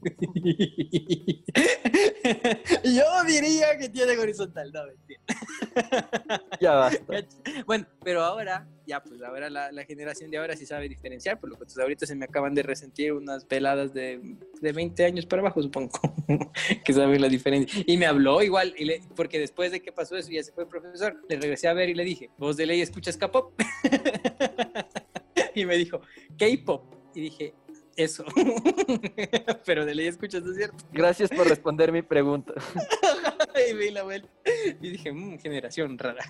Yo 2.85 3.25
diría 3.27 3.79
que 3.79 3.89
tiene 3.89 4.17
horizontal, 4.19 4.71
no, 4.73 4.87
mentira. 4.87 5.21
Ya 6.61 6.75
basta. 6.75 7.05
Bueno, 7.67 7.87
pero 8.03 8.23
ahora, 8.23 8.67
ya 8.87 9.03
pues 9.03 9.23
ahora 9.23 9.49
la, 9.49 9.73
la 9.73 9.85
generación 9.85 10.31
de 10.31 10.39
ahora 10.39 10.57
sí 10.57 10.67
sabe 10.67 10.89
diferenciar, 10.89 11.39
por 11.41 11.49
lo 11.49 11.57
que 11.57 11.63
entonces 11.63 11.83
ahorita 11.83 12.07
se 12.07 12.15
me 12.15 12.25
acaban 12.25 12.55
de 12.55 12.63
resentir 12.63 13.13
unas 13.13 13.45
peladas 13.45 13.95
de, 13.95 14.37
de 14.61 14.73
20 14.73 15.05
años 15.05 15.27
para 15.27 15.41
abajo, 15.41 15.63
supongo, 15.63 15.99
que 16.85 16.93
saben 16.93 17.21
la 17.21 17.29
diferencia. 17.29 17.83
Y 17.87 17.97
me 17.97 18.07
habló 18.07 18.43
igual, 18.45 18.75
y 18.79 18.85
le- 18.85 19.01
porque 19.17 19.39
después 19.39 19.73
de 19.73 19.81
que 19.81 19.93
pasó 19.93 20.17
eso, 20.17 20.31
ya 20.31 20.43
se 20.43 20.53
fue 20.53 20.65
el 20.65 20.69
profesor, 20.69 21.21
le 21.29 21.37
regresé 21.37 21.69
a 21.69 21.73
ver 21.73 21.89
y 21.89 21.95
le 21.95 22.05
dije, 22.05 22.31
¿vos 22.39 22.57
de 22.57 22.67
ley 22.67 22.81
escuchas 22.81 23.17
K-pop? 23.17 23.53
y 25.55 25.65
me 25.65 25.77
dijo, 25.77 26.01
K-pop. 26.39 26.95
Y 27.15 27.21
dije, 27.23 27.55
eso. 27.97 28.25
pero 29.67 29.85
de 29.85 29.95
ley 29.95 30.07
escuchas, 30.07 30.43
¿no 30.43 30.51
es 30.51 30.57
cierto? 30.57 30.85
Gracias 30.93 31.31
por 31.31 31.49
responder 31.49 31.93
mi 31.93 32.03
pregunta. 32.03 32.53
y 33.71 33.75
me 33.75 33.85
di 33.85 33.91
la 33.91 34.03
vuelta 34.03 34.29
y 34.81 34.91
dije, 34.91 35.13
"Mm, 35.13 35.39
generación 35.39 35.99
rara. 35.99 36.25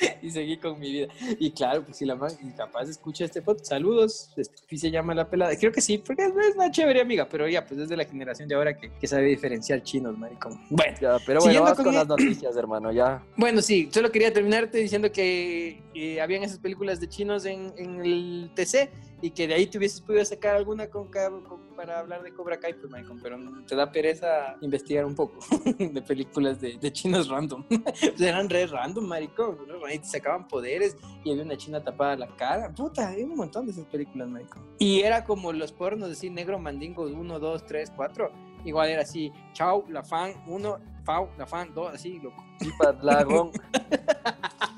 y 0.22 0.30
seguí 0.30 0.56
con 0.56 0.78
mi 0.78 0.90
vida. 0.92 1.08
Y 1.38 1.50
claro, 1.52 1.84
pues 1.84 1.96
si 1.96 2.04
la 2.06 2.14
man, 2.14 2.30
y 2.42 2.50
capaz 2.52 2.88
escucha 2.88 3.24
este 3.24 3.42
podcast, 3.42 3.66
saludos, 3.70 4.30
este, 4.36 4.76
se 4.78 4.90
llama 4.90 5.14
la 5.14 5.28
pelada. 5.28 5.56
Creo 5.58 5.72
que 5.72 5.80
sí, 5.80 5.98
porque 5.98 6.24
es 6.24 6.32
una 6.54 6.70
chévere 6.70 7.00
amiga, 7.00 7.28
pero 7.30 7.48
ya, 7.48 7.64
pues 7.66 7.80
es 7.80 7.88
de 7.88 7.96
la 7.96 8.04
generación 8.04 8.48
de 8.48 8.54
ahora 8.54 8.76
que, 8.76 8.90
que 8.92 9.06
sabe 9.06 9.24
diferenciar 9.26 9.82
chinos, 9.82 10.16
maricón. 10.18 10.60
Bueno, 10.70 10.96
Ya, 11.00 11.16
pero 11.26 11.40
bueno, 11.40 11.62
vamos 11.62 11.76
con 11.76 11.84
con 11.84 11.94
el- 11.94 11.98
las 12.00 12.08
noticias, 12.08 12.56
hermano. 12.56 12.92
Ya. 12.92 13.22
bueno, 13.36 13.62
sí, 13.62 13.88
solo 13.92 14.10
quería 14.10 14.32
terminarte 14.32 14.78
diciendo 14.78 15.10
que 15.12 15.82
habían 16.20 16.42
esas 16.42 16.58
películas 16.58 17.00
de 17.00 17.08
chinos 17.08 17.44
en, 17.44 17.72
en 17.76 18.00
el 18.04 18.50
TC 18.54 18.90
y 19.22 19.30
que 19.32 19.46
de 19.46 19.54
ahí 19.54 19.66
te 19.66 19.76
hubieses 19.78 20.00
podido 20.00 20.24
sacar 20.24 20.56
alguna 20.56 20.88
con, 20.88 21.10
con- 21.10 21.70
para 21.76 21.98
hablar 22.00 22.22
de 22.22 22.32
Cobra 22.34 22.58
Kai, 22.60 22.74
pues, 22.74 22.90
maricón, 22.90 23.20
pero 23.22 23.38
te 23.66 23.74
da 23.74 23.90
pereza 23.90 24.56
investigar 24.60 25.04
un 25.06 25.14
poco 25.14 25.38
de 25.78 26.02
películas 26.02 26.60
de, 26.60 26.76
de 26.78 26.92
chinos 26.92 27.28
random. 27.28 27.64
Eran 28.20 28.48
re 28.50 28.66
random, 28.66 29.06
maricón, 29.06 29.58
¿no? 29.66 29.84
Ahí 29.86 29.98
te 29.98 30.06
sacaban 30.06 30.46
poderes 30.46 30.96
y 31.24 31.30
había 31.30 31.42
una 31.42 31.56
china 31.56 31.82
tapada 31.82 32.16
la 32.16 32.28
cara. 32.36 32.70
Puta, 32.74 33.08
hay 33.08 33.22
un 33.22 33.34
montón 33.36 33.64
de 33.66 33.72
esas 33.72 33.86
películas, 33.86 34.28
maricón. 34.28 34.62
Y 34.78 35.00
era 35.00 35.24
como 35.24 35.52
los 35.52 35.72
pornos, 35.72 36.10
así, 36.10 36.28
negro 36.30 36.58
mandingo 36.58 37.02
1, 37.04 37.38
2, 37.38 37.66
3, 37.66 37.92
4. 37.96 38.30
Igual 38.64 38.90
era 38.90 39.02
así, 39.02 39.32
chao, 39.54 39.84
la 39.88 40.02
fan 40.02 40.34
1, 40.46 40.78
Fau, 41.02 41.30
la 41.38 41.46
fan 41.46 41.72
2, 41.74 41.94
así, 41.94 42.18
loco. 42.18 42.44
Chipa, 42.62 42.92
dragón. 42.92 43.52
¿Te 43.52 43.58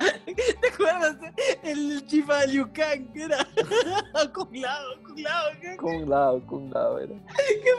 acuerdas? 0.89 1.17
El 1.63 2.07
chifa 2.07 2.47
Liu 2.47 2.69
Kang 2.73 3.07
era 3.15 3.39
con 4.33 4.49
lado, 4.61 5.03
con 5.03 5.23
lado, 5.23 5.51
¿qué? 5.61 5.77
Kung 5.77 6.09
Lao, 6.09 6.41
Kung 6.47 6.73
Lao 6.73 6.99
era. 6.99 7.15
qué 7.37 7.71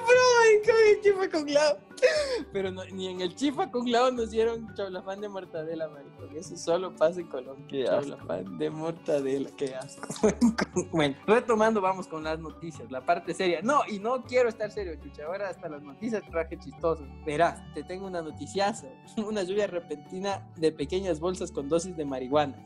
con 0.65 0.75
el 0.87 1.01
chifa 1.01 1.29
con 1.29 1.53
lado. 1.53 1.79
Pero 2.51 2.71
no- 2.71 2.85
ni 2.85 3.07
en 3.07 3.21
el 3.21 3.35
chifa 3.35 3.71
con 3.71 3.89
lado 3.91 4.11
nos 4.11 4.31
dieron 4.31 4.73
chaulafán 4.75 5.21
de 5.21 5.29
mortadela, 5.29 5.87
maricón. 5.89 6.35
Eso 6.35 6.57
solo 6.57 6.95
pasa 6.95 7.19
en 7.21 7.27
Colombia. 7.27 7.85
Chaulafán 7.85 8.57
de 8.57 8.69
mortadela, 8.69 9.49
qué 9.57 9.75
asco. 9.75 10.07
bueno, 10.91 11.15
retomando, 11.27 11.81
vamos 11.81 12.07
con 12.07 12.23
las 12.23 12.39
noticias, 12.39 12.89
la 12.91 13.05
parte 13.05 13.33
seria. 13.33 13.61
No, 13.61 13.81
y 13.87 13.99
no 13.99 14.23
quiero 14.23 14.49
estar 14.49 14.71
serio, 14.71 14.95
chucha. 15.01 15.25
Ahora 15.25 15.49
hasta 15.49 15.69
las 15.69 15.81
noticias 15.81 16.23
traje 16.29 16.57
chistoso. 16.59 17.05
Verás, 17.25 17.61
te 17.73 17.83
tengo 17.83 18.07
una 18.07 18.21
noticiaza. 18.21 18.87
Una 19.17 19.43
lluvia 19.43 19.67
repentina 19.67 20.47
de 20.57 20.71
pequeñas 20.71 21.19
bolsas 21.19 21.51
con 21.51 21.69
dosis 21.69 21.95
de 21.95 22.05
marihuana. 22.05 22.61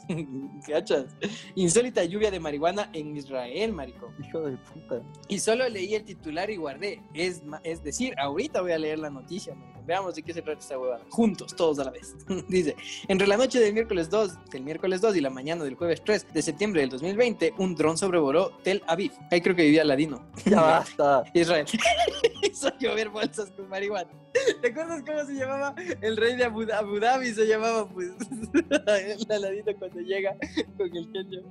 ¿Cachas? 0.67 1.15
Insólita 1.55 2.03
lluvia 2.03 2.31
de 2.31 2.39
marihuana 2.39 2.89
en 2.93 3.15
Israel, 3.15 3.73
maricón. 3.73 4.13
Hijo 4.23 4.41
de 4.41 4.57
puta. 4.57 5.01
Y 5.27 5.39
solo 5.39 5.67
leí 5.69 5.93
el 5.95 6.03
titular 6.03 6.49
y 6.49 6.57
guardé. 6.57 7.01
Es, 7.13 7.43
es 7.63 7.83
decir, 7.83 8.13
ahorita 8.17 8.61
voy 8.61 8.71
a 8.71 8.77
leer 8.79 8.99
la 8.99 9.09
noticia, 9.09 9.26
maricón. 9.55 9.76
Veamos 9.87 10.15
de 10.15 10.21
qué 10.21 10.33
se 10.33 10.41
trata 10.41 10.59
esta 10.59 10.77
huevada. 10.77 11.05
Juntos, 11.09 11.55
todos 11.55 11.79
a 11.79 11.85
la 11.85 11.91
vez. 11.91 12.13
Dice, 12.49 12.75
entre 13.07 13.25
la 13.25 13.37
noche 13.37 13.57
del 13.57 13.73
miércoles 13.73 14.09
2, 14.09 14.49
del 14.51 14.63
miércoles 14.63 14.99
2 14.99 15.15
y 15.15 15.21
la 15.21 15.29
mañana 15.29 15.63
del 15.63 15.75
jueves 15.75 16.03
3 16.03 16.33
de 16.33 16.41
septiembre 16.41 16.81
del 16.81 16.89
2020, 16.89 17.53
un 17.57 17.73
dron 17.73 17.97
sobrevoló 17.97 18.51
Tel 18.63 18.83
Aviv. 18.85 19.13
Ahí 19.31 19.39
creo 19.39 19.55
que 19.55 19.63
vivía 19.63 19.85
Ladino. 19.85 20.29
Ya 20.45 20.61
basta. 20.61 21.23
Israel. 21.33 21.65
Hizo 22.43 22.69
llover 22.79 23.09
bolsas 23.09 23.49
con 23.51 23.69
marihuana. 23.69 24.09
¿Te 24.61 24.67
acuerdas 24.67 25.03
cómo 25.05 25.25
se 25.25 25.33
llamaba? 25.33 25.73
El 26.01 26.17
rey 26.17 26.35
de 26.35 26.43
Abu, 26.43 26.65
Abu 26.71 26.99
Dhabi 26.99 27.33
se 27.33 27.47
llamaba, 27.47 27.89
pues, 27.89 28.11
el 28.93 29.31
Aladino 29.31 29.71
cuando 29.79 29.99
llega 30.01 30.35
con 30.77 30.95
el 30.95 31.09
genio. 31.11 31.43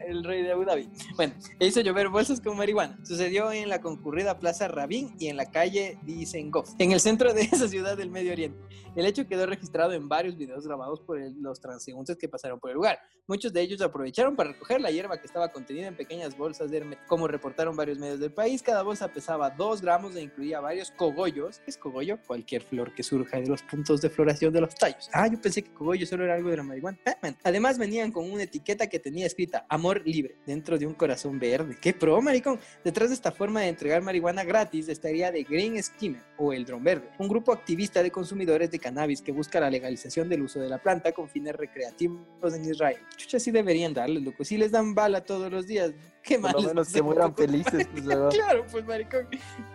El 0.00 0.24
rey 0.24 0.42
de 0.42 0.52
Abu 0.52 0.64
Dhabi. 0.64 0.88
Bueno, 1.16 1.34
hizo 1.60 1.80
llover 1.80 2.08
bolsas 2.08 2.40
con 2.40 2.56
marihuana. 2.56 2.98
Sucedió 3.04 3.52
en 3.52 3.68
la 3.68 3.80
concurrida 3.80 4.38
Plaza 4.38 4.68
Rabin 4.68 5.14
y 5.18 5.28
en 5.28 5.36
la 5.36 5.46
calle 5.46 5.98
Dizengoff, 6.02 6.70
en 6.78 6.92
el 6.92 7.00
centro 7.00 7.32
de 7.32 7.41
esa 7.44 7.68
ciudad 7.68 7.96
del 7.96 8.10
Medio 8.10 8.32
Oriente. 8.32 8.58
El 8.94 9.06
hecho 9.06 9.26
quedó 9.26 9.46
registrado 9.46 9.92
en 9.92 10.08
varios 10.08 10.36
videos 10.36 10.66
grabados 10.66 11.00
por 11.00 11.18
el- 11.18 11.40
los 11.40 11.60
transeúntes 11.60 12.16
que 12.18 12.28
pasaron 12.28 12.60
por 12.60 12.70
el 12.70 12.76
lugar. 12.76 12.98
Muchos 13.26 13.52
de 13.52 13.60
ellos 13.62 13.80
aprovecharon 13.80 14.36
para 14.36 14.50
recoger 14.52 14.80
la 14.80 14.90
hierba 14.90 15.18
que 15.18 15.26
estaba 15.26 15.50
contenida 15.50 15.86
en 15.86 15.96
pequeñas 15.96 16.36
bolsas 16.36 16.70
de 16.70 16.78
hermet. 16.78 16.98
Como 17.06 17.26
reportaron 17.28 17.74
varios 17.76 17.98
medios 17.98 18.20
del 18.20 18.32
país, 18.32 18.62
cada 18.62 18.82
bolsa 18.82 19.08
pesaba 19.08 19.48
2 19.50 19.80
gramos 19.80 20.14
e 20.16 20.22
incluía 20.22 20.60
varios 20.60 20.90
cogollos. 20.90 21.58
¿Qué 21.60 21.70
es 21.70 21.76
cogollo? 21.78 22.18
Cualquier 22.26 22.62
flor 22.62 22.94
que 22.94 23.02
surja 23.02 23.38
de 23.40 23.46
los 23.46 23.62
puntos 23.62 24.00
de 24.02 24.10
floración 24.10 24.52
de 24.52 24.60
los 24.60 24.74
tallos. 24.74 25.08
Ah, 25.12 25.26
yo 25.28 25.40
pensé 25.40 25.62
que 25.62 25.72
cogollo 25.72 26.04
solo 26.06 26.24
era 26.24 26.34
algo 26.34 26.50
de 26.50 26.56
la 26.58 26.62
marihuana. 26.62 26.98
Ah. 27.06 27.32
Además 27.44 27.78
venían 27.78 28.12
con 28.12 28.30
una 28.30 28.42
etiqueta 28.42 28.88
que 28.88 28.98
tenía 28.98 29.26
escrita 29.26 29.64
Amor 29.68 30.02
Libre 30.04 30.36
dentro 30.46 30.76
de 30.78 30.86
un 30.86 30.94
corazón 30.94 31.38
verde. 31.38 31.76
¡Qué 31.80 31.94
pro, 31.94 32.20
maricón! 32.20 32.58
Detrás 32.84 33.08
de 33.08 33.14
esta 33.14 33.32
forma 33.32 33.60
de 33.62 33.68
entregar 33.68 34.02
marihuana 34.02 34.44
gratis 34.44 34.88
estaría 34.88 35.32
The 35.32 35.44
Green 35.44 35.82
Skimmer 35.82 36.22
o 36.36 36.52
el 36.52 36.64
Dron 36.64 36.82
Verde, 36.82 37.08
un 37.18 37.28
grupo 37.32 37.52
activista 37.52 38.02
de 38.02 38.10
consumidores 38.10 38.70
de 38.70 38.78
cannabis 38.78 39.22
que 39.22 39.32
busca 39.32 39.58
la 39.58 39.70
legalización 39.70 40.28
del 40.28 40.42
uso 40.42 40.60
de 40.60 40.68
la 40.68 40.76
planta 40.78 41.12
con 41.12 41.28
fines 41.28 41.54
recreativos 41.56 42.54
en 42.54 42.64
Israel. 42.70 42.98
Chucha, 43.16 43.40
sí 43.40 43.50
deberían 43.50 43.94
darle, 43.94 44.20
loco. 44.20 44.44
Si 44.44 44.58
les 44.58 44.70
dan 44.70 44.94
bala 44.94 45.24
todos 45.24 45.50
los 45.50 45.66
días, 45.66 45.92
qué 46.22 46.38
Por 46.38 46.42
mal. 46.42 46.52
lo 46.52 46.58
les 46.58 46.68
menos 46.68 46.92
que 46.92 47.02
mueran 47.02 47.34
felices. 47.34 47.88
pues. 47.90 48.04
Claro, 48.34 48.66
pues 48.70 48.84
maricón. 48.84 49.26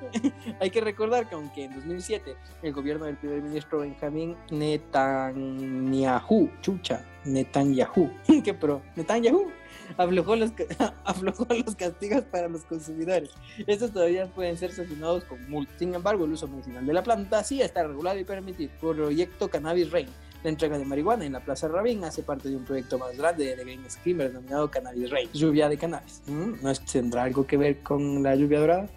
Hay 0.62 0.70
que 0.70 0.82
recordar 0.82 1.28
que 1.28 1.36
aunque 1.36 1.64
en 1.66 1.74
2007 1.74 2.36
el 2.62 2.74
gobierno 2.74 3.06
del 3.06 3.18
primer 3.18 3.42
ministro 3.42 3.80
Benjamín 3.80 4.36
Netanyahu, 4.52 6.50
chucha, 6.62 7.04
Netanyahu, 7.26 8.12
que 8.44 8.54
pro, 8.54 8.84
Netanyahu, 8.96 9.52
aflojó 9.98 10.36
los, 10.36 10.52
aflojó 11.06 11.48
los 11.54 11.76
castigos 11.76 12.24
para 12.24 12.48
los 12.48 12.64
consumidores. 12.64 13.30
Estos 13.66 13.92
todavía 13.92 14.28
pueden 14.28 14.58
ser 14.58 14.72
sancionados 14.72 15.24
con 15.24 15.50
multa. 15.50 15.72
Sin 15.78 15.94
embargo, 15.94 16.26
el 16.26 16.34
uso 16.34 16.48
medicinal 16.48 16.86
de 16.86 16.94
la 16.94 17.04
planta 17.04 17.44
sí 17.44 17.62
está 17.62 17.84
regulado 17.84 18.20
y 18.20 18.24
permitido 18.24 18.72
proyecto 18.80 19.50
Cannabis 19.50 19.92
Rain. 19.92 20.08
La 20.44 20.52
entrega 20.52 20.78
de 20.78 20.86
marihuana 20.86 21.26
en 21.26 21.34
la 21.34 21.40
Plaza 21.40 21.68
Rabin 21.68 22.04
hace 22.04 22.22
parte 22.22 22.50
de 22.50 22.56
un 22.56 22.64
proyecto 22.64 23.00
más 23.00 23.18
grande 23.18 23.46
de 23.46 23.56
Green 23.56 23.90
Screamer 23.90 24.28
denominado 24.28 24.70
Cannabis 24.70 25.10
Rain, 25.10 25.30
lluvia 25.34 25.68
de 25.68 25.78
cannabis. 25.78 26.22
¿Mm? 26.28 26.62
¿No 26.62 26.74
tendrá 26.76 27.24
algo 27.24 27.48
que 27.48 27.58
ver 27.58 27.80
con 27.80 28.22
la 28.22 28.36
lluvia 28.36 28.60
dorada? 28.60 28.88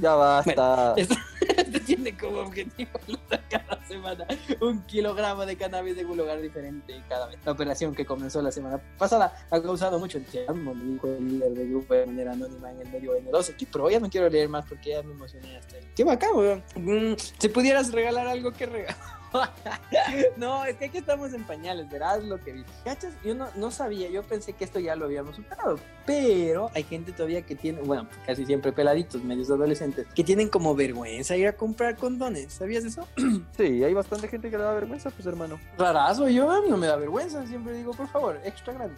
Ya 0.00 0.14
basta. 0.14 0.94
Esto, 0.96 1.14
tiene 1.86 2.16
como 2.16 2.38
objetivo 2.38 2.90
cada 3.50 3.84
semana 3.86 4.26
un 4.60 4.82
kilogramo 4.82 5.46
de 5.46 5.56
cannabis 5.56 5.96
en 5.98 6.06
un 6.06 6.18
lugar 6.18 6.40
diferente 6.40 7.02
cada 7.08 7.26
vez. 7.26 7.38
La 7.44 7.52
operación 7.52 7.94
que 7.94 8.04
comenzó 8.04 8.42
la 8.42 8.52
semana 8.52 8.78
pasada 8.98 9.46
ha 9.50 9.60
causado 9.60 9.98
mucho 9.98 10.18
entusiasmo, 10.18 10.74
dijo 10.74 11.08
el 11.08 11.28
líder 11.28 11.52
del 11.52 11.70
grupo 11.70 11.94
de 11.94 12.06
manera 12.06 12.32
anónima 12.32 12.70
en 12.70 12.80
el 12.80 12.88
medio 12.88 13.14
generoso. 13.14 13.52
Qué 13.58 13.66
pro, 13.66 13.90
ya 13.90 14.00
no 14.00 14.08
quiero 14.08 14.28
leer 14.28 14.48
más 14.48 14.66
porque 14.66 14.90
ya 14.90 15.02
me 15.02 15.12
emocioné 15.12 15.56
hasta 15.56 15.76
ahí. 15.76 15.88
Qué 15.94 16.04
bacán, 16.04 16.30
weón. 16.34 16.62
Mm, 16.76 17.14
si 17.16 17.48
pudieras 17.48 17.92
regalar 17.92 18.26
algo, 18.26 18.52
¿qué 18.52 18.66
regalo? 18.66 19.19
no, 20.36 20.64
es 20.64 20.76
que 20.76 20.86
aquí 20.86 20.98
estamos 20.98 21.32
en 21.34 21.44
pañales, 21.44 21.88
verás 21.90 22.22
lo 22.24 22.38
que 22.42 22.52
vi. 22.52 22.64
¿Cachas? 22.84 23.12
Yo 23.24 23.34
no, 23.34 23.48
no 23.56 23.70
sabía, 23.70 24.08
yo 24.10 24.22
pensé 24.22 24.52
que 24.52 24.64
esto 24.64 24.78
ya 24.80 24.96
lo 24.96 25.04
habíamos 25.06 25.36
superado, 25.36 25.78
pero 26.06 26.70
hay 26.74 26.82
gente 26.82 27.12
todavía 27.12 27.42
que 27.42 27.54
tiene, 27.54 27.80
bueno, 27.82 28.08
casi 28.26 28.44
siempre 28.46 28.72
peladitos, 28.72 29.22
medios 29.22 29.50
adolescentes, 29.50 30.06
que 30.14 30.24
tienen 30.24 30.48
como 30.48 30.74
vergüenza 30.74 31.36
ir 31.36 31.46
a 31.48 31.52
comprar 31.52 31.96
condones. 31.96 32.52
¿Sabías 32.54 32.84
eso? 32.84 33.06
Sí, 33.56 33.84
hay 33.84 33.92
bastante 33.94 34.26
gente 34.28 34.50
que 34.50 34.56
le 34.56 34.62
da 34.64 34.72
vergüenza, 34.72 35.10
pues 35.10 35.26
hermano. 35.26 35.60
Rarazo, 35.76 36.28
yo 36.28 36.50
a 36.50 36.60
mí 36.62 36.68
no 36.70 36.76
me 36.76 36.86
da 36.86 36.96
vergüenza, 36.96 37.46
siempre 37.46 37.74
digo, 37.74 37.92
por 37.92 38.08
favor, 38.08 38.40
extra 38.44 38.72
grande. 38.72 38.96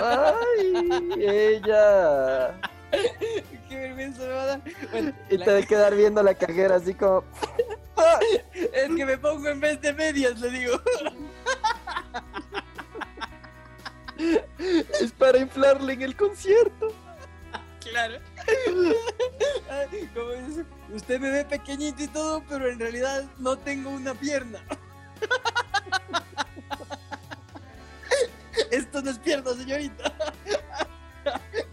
Ay, 0.00 1.10
ella. 1.18 2.54
Qué 3.68 3.76
vergüenza 3.76 4.22
me 4.22 4.28
va 4.28 4.42
a 4.42 4.46
dar. 4.46 4.60
Bueno, 4.90 5.12
Y 5.30 5.36
la- 5.36 5.44
te 5.44 5.50
de 5.52 5.62
quedar 5.66 5.94
viendo 5.94 6.22
la 6.22 6.34
cajera 6.34 6.76
así 6.76 6.94
como. 6.94 7.24
Es 8.72 8.88
que 8.94 9.06
me 9.06 9.18
pongo 9.18 9.48
en 9.48 9.60
vez 9.60 9.80
de 9.80 9.92
medias, 9.92 10.40
le 10.40 10.50
digo. 10.50 10.80
Es 15.00 15.12
para 15.12 15.38
inflarle 15.38 15.92
en 15.92 16.02
el 16.02 16.16
concierto. 16.16 16.92
Claro. 17.80 18.18
Como 20.14 20.30
dice, 20.32 20.64
usted 20.92 21.20
me 21.20 21.30
ve 21.30 21.44
pequeñito 21.44 22.02
y 22.02 22.08
todo, 22.08 22.42
pero 22.48 22.68
en 22.68 22.78
realidad 22.78 23.24
no 23.38 23.56
tengo 23.56 23.90
una 23.90 24.14
pierna. 24.14 24.60
Esto 28.70 29.00
no 29.02 29.10
es 29.10 29.18
pierna, 29.18 29.54
señorita. 29.54 30.12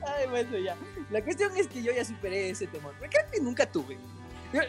Ay, 0.08 0.28
bueno, 0.30 0.58
ya. 0.58 0.76
La 1.10 1.24
cuestión 1.24 1.56
es 1.58 1.68
que 1.68 1.82
yo 1.84 1.91
ya 1.91 2.06
superé 2.06 2.50
ese 2.52 2.68
temor. 2.68 2.93
Creo 3.00 3.32
que 3.32 3.41
nunca 3.41 3.66
tuve. 3.66 3.98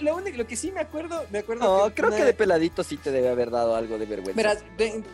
Lo, 0.01 0.17
único, 0.17 0.37
lo 0.39 0.47
que 0.47 0.57
sí 0.57 0.73
me 0.73 0.81
acuerdo, 0.81 1.25
me 1.31 1.39
acuerdo 1.41 1.65
No, 1.87 1.95
creo 1.95 2.09
una- 2.09 2.17
que 2.17 2.25
de 2.25 2.35
peladito 2.35 2.83
sí 2.83 2.97
te 2.97 3.11
debe 3.13 3.29
haber 3.29 3.51
dado 3.51 3.77
algo 3.77 3.99
de 3.99 4.07
vergüenza. 4.07 4.37
Verás, 4.37 4.65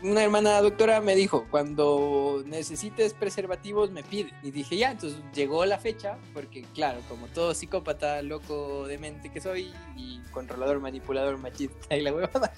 una 0.03 0.23
hermana 0.23 0.61
doctora 0.63 1.01
me 1.01 1.15
dijo, 1.15 1.47
cuando 1.51 2.43
necesites 2.47 3.13
preservativos 3.15 3.91
me 3.91 4.03
pide. 4.03 4.31
Y 4.43 4.51
dije, 4.51 4.77
ya, 4.77 4.93
entonces 4.93 5.19
llegó 5.35 5.65
la 5.67 5.79
fecha, 5.79 6.17
porque 6.33 6.63
claro, 6.75 7.01
como 7.09 7.27
todo 7.29 7.55
psicópata, 7.55 8.23
loco, 8.23 8.87
demente 8.87 9.31
que 9.31 9.41
soy, 9.41 9.73
y 9.97 10.21
controlador, 10.33 10.81
manipulador, 10.81 11.37
machista 11.39 11.95
y 11.97 12.01
la 12.01 12.13
huevada, 12.13 12.53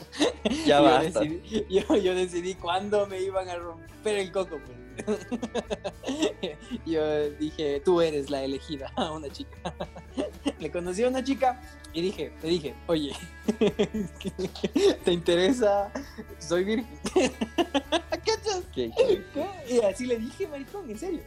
Ya 0.67 0.79
yo, 0.79 0.85
basta. 0.85 1.21
decidí, 1.21 1.67
yo, 1.69 1.97
yo 1.97 2.15
decidí 2.15 2.55
cuándo 2.55 3.07
me 3.07 3.21
iban 3.21 3.49
a 3.49 3.57
romper 3.57 4.19
el 4.19 4.31
coco. 4.31 4.61
pues. 4.65 4.84
yo 6.87 7.31
dije, 7.39 7.81
tú 7.85 8.01
eres 8.01 8.31
la 8.31 8.43
elegida, 8.43 8.91
a 8.97 9.13
una 9.13 9.29
chica. 9.29 9.75
Le 10.61 10.71
conocí 10.71 11.03
a 11.05 11.09
una 11.09 11.23
chica 11.23 11.61
y 11.93 12.03
dije, 12.03 12.33
le 12.43 12.49
dije, 12.49 12.75
oye, 12.87 13.13
¿te 15.05 15.13
interesa? 15.13 15.93
Soy 16.39 16.65
virgen. 16.65 16.87
¿Cachas? 18.25 18.63
¿Qué? 18.75 18.91
¿Qué? 18.97 19.75
Y 19.75 19.81
así 19.81 20.07
le 20.07 20.19
dije, 20.19 20.49
maricón, 20.49 20.91
en 20.91 20.99
serio. 20.99 21.21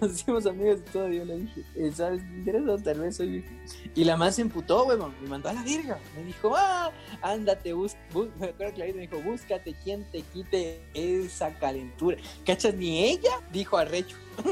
Nos 0.00 0.12
hicimos 0.12 0.46
amigos 0.46 0.80
y 0.86 0.90
todo, 0.90 1.08
yo 1.08 1.24
le 1.24 1.38
dije, 1.38 1.62
eh, 1.76 1.90
¿sabes? 1.94 2.20
¿Te 2.22 2.36
interesa? 2.36 2.76
Tal 2.84 3.00
vez 3.00 3.16
soy 3.16 3.28
virgen. 3.30 3.60
Y 3.94 4.04
la 4.04 4.16
más 4.16 4.36
se 4.36 4.42
emputó, 4.42 4.84
weón, 4.86 5.14
me 5.22 5.28
mandó 5.28 5.48
a 5.48 5.54
la 5.54 5.62
verga. 5.62 5.98
Me 6.14 6.24
dijo, 6.24 6.54
ah, 6.56 6.92
ándate, 7.22 7.72
bus, 7.72 7.96
bus- 8.12 8.28
me 8.38 8.46
acuerdo 8.48 8.74
que 8.74 8.86
la 8.86 8.94
me 8.94 9.00
dijo, 9.02 9.18
búscate 9.22 9.74
quien 9.82 10.04
te 10.10 10.20
quite 10.22 10.82
esa 10.94 11.52
calentura. 11.58 12.16
¿Cachas? 12.44 12.74
Ni 12.74 12.95
ella 12.96 13.40
dijo 13.52 13.76
arrecho. 13.76 14.16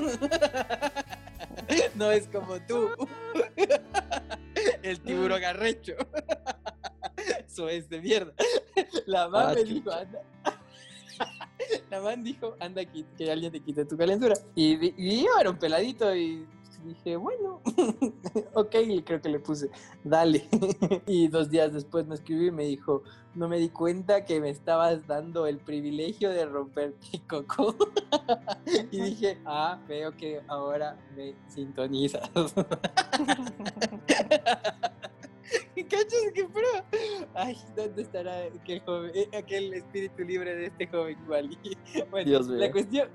no 1.95 2.11
es 2.11 2.26
como 2.28 2.59
tú. 2.61 2.88
El 4.82 5.01
tiburón 5.01 5.45
arrecho. 5.45 5.92
Eso 7.47 7.68
es 7.68 7.88
de 7.88 8.01
mierda. 8.01 8.32
La 9.07 9.28
mamá 9.28 9.51
Ah, 9.51 9.55
me 9.55 9.64
dijo, 9.64 9.90
anda. 9.92 10.22
La 11.90 12.01
man 12.01 12.22
dijo, 12.24 12.57
anda 12.61 12.82
aquí, 12.82 13.05
que 13.16 13.30
alguien 13.30 13.53
te 13.53 13.61
quite 13.61 13.84
tu 13.84 13.97
calentura. 13.97 14.34
Y, 14.55 14.76
di- 14.76 14.95
y 14.97 15.24
yo 15.24 15.30
era 15.40 15.51
un 15.51 15.59
peladito 15.59 16.14
y 16.14 16.47
dije, 16.85 17.16
bueno, 17.16 17.61
ok, 18.55 18.74
y 18.87 19.03
creo 19.03 19.20
que 19.20 19.28
le 19.28 19.41
puse, 19.41 19.70
dale. 20.03 20.49
Y 21.07 21.28
dos 21.28 21.51
días 21.51 21.72
después 21.72 22.07
me 22.07 22.14
escribió 22.14 22.49
y 22.49 22.51
me 22.53 22.64
dijo, 22.64 23.03
no 23.35 23.49
me 23.49 23.59
di 23.59 23.68
cuenta 23.68 24.24
que 24.24 24.41
me 24.41 24.51
estabas 24.51 25.07
dando 25.07 25.47
el 25.47 25.59
privilegio 25.59 26.30
de 26.30 26.47
romperte 26.47 27.07
el 27.12 27.26
coco. 27.26 27.74
Y 28.91 29.01
dije, 29.01 29.39
ah, 29.45 29.80
veo 29.89 30.16
que 30.16 30.41
ahora 30.49 30.97
me 31.16 31.35
sintonizas. 31.49 32.30
¿Cachas 35.89 36.32
qué 36.35 36.45
pro? 36.45 36.62
Ay, 37.35 37.57
¿dónde 37.76 38.03
estará 38.03 38.45
aquel, 38.45 38.80
joven, 38.80 39.11
eh, 39.14 39.28
aquel 39.37 39.74
espíritu 39.74 40.24
libre 40.24 40.55
de 40.55 40.66
este 40.66 40.87
joven 40.87 41.18
Wally? 41.28 41.59
Bueno, 42.11 42.28
Dios 42.28 42.49
mío. 42.49 42.59
la 42.59 42.72
cuestión, 42.72 43.09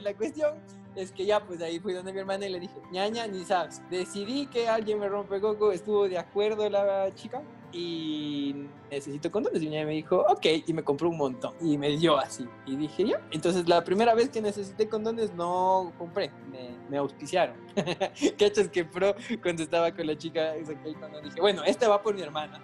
la 0.00 0.14
cuestión 0.14 0.54
es 0.94 1.12
que 1.12 1.24
ya, 1.24 1.44
pues 1.44 1.60
ahí 1.62 1.78
fui 1.80 1.92
donde 1.92 2.12
mi 2.12 2.20
hermana 2.20 2.46
y 2.46 2.50
le 2.50 2.60
dije, 2.60 2.74
ñaña, 2.90 3.26
ni 3.26 3.44
sabes. 3.44 3.82
Decidí 3.90 4.46
que 4.46 4.68
alguien 4.68 4.98
me 4.98 5.08
rompe 5.08 5.40
coco, 5.40 5.72
estuvo 5.72 6.08
de 6.08 6.18
acuerdo 6.18 6.68
la 6.68 7.14
chica 7.14 7.42
y 7.72 8.66
necesito 8.92 9.30
condones. 9.30 9.62
Y 9.62 9.68
mi 9.68 9.84
me 9.84 9.92
dijo, 9.92 10.24
ok, 10.28 10.46
y 10.66 10.72
me 10.72 10.84
compró 10.84 11.08
un 11.08 11.16
montón. 11.16 11.54
Y 11.60 11.78
me 11.78 11.96
dio 11.96 12.18
así. 12.18 12.46
Y 12.66 12.76
dije, 12.76 13.08
ya. 13.08 13.20
Entonces, 13.30 13.68
la 13.68 13.82
primera 13.82 14.14
vez 14.14 14.28
que 14.28 14.40
necesité 14.40 14.88
condones, 14.88 15.34
no 15.34 15.92
compré, 15.98 16.30
me, 16.50 16.70
me 16.90 16.98
auspiciaron. 16.98 17.56
¿Cachas 18.38 18.68
que 18.68 18.84
pro 18.84 19.14
cuando 19.42 19.62
estaba 19.62 19.90
con 19.92 20.06
la 20.06 20.16
chica? 20.16 20.52
Dije, 20.52 21.40
bueno, 21.40 21.64
este 21.64 21.86
va 21.86 22.02
por 22.02 22.14
mi 22.14 22.22
hermana. 22.22 22.62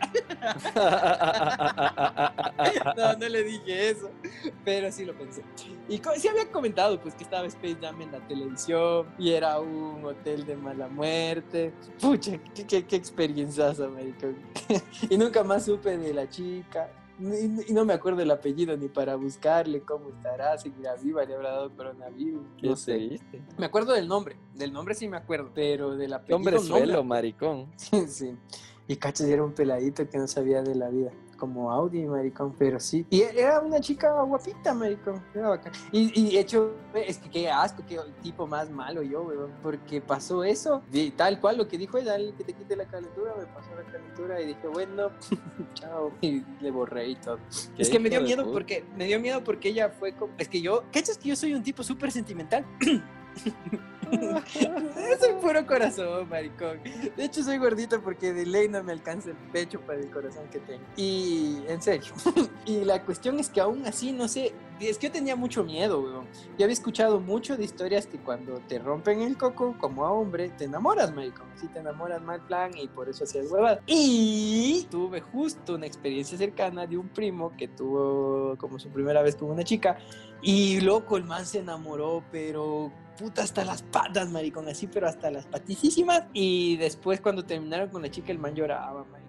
no, 2.96 3.12
no 3.14 3.28
le 3.28 3.44
dije 3.44 3.90
eso, 3.90 4.10
pero 4.64 4.92
sí 4.92 5.04
lo 5.04 5.16
pensé. 5.16 5.42
Y 5.88 6.00
sí 6.16 6.28
había 6.28 6.50
comentado, 6.50 7.00
pues, 7.00 7.14
que 7.14 7.24
estaba 7.24 7.46
Space 7.46 7.78
Jam 7.80 8.00
en 8.02 8.12
la 8.12 8.26
televisión 8.28 9.06
y 9.18 9.32
era 9.32 9.58
un 9.58 10.04
hotel 10.04 10.44
de 10.44 10.56
mala 10.56 10.88
muerte. 10.88 11.72
Pucha, 12.00 12.38
qué, 12.54 12.66
qué, 12.66 12.84
qué 12.84 12.96
experienciaza, 12.96 13.88
maricón. 13.88 14.36
y 15.10 15.16
nunca 15.16 15.42
más 15.42 15.64
supe 15.64 15.96
de 15.96 16.17
la 16.18 16.28
chica. 16.28 16.90
Y, 17.20 17.72
no 17.72 17.84
me 17.84 17.94
acuerdo 17.94 18.22
el 18.22 18.30
apellido 18.30 18.76
ni 18.76 18.88
para 18.88 19.16
buscarle 19.16 19.80
cómo 19.80 20.10
estará, 20.10 20.56
seguirá 20.56 20.94
viva, 20.94 21.24
le 21.24 21.34
habrá 21.34 21.50
dado 21.50 21.70
coronavirus. 21.76 22.42
¿Qué 22.60 22.68
No 22.68 22.76
sé. 22.76 23.20
Me 23.56 23.66
acuerdo 23.66 23.92
del 23.92 24.06
nombre, 24.06 24.36
del 24.54 24.72
nombre 24.72 24.94
sí 24.94 25.08
me 25.08 25.16
acuerdo, 25.16 25.50
pero 25.52 25.96
del 25.96 26.12
apellido 26.12 26.36
Hombre 26.36 26.54
no 26.54 26.62
me 26.62 26.68
suelo, 26.68 27.02
maricón. 27.02 27.66
sí. 27.76 28.36
Y 28.86 28.96
cachas 28.96 29.26
era 29.26 29.42
un 29.42 29.52
peladito 29.52 30.08
que 30.08 30.16
no 30.16 30.28
sabía 30.28 30.62
de 30.62 30.76
la 30.76 30.90
vida. 30.90 31.10
Como 31.38 31.70
Audi, 31.70 32.04
maricón, 32.04 32.54
pero 32.58 32.78
sí. 32.80 33.06
Y 33.10 33.22
era 33.22 33.60
una 33.60 33.80
chica 33.80 34.12
guapita, 34.22 34.74
maricón. 34.74 35.22
Era 35.34 35.50
bacán. 35.50 35.72
Y, 35.92 36.20
y 36.20 36.34
de 36.34 36.40
hecho, 36.40 36.74
es 36.94 37.18
que 37.18 37.30
qué 37.30 37.50
asco, 37.50 37.82
qué 37.86 37.98
tipo 38.22 38.46
más 38.46 38.70
malo 38.70 39.02
yo, 39.02 39.22
weón. 39.22 39.52
Porque 39.62 40.00
pasó 40.00 40.44
eso, 40.44 40.82
y 40.92 41.10
tal 41.12 41.40
cual 41.40 41.58
lo 41.58 41.68
que 41.68 41.78
dijo 41.78 41.98
ella, 41.98 42.16
el 42.16 42.34
que 42.34 42.44
te 42.44 42.52
quite 42.52 42.76
la 42.76 42.84
calentura, 42.86 43.34
me 43.38 43.46
pasó 43.46 43.70
la 43.76 43.90
calentura 43.90 44.40
y 44.40 44.46
dije, 44.46 44.68
bueno, 44.68 45.10
chao. 45.74 46.12
Y 46.20 46.42
le 46.60 46.70
borré 46.70 47.08
y 47.08 47.16
todo. 47.16 47.38
Es 47.76 47.88
que 47.88 47.98
me 47.98 48.10
dio 48.10 48.20
miedo 48.20 48.50
porque, 48.50 48.84
me 48.96 49.06
dio 49.06 49.20
miedo 49.20 49.44
porque 49.44 49.68
ella 49.68 49.90
fue 49.90 50.12
como, 50.12 50.32
es 50.38 50.48
que 50.48 50.60
yo, 50.60 50.82
¿cachas 50.92 51.16
que 51.16 51.28
yo 51.28 51.36
soy 51.36 51.54
un 51.54 51.62
tipo 51.62 51.82
súper 51.82 52.10
sentimental? 52.10 52.64
Soy 55.20 55.32
puro 55.40 55.66
corazón, 55.66 56.28
maricón. 56.28 56.80
De 57.16 57.24
hecho, 57.24 57.42
soy 57.42 57.58
gordito 57.58 58.00
porque 58.02 58.32
de 58.32 58.46
ley 58.46 58.68
no 58.68 58.82
me 58.82 58.92
alcanza 58.92 59.30
el 59.30 59.36
pecho 59.52 59.80
para 59.80 59.98
el 59.98 60.10
corazón 60.10 60.48
que 60.50 60.58
tengo. 60.60 60.84
Y 60.96 61.58
en 61.68 61.82
serio. 61.82 62.12
y 62.64 62.84
la 62.84 63.02
cuestión 63.04 63.38
es 63.38 63.48
que 63.48 63.60
aún 63.60 63.86
así, 63.86 64.12
no 64.12 64.28
sé, 64.28 64.52
es 64.86 64.98
que 64.98 65.08
yo 65.08 65.12
tenía 65.12 65.36
mucho 65.36 65.64
miedo, 65.64 66.00
weón. 66.00 66.26
Yo 66.56 66.64
había 66.64 66.72
escuchado 66.72 67.20
mucho 67.20 67.56
de 67.56 67.64
historias 67.64 68.06
que 68.06 68.18
cuando 68.18 68.60
te 68.68 68.78
rompen 68.78 69.22
el 69.22 69.36
coco, 69.36 69.76
como 69.78 70.04
a 70.04 70.12
hombre, 70.12 70.50
te 70.50 70.64
enamoras, 70.64 71.14
maricón. 71.14 71.46
Sí, 71.56 71.66
te 71.68 71.80
enamoras 71.80 72.22
mal 72.22 72.40
plan 72.46 72.70
y 72.76 72.88
por 72.88 73.08
eso 73.08 73.24
hacías 73.24 73.50
huevadas. 73.50 73.80
Y 73.86 74.86
tuve 74.90 75.20
justo 75.20 75.74
una 75.74 75.86
experiencia 75.86 76.38
cercana 76.38 76.86
de 76.86 76.96
un 76.96 77.08
primo 77.08 77.52
que 77.56 77.68
tuvo 77.68 78.56
como 78.58 78.78
su 78.78 78.88
primera 78.90 79.22
vez 79.22 79.36
con 79.36 79.50
una 79.50 79.64
chica. 79.64 79.98
Y 80.40 80.80
loco, 80.80 81.16
el 81.16 81.24
man 81.24 81.44
se 81.44 81.58
enamoró, 81.58 82.22
pero 82.30 82.92
puta 83.18 83.42
hasta 83.42 83.64
las 83.64 83.82
patas, 83.82 84.30
maricón, 84.30 84.68
así, 84.68 84.86
pero 84.86 85.08
hasta 85.08 85.30
las 85.30 85.46
paticísimas. 85.46 86.24
Y 86.32 86.76
después 86.76 87.20
cuando 87.20 87.44
terminaron 87.44 87.88
con 87.88 88.02
la 88.02 88.10
chica, 88.10 88.30
el 88.30 88.38
man 88.38 88.54
lloraba, 88.54 89.04
maricón. 89.04 89.27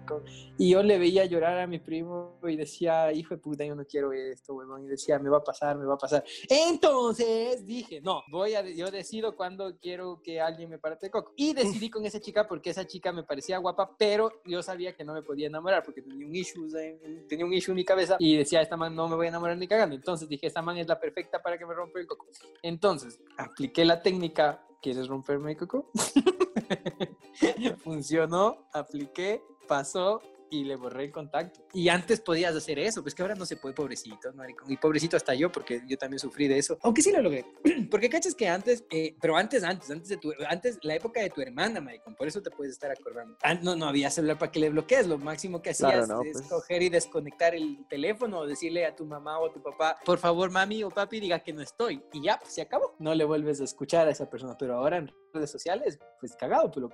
Y 0.58 0.70
yo 0.70 0.82
le 0.82 0.98
veía 0.98 1.24
llorar 1.24 1.58
a 1.58 1.66
mi 1.66 1.78
primo 1.78 2.38
y 2.46 2.56
decía, 2.56 3.12
hijo 3.12 3.34
de 3.34 3.40
puta, 3.40 3.64
yo 3.64 3.74
no 3.74 3.84
quiero 3.84 4.12
esto, 4.12 4.54
huevón. 4.54 4.84
Y 4.84 4.88
decía, 4.88 5.18
me 5.18 5.28
va 5.30 5.38
a 5.38 5.44
pasar, 5.44 5.76
me 5.78 5.84
va 5.86 5.94
a 5.94 5.98
pasar. 5.98 6.24
Entonces 6.48 7.64
dije, 7.66 8.00
no, 8.00 8.22
voy 8.30 8.54
a, 8.54 8.62
yo 8.62 8.90
decido 8.90 9.36
cuándo 9.36 9.76
quiero 9.80 10.20
que 10.22 10.40
alguien 10.40 10.70
me 10.70 10.78
parte 10.78 11.06
el 11.06 11.12
coco. 11.12 11.32
Y 11.36 11.52
decidí 11.54 11.90
con 11.90 12.04
esa 12.06 12.20
chica 12.20 12.46
porque 12.48 12.70
esa 12.70 12.86
chica 12.86 13.12
me 13.12 13.22
parecía 13.22 13.58
guapa, 13.58 13.94
pero 13.98 14.30
yo 14.44 14.62
sabía 14.62 14.94
que 14.94 15.04
no 15.04 15.12
me 15.14 15.22
podía 15.22 15.46
enamorar 15.46 15.82
porque 15.82 16.02
tenía 16.02 16.26
un 16.26 16.34
issue, 16.34 16.66
en- 16.78 17.26
tenía 17.28 17.44
un 17.44 17.52
issue 17.52 17.72
en 17.72 17.76
mi 17.76 17.84
cabeza 17.84 18.16
y 18.18 18.36
decía, 18.36 18.60
esta 18.62 18.76
man 18.76 18.94
no 18.94 19.08
me 19.08 19.16
voy 19.16 19.26
a 19.26 19.28
enamorar 19.30 19.56
ni 19.56 19.66
cagando. 19.68 19.94
Entonces 19.94 20.28
dije, 20.28 20.46
esta 20.46 20.62
man 20.62 20.76
es 20.78 20.86
la 20.88 20.98
perfecta 20.98 21.40
para 21.42 21.58
que 21.58 21.66
me 21.66 21.74
rompa 21.74 21.98
el 22.00 22.06
coco. 22.06 22.26
Entonces, 22.62 23.18
apliqué 23.36 23.84
la 23.84 24.02
técnica, 24.02 24.66
¿quieres 24.80 25.08
romperme 25.08 25.56
coco? 25.56 25.90
Funcionó, 27.84 28.66
apliqué, 28.72 29.42
pasó 29.68 30.22
y 30.50 30.64
le 30.64 30.76
borré 30.76 31.04
el 31.04 31.12
contacto. 31.12 31.60
Y 31.72 31.88
antes 31.88 32.20
podías 32.20 32.54
hacer 32.54 32.78
eso, 32.78 33.02
pues 33.02 33.14
que 33.14 33.22
ahora 33.22 33.34
no 33.34 33.46
se 33.46 33.56
puede, 33.56 33.74
pobrecito, 33.74 34.32
maricón. 34.34 34.70
Y 34.70 34.76
pobrecito 34.76 35.16
hasta 35.16 35.34
yo, 35.34 35.50
porque 35.50 35.82
yo 35.86 35.96
también 35.96 36.18
sufrí 36.18 36.48
de 36.48 36.58
eso. 36.58 36.78
Aunque 36.82 37.02
sí 37.02 37.12
lo 37.12 37.22
logré. 37.22 37.44
porque 37.90 38.10
cachas 38.10 38.34
que 38.34 38.48
antes, 38.48 38.84
eh, 38.90 39.16
pero 39.20 39.36
antes, 39.36 39.62
antes, 39.62 39.90
antes 39.90 40.08
de 40.08 40.16
tu, 40.16 40.32
antes, 40.48 40.78
la 40.82 40.94
época 40.94 41.20
de 41.20 41.30
tu 41.30 41.40
hermana, 41.40 41.80
maricón, 41.80 42.14
por 42.14 42.26
eso 42.26 42.42
te 42.42 42.50
puedes 42.50 42.72
estar 42.72 42.90
acordando. 42.90 43.36
Ah, 43.42 43.54
no, 43.54 43.76
no 43.76 43.86
había 43.86 44.10
celular 44.10 44.38
para 44.38 44.50
que 44.50 44.60
le 44.60 44.70
bloquees, 44.70 45.06
lo 45.06 45.18
máximo 45.18 45.62
que 45.62 45.70
hacías 45.70 45.92
Claro, 45.92 46.06
no, 46.06 46.22
es 46.22 46.32
pues. 46.32 46.48
coger 46.48 46.82
y 46.82 46.88
desconectar 46.88 47.54
el 47.54 47.86
teléfono 47.88 48.40
o 48.40 48.46
decirle 48.46 48.84
a 48.86 48.94
tu 48.94 49.06
mamá 49.06 49.38
o 49.38 49.48
a 49.48 49.52
tu 49.52 49.62
papá, 49.62 49.96
por 50.04 50.18
favor, 50.18 50.50
mami 50.50 50.82
o 50.82 50.90
papi, 50.90 51.20
diga 51.20 51.40
que 51.40 51.52
no 51.52 51.62
estoy. 51.62 52.02
Y 52.12 52.22
ya, 52.22 52.38
pues 52.38 52.54
se 52.54 52.62
acabó. 52.62 52.94
No 52.98 53.14
le 53.14 53.24
vuelves 53.24 53.60
a 53.60 53.64
escuchar 53.64 54.08
a 54.08 54.10
esa 54.10 54.28
persona, 54.28 54.56
pero 54.58 54.74
ahora 54.74 55.06
redes 55.32 55.50
sociales, 55.50 55.98
pues 56.18 56.34
cagado, 56.36 56.70
pero 56.70 56.90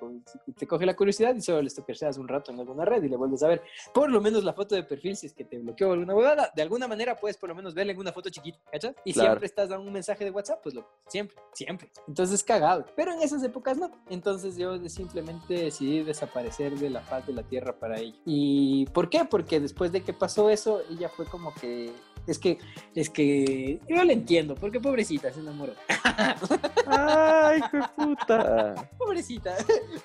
te 0.57 0.67
coge 0.67 0.87
la 0.87 0.95
curiosidad 0.95 1.35
y 1.35 1.41
solo 1.41 1.63
les 1.63 1.75
toqueas 1.75 2.17
un 2.19 2.29
rato 2.29 2.53
en 2.53 2.61
alguna 2.61 2.85
red 2.85 3.03
y 3.03 3.09
le 3.09 3.17
vuelves 3.17 3.43
a 3.43 3.49
ver 3.49 3.63
por 3.93 4.11
lo 4.11 4.21
menos 4.21 4.45
la 4.45 4.53
foto 4.53 4.75
de 4.75 4.83
perfil 4.83 5.17
si 5.17 5.27
es 5.27 5.33
que 5.35 5.45
te 5.45 5.59
bloqueó 5.59 5.93
alguna 5.93 6.15
huevada, 6.15 6.51
de 6.55 6.63
alguna 6.63 6.87
manera 6.89 7.17
puedes 7.17 7.37
por 7.37 7.49
lo 7.49 7.55
menos 7.55 7.75
verle 7.75 7.93
en 7.93 7.99
una 7.99 8.13
foto 8.13 8.29
chiquita, 8.31 8.59
¿cachas? 8.71 8.95
Y 9.05 9.13
Claro. 9.13 9.31
siempre 9.31 9.47
estás 9.47 9.69
dando 9.69 9.87
un 9.87 9.93
mensaje 9.93 10.25
de 10.25 10.31
WhatsApp, 10.31 10.61
pues 10.63 10.75
lo, 10.75 10.87
siempre, 11.09 11.37
siempre. 11.53 11.91
Entonces 12.07 12.43
cagado. 12.45 12.85
Pero 12.95 13.13
en 13.13 13.23
esas 13.23 13.43
épocas 13.43 13.79
no. 13.79 13.91
Entonces 14.09 14.57
yo 14.57 14.79
simplemente 14.89 15.55
decidí 15.55 16.03
desaparecer 16.03 16.75
de 16.79 16.91
la 16.91 17.01
faz 17.01 17.27
de 17.27 17.33
la 17.33 17.43
tierra 17.43 17.79
para 17.79 17.99
ella. 17.99 18.17
¿Y 18.25 18.87
por 18.87 19.09
qué? 19.11 19.25
Porque 19.25 19.61
después 19.61 19.93
de 19.93 20.03
que 20.03 20.13
pasó 20.13 20.51
eso, 20.51 20.81
ella 20.91 21.09
fue 21.09 21.27
como 21.27 21.53
que... 21.55 21.93
Es 22.27 22.41
que, 22.41 22.59
es 22.95 23.09
que 23.09 23.79
yo 23.89 24.03
la 24.03 24.13
entiendo, 24.13 24.57
porque 24.57 24.81
pobrecita 24.81 25.33
se 25.33 25.39
enamoró. 25.39 25.75
Ay, 26.87 27.59
hijo 27.59 27.77
de 27.77 27.89
puta. 27.97 28.26
Pobrecita, 28.99 29.55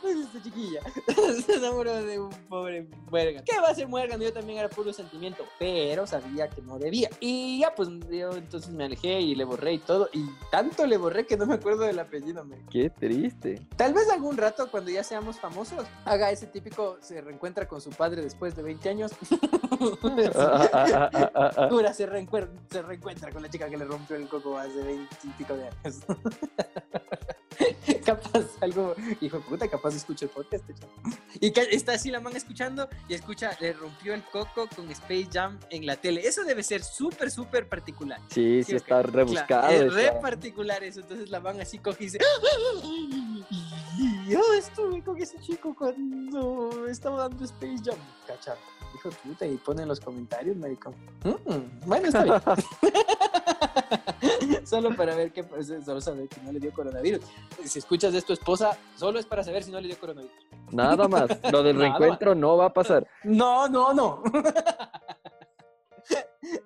pues 0.02 0.18
esta 0.18 0.42
chiquilla 0.44 0.80
se 1.46 1.54
enamoró 1.56 2.02
de 2.04 2.20
un 2.20 2.30
pobre 2.50 2.88
muergan. 3.10 3.44
¿Qué 3.44 3.60
va 3.60 3.70
a 3.70 3.76
ser 3.76 3.88
muergan? 3.88 4.20
Yo 4.20 4.32
también 4.32 4.60
era 4.60 4.70
puro 4.70 4.94
sentimiento, 4.94 5.44
pero 5.60 6.06
sabía 6.08 6.48
que 6.50 6.62
no 6.62 6.78
debía. 6.80 7.10
Y 7.20 7.60
ya, 7.60 7.74
pues 7.76 7.90
yo 8.10 8.32
entonces 8.34 8.70
me 8.72 8.86
alejé 8.86 9.20
y 9.22 9.36
le 9.36 9.44
borré 9.44 9.74
y 9.74 9.80
todo. 9.80 10.10
Y 10.14 10.26
tanto 10.52 10.86
le 10.86 10.98
borré 10.98 11.26
que 11.26 11.38
no 11.38 11.46
me 11.46 11.56
acuerdo 11.56 11.84
del 11.84 12.00
apellido. 12.00 12.44
me- 12.46 12.58
Qué 12.70 12.90
triste. 12.90 13.66
Tal 13.76 13.94
vez 13.94 14.10
algún 14.10 14.38
rato, 14.38 14.70
cuando 14.70 14.92
ya 14.92 15.04
seamos 15.04 15.40
famosos, 15.40 15.86
haga 16.06 16.32
ese 16.32 16.48
típico, 16.48 16.98
se 17.02 17.22
reencuentra 17.22 17.68
con 17.68 17.82
su 17.82 17.90
padre 17.90 18.22
después 18.22 18.56
de 18.56 18.64
20 18.64 18.90
años. 18.90 19.12
Ah, 20.36 20.70
ah, 20.74 21.52
ah. 21.58 21.66
Dura, 21.68 21.92
se, 21.92 22.08
reencuer- 22.08 22.50
se 22.70 22.84
reencuentra 22.84 23.32
con 23.32 23.42
la 23.42 23.50
chica 23.50 23.68
que 23.68 23.78
le 23.78 23.86
rompió 23.86 24.16
el 24.16 24.28
coco 24.28 24.56
hace 24.56 24.80
20 24.84 25.08
y 25.24 25.28
pico 25.30 25.56
de 25.56 25.64
años. 25.64 26.00
Capaz 28.16 28.46
algo, 28.62 28.96
hijo 29.20 29.38
de 29.38 29.44
puta, 29.44 29.68
capaz 29.68 29.96
escucha 29.96 30.26
el 30.26 30.32
podcast. 30.32 30.64
Y 31.40 31.52
que 31.52 31.62
está 31.72 31.94
así 31.94 32.12
la 32.12 32.20
man 32.20 32.36
escuchando 32.36 32.88
y 33.08 33.14
escucha, 33.14 33.56
le 33.60 33.74
rompió 33.74 34.14
el 34.14 34.24
coco 34.24 34.68
con 34.76 34.90
Space 34.92 35.28
Jam 35.32 35.60
en 35.70 35.86
la 35.86 35.96
tele. 35.96 36.26
Eso 36.28 36.44
debe 36.44 36.64
ser 36.64 36.84
súper, 36.84 37.32
súper 37.32 37.68
particular. 37.68 38.20
Sí, 38.30 38.64
sí, 38.64 38.72
Sí, 38.72 38.76
está 38.78 39.02
rebuscado. 39.02 39.68
Claro, 39.68 39.86
es 39.88 39.94
re 39.94 40.06
está. 40.08 40.22
particular 40.22 40.84
eso. 40.84 41.02
Entonces 41.02 41.30
la 41.30 41.40
van 41.40 41.60
así 41.60 41.78
coge 41.80 42.04
y 42.04 42.06
dice: 42.08 42.20
Yo 44.28 44.42
estuve 44.58 45.04
con 45.04 45.22
ese 45.22 45.40
chico 45.40 45.74
cuando 45.76 46.88
estaba 46.88 47.28
dando 47.28 47.44
Space 47.46 47.78
Jam. 47.84 47.98
Cacha, 48.28 48.56
hijo 48.96 49.10
de 49.10 49.16
puta, 49.16 49.46
y 49.46 49.58
pone 49.58 49.82
en 49.84 49.90
los 49.90 50.00
comentarios, 50.00 50.56
maricón. 50.58 50.94
Mm, 51.24 51.88
bueno, 51.88 52.08
está 52.08 52.24
bien. 52.24 52.42
solo 54.72 54.96
para 54.96 55.14
ver 55.16 55.34
que 55.34 55.44
solo 55.84 56.00
saber 56.00 56.30
que 56.30 56.40
no 56.42 56.52
le 56.52 56.60
dio 56.60 56.72
coronavirus. 56.72 57.26
Si 57.66 57.80
escuchas 57.80 58.14
de 58.14 58.22
tu 58.22 58.32
esposa, 58.32 58.78
solo 58.96 59.20
es 59.20 59.26
para 59.26 59.44
saber 59.44 59.64
si 59.64 59.72
no 59.72 59.82
le 59.82 59.88
dio 59.90 60.00
coronavirus. 60.00 60.34
Nada 60.72 61.10
más. 61.10 61.30
Lo 61.52 61.62
del 61.62 61.78
reencuentro 61.82 62.34
no 62.34 62.56
va 62.56 62.68
a 62.68 62.74
pasar. 62.74 63.06
No, 63.26 63.68
no, 63.68 63.94
no. 63.94 64.24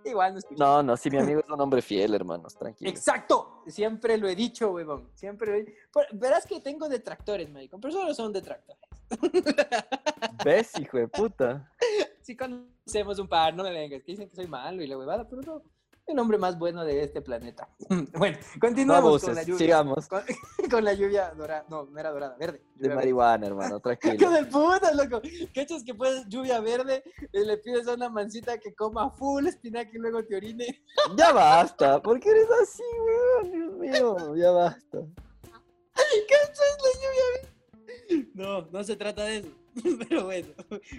Igual 0.05 0.33
no 0.33 0.39
escuchas. 0.39 0.59
No, 0.59 0.83
no, 0.83 0.95
si 0.95 1.09
mi 1.09 1.17
amigo 1.17 1.39
es 1.39 1.49
un 1.49 1.59
hombre 1.59 1.81
fiel, 1.81 2.13
hermanos, 2.13 2.55
tranquilo. 2.55 2.89
Exacto, 2.89 3.63
siempre 3.67 4.17
lo 4.17 4.27
he 4.27 4.35
dicho, 4.35 4.71
huevón. 4.71 5.09
Siempre 5.15 5.47
lo 5.47 5.55
he 5.55 5.63
dicho. 5.63 5.73
Verás 6.13 6.45
que 6.45 6.61
tengo 6.61 6.87
detractores, 6.87 7.49
maricón, 7.49 7.81
pero 7.81 7.91
solo 7.91 8.13
son 8.13 8.31
detractores. 8.31 8.83
¿Ves, 10.45 10.79
hijo 10.79 10.97
de 10.97 11.07
puta? 11.07 11.71
Si 12.21 12.37
conocemos 12.37 13.17
un 13.17 13.27
par, 13.27 13.55
no 13.55 13.63
me 13.63 13.71
vengas, 13.71 14.03
que 14.03 14.11
dicen 14.11 14.29
que 14.29 14.35
soy 14.35 14.47
malo 14.47 14.83
y 14.83 14.87
la 14.87 14.95
huevada, 14.97 15.27
pero 15.27 15.41
no. 15.41 15.63
El 16.07 16.19
hombre 16.19 16.37
más 16.37 16.57
bueno 16.59 16.85
de 16.85 17.03
este 17.03 17.21
planeta. 17.21 17.67
Bueno, 18.17 18.37
No 18.53 18.59
continuamos 18.59 19.23
con 19.23 19.35
la 19.35 19.43
lluvia. 19.43 19.57
sigamos. 19.57 20.07
Con, 20.07 20.21
con 20.71 20.83
la 20.83 20.93
lluvia 20.93 21.31
dorada. 21.35 21.65
No, 21.69 21.85
no 21.85 21.99
era 21.99 22.11
dorada, 22.11 22.35
verde. 22.37 22.61
De 22.75 22.87
verde. 22.87 22.95
marihuana, 22.95 23.47
hermano, 23.47 23.79
tranquilo. 23.79 24.29
de 24.31 24.45
puta, 24.45 24.93
loco. 24.93 25.21
¿Cachas 25.53 25.83
que 25.83 25.93
puedes 25.95 26.27
lluvia 26.27 26.59
verde 26.59 27.03
y 27.33 27.39
le 27.43 27.57
pides 27.57 27.87
a 27.87 27.93
una 27.95 28.09
mancita 28.09 28.57
que 28.59 28.73
coma 28.75 29.09
full 29.11 29.47
espinaca 29.47 29.89
y 29.93 29.97
luego 29.97 30.23
te 30.23 30.35
orine? 30.35 30.83
Ya 31.17 31.31
basta, 31.31 32.01
¿por 32.01 32.19
qué 32.19 32.29
eres 32.29 32.47
así, 32.61 32.83
weón? 33.43 33.51
Dios 33.51 33.73
mío, 33.99 34.35
ya 34.35 34.51
basta. 34.51 34.99
¿Cachas 35.93 36.77
la 36.83 36.91
lluvia 37.01 37.25
verde? 37.33 38.31
No, 38.35 38.61
no 38.71 38.83
se 38.83 38.95
trata 38.95 39.23
de 39.23 39.37
eso. 39.37 39.49
Pero 40.09 40.25
bueno, 40.25 40.47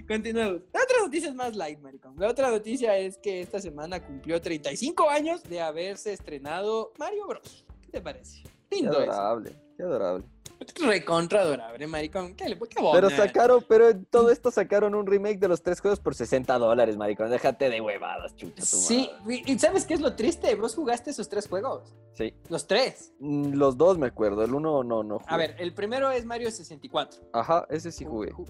continuemos. 0.07 0.63
La 0.73 0.83
otra 0.83 0.99
noticia 1.03 1.29
es 1.29 1.35
más 1.35 1.57
light, 1.57 1.79
maricón. 1.81 2.15
La 2.19 2.29
otra 2.29 2.51
noticia 2.51 2.97
es 2.99 3.19
que 3.19 3.41
esta 3.41 3.61
semana 3.61 4.05
cumplió 4.05 4.41
35 4.41 5.09
años 5.09 5.43
de 5.45 5.61
haberse 5.61 6.13
estrenado 6.13 6.93
Mario 6.99 7.27
Bros. 7.27 7.65
¿Qué 7.83 7.91
te 7.91 8.01
parece? 8.01 8.43
Qué 8.71 8.77
Lindo 8.77 9.01
eso. 9.01 9.13
adorable, 9.13 9.53
qué 9.77 9.83
adorable. 9.83 10.25
Recontra 10.87 11.41
adorable, 11.43 11.87
maricón. 11.87 12.35
¿Qué 12.35 12.49
le 12.49 12.57
qué 12.59 12.77
Pero 12.93 13.11
sacaron, 13.11 13.65
pero 13.69 13.89
en 13.91 14.05
todo 14.07 14.31
esto 14.31 14.51
sacaron 14.51 14.95
un 14.95 15.07
remake 15.07 15.39
de 15.39 15.49
los 15.49 15.63
tres 15.63 15.81
juegos 15.81 16.01
por 16.01 16.15
60 16.15 16.59
dólares, 16.59 16.97
maricón. 16.97 17.31
Déjate 17.31 17.71
de 17.71 17.81
huevadas, 17.81 18.35
chucha 18.37 18.61
tu 18.61 18.67
Sí, 18.67 19.11
madre. 19.21 19.43
y 19.47 19.59
¿sabes 19.59 19.85
qué 19.87 19.95
es 19.95 20.01
lo 20.01 20.15
triste? 20.15 20.55
Vos 20.55 20.75
jugaste 20.75 21.11
esos 21.11 21.29
tres 21.29 21.49
juegos. 21.49 21.95
Sí. 22.15 22.33
Los 22.49 22.67
tres. 22.67 23.13
Mm, 23.21 23.55
Los 23.55 23.77
dos 23.77 23.99
me 23.99 24.07
acuerdo, 24.07 24.43
el 24.45 24.55
uno 24.55 24.83
no, 24.83 25.03
no 25.03 25.19
jugué. 25.19 25.35
A 25.35 25.37
ver, 25.37 25.57
el 25.59 25.75
primero 25.75 26.11
es 26.11 26.25
Mario 26.25 26.51
64. 26.51 27.21
Ajá, 27.33 27.67
ese 27.71 27.93
sí 27.93 28.05
jugué. 28.05 28.33
Ju- 28.33 28.47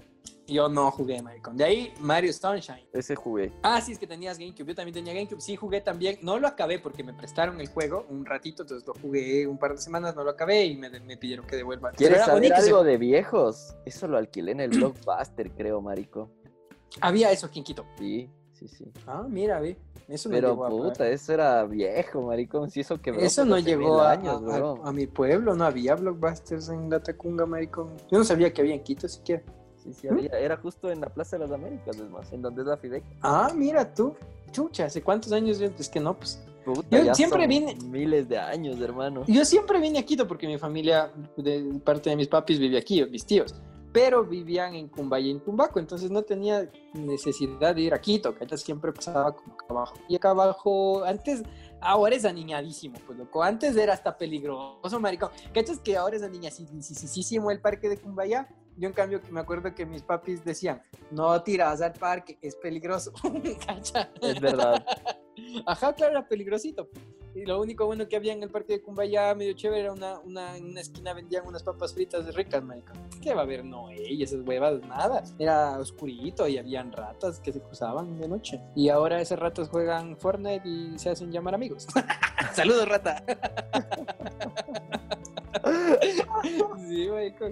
Yo 0.47 0.69
no 0.69 0.89
jugué, 0.91 1.21
maricón. 1.21 1.57
De 1.57 1.65
ahí 1.65 1.93
Mario 1.99 2.31
Sunshine. 2.31 2.87
Ese 2.93 3.15
jugué. 3.15 3.51
Ah, 3.63 3.81
sí, 3.81 3.91
es 3.91 3.99
que 3.99 4.07
tenías 4.07 4.39
GameCube. 4.39 4.65
Yo 4.69 4.75
también 4.75 4.93
tenía 4.93 5.13
GameCube. 5.13 5.41
Sí, 5.41 5.55
jugué 5.57 5.81
también. 5.81 6.17
No 6.21 6.39
lo 6.39 6.47
acabé 6.47 6.79
porque 6.79 7.03
me 7.03 7.13
prestaron 7.13 7.59
el 7.59 7.67
juego 7.67 8.05
un 8.09 8.25
ratito, 8.25 8.63
entonces 8.63 8.87
lo 8.87 8.93
jugué 8.93 9.45
un 9.45 9.57
par 9.57 9.73
de 9.73 9.77
semanas, 9.79 10.15
no 10.15 10.23
lo 10.23 10.31
acabé 10.31 10.65
y 10.65 10.77
me, 10.77 10.89
me 11.01 11.17
pidieron 11.17 11.45
que 11.45 11.57
devuelva. 11.57 11.91
¿Quieres 11.91 12.19
saber 12.19 12.35
bonito 12.35 12.55
algo 12.55 12.83
de 12.85 12.97
viejos? 12.97 13.75
Eso 13.85 14.07
lo 14.07 14.17
alquilé 14.17 14.53
en 14.53 14.61
el 14.61 14.69
Blockbuster, 14.77 15.51
creo, 15.51 15.81
marico. 15.81 16.29
Había 17.01 17.29
eso, 17.31 17.49
Quinquito. 17.49 17.85
Sí, 17.97 18.29
sí, 18.53 18.67
sí. 18.69 18.85
Ah, 19.05 19.25
mira, 19.27 19.59
ve. 19.59 19.77
Eso 20.07 20.29
no 20.29 20.35
Pero 20.35 20.49
llegó 20.51 20.65
a- 20.65 20.69
puta, 20.69 21.09
eso 21.09 21.33
era 21.33 21.65
viejo, 21.65 22.21
maricón. 22.21 22.71
Si 22.71 22.79
eso 22.79 23.01
quebró. 23.01 23.19
Eso 23.19 23.41
por 23.41 23.49
no 23.49 23.59
llegó 23.59 23.99
a, 23.99 24.11
años, 24.11 24.41
a- 24.49 24.87
a 24.87 24.91
mi 24.93 25.05
pueblo, 25.07 25.53
no 25.55 25.65
había 25.65 25.95
blockbusters 25.95 26.69
en 26.69 26.89
la 26.89 27.01
Tacunga, 27.03 27.45
maricón. 27.45 27.89
Yo 28.09 28.17
no 28.17 28.23
sabía 28.23 28.53
que 28.53 28.61
había 28.61 28.75
en 28.75 28.83
Quito 28.83 29.09
siquiera. 29.09 29.43
Sí, 29.87 29.93
sí, 30.01 30.07
había. 30.07 30.29
Era 30.39 30.57
justo 30.57 30.91
en 30.91 31.01
la 31.01 31.07
Plaza 31.09 31.37
de 31.37 31.43
las 31.47 31.51
Américas, 31.53 31.95
es 31.97 32.09
más, 32.09 32.31
en 32.33 32.41
donde 32.41 32.61
es 32.61 32.67
la 32.67 32.77
Fidec. 32.77 33.03
Ah, 33.21 33.51
mira 33.55 33.93
tú. 33.93 34.15
Chucha, 34.51 34.85
¿hace 34.85 35.01
cuántos 35.01 35.31
años? 35.31 35.59
yo- 35.59 35.69
Es 35.79 35.89
que 35.89 35.99
no, 35.99 36.17
pues. 36.17 36.41
Puta, 36.65 37.01
Yo 37.01 37.15
siempre 37.15 37.47
vine- 37.47 37.75
Miles 37.85 38.27
de 38.27 38.37
años, 38.37 38.79
hermano. 38.81 39.23
Yo 39.27 39.45
siempre 39.45 39.79
vine 39.79 39.99
a 39.99 40.03
Quito 40.03 40.27
porque 40.27 40.47
mi 40.47 40.57
familia, 40.57 41.11
de 41.37 41.79
parte 41.83 42.09
de 42.09 42.17
mis 42.17 42.27
papis, 42.27 42.59
vivía 42.59 42.79
aquí, 42.79 43.05
mis 43.05 43.25
tíos. 43.25 43.55
Pero 43.93 44.25
vivían 44.25 44.75
en 44.75 44.89
Cumbaya 44.89 45.25
y 45.27 45.31
en 45.31 45.39
Tumbaco, 45.39 45.79
entonces 45.79 46.11
no 46.11 46.21
tenía 46.23 46.69
necesidad 46.93 47.73
de 47.73 47.81
ir 47.81 47.93
a 47.93 48.01
Quito, 48.01 48.35
que 48.35 48.57
siempre 48.57 48.91
pasaba 48.91 49.33
como 49.33 49.53
acá 49.53 49.65
abajo. 49.69 49.95
Y 50.09 50.15
acá 50.17 50.31
abajo, 50.31 51.03
antes, 51.05 51.41
ahora 51.79 52.15
es 52.15 52.25
aniñadísimo, 52.25 52.97
pues 53.07 53.17
loco. 53.17 53.41
Antes 53.41 53.75
era 53.77 53.93
hasta 53.93 54.17
peligroso, 54.17 54.99
maricón. 54.99 55.29
¿Cachas 55.53 55.79
que 55.79 55.95
ahora 55.95 56.17
es 56.17 56.23
aniñadísimo 56.23 57.49
el 57.49 57.61
parque 57.61 57.87
de 57.89 57.97
Cumbaya? 57.97 58.47
Yo 58.77 58.87
en 58.87 58.93
cambio 58.93 59.21
que 59.21 59.31
me 59.31 59.39
acuerdo 59.39 59.73
que 59.73 59.85
mis 59.85 60.03
papis 60.03 60.45
decían, 60.45 60.83
no 61.11 61.41
tiras 61.41 61.81
al 61.81 61.93
parque, 61.93 62.37
es 62.41 62.55
peligroso. 62.55 63.11
Es 64.21 64.39
verdad. 64.39 64.85
Ajá, 65.65 65.93
claro, 65.93 66.11
era 66.11 66.27
peligrosito. 66.27 66.89
Y 67.35 67.45
lo 67.45 67.61
único 67.61 67.85
bueno 67.85 68.07
que 68.07 68.15
había 68.15 68.33
en 68.33 68.41
el 68.41 68.49
parque 68.49 68.73
de 68.73 68.81
Cumbaya, 68.81 69.35
medio 69.35 69.53
chévere, 69.53 69.81
era 69.81 69.91
una, 69.91 70.19
una, 70.19 70.57
en 70.57 70.71
una 70.71 70.81
esquina 70.81 71.13
vendían 71.13 71.45
unas 71.45 71.61
papas 71.61 71.93
fritas 71.93 72.33
ricas, 72.33 72.63
marico. 72.63 72.93
¿Qué 73.21 73.33
va 73.35 73.41
a 73.41 73.43
haber? 73.43 73.63
No, 73.63 73.91
ey, 73.91 74.23
esas 74.23 74.41
huevas, 74.41 74.81
nada. 74.81 75.23
Era 75.37 75.77
oscurito 75.77 76.47
y 76.47 76.57
habían 76.57 76.91
ratas 76.91 77.39
que 77.39 77.53
se 77.53 77.61
cruzaban 77.61 78.17
de 78.17 78.27
noche. 78.27 78.59
Y 78.75 78.89
ahora 78.89 79.21
esas 79.21 79.37
ratas 79.37 79.69
juegan 79.69 80.17
Fortnite 80.17 80.67
y 80.67 80.97
se 80.97 81.11
hacen 81.11 81.31
llamar 81.31 81.53
amigos. 81.53 81.85
Saludos, 82.53 82.87
rata. 82.89 83.23
Sí, 86.87 87.09
marico. 87.09 87.45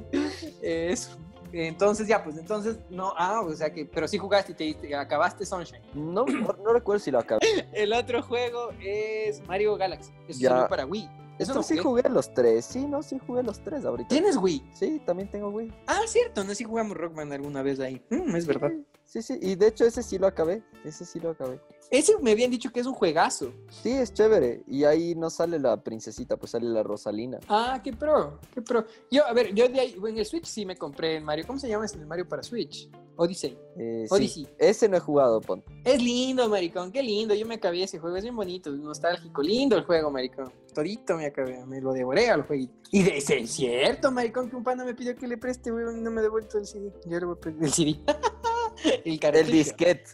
Eso. 0.61 1.18
Entonces 1.53 2.07
ya, 2.07 2.22
pues 2.23 2.38
entonces 2.38 2.77
no, 2.90 3.14
ah, 3.18 3.40
o 3.41 3.53
sea 3.53 3.72
que, 3.72 3.86
pero 3.86 4.07
sí 4.10 4.18
jugaste 4.18 4.52
y 4.52 4.56
te, 4.56 4.73
te 4.88 4.95
acabaste 4.95 5.45
Sunshine. 5.45 5.82
No, 5.94 6.26
no, 6.26 6.53
no 6.61 6.73
recuerdo 6.73 6.99
si 6.99 7.11
lo 7.11 7.19
acabé. 7.19 7.40
El 7.73 7.94
otro 7.94 8.22
juego 8.22 8.72
es 8.82 9.41
Mario 9.48 9.77
Galaxy. 9.77 10.11
Eso 10.27 10.40
Ya. 10.40 10.49
salió 10.49 10.68
para 10.68 10.86
Wii. 10.86 11.10
Eso 11.38 11.53
no 11.53 11.64
sí 11.64 11.77
jugué. 11.77 12.03
los 12.10 12.34
tres. 12.34 12.65
Sí, 12.65 12.86
no, 12.86 13.03
sí 13.03 13.19
jugué 13.26 13.44
los 13.44 13.60
tres 13.60 13.86
ahorita. 13.86 14.07
¿Tienes 14.10 14.38
Wii? 14.38 14.69
Sí, 14.73 15.02
también 15.06 15.30
tengo 15.30 15.49
Wii. 15.49 15.73
Ah, 15.88 15.99
cierto, 16.07 16.44
no 16.44 16.56
sí 16.56 16.64
jugamos 16.64 16.95
Rockman 16.98 17.32
alguna 17.32 17.61
vez 17.61 17.80
ahí. 17.80 18.02
Mm, 18.10 18.36
es 18.36 18.45
verdad. 18.45 18.72
Sí, 19.03 19.22
sí, 19.22 19.38
y 19.41 19.56
de 19.56 19.68
hecho 19.68 19.86
ese 19.86 20.02
sí 20.02 20.18
lo 20.18 20.27
acabé. 20.27 20.64
Ese 20.84 21.06
sí 21.06 21.19
lo 21.19 21.32
acabé. 21.32 21.60
Ese 21.91 22.18
me 22.22 22.32
habían 22.32 22.52
dicho 22.52 22.72
que 22.72 22.80
es 22.80 22.86
un 22.86 22.94
juegazo. 22.94 23.53
Sí, 23.70 23.91
es 23.91 24.14
chévere. 24.14 24.64
Y 24.68 24.84
ahí 24.84 25.16
no 25.16 25.30
sale 25.30 25.60
la 25.60 25.82
princesita, 25.82 26.38
pues 26.38 26.52
sale 26.52 26.68
la 26.68 26.84
Rosalina. 26.84 27.40
Ah, 27.48 27.80
qué 27.84 27.94
pro, 27.94 28.40
qué 28.53 28.62
pro. 28.62 28.86
Yo, 29.12 29.26
a 29.26 29.34
ver, 29.34 29.53
yo 29.53 29.70
de 29.70 29.80
ahí, 29.80 29.95
en 30.07 30.18
el 30.18 30.26
Switch 30.26 30.45
sí 30.45 30.66
me 30.66 30.76
compré 30.76 31.18
el 31.18 31.24
Mario. 31.24 31.45
¿Cómo 31.48 31.60
se 31.60 31.68
llama 31.68 31.86
ese 31.86 31.98
Mario 32.06 32.28
para 32.28 32.44
Switch? 32.44 32.90
Odyssey. 33.18 33.57
Eh, 33.78 34.06
sí, 34.10 34.14
Odyssey. 34.14 34.48
ese 34.57 34.90
no 34.90 34.98
he 34.98 34.99
jugado, 34.99 35.40
pon. 35.41 35.64
Es 35.84 36.02
lindo, 36.02 36.49
maricón, 36.49 36.91
qué 36.91 37.02
lindo. 37.02 37.34
Yo 37.34 37.45
me 37.45 37.56
acabé 37.56 37.84
ese 37.84 37.99
juego, 37.99 38.18
es 38.18 38.24
bien 38.24 38.36
bonito, 38.36 38.72
nostálgico, 38.72 39.41
lindo 39.41 39.78
el 39.78 39.84
juego, 39.86 40.12
maricón. 40.12 40.52
Todito 40.74 41.16
me 41.16 41.26
acabé, 41.26 41.66
me 41.66 41.80
lo 41.80 41.94
devoré 41.94 42.30
al 42.30 42.44
jueguito. 42.44 42.74
Y 42.91 43.03
de 43.03 43.18
ese 43.18 43.40
es 43.40 43.52
cierto, 43.52 44.12
maricón, 44.12 44.49
que 44.49 44.56
un 44.56 44.64
pana 44.64 44.84
me 44.84 44.94
pidió 44.94 45.16
que 45.16 45.28
le 45.28 45.38
preste, 45.38 45.72
weón, 45.72 45.98
y 45.98 46.02
no 46.02 46.12
me 46.12 46.20
ha 46.20 46.24
devuelto 46.24 46.57
el 46.57 46.66
CD. 46.66 46.91
Yo 47.06 47.20
le 47.20 47.26
voy 47.26 47.36
a 47.38 47.40
pedir 47.40 47.64
el 47.64 47.72
CD. 47.72 47.99
el. 49.06 49.35
El 49.35 49.52
disquete. 49.52 50.06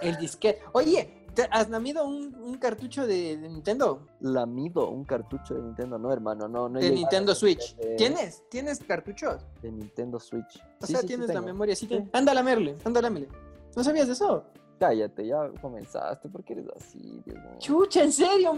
El 0.00 0.16
disquete. 0.18 0.60
Oye, 0.72 1.26
¿te 1.34 1.42
¿has 1.50 1.68
namido 1.68 2.06
un, 2.06 2.34
un 2.34 2.54
cartucho 2.58 3.06
de, 3.06 3.36
de 3.36 3.48
Nintendo? 3.48 4.06
Lamido, 4.20 4.88
un 4.90 5.04
cartucho 5.04 5.54
de 5.54 5.62
Nintendo. 5.62 5.98
No, 5.98 6.12
hermano, 6.12 6.48
no. 6.48 6.68
no 6.68 6.78
De 6.78 6.90
Nintendo 6.90 7.34
Switch. 7.34 7.74
de- 7.76 7.96
¿Tienes? 7.96 8.42
¿Tienes 8.48 8.78
cartuchos? 8.80 9.44
De 9.62 9.70
Nintendo 9.72 10.18
Switch. 10.20 10.62
O 10.80 10.86
Sí, 10.86 10.92
sea, 10.92 11.00
sí, 11.00 11.02
sí 11.02 11.06
tienes 11.08 11.34
la 11.34 11.40
memoria 11.40 11.72
así. 11.72 11.86
Sí. 11.86 11.96
te- 11.98 12.08
Anda 12.16 12.32
lamerle, 12.34 12.76
anda 12.84 13.00
lamerle. 13.02 13.28
¿No 13.76 13.82
sabías 13.84 14.06
de 14.06 14.12
eso? 14.12 14.44
Cállate, 14.78 15.26
ya 15.26 15.48
comenzaste. 15.60 16.28
¿Por 16.28 16.42
qué 16.44 16.54
eres 16.54 16.66
así, 16.76 16.98
Dios 17.24 17.38
mío? 17.38 17.54
Chucha, 17.58 18.02
en 18.02 18.12
serio, 18.12 18.52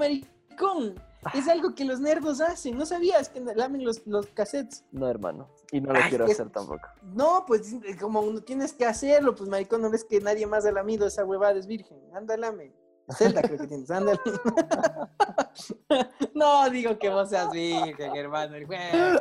maricón. 0.55 0.95
Es 1.33 1.49
algo 1.49 1.75
que 1.75 1.85
los 1.87 2.01
nerdos 2.01 2.41
hacen. 2.43 2.77
¿No 2.77 2.85
sabías 2.85 3.31
que 3.31 3.41
lamen 3.41 3.83
los, 3.85 4.07
los 4.07 4.27
cassettes? 4.27 4.85
No, 4.93 5.09
hermano. 5.09 5.49
Y 5.73 5.81
no 5.81 5.93
lo 5.93 5.99
Ay, 5.99 6.11
quiero 6.11 6.27
es- 6.27 6.33
hacer 6.33 6.51
tampoco. 6.51 6.87
No, 7.03 7.45
pues 7.47 7.75
como 8.01 8.21
uno 8.21 8.41
tienes 8.43 8.75
que 8.75 8.85
hacerlo, 8.85 9.35
pues 9.35 9.49
maricón, 9.49 9.81
no 9.83 9.91
ves 9.91 10.05
que 10.05 10.21
nadie 10.21 10.47
más 10.47 10.67
ha 10.67 10.73
lamido 10.73 11.07
esa 11.07 11.25
huevada, 11.25 11.59
es 11.59 11.67
virgen. 11.67 11.99
Anda, 12.15 12.37
lame. 12.37 12.73
Zelda 13.19 13.43
creo 13.43 13.59
que 13.59 13.67
tienes, 13.67 13.91
ándale. 13.91 14.21
No, 16.35 16.69
digo 16.69 16.99
que 16.99 17.09
vos 17.09 17.29
seas 17.29 17.51
virgen, 17.53 18.17
hermano, 18.17 18.57
el 18.57 18.67
juego. 18.67 19.21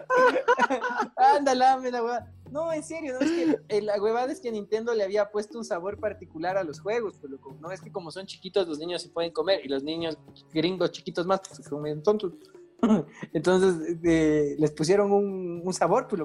Anda, 1.15 1.53
lame 1.53 1.91
la 1.91 2.01
huevada. 2.01 2.33
No, 2.49 2.73
en 2.73 2.83
serio, 2.83 3.13
no 3.13 3.19
es 3.19 3.31
que 3.67 3.81
la 3.81 4.01
huevada 4.01 4.31
es 4.31 4.39
que 4.39 4.51
Nintendo 4.51 4.95
le 4.95 5.03
había 5.03 5.29
puesto 5.29 5.59
un 5.59 5.63
sabor 5.63 5.99
particular 5.99 6.57
a 6.57 6.63
los 6.63 6.79
juegos, 6.79 7.19
loco. 7.23 7.55
No 7.61 7.71
es 7.71 7.81
que 7.81 7.91
como 7.91 8.09
son 8.09 8.25
chiquitos 8.25 8.67
los 8.67 8.79
niños 8.79 9.03
se 9.03 9.09
pueden 9.09 9.31
comer 9.31 9.61
y 9.63 9.69
los 9.69 9.83
niños 9.83 10.17
gringos 10.51 10.91
chiquitos 10.91 11.27
más 11.27 11.41
pues, 11.41 11.57
se 11.57 11.69
comen 11.69 12.01
tontos. 12.01 12.33
Entonces 13.31 13.97
eh, 14.03 14.55
les 14.57 14.71
pusieron 14.71 15.11
un, 15.11 15.73
sabor, 15.73 16.07
pues 16.07 16.19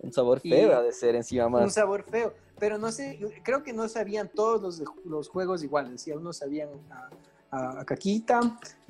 Un 0.00 0.12
sabor 0.12 0.40
Y- 0.42 0.50
feo 0.50 0.76
ha 0.76 0.82
de 0.82 0.92
ser 0.92 1.14
encima 1.14 1.46
un 1.46 1.52
más. 1.52 1.72
sabor 1.74 2.02
feo. 2.04 2.32
Pero 2.58 2.78
no 2.78 2.90
sé, 2.90 3.18
creo 3.42 3.62
que 3.62 3.72
no 3.72 3.86
sabían 3.88 4.30
todos 4.34 4.62
los, 4.62 4.82
los 5.04 5.28
juegos 5.28 5.62
igual. 5.62 5.90
Decía, 5.92 6.16
unos 6.16 6.38
sabían 6.38 6.70
a, 6.90 7.10
a- 7.50 7.80
a 7.80 7.84
caquita, 7.84 8.40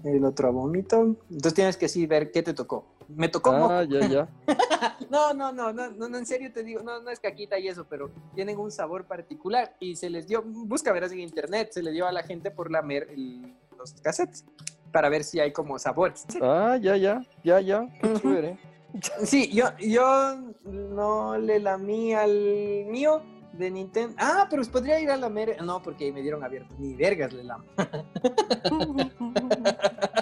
el 0.05 0.25
otro 0.25 0.49
a 0.49 0.51
vómito. 0.53 1.17
Entonces 1.31 1.55
tienes 1.55 1.77
que 1.77 1.89
sí 1.89 2.07
ver 2.07 2.31
qué 2.31 2.43
te 2.43 2.55
tocó. 2.55 2.85
Me 3.09 3.29
tocó 3.29 3.53
moco. 3.53 3.73
Ah, 3.73 3.85
ya, 3.85 4.07
ya. 4.09 4.29
No, 5.11 5.33
no, 5.33 5.53
no, 5.53 5.73
no, 5.73 5.89
no, 5.91 6.19
en 6.19 6.27
serio 6.27 6.51
te 6.53 6.63
digo, 6.65 6.83
no, 6.83 7.01
no 7.01 7.11
es 7.11 7.21
caquita 7.21 7.59
y 7.59 7.69
eso, 7.69 7.87
pero 7.89 8.11
tienen 8.35 8.59
un 8.59 8.71
sabor 8.73 9.05
particular 9.07 9.75
y 9.79 9.95
se 9.97 10.11
les 10.11 10.27
dio, 10.27 10.43
busca 10.43 10.93
verás 10.93 11.13
en 11.13 11.21
internet, 11.21 11.71
se 11.73 11.83
le 11.83 11.93
dio 11.93 12.07
a 12.07 12.13
la 12.13 12.23
gente 12.25 12.51
por 12.51 12.71
lamer 12.71 13.09
el- 13.11 13.55
los 13.79 13.93
cassettes 13.95 14.45
para 14.93 15.09
ver 15.09 15.23
si 15.25 15.39
hay 15.41 15.53
como 15.53 15.79
sabores. 15.79 16.27
Ah, 16.43 16.77
ya, 16.81 16.97
ya. 16.97 17.23
Ya, 17.45 17.61
ya. 17.61 17.87
Qué 18.01 18.15
chévere. 18.21 18.59
Sí, 19.25 19.51
yo, 19.53 19.77
yo 19.79 20.37
no 20.65 21.39
le 21.39 21.61
lamí 21.61 22.15
al 22.15 22.85
mío 22.87 23.23
de 23.53 23.71
Nintendo. 23.71 24.15
Ah, 24.19 24.47
pero 24.49 24.63
podría 24.65 25.01
ir 25.01 25.11
a 25.11 25.17
lamer. 25.17 25.63
No, 25.63 25.83
porque 25.83 26.13
me 26.13 26.23
dieron 26.23 26.45
abierto. 26.45 26.75
Ni 26.79 26.95
vergas 26.95 27.33
le 27.33 27.45
lamo. 27.45 27.65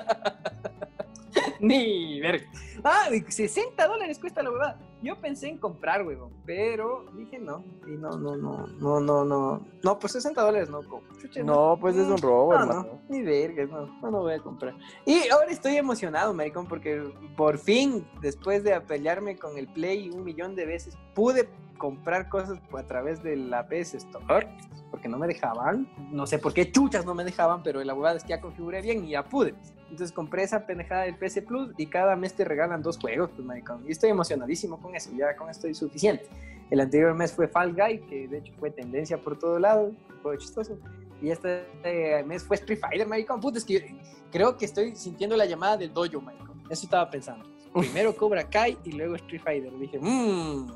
Ni 1.66 2.20
vergas. 2.20 2.48
Ah, 2.82 3.08
y 3.12 3.20
60 3.20 3.86
dólares 3.86 4.18
cuesta 4.18 4.42
la 4.42 4.50
huevada. 4.50 4.78
Yo 5.02 5.20
pensé 5.20 5.48
en 5.48 5.58
comprar, 5.58 6.06
huevón, 6.06 6.32
pero 6.46 7.06
dije 7.16 7.38
no. 7.38 7.62
Y 7.86 7.92
no, 7.92 8.10
no, 8.18 8.36
no, 8.36 8.66
no, 8.66 9.00
no, 9.00 9.24
no. 9.24 9.66
No, 9.82 9.98
pues 9.98 10.12
60 10.14 10.40
dólares 10.42 10.70
no. 10.70 10.80
chucha, 11.20 11.42
No, 11.42 11.76
pues 11.80 11.96
es 11.96 12.06
un 12.06 12.18
robo, 12.18 12.54
no, 12.54 12.60
hermano. 12.60 12.82
no, 12.84 13.00
ni 13.08 13.22
vergas, 13.22 13.68
no, 13.68 13.86
no, 14.00 14.10
no 14.10 14.20
voy 14.22 14.34
a 14.34 14.38
comprar. 14.38 14.74
Y 15.04 15.28
ahora 15.28 15.50
estoy 15.50 15.76
emocionado, 15.76 16.32
maricón, 16.32 16.66
porque 16.66 17.02
por 17.36 17.58
fin, 17.58 18.06
después 18.22 18.64
de 18.64 18.80
pelearme 18.80 19.36
con 19.36 19.58
el 19.58 19.68
Play 19.68 20.10
un 20.10 20.24
millón 20.24 20.54
de 20.56 20.66
veces, 20.66 20.96
pude 21.14 21.48
comprar 21.78 22.28
cosas 22.28 22.58
a 22.76 22.82
través 22.84 23.22
de 23.22 23.36
la 23.36 23.66
PS 23.68 23.94
Store, 23.94 24.48
porque 24.90 25.08
no 25.08 25.18
me 25.18 25.26
dejaban. 25.26 25.86
No 26.10 26.26
sé 26.26 26.38
por 26.38 26.54
qué 26.54 26.70
chuchas 26.70 27.04
no 27.04 27.14
me 27.14 27.24
dejaban, 27.24 27.62
pero 27.62 27.82
la 27.84 27.92
huevada 27.94 28.16
es 28.16 28.22
que 28.22 28.30
ya 28.30 28.40
configuré 28.40 28.80
bien 28.80 29.04
y 29.04 29.10
ya 29.10 29.24
pude. 29.24 29.54
Entonces 29.94 30.12
compré 30.12 30.42
esa 30.42 30.66
pendejada 30.66 31.02
del 31.02 31.14
PC 31.14 31.42
Plus 31.42 31.70
y 31.76 31.86
cada 31.86 32.16
mes 32.16 32.34
te 32.34 32.44
regalan 32.44 32.82
dos 32.82 32.98
juegos, 32.98 33.30
pues, 33.32 33.46
maricón. 33.46 33.84
Y 33.86 33.92
estoy 33.92 34.10
emocionadísimo 34.10 34.80
con 34.80 34.96
eso, 34.96 35.10
ya 35.16 35.36
con 35.36 35.48
esto 35.48 35.68
es 35.68 35.78
suficiente. 35.78 36.26
El 36.68 36.80
anterior 36.80 37.14
mes 37.14 37.32
fue 37.32 37.46
Fall 37.46 37.72
Guy, 37.74 38.00
que 38.00 38.26
de 38.26 38.38
hecho 38.38 38.52
fue 38.58 38.72
tendencia 38.72 39.16
por 39.16 39.38
todo 39.38 39.60
lado, 39.60 39.92
fue 40.20 40.36
chistoso. 40.36 40.76
Y 41.22 41.30
este 41.30 41.64
eh, 41.84 42.24
mes 42.24 42.42
fue 42.42 42.56
Street 42.56 42.80
Fighter, 42.80 43.06
maricón. 43.06 43.40
Puta, 43.40 43.58
es 43.58 43.64
que 43.64 43.94
creo 44.32 44.56
que 44.56 44.64
estoy 44.64 44.96
sintiendo 44.96 45.36
la 45.36 45.46
llamada 45.46 45.76
del 45.76 45.92
dojo, 45.92 46.20
maricón. 46.20 46.60
Eso 46.68 46.86
estaba 46.86 47.08
pensando. 47.08 47.48
Primero 47.72 48.16
Cobra 48.16 48.42
Kai 48.42 48.76
y 48.82 48.90
luego 48.90 49.14
Street 49.14 49.42
Fighter. 49.44 49.78
Dije, 49.78 50.00
mmm, 50.00 50.66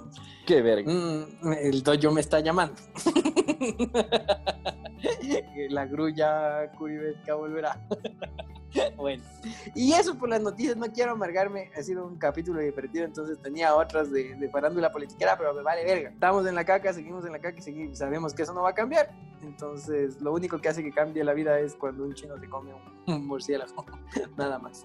Qué 0.49 0.63
verga. 0.63 0.91
Mm, 0.91 1.53
el 1.61 1.83
dojo 1.83 2.11
me 2.11 2.23
está 2.23 2.41
llamando. 2.41 2.81
la 5.69 5.85
grulla 5.85 6.73
curibesca 6.73 7.35
volverá. 7.35 7.87
bueno, 8.97 9.23
y 9.75 9.93
eso 9.93 10.17
por 10.17 10.31
las 10.31 10.41
noticias, 10.41 10.75
no 10.79 10.91
quiero 10.91 11.13
amargarme, 11.13 11.71
ha 11.77 11.83
sido 11.83 12.07
un 12.07 12.17
capítulo 12.17 12.61
divertido, 12.61 13.05
entonces 13.05 13.39
tenía 13.43 13.75
otras 13.75 14.11
de, 14.11 14.37
de 14.37 14.49
farándula 14.49 14.91
politiquera, 14.91 15.37
pero 15.37 15.53
me 15.53 15.63
vale 15.63 15.85
verga. 15.85 16.09
Estamos 16.09 16.47
en 16.47 16.55
la 16.55 16.65
caca, 16.65 16.95
seguimos 16.95 17.27
en 17.27 17.33
la 17.33 17.41
caca 17.41 17.59
y 17.59 17.63
seguimos, 17.63 17.99
sabemos 17.99 18.33
que 18.33 18.45
eso 18.45 18.55
no 18.55 18.63
va 18.63 18.71
a 18.71 18.75
cambiar. 18.75 19.11
Entonces, 19.43 20.21
lo 20.21 20.33
único 20.33 20.61
que 20.61 20.69
hace 20.69 20.83
que 20.83 20.93
cambie 20.93 21.23
la 21.25 21.33
vida 21.33 21.59
es 21.61 21.75
cuando 21.75 22.05
un 22.05 22.15
chino 22.15 22.35
te 22.35 22.49
come 22.49 22.73
un 23.07 23.07
murciélago, 23.27 23.85
nada 24.37 24.59
más. 24.59 24.85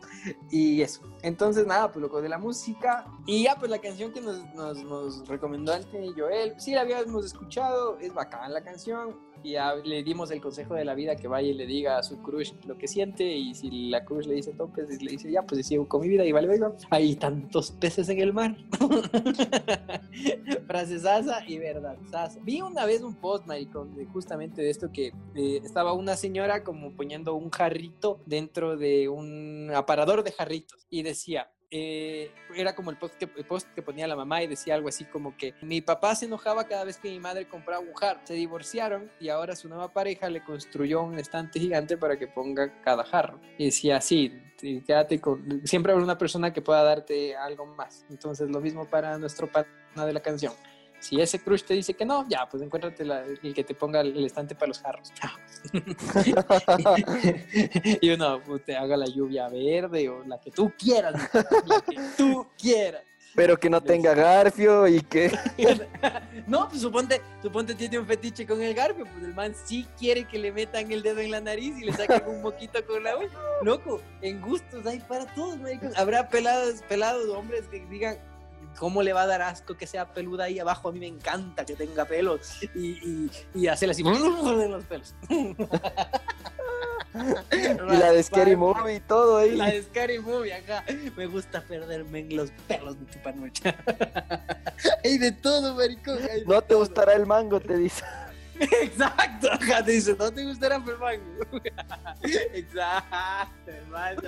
Y 0.49 0.81
eso. 0.81 1.02
Entonces, 1.22 1.65
nada, 1.65 1.91
pues 1.91 2.02
loco 2.02 2.22
de 2.22 2.30
la 2.30 2.38
música. 2.38 3.06
Y 3.26 3.44
ya, 3.44 3.56
pues 3.56 3.72
la 3.72 3.80
canción 3.80 4.11
que 4.11 4.22
nos, 4.22 4.44
nos, 4.53 4.84
nos 4.84 5.27
recomendó 5.27 5.52
antes 5.55 6.13
Joel, 6.15 6.53
sí 6.57 6.73
la 6.73 6.81
habíamos 6.81 7.25
escuchado, 7.25 7.97
es 7.99 8.13
bacán 8.13 8.53
la 8.53 8.63
canción. 8.63 9.15
Y 9.45 9.51
ya 9.51 9.75
le 9.75 10.03
dimos 10.03 10.31
el 10.31 10.39
consejo 10.39 10.73
de 10.73 10.85
la 10.85 10.95
vida 10.95 11.17
que 11.17 11.27
vaya 11.27 11.49
y 11.49 11.53
le 11.53 11.65
diga 11.65 11.97
a 11.97 12.03
su 12.03 12.21
crush 12.21 12.53
lo 12.65 12.77
que 12.77 12.88
siente. 12.88 13.25
Y 13.25 13.53
si 13.53 13.89
la 13.89 14.05
crush 14.05 14.25
le 14.25 14.35
dice 14.35 14.53
topes, 14.53 15.01
le 15.01 15.11
dice 15.11 15.30
ya, 15.30 15.41
pues 15.41 15.67
sigo 15.67 15.85
con 15.88 16.01
mi 16.01 16.07
vida 16.07 16.23
y 16.23 16.31
vale, 16.31 16.47
venga. 16.47 16.71
Hay 16.89 17.17
tantos 17.17 17.71
peces 17.71 18.07
en 18.07 18.21
el 18.21 18.31
mar. 18.31 18.55
Frase 20.67 20.97
sasa 20.99 21.43
y 21.45 21.57
verdad 21.57 21.97
sasa. 22.09 22.39
Vi 22.41 22.61
una 22.61 22.85
vez 22.85 23.01
un 23.01 23.15
post, 23.15 23.45
maricón, 23.45 23.93
de 23.95 24.05
justamente 24.05 24.61
de 24.61 24.69
esto 24.69 24.91
que 24.93 25.07
eh, 25.35 25.59
estaba 25.61 25.91
una 25.91 26.15
señora 26.15 26.63
como 26.63 26.95
poniendo 26.95 27.35
un 27.35 27.49
jarrito 27.49 28.21
dentro 28.25 28.77
de 28.77 29.09
un 29.09 29.71
aparador 29.75 30.23
de 30.23 30.31
jarritos 30.31 30.88
y 30.89 31.03
decía, 31.03 31.51
eh, 31.76 32.32
era 32.56 32.76
como 32.76 32.91
el 32.91 32.98
post, 32.98 33.16
que, 33.16 33.82
ponía 33.82 34.06
la 34.06 34.16
mamá 34.16 34.44
y 34.44 34.48
decía 34.48 34.76
algo 34.76 34.90
así 34.90 35.06
como 35.06 35.36
que 35.36 35.56
mi 35.64 35.82
papá 35.82 36.14
se 36.14 36.26
enojaba 36.26 36.68
cada 36.68 36.84
vez 36.84 37.00
que 37.00 37.10
mi 37.10 37.20
madre 37.20 37.48
compraba 37.48 37.82
un 37.82 37.95
jarro. 37.95 38.20
Se 38.26 38.36
divorciaron 38.36 39.10
y 39.20 39.30
ahora 39.30 39.56
su 39.56 39.68
nueva 39.68 39.91
pareja 39.91 40.30
le 40.30 40.44
construyó 40.44 41.02
un 41.02 41.18
estante 41.18 41.60
gigante 41.60 41.98
para 41.98 42.20
que 42.20 42.28
ponga 42.28 42.80
cada 42.84 43.04
jarro. 43.04 43.41
Y 43.58 43.66
decía, 43.66 44.00
sí, 44.02 44.40
quédate. 44.86 45.20
Siempre 45.64 45.94
habrá 45.94 46.04
una 46.04 46.20
persona 46.20 46.54
que 46.54 46.62
pueda 46.62 46.84
darte 46.84 47.36
algo 47.36 47.66
más. 47.66 48.06
Entonces 48.08 48.52
lo 48.52 48.62
mismo 48.62 48.86
para 48.88 49.18
nuestro 49.18 49.52
pana 49.52 50.06
de 50.06 50.14
la 50.14 50.22
canción. 50.22 50.54
Si 51.03 51.19
ese 51.19 51.38
crush 51.39 51.63
te 51.63 51.73
dice 51.73 51.93
que 51.93 52.05
no, 52.05 52.25
ya, 52.30 52.47
pues 52.49 52.63
encuéntrate 52.63 53.03
la- 53.03 53.25
el 53.25 53.53
que 53.53 53.65
te 53.65 53.75
ponga 53.75 53.99
el 53.99 54.25
estante 54.25 54.55
para 54.55 54.69
los 54.69 54.80
jarros. 54.80 55.11
Y 58.01 58.09
uno 58.09 58.41
pues, 58.45 58.63
te 58.63 58.77
haga 58.77 58.95
la 58.95 59.07
lluvia 59.07 59.49
verde 59.49 60.07
o 60.07 60.23
la 60.23 60.39
que 60.39 60.51
tú 60.51 60.71
quieras, 60.77 61.13
la 61.65 61.81
que 61.81 61.97
tú 62.17 62.47
quieras. 62.57 63.01
Pero 63.35 63.59
que 63.59 63.69
no 63.69 63.81
tenga 63.81 64.13
garfio 64.13 64.88
y 64.88 65.01
que... 65.01 65.31
No, 66.47 66.67
pues 66.69 66.81
suponte, 66.81 67.21
suponte 67.41 67.73
tiene 67.75 67.99
un 67.99 68.05
fetiche 68.05 68.45
con 68.45 68.61
el 68.61 68.73
garfio, 68.73 69.05
pues 69.05 69.23
el 69.25 69.34
man 69.34 69.53
sí 69.65 69.85
quiere 69.97 70.25
que 70.27 70.38
le 70.38 70.51
metan 70.51 70.91
el 70.91 71.01
dedo 71.01 71.19
en 71.19 71.31
la 71.31 71.41
nariz 71.41 71.77
y 71.80 71.85
le 71.85 71.93
saquen 71.93 72.21
un 72.27 72.41
moquito 72.41 72.85
con 72.85 73.03
la 73.03 73.17
uña. 73.17 73.30
Loco, 73.61 74.01
en 74.21 74.41
gustos 74.41 74.85
hay 74.85 74.99
para 74.99 75.25
todos, 75.34 75.57
maricón. 75.59 75.91
Habrá 75.97 76.30
pelados, 76.30 76.81
pelados 76.88 77.27
hombres 77.30 77.63
que 77.69 77.85
digan 77.88 78.17
cómo 78.78 79.02
le 79.04 79.14
va 79.14 79.24
a 79.24 79.28
dar 79.28 79.41
asco 79.41 79.76
que 79.78 79.88
sea 79.88 80.14
peluda 80.14 80.45
ahí 80.45 80.60
abajo. 80.60 80.90
A 80.90 80.91
mí 80.91 81.00
me 81.00 81.08
encanta 81.08 81.66
que 81.66 81.76
tenga 81.76 82.06
pelos 82.06 82.62
y, 82.76 82.90
y, 82.90 83.32
y 83.56 83.68
hacerle 83.68 83.91
así 83.91 84.02
en 84.06 84.72
los 84.72 84.86
pelos. 84.86 85.14
y 87.52 87.94
la 87.98 88.12
de 88.12 88.24
Scary. 88.24 88.56
Movie 88.56 88.95
y 88.95 89.00
todo 89.02 89.38
ahí. 89.38 89.56
La 89.56 89.68
de 89.68 89.84
Scary 89.84 90.20
Movie 90.20 90.54
acá. 90.54 90.84
Me 91.16 91.28
gusta 91.28 91.62
perderme 91.62 92.20
en 92.20 92.36
los 92.36 92.52
pelos 92.68 93.00
de 93.00 93.06
chupanucha. 93.14 93.76
Hay 95.04 95.18
de 95.18 95.32
todo, 95.32 95.76
maricón. 95.76 96.18
de 96.18 96.44
No 96.45 96.62
te 96.62 96.70
todo. 96.70 96.80
gustará 96.80 97.14
el 97.14 97.26
mango, 97.26 97.60
te 97.60 97.78
dice. 97.78 98.04
Exacto, 98.60 99.52
ajá, 99.52 99.84
te 99.84 99.91
dice, 99.91 100.16
no 100.18 100.32
te 100.32 100.44
gustará 100.45 100.76
el 100.78 100.84
mango. 100.84 101.62
Exacto, 102.54 103.72
hermano. 103.72 104.22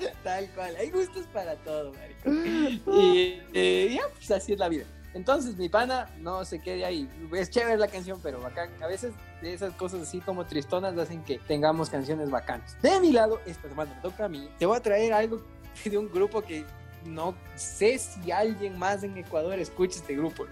Tal 0.24 0.48
cual, 0.50 0.74
hay 0.76 0.90
gustos 0.90 1.26
para 1.32 1.56
todo, 1.56 1.92
marico. 1.92 2.30
Y 2.92 3.42
eh, 3.52 3.96
ya, 3.96 4.02
pues 4.14 4.30
así 4.30 4.52
es 4.52 4.58
la 4.58 4.68
vida. 4.68 4.84
Entonces, 5.12 5.56
mi 5.56 5.68
pana 5.68 6.08
no 6.20 6.44
se 6.44 6.60
quede 6.60 6.84
ahí. 6.84 7.08
Es 7.32 7.50
chévere 7.50 7.76
la 7.76 7.88
canción, 7.88 8.20
pero 8.22 8.40
bacán. 8.40 8.70
A 8.80 8.86
veces 8.86 9.12
de 9.42 9.52
esas 9.52 9.74
cosas 9.74 10.02
así 10.02 10.20
como 10.20 10.46
tristonas 10.46 10.96
hacen 10.96 11.24
que 11.24 11.38
tengamos 11.38 11.90
canciones 11.90 12.30
bacanas. 12.30 12.80
De 12.80 13.00
mi 13.00 13.12
lado, 13.12 13.40
esta 13.44 13.68
semana 13.68 13.92
me 13.94 14.00
toca 14.02 14.26
a 14.26 14.28
mí. 14.28 14.48
Te 14.58 14.66
voy 14.66 14.76
a 14.76 14.80
traer 14.80 15.12
algo 15.12 15.42
de 15.84 15.98
un 15.98 16.08
grupo 16.10 16.42
que 16.42 16.64
no 17.04 17.34
sé 17.56 17.98
si 17.98 18.30
alguien 18.30 18.78
más 18.78 19.02
en 19.02 19.16
Ecuador 19.16 19.58
escucha 19.58 19.98
este 19.98 20.14
grupo, 20.14 20.44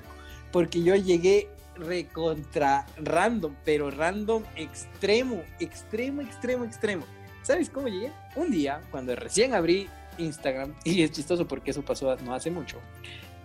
porque 0.51 0.83
yo 0.83 0.97
llegué 0.97 1.49
recontra 1.77 2.87
random, 2.97 3.55
pero 3.65 3.91
random 3.91 4.43
extremo, 4.57 5.43
extremo, 5.61 6.23
extremo, 6.23 6.65
extremo. 6.65 7.05
¿Sabes 7.43 7.71
cómo 7.71 7.89
llegué? 7.89 8.13
Un 8.37 8.51
día, 8.51 8.81
cuando 8.91 9.15
recién 9.17 9.55
abrí 9.55 9.89
Instagram, 10.19 10.75
y 10.85 11.03
es 11.03 11.13
chistoso 11.13 11.47
porque 11.47 11.71
eso 11.71 11.83
pasó 11.83 12.15
no 12.17 12.35
hace 12.35 12.51
mucho. 12.51 12.79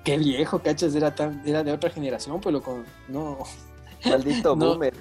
Qué 0.03 0.17
viejo, 0.17 0.59
cachas, 0.59 0.93
era, 0.95 1.15
tan, 1.15 1.41
era 1.45 1.63
de 1.63 1.71
otra 1.71 1.89
generación, 1.89 2.41
pues 2.41 2.51
loco, 2.51 2.83
no, 3.07 3.39
Maldito 4.05 4.55
No. 4.55 4.71
boomer. 4.73 4.93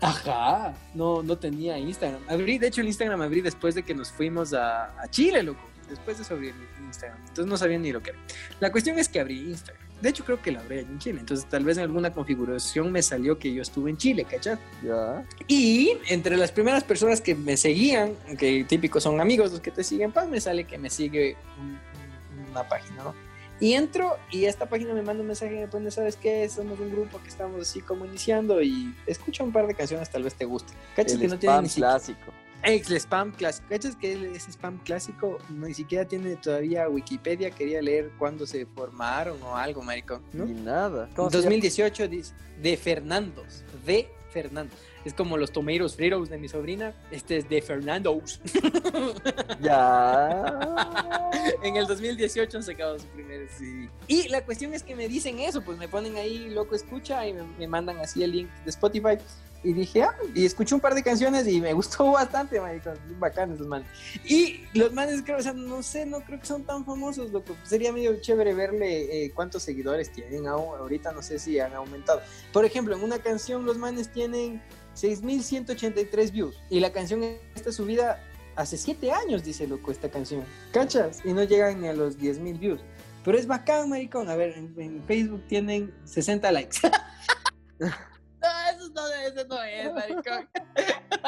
Ajá, 0.00 0.74
no, 0.94 1.22
no 1.22 1.38
tenía 1.38 1.78
Instagram. 1.78 2.22
Abrí, 2.28 2.58
de 2.58 2.68
hecho, 2.68 2.82
el 2.82 2.86
Instagram 2.88 3.20
abrí 3.22 3.40
después 3.40 3.74
de 3.74 3.82
que 3.82 3.94
nos 3.94 4.10
fuimos 4.12 4.52
a, 4.54 5.00
a 5.00 5.08
Chile, 5.08 5.42
loco. 5.42 5.60
Después 5.88 6.18
de 6.18 6.22
eso 6.22 6.34
abrí 6.34 6.48
el 6.48 6.84
Instagram. 6.84 7.18
Entonces 7.20 7.46
no 7.46 7.56
sabía 7.56 7.78
ni 7.78 7.90
lo 7.90 8.02
que 8.02 8.10
era. 8.10 8.18
La 8.60 8.70
cuestión 8.70 8.98
es 8.98 9.08
que 9.08 9.18
abrí 9.20 9.40
Instagram. 9.40 9.87
De 10.00 10.08
hecho, 10.10 10.24
creo 10.24 10.40
que 10.40 10.52
la 10.52 10.60
abrí 10.60 10.78
allá 10.78 10.88
en 10.88 10.98
Chile. 10.98 11.20
Entonces, 11.20 11.46
tal 11.48 11.64
vez 11.64 11.76
en 11.76 11.82
alguna 11.84 12.12
configuración 12.12 12.92
me 12.92 13.02
salió 13.02 13.38
que 13.38 13.52
yo 13.52 13.62
estuve 13.62 13.90
en 13.90 13.96
Chile, 13.96 14.24
¿cachai? 14.24 14.56
Y 15.48 15.92
entre 16.08 16.36
las 16.36 16.52
primeras 16.52 16.84
personas 16.84 17.20
que 17.20 17.34
me 17.34 17.56
seguían, 17.56 18.14
que 18.38 18.64
típicos 18.64 19.02
son 19.02 19.20
amigos 19.20 19.50
los 19.52 19.60
que 19.60 19.70
te 19.72 19.82
siguen, 19.82 20.12
pues 20.12 20.28
me 20.28 20.40
sale 20.40 20.64
que 20.64 20.78
me 20.78 20.88
sigue 20.90 21.36
un- 21.58 21.78
un- 22.44 22.50
una 22.50 22.68
página, 22.68 23.02
¿no? 23.04 23.14
Y 23.60 23.72
entro 23.72 24.16
y 24.30 24.44
esta 24.44 24.66
página 24.66 24.94
me 24.94 25.02
manda 25.02 25.20
un 25.20 25.26
mensaje 25.26 25.56
y 25.56 25.58
me 25.58 25.66
pone, 25.66 25.90
¿sabes 25.90 26.14
qué? 26.14 26.48
Somos 26.48 26.78
un 26.78 26.92
grupo 26.92 27.20
que 27.20 27.28
estamos 27.28 27.60
así 27.60 27.80
como 27.80 28.04
iniciando 28.06 28.62
y 28.62 28.94
escucha 29.04 29.42
un 29.42 29.50
par 29.50 29.66
de 29.66 29.74
canciones, 29.74 30.08
tal 30.10 30.22
vez 30.22 30.34
te 30.36 30.44
guste. 30.44 30.72
¿Cachas 30.94 31.14
El 31.14 31.20
que 31.22 31.26
no 31.28 31.38
tiene 31.40 31.52
spam 31.54 31.62
ni 31.64 31.68
siquiera... 31.68 31.90
clásico. 31.90 32.32
Ex, 32.62 32.90
el 32.90 32.96
spam 32.96 33.32
clásico. 33.32 33.68
¿Cachas 33.68 33.96
que 33.96 34.12
ese 34.34 34.50
spam 34.50 34.78
clásico 34.78 35.38
ni 35.48 35.74
siquiera 35.74 36.04
tiene 36.04 36.36
todavía 36.36 36.88
Wikipedia? 36.88 37.50
Quería 37.50 37.80
leer 37.80 38.10
cuándo 38.18 38.46
se 38.46 38.66
formaron 38.66 39.42
o 39.42 39.56
algo, 39.56 39.82
maricón, 39.82 40.22
¿no? 40.32 40.44
Y 40.44 40.52
nada. 40.52 41.08
¿Cómo 41.14 41.30
se 41.30 41.38
llama? 41.38 41.50
2018 41.50 42.08
dice 42.08 42.34
de 42.60 42.76
Fernandos, 42.76 43.64
de 43.86 44.08
Fernando. 44.30 44.74
Es 45.04 45.14
como 45.14 45.36
los 45.36 45.52
Tomatoes 45.52 45.94
Fritos 45.94 46.28
de 46.28 46.38
mi 46.38 46.48
sobrina. 46.48 46.92
Este 47.10 47.38
es 47.38 47.48
de 47.48 47.62
Fernandos. 47.62 48.40
Ya. 49.60 51.30
en 51.62 51.76
el 51.76 51.86
2018 51.86 52.58
han 52.58 52.62
sacado 52.62 52.98
su 52.98 53.06
primer 53.06 53.48
CD. 53.48 53.88
Y 54.06 54.28
la 54.28 54.44
cuestión 54.44 54.74
es 54.74 54.82
que 54.82 54.94
me 54.94 55.08
dicen 55.08 55.40
eso, 55.40 55.62
pues 55.62 55.78
me 55.78 55.88
ponen 55.88 56.16
ahí 56.16 56.50
loco 56.50 56.74
escucha 56.74 57.26
y 57.26 57.32
me, 57.32 57.42
me 57.58 57.66
mandan 57.66 57.98
así 57.98 58.22
el 58.22 58.32
link 58.32 58.48
de 58.64 58.70
Spotify. 58.70 59.18
Y 59.64 59.72
dije, 59.72 60.02
ah, 60.02 60.14
y 60.34 60.44
escuché 60.44 60.74
un 60.74 60.80
par 60.80 60.94
de 60.94 61.02
canciones 61.02 61.46
y 61.48 61.60
me 61.60 61.72
gustó 61.74 62.12
bastante, 62.12 62.60
maricón. 62.60 62.96
Bien 63.06 63.18
bacanes 63.18 63.56
esos 63.56 63.66
manes. 63.66 63.88
Y 64.24 64.64
los 64.74 64.92
manes, 64.92 65.22
creo, 65.22 65.38
o 65.38 65.42
sea, 65.42 65.52
no 65.52 65.82
sé, 65.82 66.06
no 66.06 66.20
creo 66.20 66.38
que 66.38 66.46
son 66.46 66.64
tan 66.64 66.84
famosos, 66.84 67.32
loco. 67.32 67.56
Sería 67.64 67.92
medio 67.92 68.20
chévere 68.20 68.54
verle 68.54 69.24
eh, 69.24 69.32
cuántos 69.32 69.62
seguidores 69.62 70.12
tienen. 70.12 70.46
Ahorita 70.46 71.12
no 71.12 71.22
sé 71.22 71.38
si 71.38 71.58
han 71.58 71.74
aumentado. 71.74 72.20
Por 72.52 72.64
ejemplo, 72.64 72.94
en 72.96 73.02
una 73.02 73.18
canción 73.18 73.66
los 73.66 73.78
manes 73.78 74.12
tienen 74.12 74.62
6.183 74.96 76.30
views. 76.30 76.56
Y 76.70 76.80
la 76.80 76.92
canción 76.92 77.22
está 77.54 77.72
subida 77.72 78.22
hace 78.54 78.76
7 78.76 79.10
años, 79.12 79.42
dice 79.42 79.66
loco, 79.66 79.90
esta 79.90 80.08
canción. 80.08 80.44
¿Cachas? 80.72 81.20
Y 81.24 81.32
no 81.32 81.42
llegan 81.42 81.80
ni 81.80 81.88
a 81.88 81.94
los 81.94 82.18
10.000 82.18 82.58
views. 82.58 82.80
Pero 83.24 83.36
es 83.36 83.46
bacán, 83.46 83.90
maricón. 83.90 84.28
A 84.28 84.36
ver, 84.36 84.56
en, 84.56 84.72
en 84.78 85.04
Facebook 85.04 85.42
tienen 85.48 85.92
60 86.04 86.52
likes. 86.52 86.78
no, 88.98 89.14
eso 89.14 89.46
no, 89.48 89.62
es, 89.62 89.94
maricón. 89.94 90.48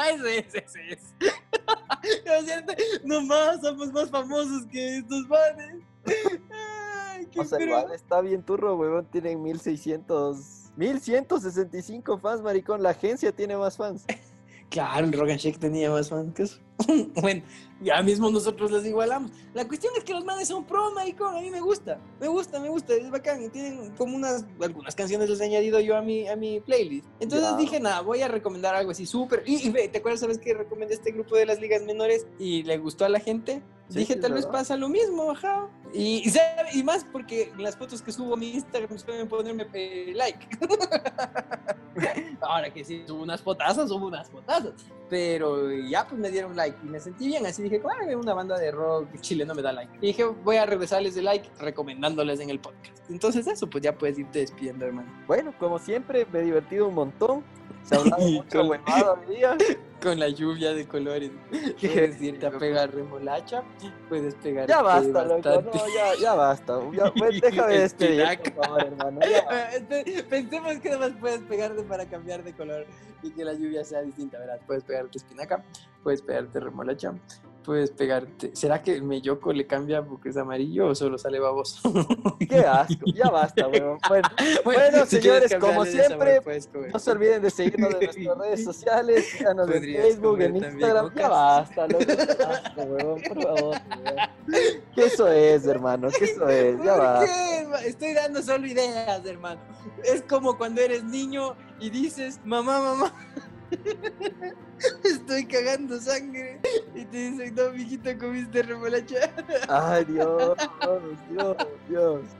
ese 0.09 0.37
es, 0.39 0.55
ese 0.55 0.93
es. 0.93 1.15
Lo 2.25 2.41
siento, 2.43 2.73
nomás 3.03 3.61
somos 3.61 3.91
más 3.91 4.09
famosos 4.09 4.65
que 4.71 4.97
estos 4.97 5.27
manes. 5.27 5.83
Ay, 6.51 7.27
qué 7.31 7.39
O 7.39 7.45
sea, 7.45 7.61
igual 7.61 7.91
está 7.93 8.21
bien 8.21 8.43
turro, 8.43 8.75
huevón. 8.75 9.05
Tienen 9.05 9.41
1600. 9.41 10.71
1165 10.75 12.17
fans, 12.17 12.41
maricón. 12.41 12.81
La 12.81 12.89
agencia 12.91 13.31
tiene 13.31 13.57
más 13.57 13.77
fans. 13.77 14.05
Claro, 14.71 15.05
el 15.05 15.11
Rogan 15.11 15.35
Shake 15.35 15.59
tenía 15.59 15.91
más 15.91 16.07
fans 16.07 16.33
que 16.33 16.43
eso. 16.43 16.57
bueno, 17.15 17.43
ya 17.81 18.01
mismo 18.01 18.31
nosotros 18.31 18.71
les 18.71 18.85
igualamos. 18.85 19.29
La 19.53 19.67
cuestión 19.67 19.91
es 19.97 20.05
que 20.05 20.13
los 20.13 20.23
manes 20.23 20.47
son 20.47 20.63
pro, 20.63 20.93
maricón. 20.93 21.35
A 21.35 21.41
mí 21.41 21.51
me 21.51 21.59
gusta, 21.59 21.99
me 22.21 22.29
gusta, 22.29 22.57
me 22.57 22.69
gusta, 22.69 22.93
es 22.93 23.11
bacán. 23.11 23.43
Y 23.43 23.49
tienen 23.49 23.91
como 23.97 24.15
unas, 24.15 24.45
algunas 24.61 24.95
canciones 24.95 25.29
les 25.29 25.41
he 25.41 25.43
añadido 25.43 25.81
yo 25.81 25.97
a 25.97 26.01
mi, 26.01 26.25
a 26.25 26.37
mi 26.37 26.61
playlist. 26.61 27.05
Entonces 27.19 27.57
dije, 27.57 27.81
nada, 27.81 27.99
voy 27.99 28.21
a 28.21 28.29
recomendar 28.29 28.73
algo 28.73 28.91
así 28.91 29.05
súper. 29.05 29.43
Y, 29.45 29.55
y 29.67 29.87
¿te 29.89 29.97
acuerdas, 29.97 30.21
sabes 30.21 30.37
que 30.37 30.53
recomendé 30.53 30.93
este 30.93 31.11
grupo 31.11 31.35
de 31.35 31.45
las 31.45 31.59
ligas 31.59 31.83
menores 31.83 32.25
y 32.39 32.63
le 32.63 32.77
gustó 32.77 33.03
a 33.03 33.09
la 33.09 33.19
gente? 33.19 33.61
Sí, 33.91 33.99
dije, 33.99 34.15
tal 34.15 34.33
vez 34.33 34.45
pasa 34.45 34.77
lo 34.77 34.87
mismo, 34.87 35.31
ajá. 35.31 35.67
Y, 35.93 36.23
y, 36.73 36.83
más 36.83 37.05
porque 37.11 37.51
las 37.57 37.75
fotos 37.75 38.01
que 38.01 38.13
subo 38.13 38.35
a 38.35 38.37
mi 38.37 38.51
Instagram 38.51 38.97
suelen 38.97 39.27
ponerme 39.27 39.67
eh, 39.73 40.13
like. 40.15 40.47
Ahora 42.41 42.73
que 42.73 42.85
sí, 42.85 43.03
subo 43.05 43.21
unas 43.21 43.41
fotazas, 43.41 43.89
subo 43.89 44.07
unas 44.07 44.29
fotazas. 44.29 44.73
Pero 45.09 45.69
ya 45.73 46.07
pues 46.07 46.21
me 46.21 46.31
dieron 46.31 46.55
like 46.55 46.77
y 46.81 46.87
me 46.87 47.01
sentí 47.01 47.27
bien. 47.27 47.45
Así 47.45 47.63
dije, 47.63 47.81
claro, 47.81 48.17
una 48.17 48.33
banda 48.33 48.57
de 48.57 48.71
rock 48.71 49.09
chileno 49.19 49.53
me 49.53 49.61
da 49.61 49.73
like. 49.73 49.91
Y 49.97 50.07
dije, 50.07 50.23
voy 50.23 50.55
a 50.55 50.65
regresarles 50.65 51.13
de 51.15 51.23
like 51.23 51.49
recomendándoles 51.59 52.39
en 52.39 52.49
el 52.49 52.61
podcast. 52.61 52.97
Entonces 53.09 53.45
eso, 53.45 53.69
pues 53.69 53.83
ya 53.83 53.97
puedes 53.97 54.17
irte 54.17 54.39
despidiendo, 54.39 54.85
hermano. 54.85 55.11
Bueno, 55.27 55.53
como 55.59 55.79
siempre, 55.79 56.25
me 56.31 56.39
he 56.39 56.43
divertido 56.43 56.87
un 56.87 56.95
montón. 56.95 57.43
Se 57.83 57.95
ha 57.95 57.99
hablado 57.99 58.23
hoy 59.27 59.35
día. 59.35 59.57
Con 60.01 60.19
la 60.19 60.29
lluvia 60.29 60.73
de 60.73 60.87
colores. 60.87 61.31
Puedes 61.79 62.21
irte 62.21 62.45
a 62.45 62.51
pegar 62.51 62.93
remolacha, 62.93 63.63
puedes 64.09 64.33
pegar 64.35 64.67
Ya 64.67 64.81
basta, 64.81 65.25
loco. 65.25 65.61
No, 65.61 65.71
ya, 65.95 66.15
ya 66.19 66.33
basta. 66.33 66.79
Ya, 66.91 67.11
por 67.13 68.65
favor, 68.65 68.83
hermano. 68.83 69.19
Ya. 69.21 69.71
Este, 69.73 70.23
Pensemos 70.23 70.77
que 70.79 70.89
nada 70.89 71.09
más 71.09 71.19
puedes 71.19 71.41
pegarte 71.41 71.83
para 71.83 72.05
cambiar 72.05 72.43
de 72.43 72.53
color 72.53 72.85
y 73.21 73.31
que 73.31 73.45
la 73.45 73.53
lluvia 73.53 73.83
sea 73.83 74.01
distinta, 74.01 74.39
¿verdad? 74.39 74.59
Puedes 74.65 74.83
pegarte 74.83 75.17
espinaca, 75.17 75.63
puedes 76.03 76.21
pegarte 76.21 76.59
remolacha, 76.59 77.13
puedes 77.63 77.91
pegarte... 77.91 78.51
¿Será 78.55 78.81
que 78.81 78.93
el 78.93 79.03
melloco 79.03 79.53
le 79.53 79.65
cambia 79.67 80.03
porque 80.03 80.29
es 80.29 80.37
amarillo 80.37 80.87
o 80.87 80.95
solo 80.95 81.17
sale 81.17 81.39
baboso? 81.39 81.79
Qué 82.49 82.59
asco. 82.59 83.05
Ya 83.13 83.29
basta, 83.29 83.67
weón. 83.67 83.97
Bueno, 84.09 84.29
Bueno, 84.63 85.05
si 85.05 85.17
señores, 85.21 85.53
como 85.55 85.85
sabor, 85.85 85.87
siempre, 85.87 86.41
comer. 86.41 86.93
no 86.93 86.99
se 86.99 87.11
olviden 87.11 87.41
de 87.41 87.49
seguirnos 87.49 87.93
en 87.93 87.99
nuestras 87.99 88.37
redes 88.37 88.63
sociales, 88.65 89.25
síganos 89.29 89.69
en 89.71 89.83
Facebook, 89.83 90.41
en 90.41 90.55
Instagram. 90.57 91.13
Ya 91.15 91.29
basta, 91.29 91.87
loco. 91.87 92.05
Basta, 92.07 92.83
weón, 92.83 93.21
por 93.21 93.43
favor. 93.43 93.75
weón. 94.03 94.81
¿Qué 94.95 95.05
eso 95.05 95.27
es, 95.27 95.65
hermano? 95.65 96.09
¿Qué 96.17 96.25
eso 96.25 96.47
es? 96.49 96.77
Ya 96.83 96.93
¿Por 96.95 97.03
basta. 97.03 97.25
qué? 97.25 97.87
Estoy 97.87 98.13
dando 98.13 98.41
solo 98.41 98.67
ideas, 98.67 99.25
hermano. 99.25 99.61
Es 100.03 100.21
como 100.23 100.57
cuando 100.57 100.81
eres 100.81 101.03
niño 101.03 101.55
y 101.79 101.89
dices, 101.89 102.39
mamá, 102.43 102.79
mamá, 102.79 103.13
estoy 105.03 105.45
cagando 105.45 105.99
sangre. 105.99 106.59
Y 106.95 107.05
te 107.05 107.17
dicen, 107.17 107.55
no, 107.55 107.71
mijito, 107.71 108.09
comiste 108.19 108.63
remolacha. 108.63 109.31
Ay, 109.67 110.05
Dios, 110.05 110.57
Dios, 111.29 111.57
Dios. 111.87 112.21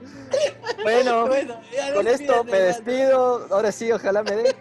Bueno, 0.84 1.30
con 1.94 2.08
esto 2.08 2.44
me 2.44 2.60
despido. 2.60 3.48
Ahora 3.52 3.72
sí, 3.72 3.91
ojalá 3.91 4.24
me 4.24 4.32
den. 4.32 4.56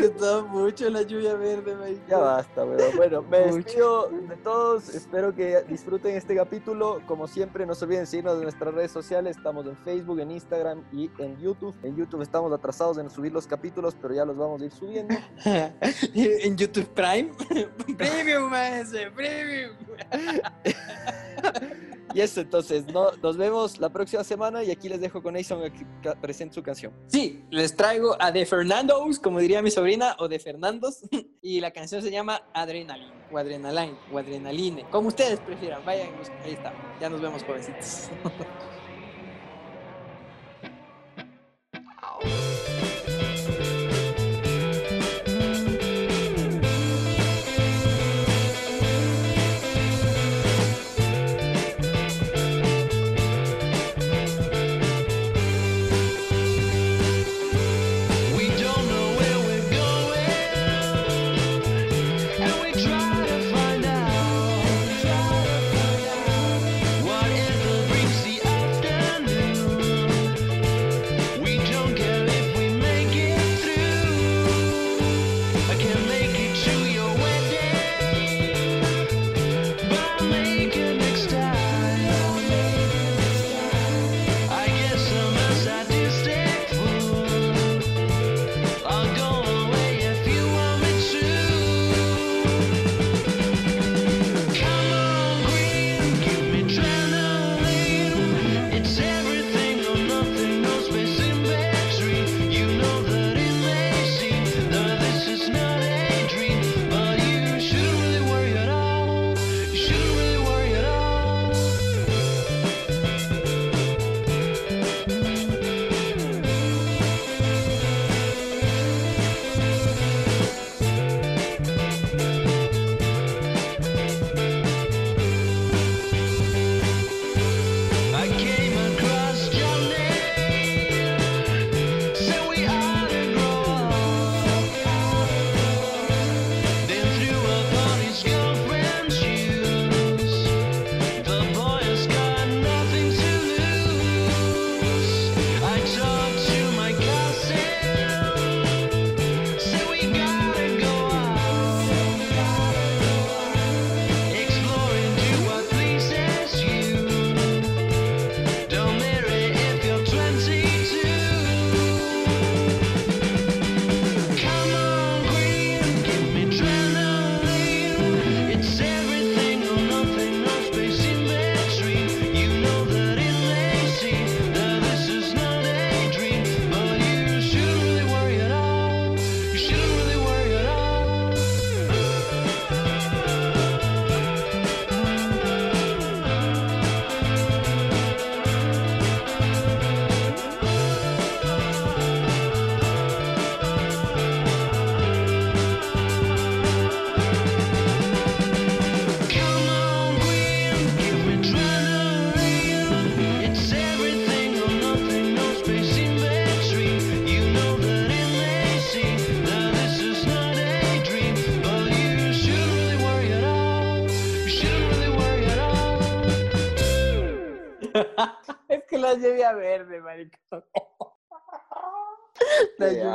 Está 0.00 0.42
mucho 0.42 0.88
la 0.90 1.02
lluvia 1.02 1.34
verde, 1.34 1.74
maricón. 1.74 2.06
Ya 2.08 2.18
basta, 2.18 2.64
weón. 2.64 2.96
Bueno, 2.96 3.22
me 3.22 3.46
Mucho. 3.46 3.56
despido 3.56 4.08
de 4.28 4.36
todos. 4.36 4.88
Espero 4.94 5.34
que 5.34 5.62
disfruten 5.68 6.16
este 6.16 6.34
capítulo. 6.36 7.00
Como 7.06 7.26
siempre, 7.26 7.66
no 7.66 7.74
se 7.74 7.84
olviden 7.84 8.06
seguirnos 8.06 8.36
en 8.36 8.42
nuestras 8.42 8.74
redes 8.74 8.90
sociales. 8.90 9.36
Estamos 9.36 9.66
en 9.66 9.76
Facebook, 9.78 10.20
en 10.20 10.30
Instagram 10.30 10.84
y 10.92 11.10
en 11.18 11.38
YouTube. 11.38 11.74
En 11.82 11.96
YouTube 11.96 12.22
estamos 12.22 12.52
atrasados 12.52 12.98
en 12.98 13.10
subir 13.10 13.32
los 13.32 13.46
capítulos, 13.46 13.96
pero 14.00 14.14
ya 14.14 14.24
los 14.24 14.36
vamos 14.36 14.62
a 14.62 14.64
ir 14.64 14.72
subiendo. 14.72 15.14
en 16.14 16.56
YouTube 16.56 16.88
Prime. 16.88 17.30
Premium, 17.98 18.50
maestro, 18.50 19.12
premium. 19.14 19.72
Y 22.14 22.20
eso, 22.20 22.40
entonces, 22.40 22.86
no, 22.86 23.12
nos 23.22 23.36
vemos 23.36 23.78
la 23.78 23.90
próxima 23.90 24.24
semana 24.24 24.62
y 24.64 24.70
aquí 24.70 24.88
les 24.88 25.00
dejo 25.00 25.22
con 25.22 25.34
Nason 25.34 25.62
a 25.62 25.70
que 25.70 25.84
presente 26.20 26.54
su 26.54 26.62
canción. 26.62 26.92
Sí, 27.06 27.44
les 27.50 27.74
traigo 27.76 28.16
a 28.18 28.32
The 28.32 28.46
Fernandos, 28.46 29.18
como 29.18 29.40
diría 29.40 29.62
mi 29.62 29.70
sobrina, 29.70 30.16
o 30.18 30.28
de 30.28 30.38
Fernandos. 30.38 31.00
Y 31.40 31.60
la 31.60 31.70
canción 31.70 32.02
se 32.02 32.10
llama 32.10 32.42
Adrenaline, 32.52 33.12
o 33.32 33.38
Adrenaline, 33.38 33.96
o 34.12 34.18
Adrenaline. 34.18 34.84
Como 34.90 35.08
ustedes 35.08 35.38
prefieran, 35.40 35.84
vayan, 35.84 36.08
ahí 36.44 36.52
está. 36.52 36.72
Ya 37.00 37.08
nos 37.08 37.22
vemos, 37.22 37.42
jovencitos. 37.44 38.10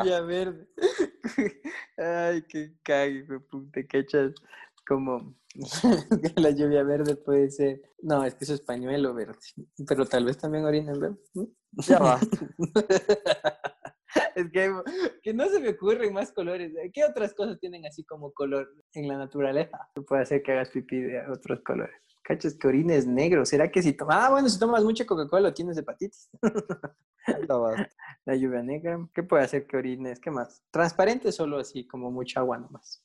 lluvia 0.04 0.22
verde. 0.22 0.68
Ay, 1.98 2.42
qué 2.44 2.74
cague, 2.84 3.26
puta, 3.50 3.86
cachas. 3.88 4.34
Como 4.86 5.36
la 6.38 6.50
lluvia 6.50 6.84
verde 6.84 7.16
puede 7.16 7.50
ser. 7.52 7.82
No, 8.02 8.24
es 8.24 8.36
que 8.36 8.44
eso 8.46 8.54
es 8.54 8.62
pañuelo 8.62 9.14
verde. 9.14 9.38
Pero 9.88 10.06
tal 10.06 10.26
vez 10.26 10.38
también 10.38 10.66
orina 10.66 10.92
en 10.92 11.00
verde. 11.00 11.18
Ya 11.74 12.00
va. 12.00 12.20
Es 14.36 14.52
que, 14.52 14.72
que 15.24 15.34
no 15.34 15.48
se 15.50 15.60
me 15.60 15.70
ocurren 15.70 16.14
más 16.14 16.32
colores. 16.32 16.72
¿Qué 16.94 17.04
otras 17.04 17.34
cosas 17.34 17.60
tienen 17.60 17.86
así 17.86 18.04
como 18.04 18.32
color 18.32 18.68
en 18.94 19.08
la 19.08 19.18
naturaleza? 19.18 19.90
Que 19.96 20.02
puede 20.02 20.22
hacer 20.24 20.44
que 20.44 20.52
hagas 20.52 20.70
pipí 20.70 21.02
de 21.02 21.22
otros 21.30 21.62
colores. 21.62 21.96
Cachas 22.24 22.56
que 22.56 22.68
orines 22.68 23.06
negro. 23.06 23.46
¿Será 23.46 23.72
que 23.72 23.82
si 23.82 23.94
tomas... 23.94 24.18
Ah, 24.20 24.30
bueno, 24.32 24.50
si 24.50 24.60
tomas 24.60 24.84
mucha 24.84 25.06
Coca-Cola 25.06 25.54
tienes 25.54 25.78
hepatitis. 25.78 26.30
La 28.26 28.36
lluvia 28.36 28.64
negra. 28.64 29.06
¿Qué 29.14 29.24
puede 29.24 29.44
hacer 29.44 29.68
que 29.68 29.78
orines? 29.78 30.20
¿Qué 30.20 30.32
más? 30.32 30.64
Transparente 30.72 31.32
solo 31.32 31.58
así, 31.58 31.86
como 31.88 32.10
mucha 32.12 32.40
agua 32.40 32.58
nomás. 32.58 33.04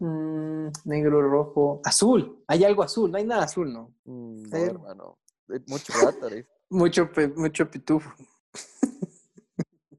Mm, 0.00 0.66
negro, 0.84 1.22
rojo, 1.22 1.80
azul. 1.84 2.42
Hay 2.48 2.64
algo 2.64 2.82
azul. 2.82 3.10
No 3.12 3.18
hay 3.18 3.24
nada 3.24 3.44
azul, 3.44 3.72
¿no? 3.72 3.94
Mm, 4.04 4.42
No, 4.50 4.56
hermano. 4.58 5.18
Eh, 5.48 5.60
Mucho 5.68 5.92
Gatorade. 6.04 6.46
Mucho, 6.70 7.12
pe- 7.12 7.28
mucho 7.28 7.70
pitufo. 7.70 8.10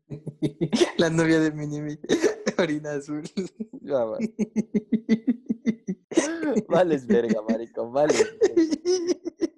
La 0.97 1.09
novia 1.09 1.39
de 1.39 1.51
Minimi. 1.51 1.97
Orina 2.57 2.93
azul. 2.93 3.23
Ya 3.81 4.03
va. 4.03 4.17
Vales 6.67 7.05
verga, 7.07 7.41
marico. 7.47 7.89
Vales 7.91 8.17
verga. 8.41 9.52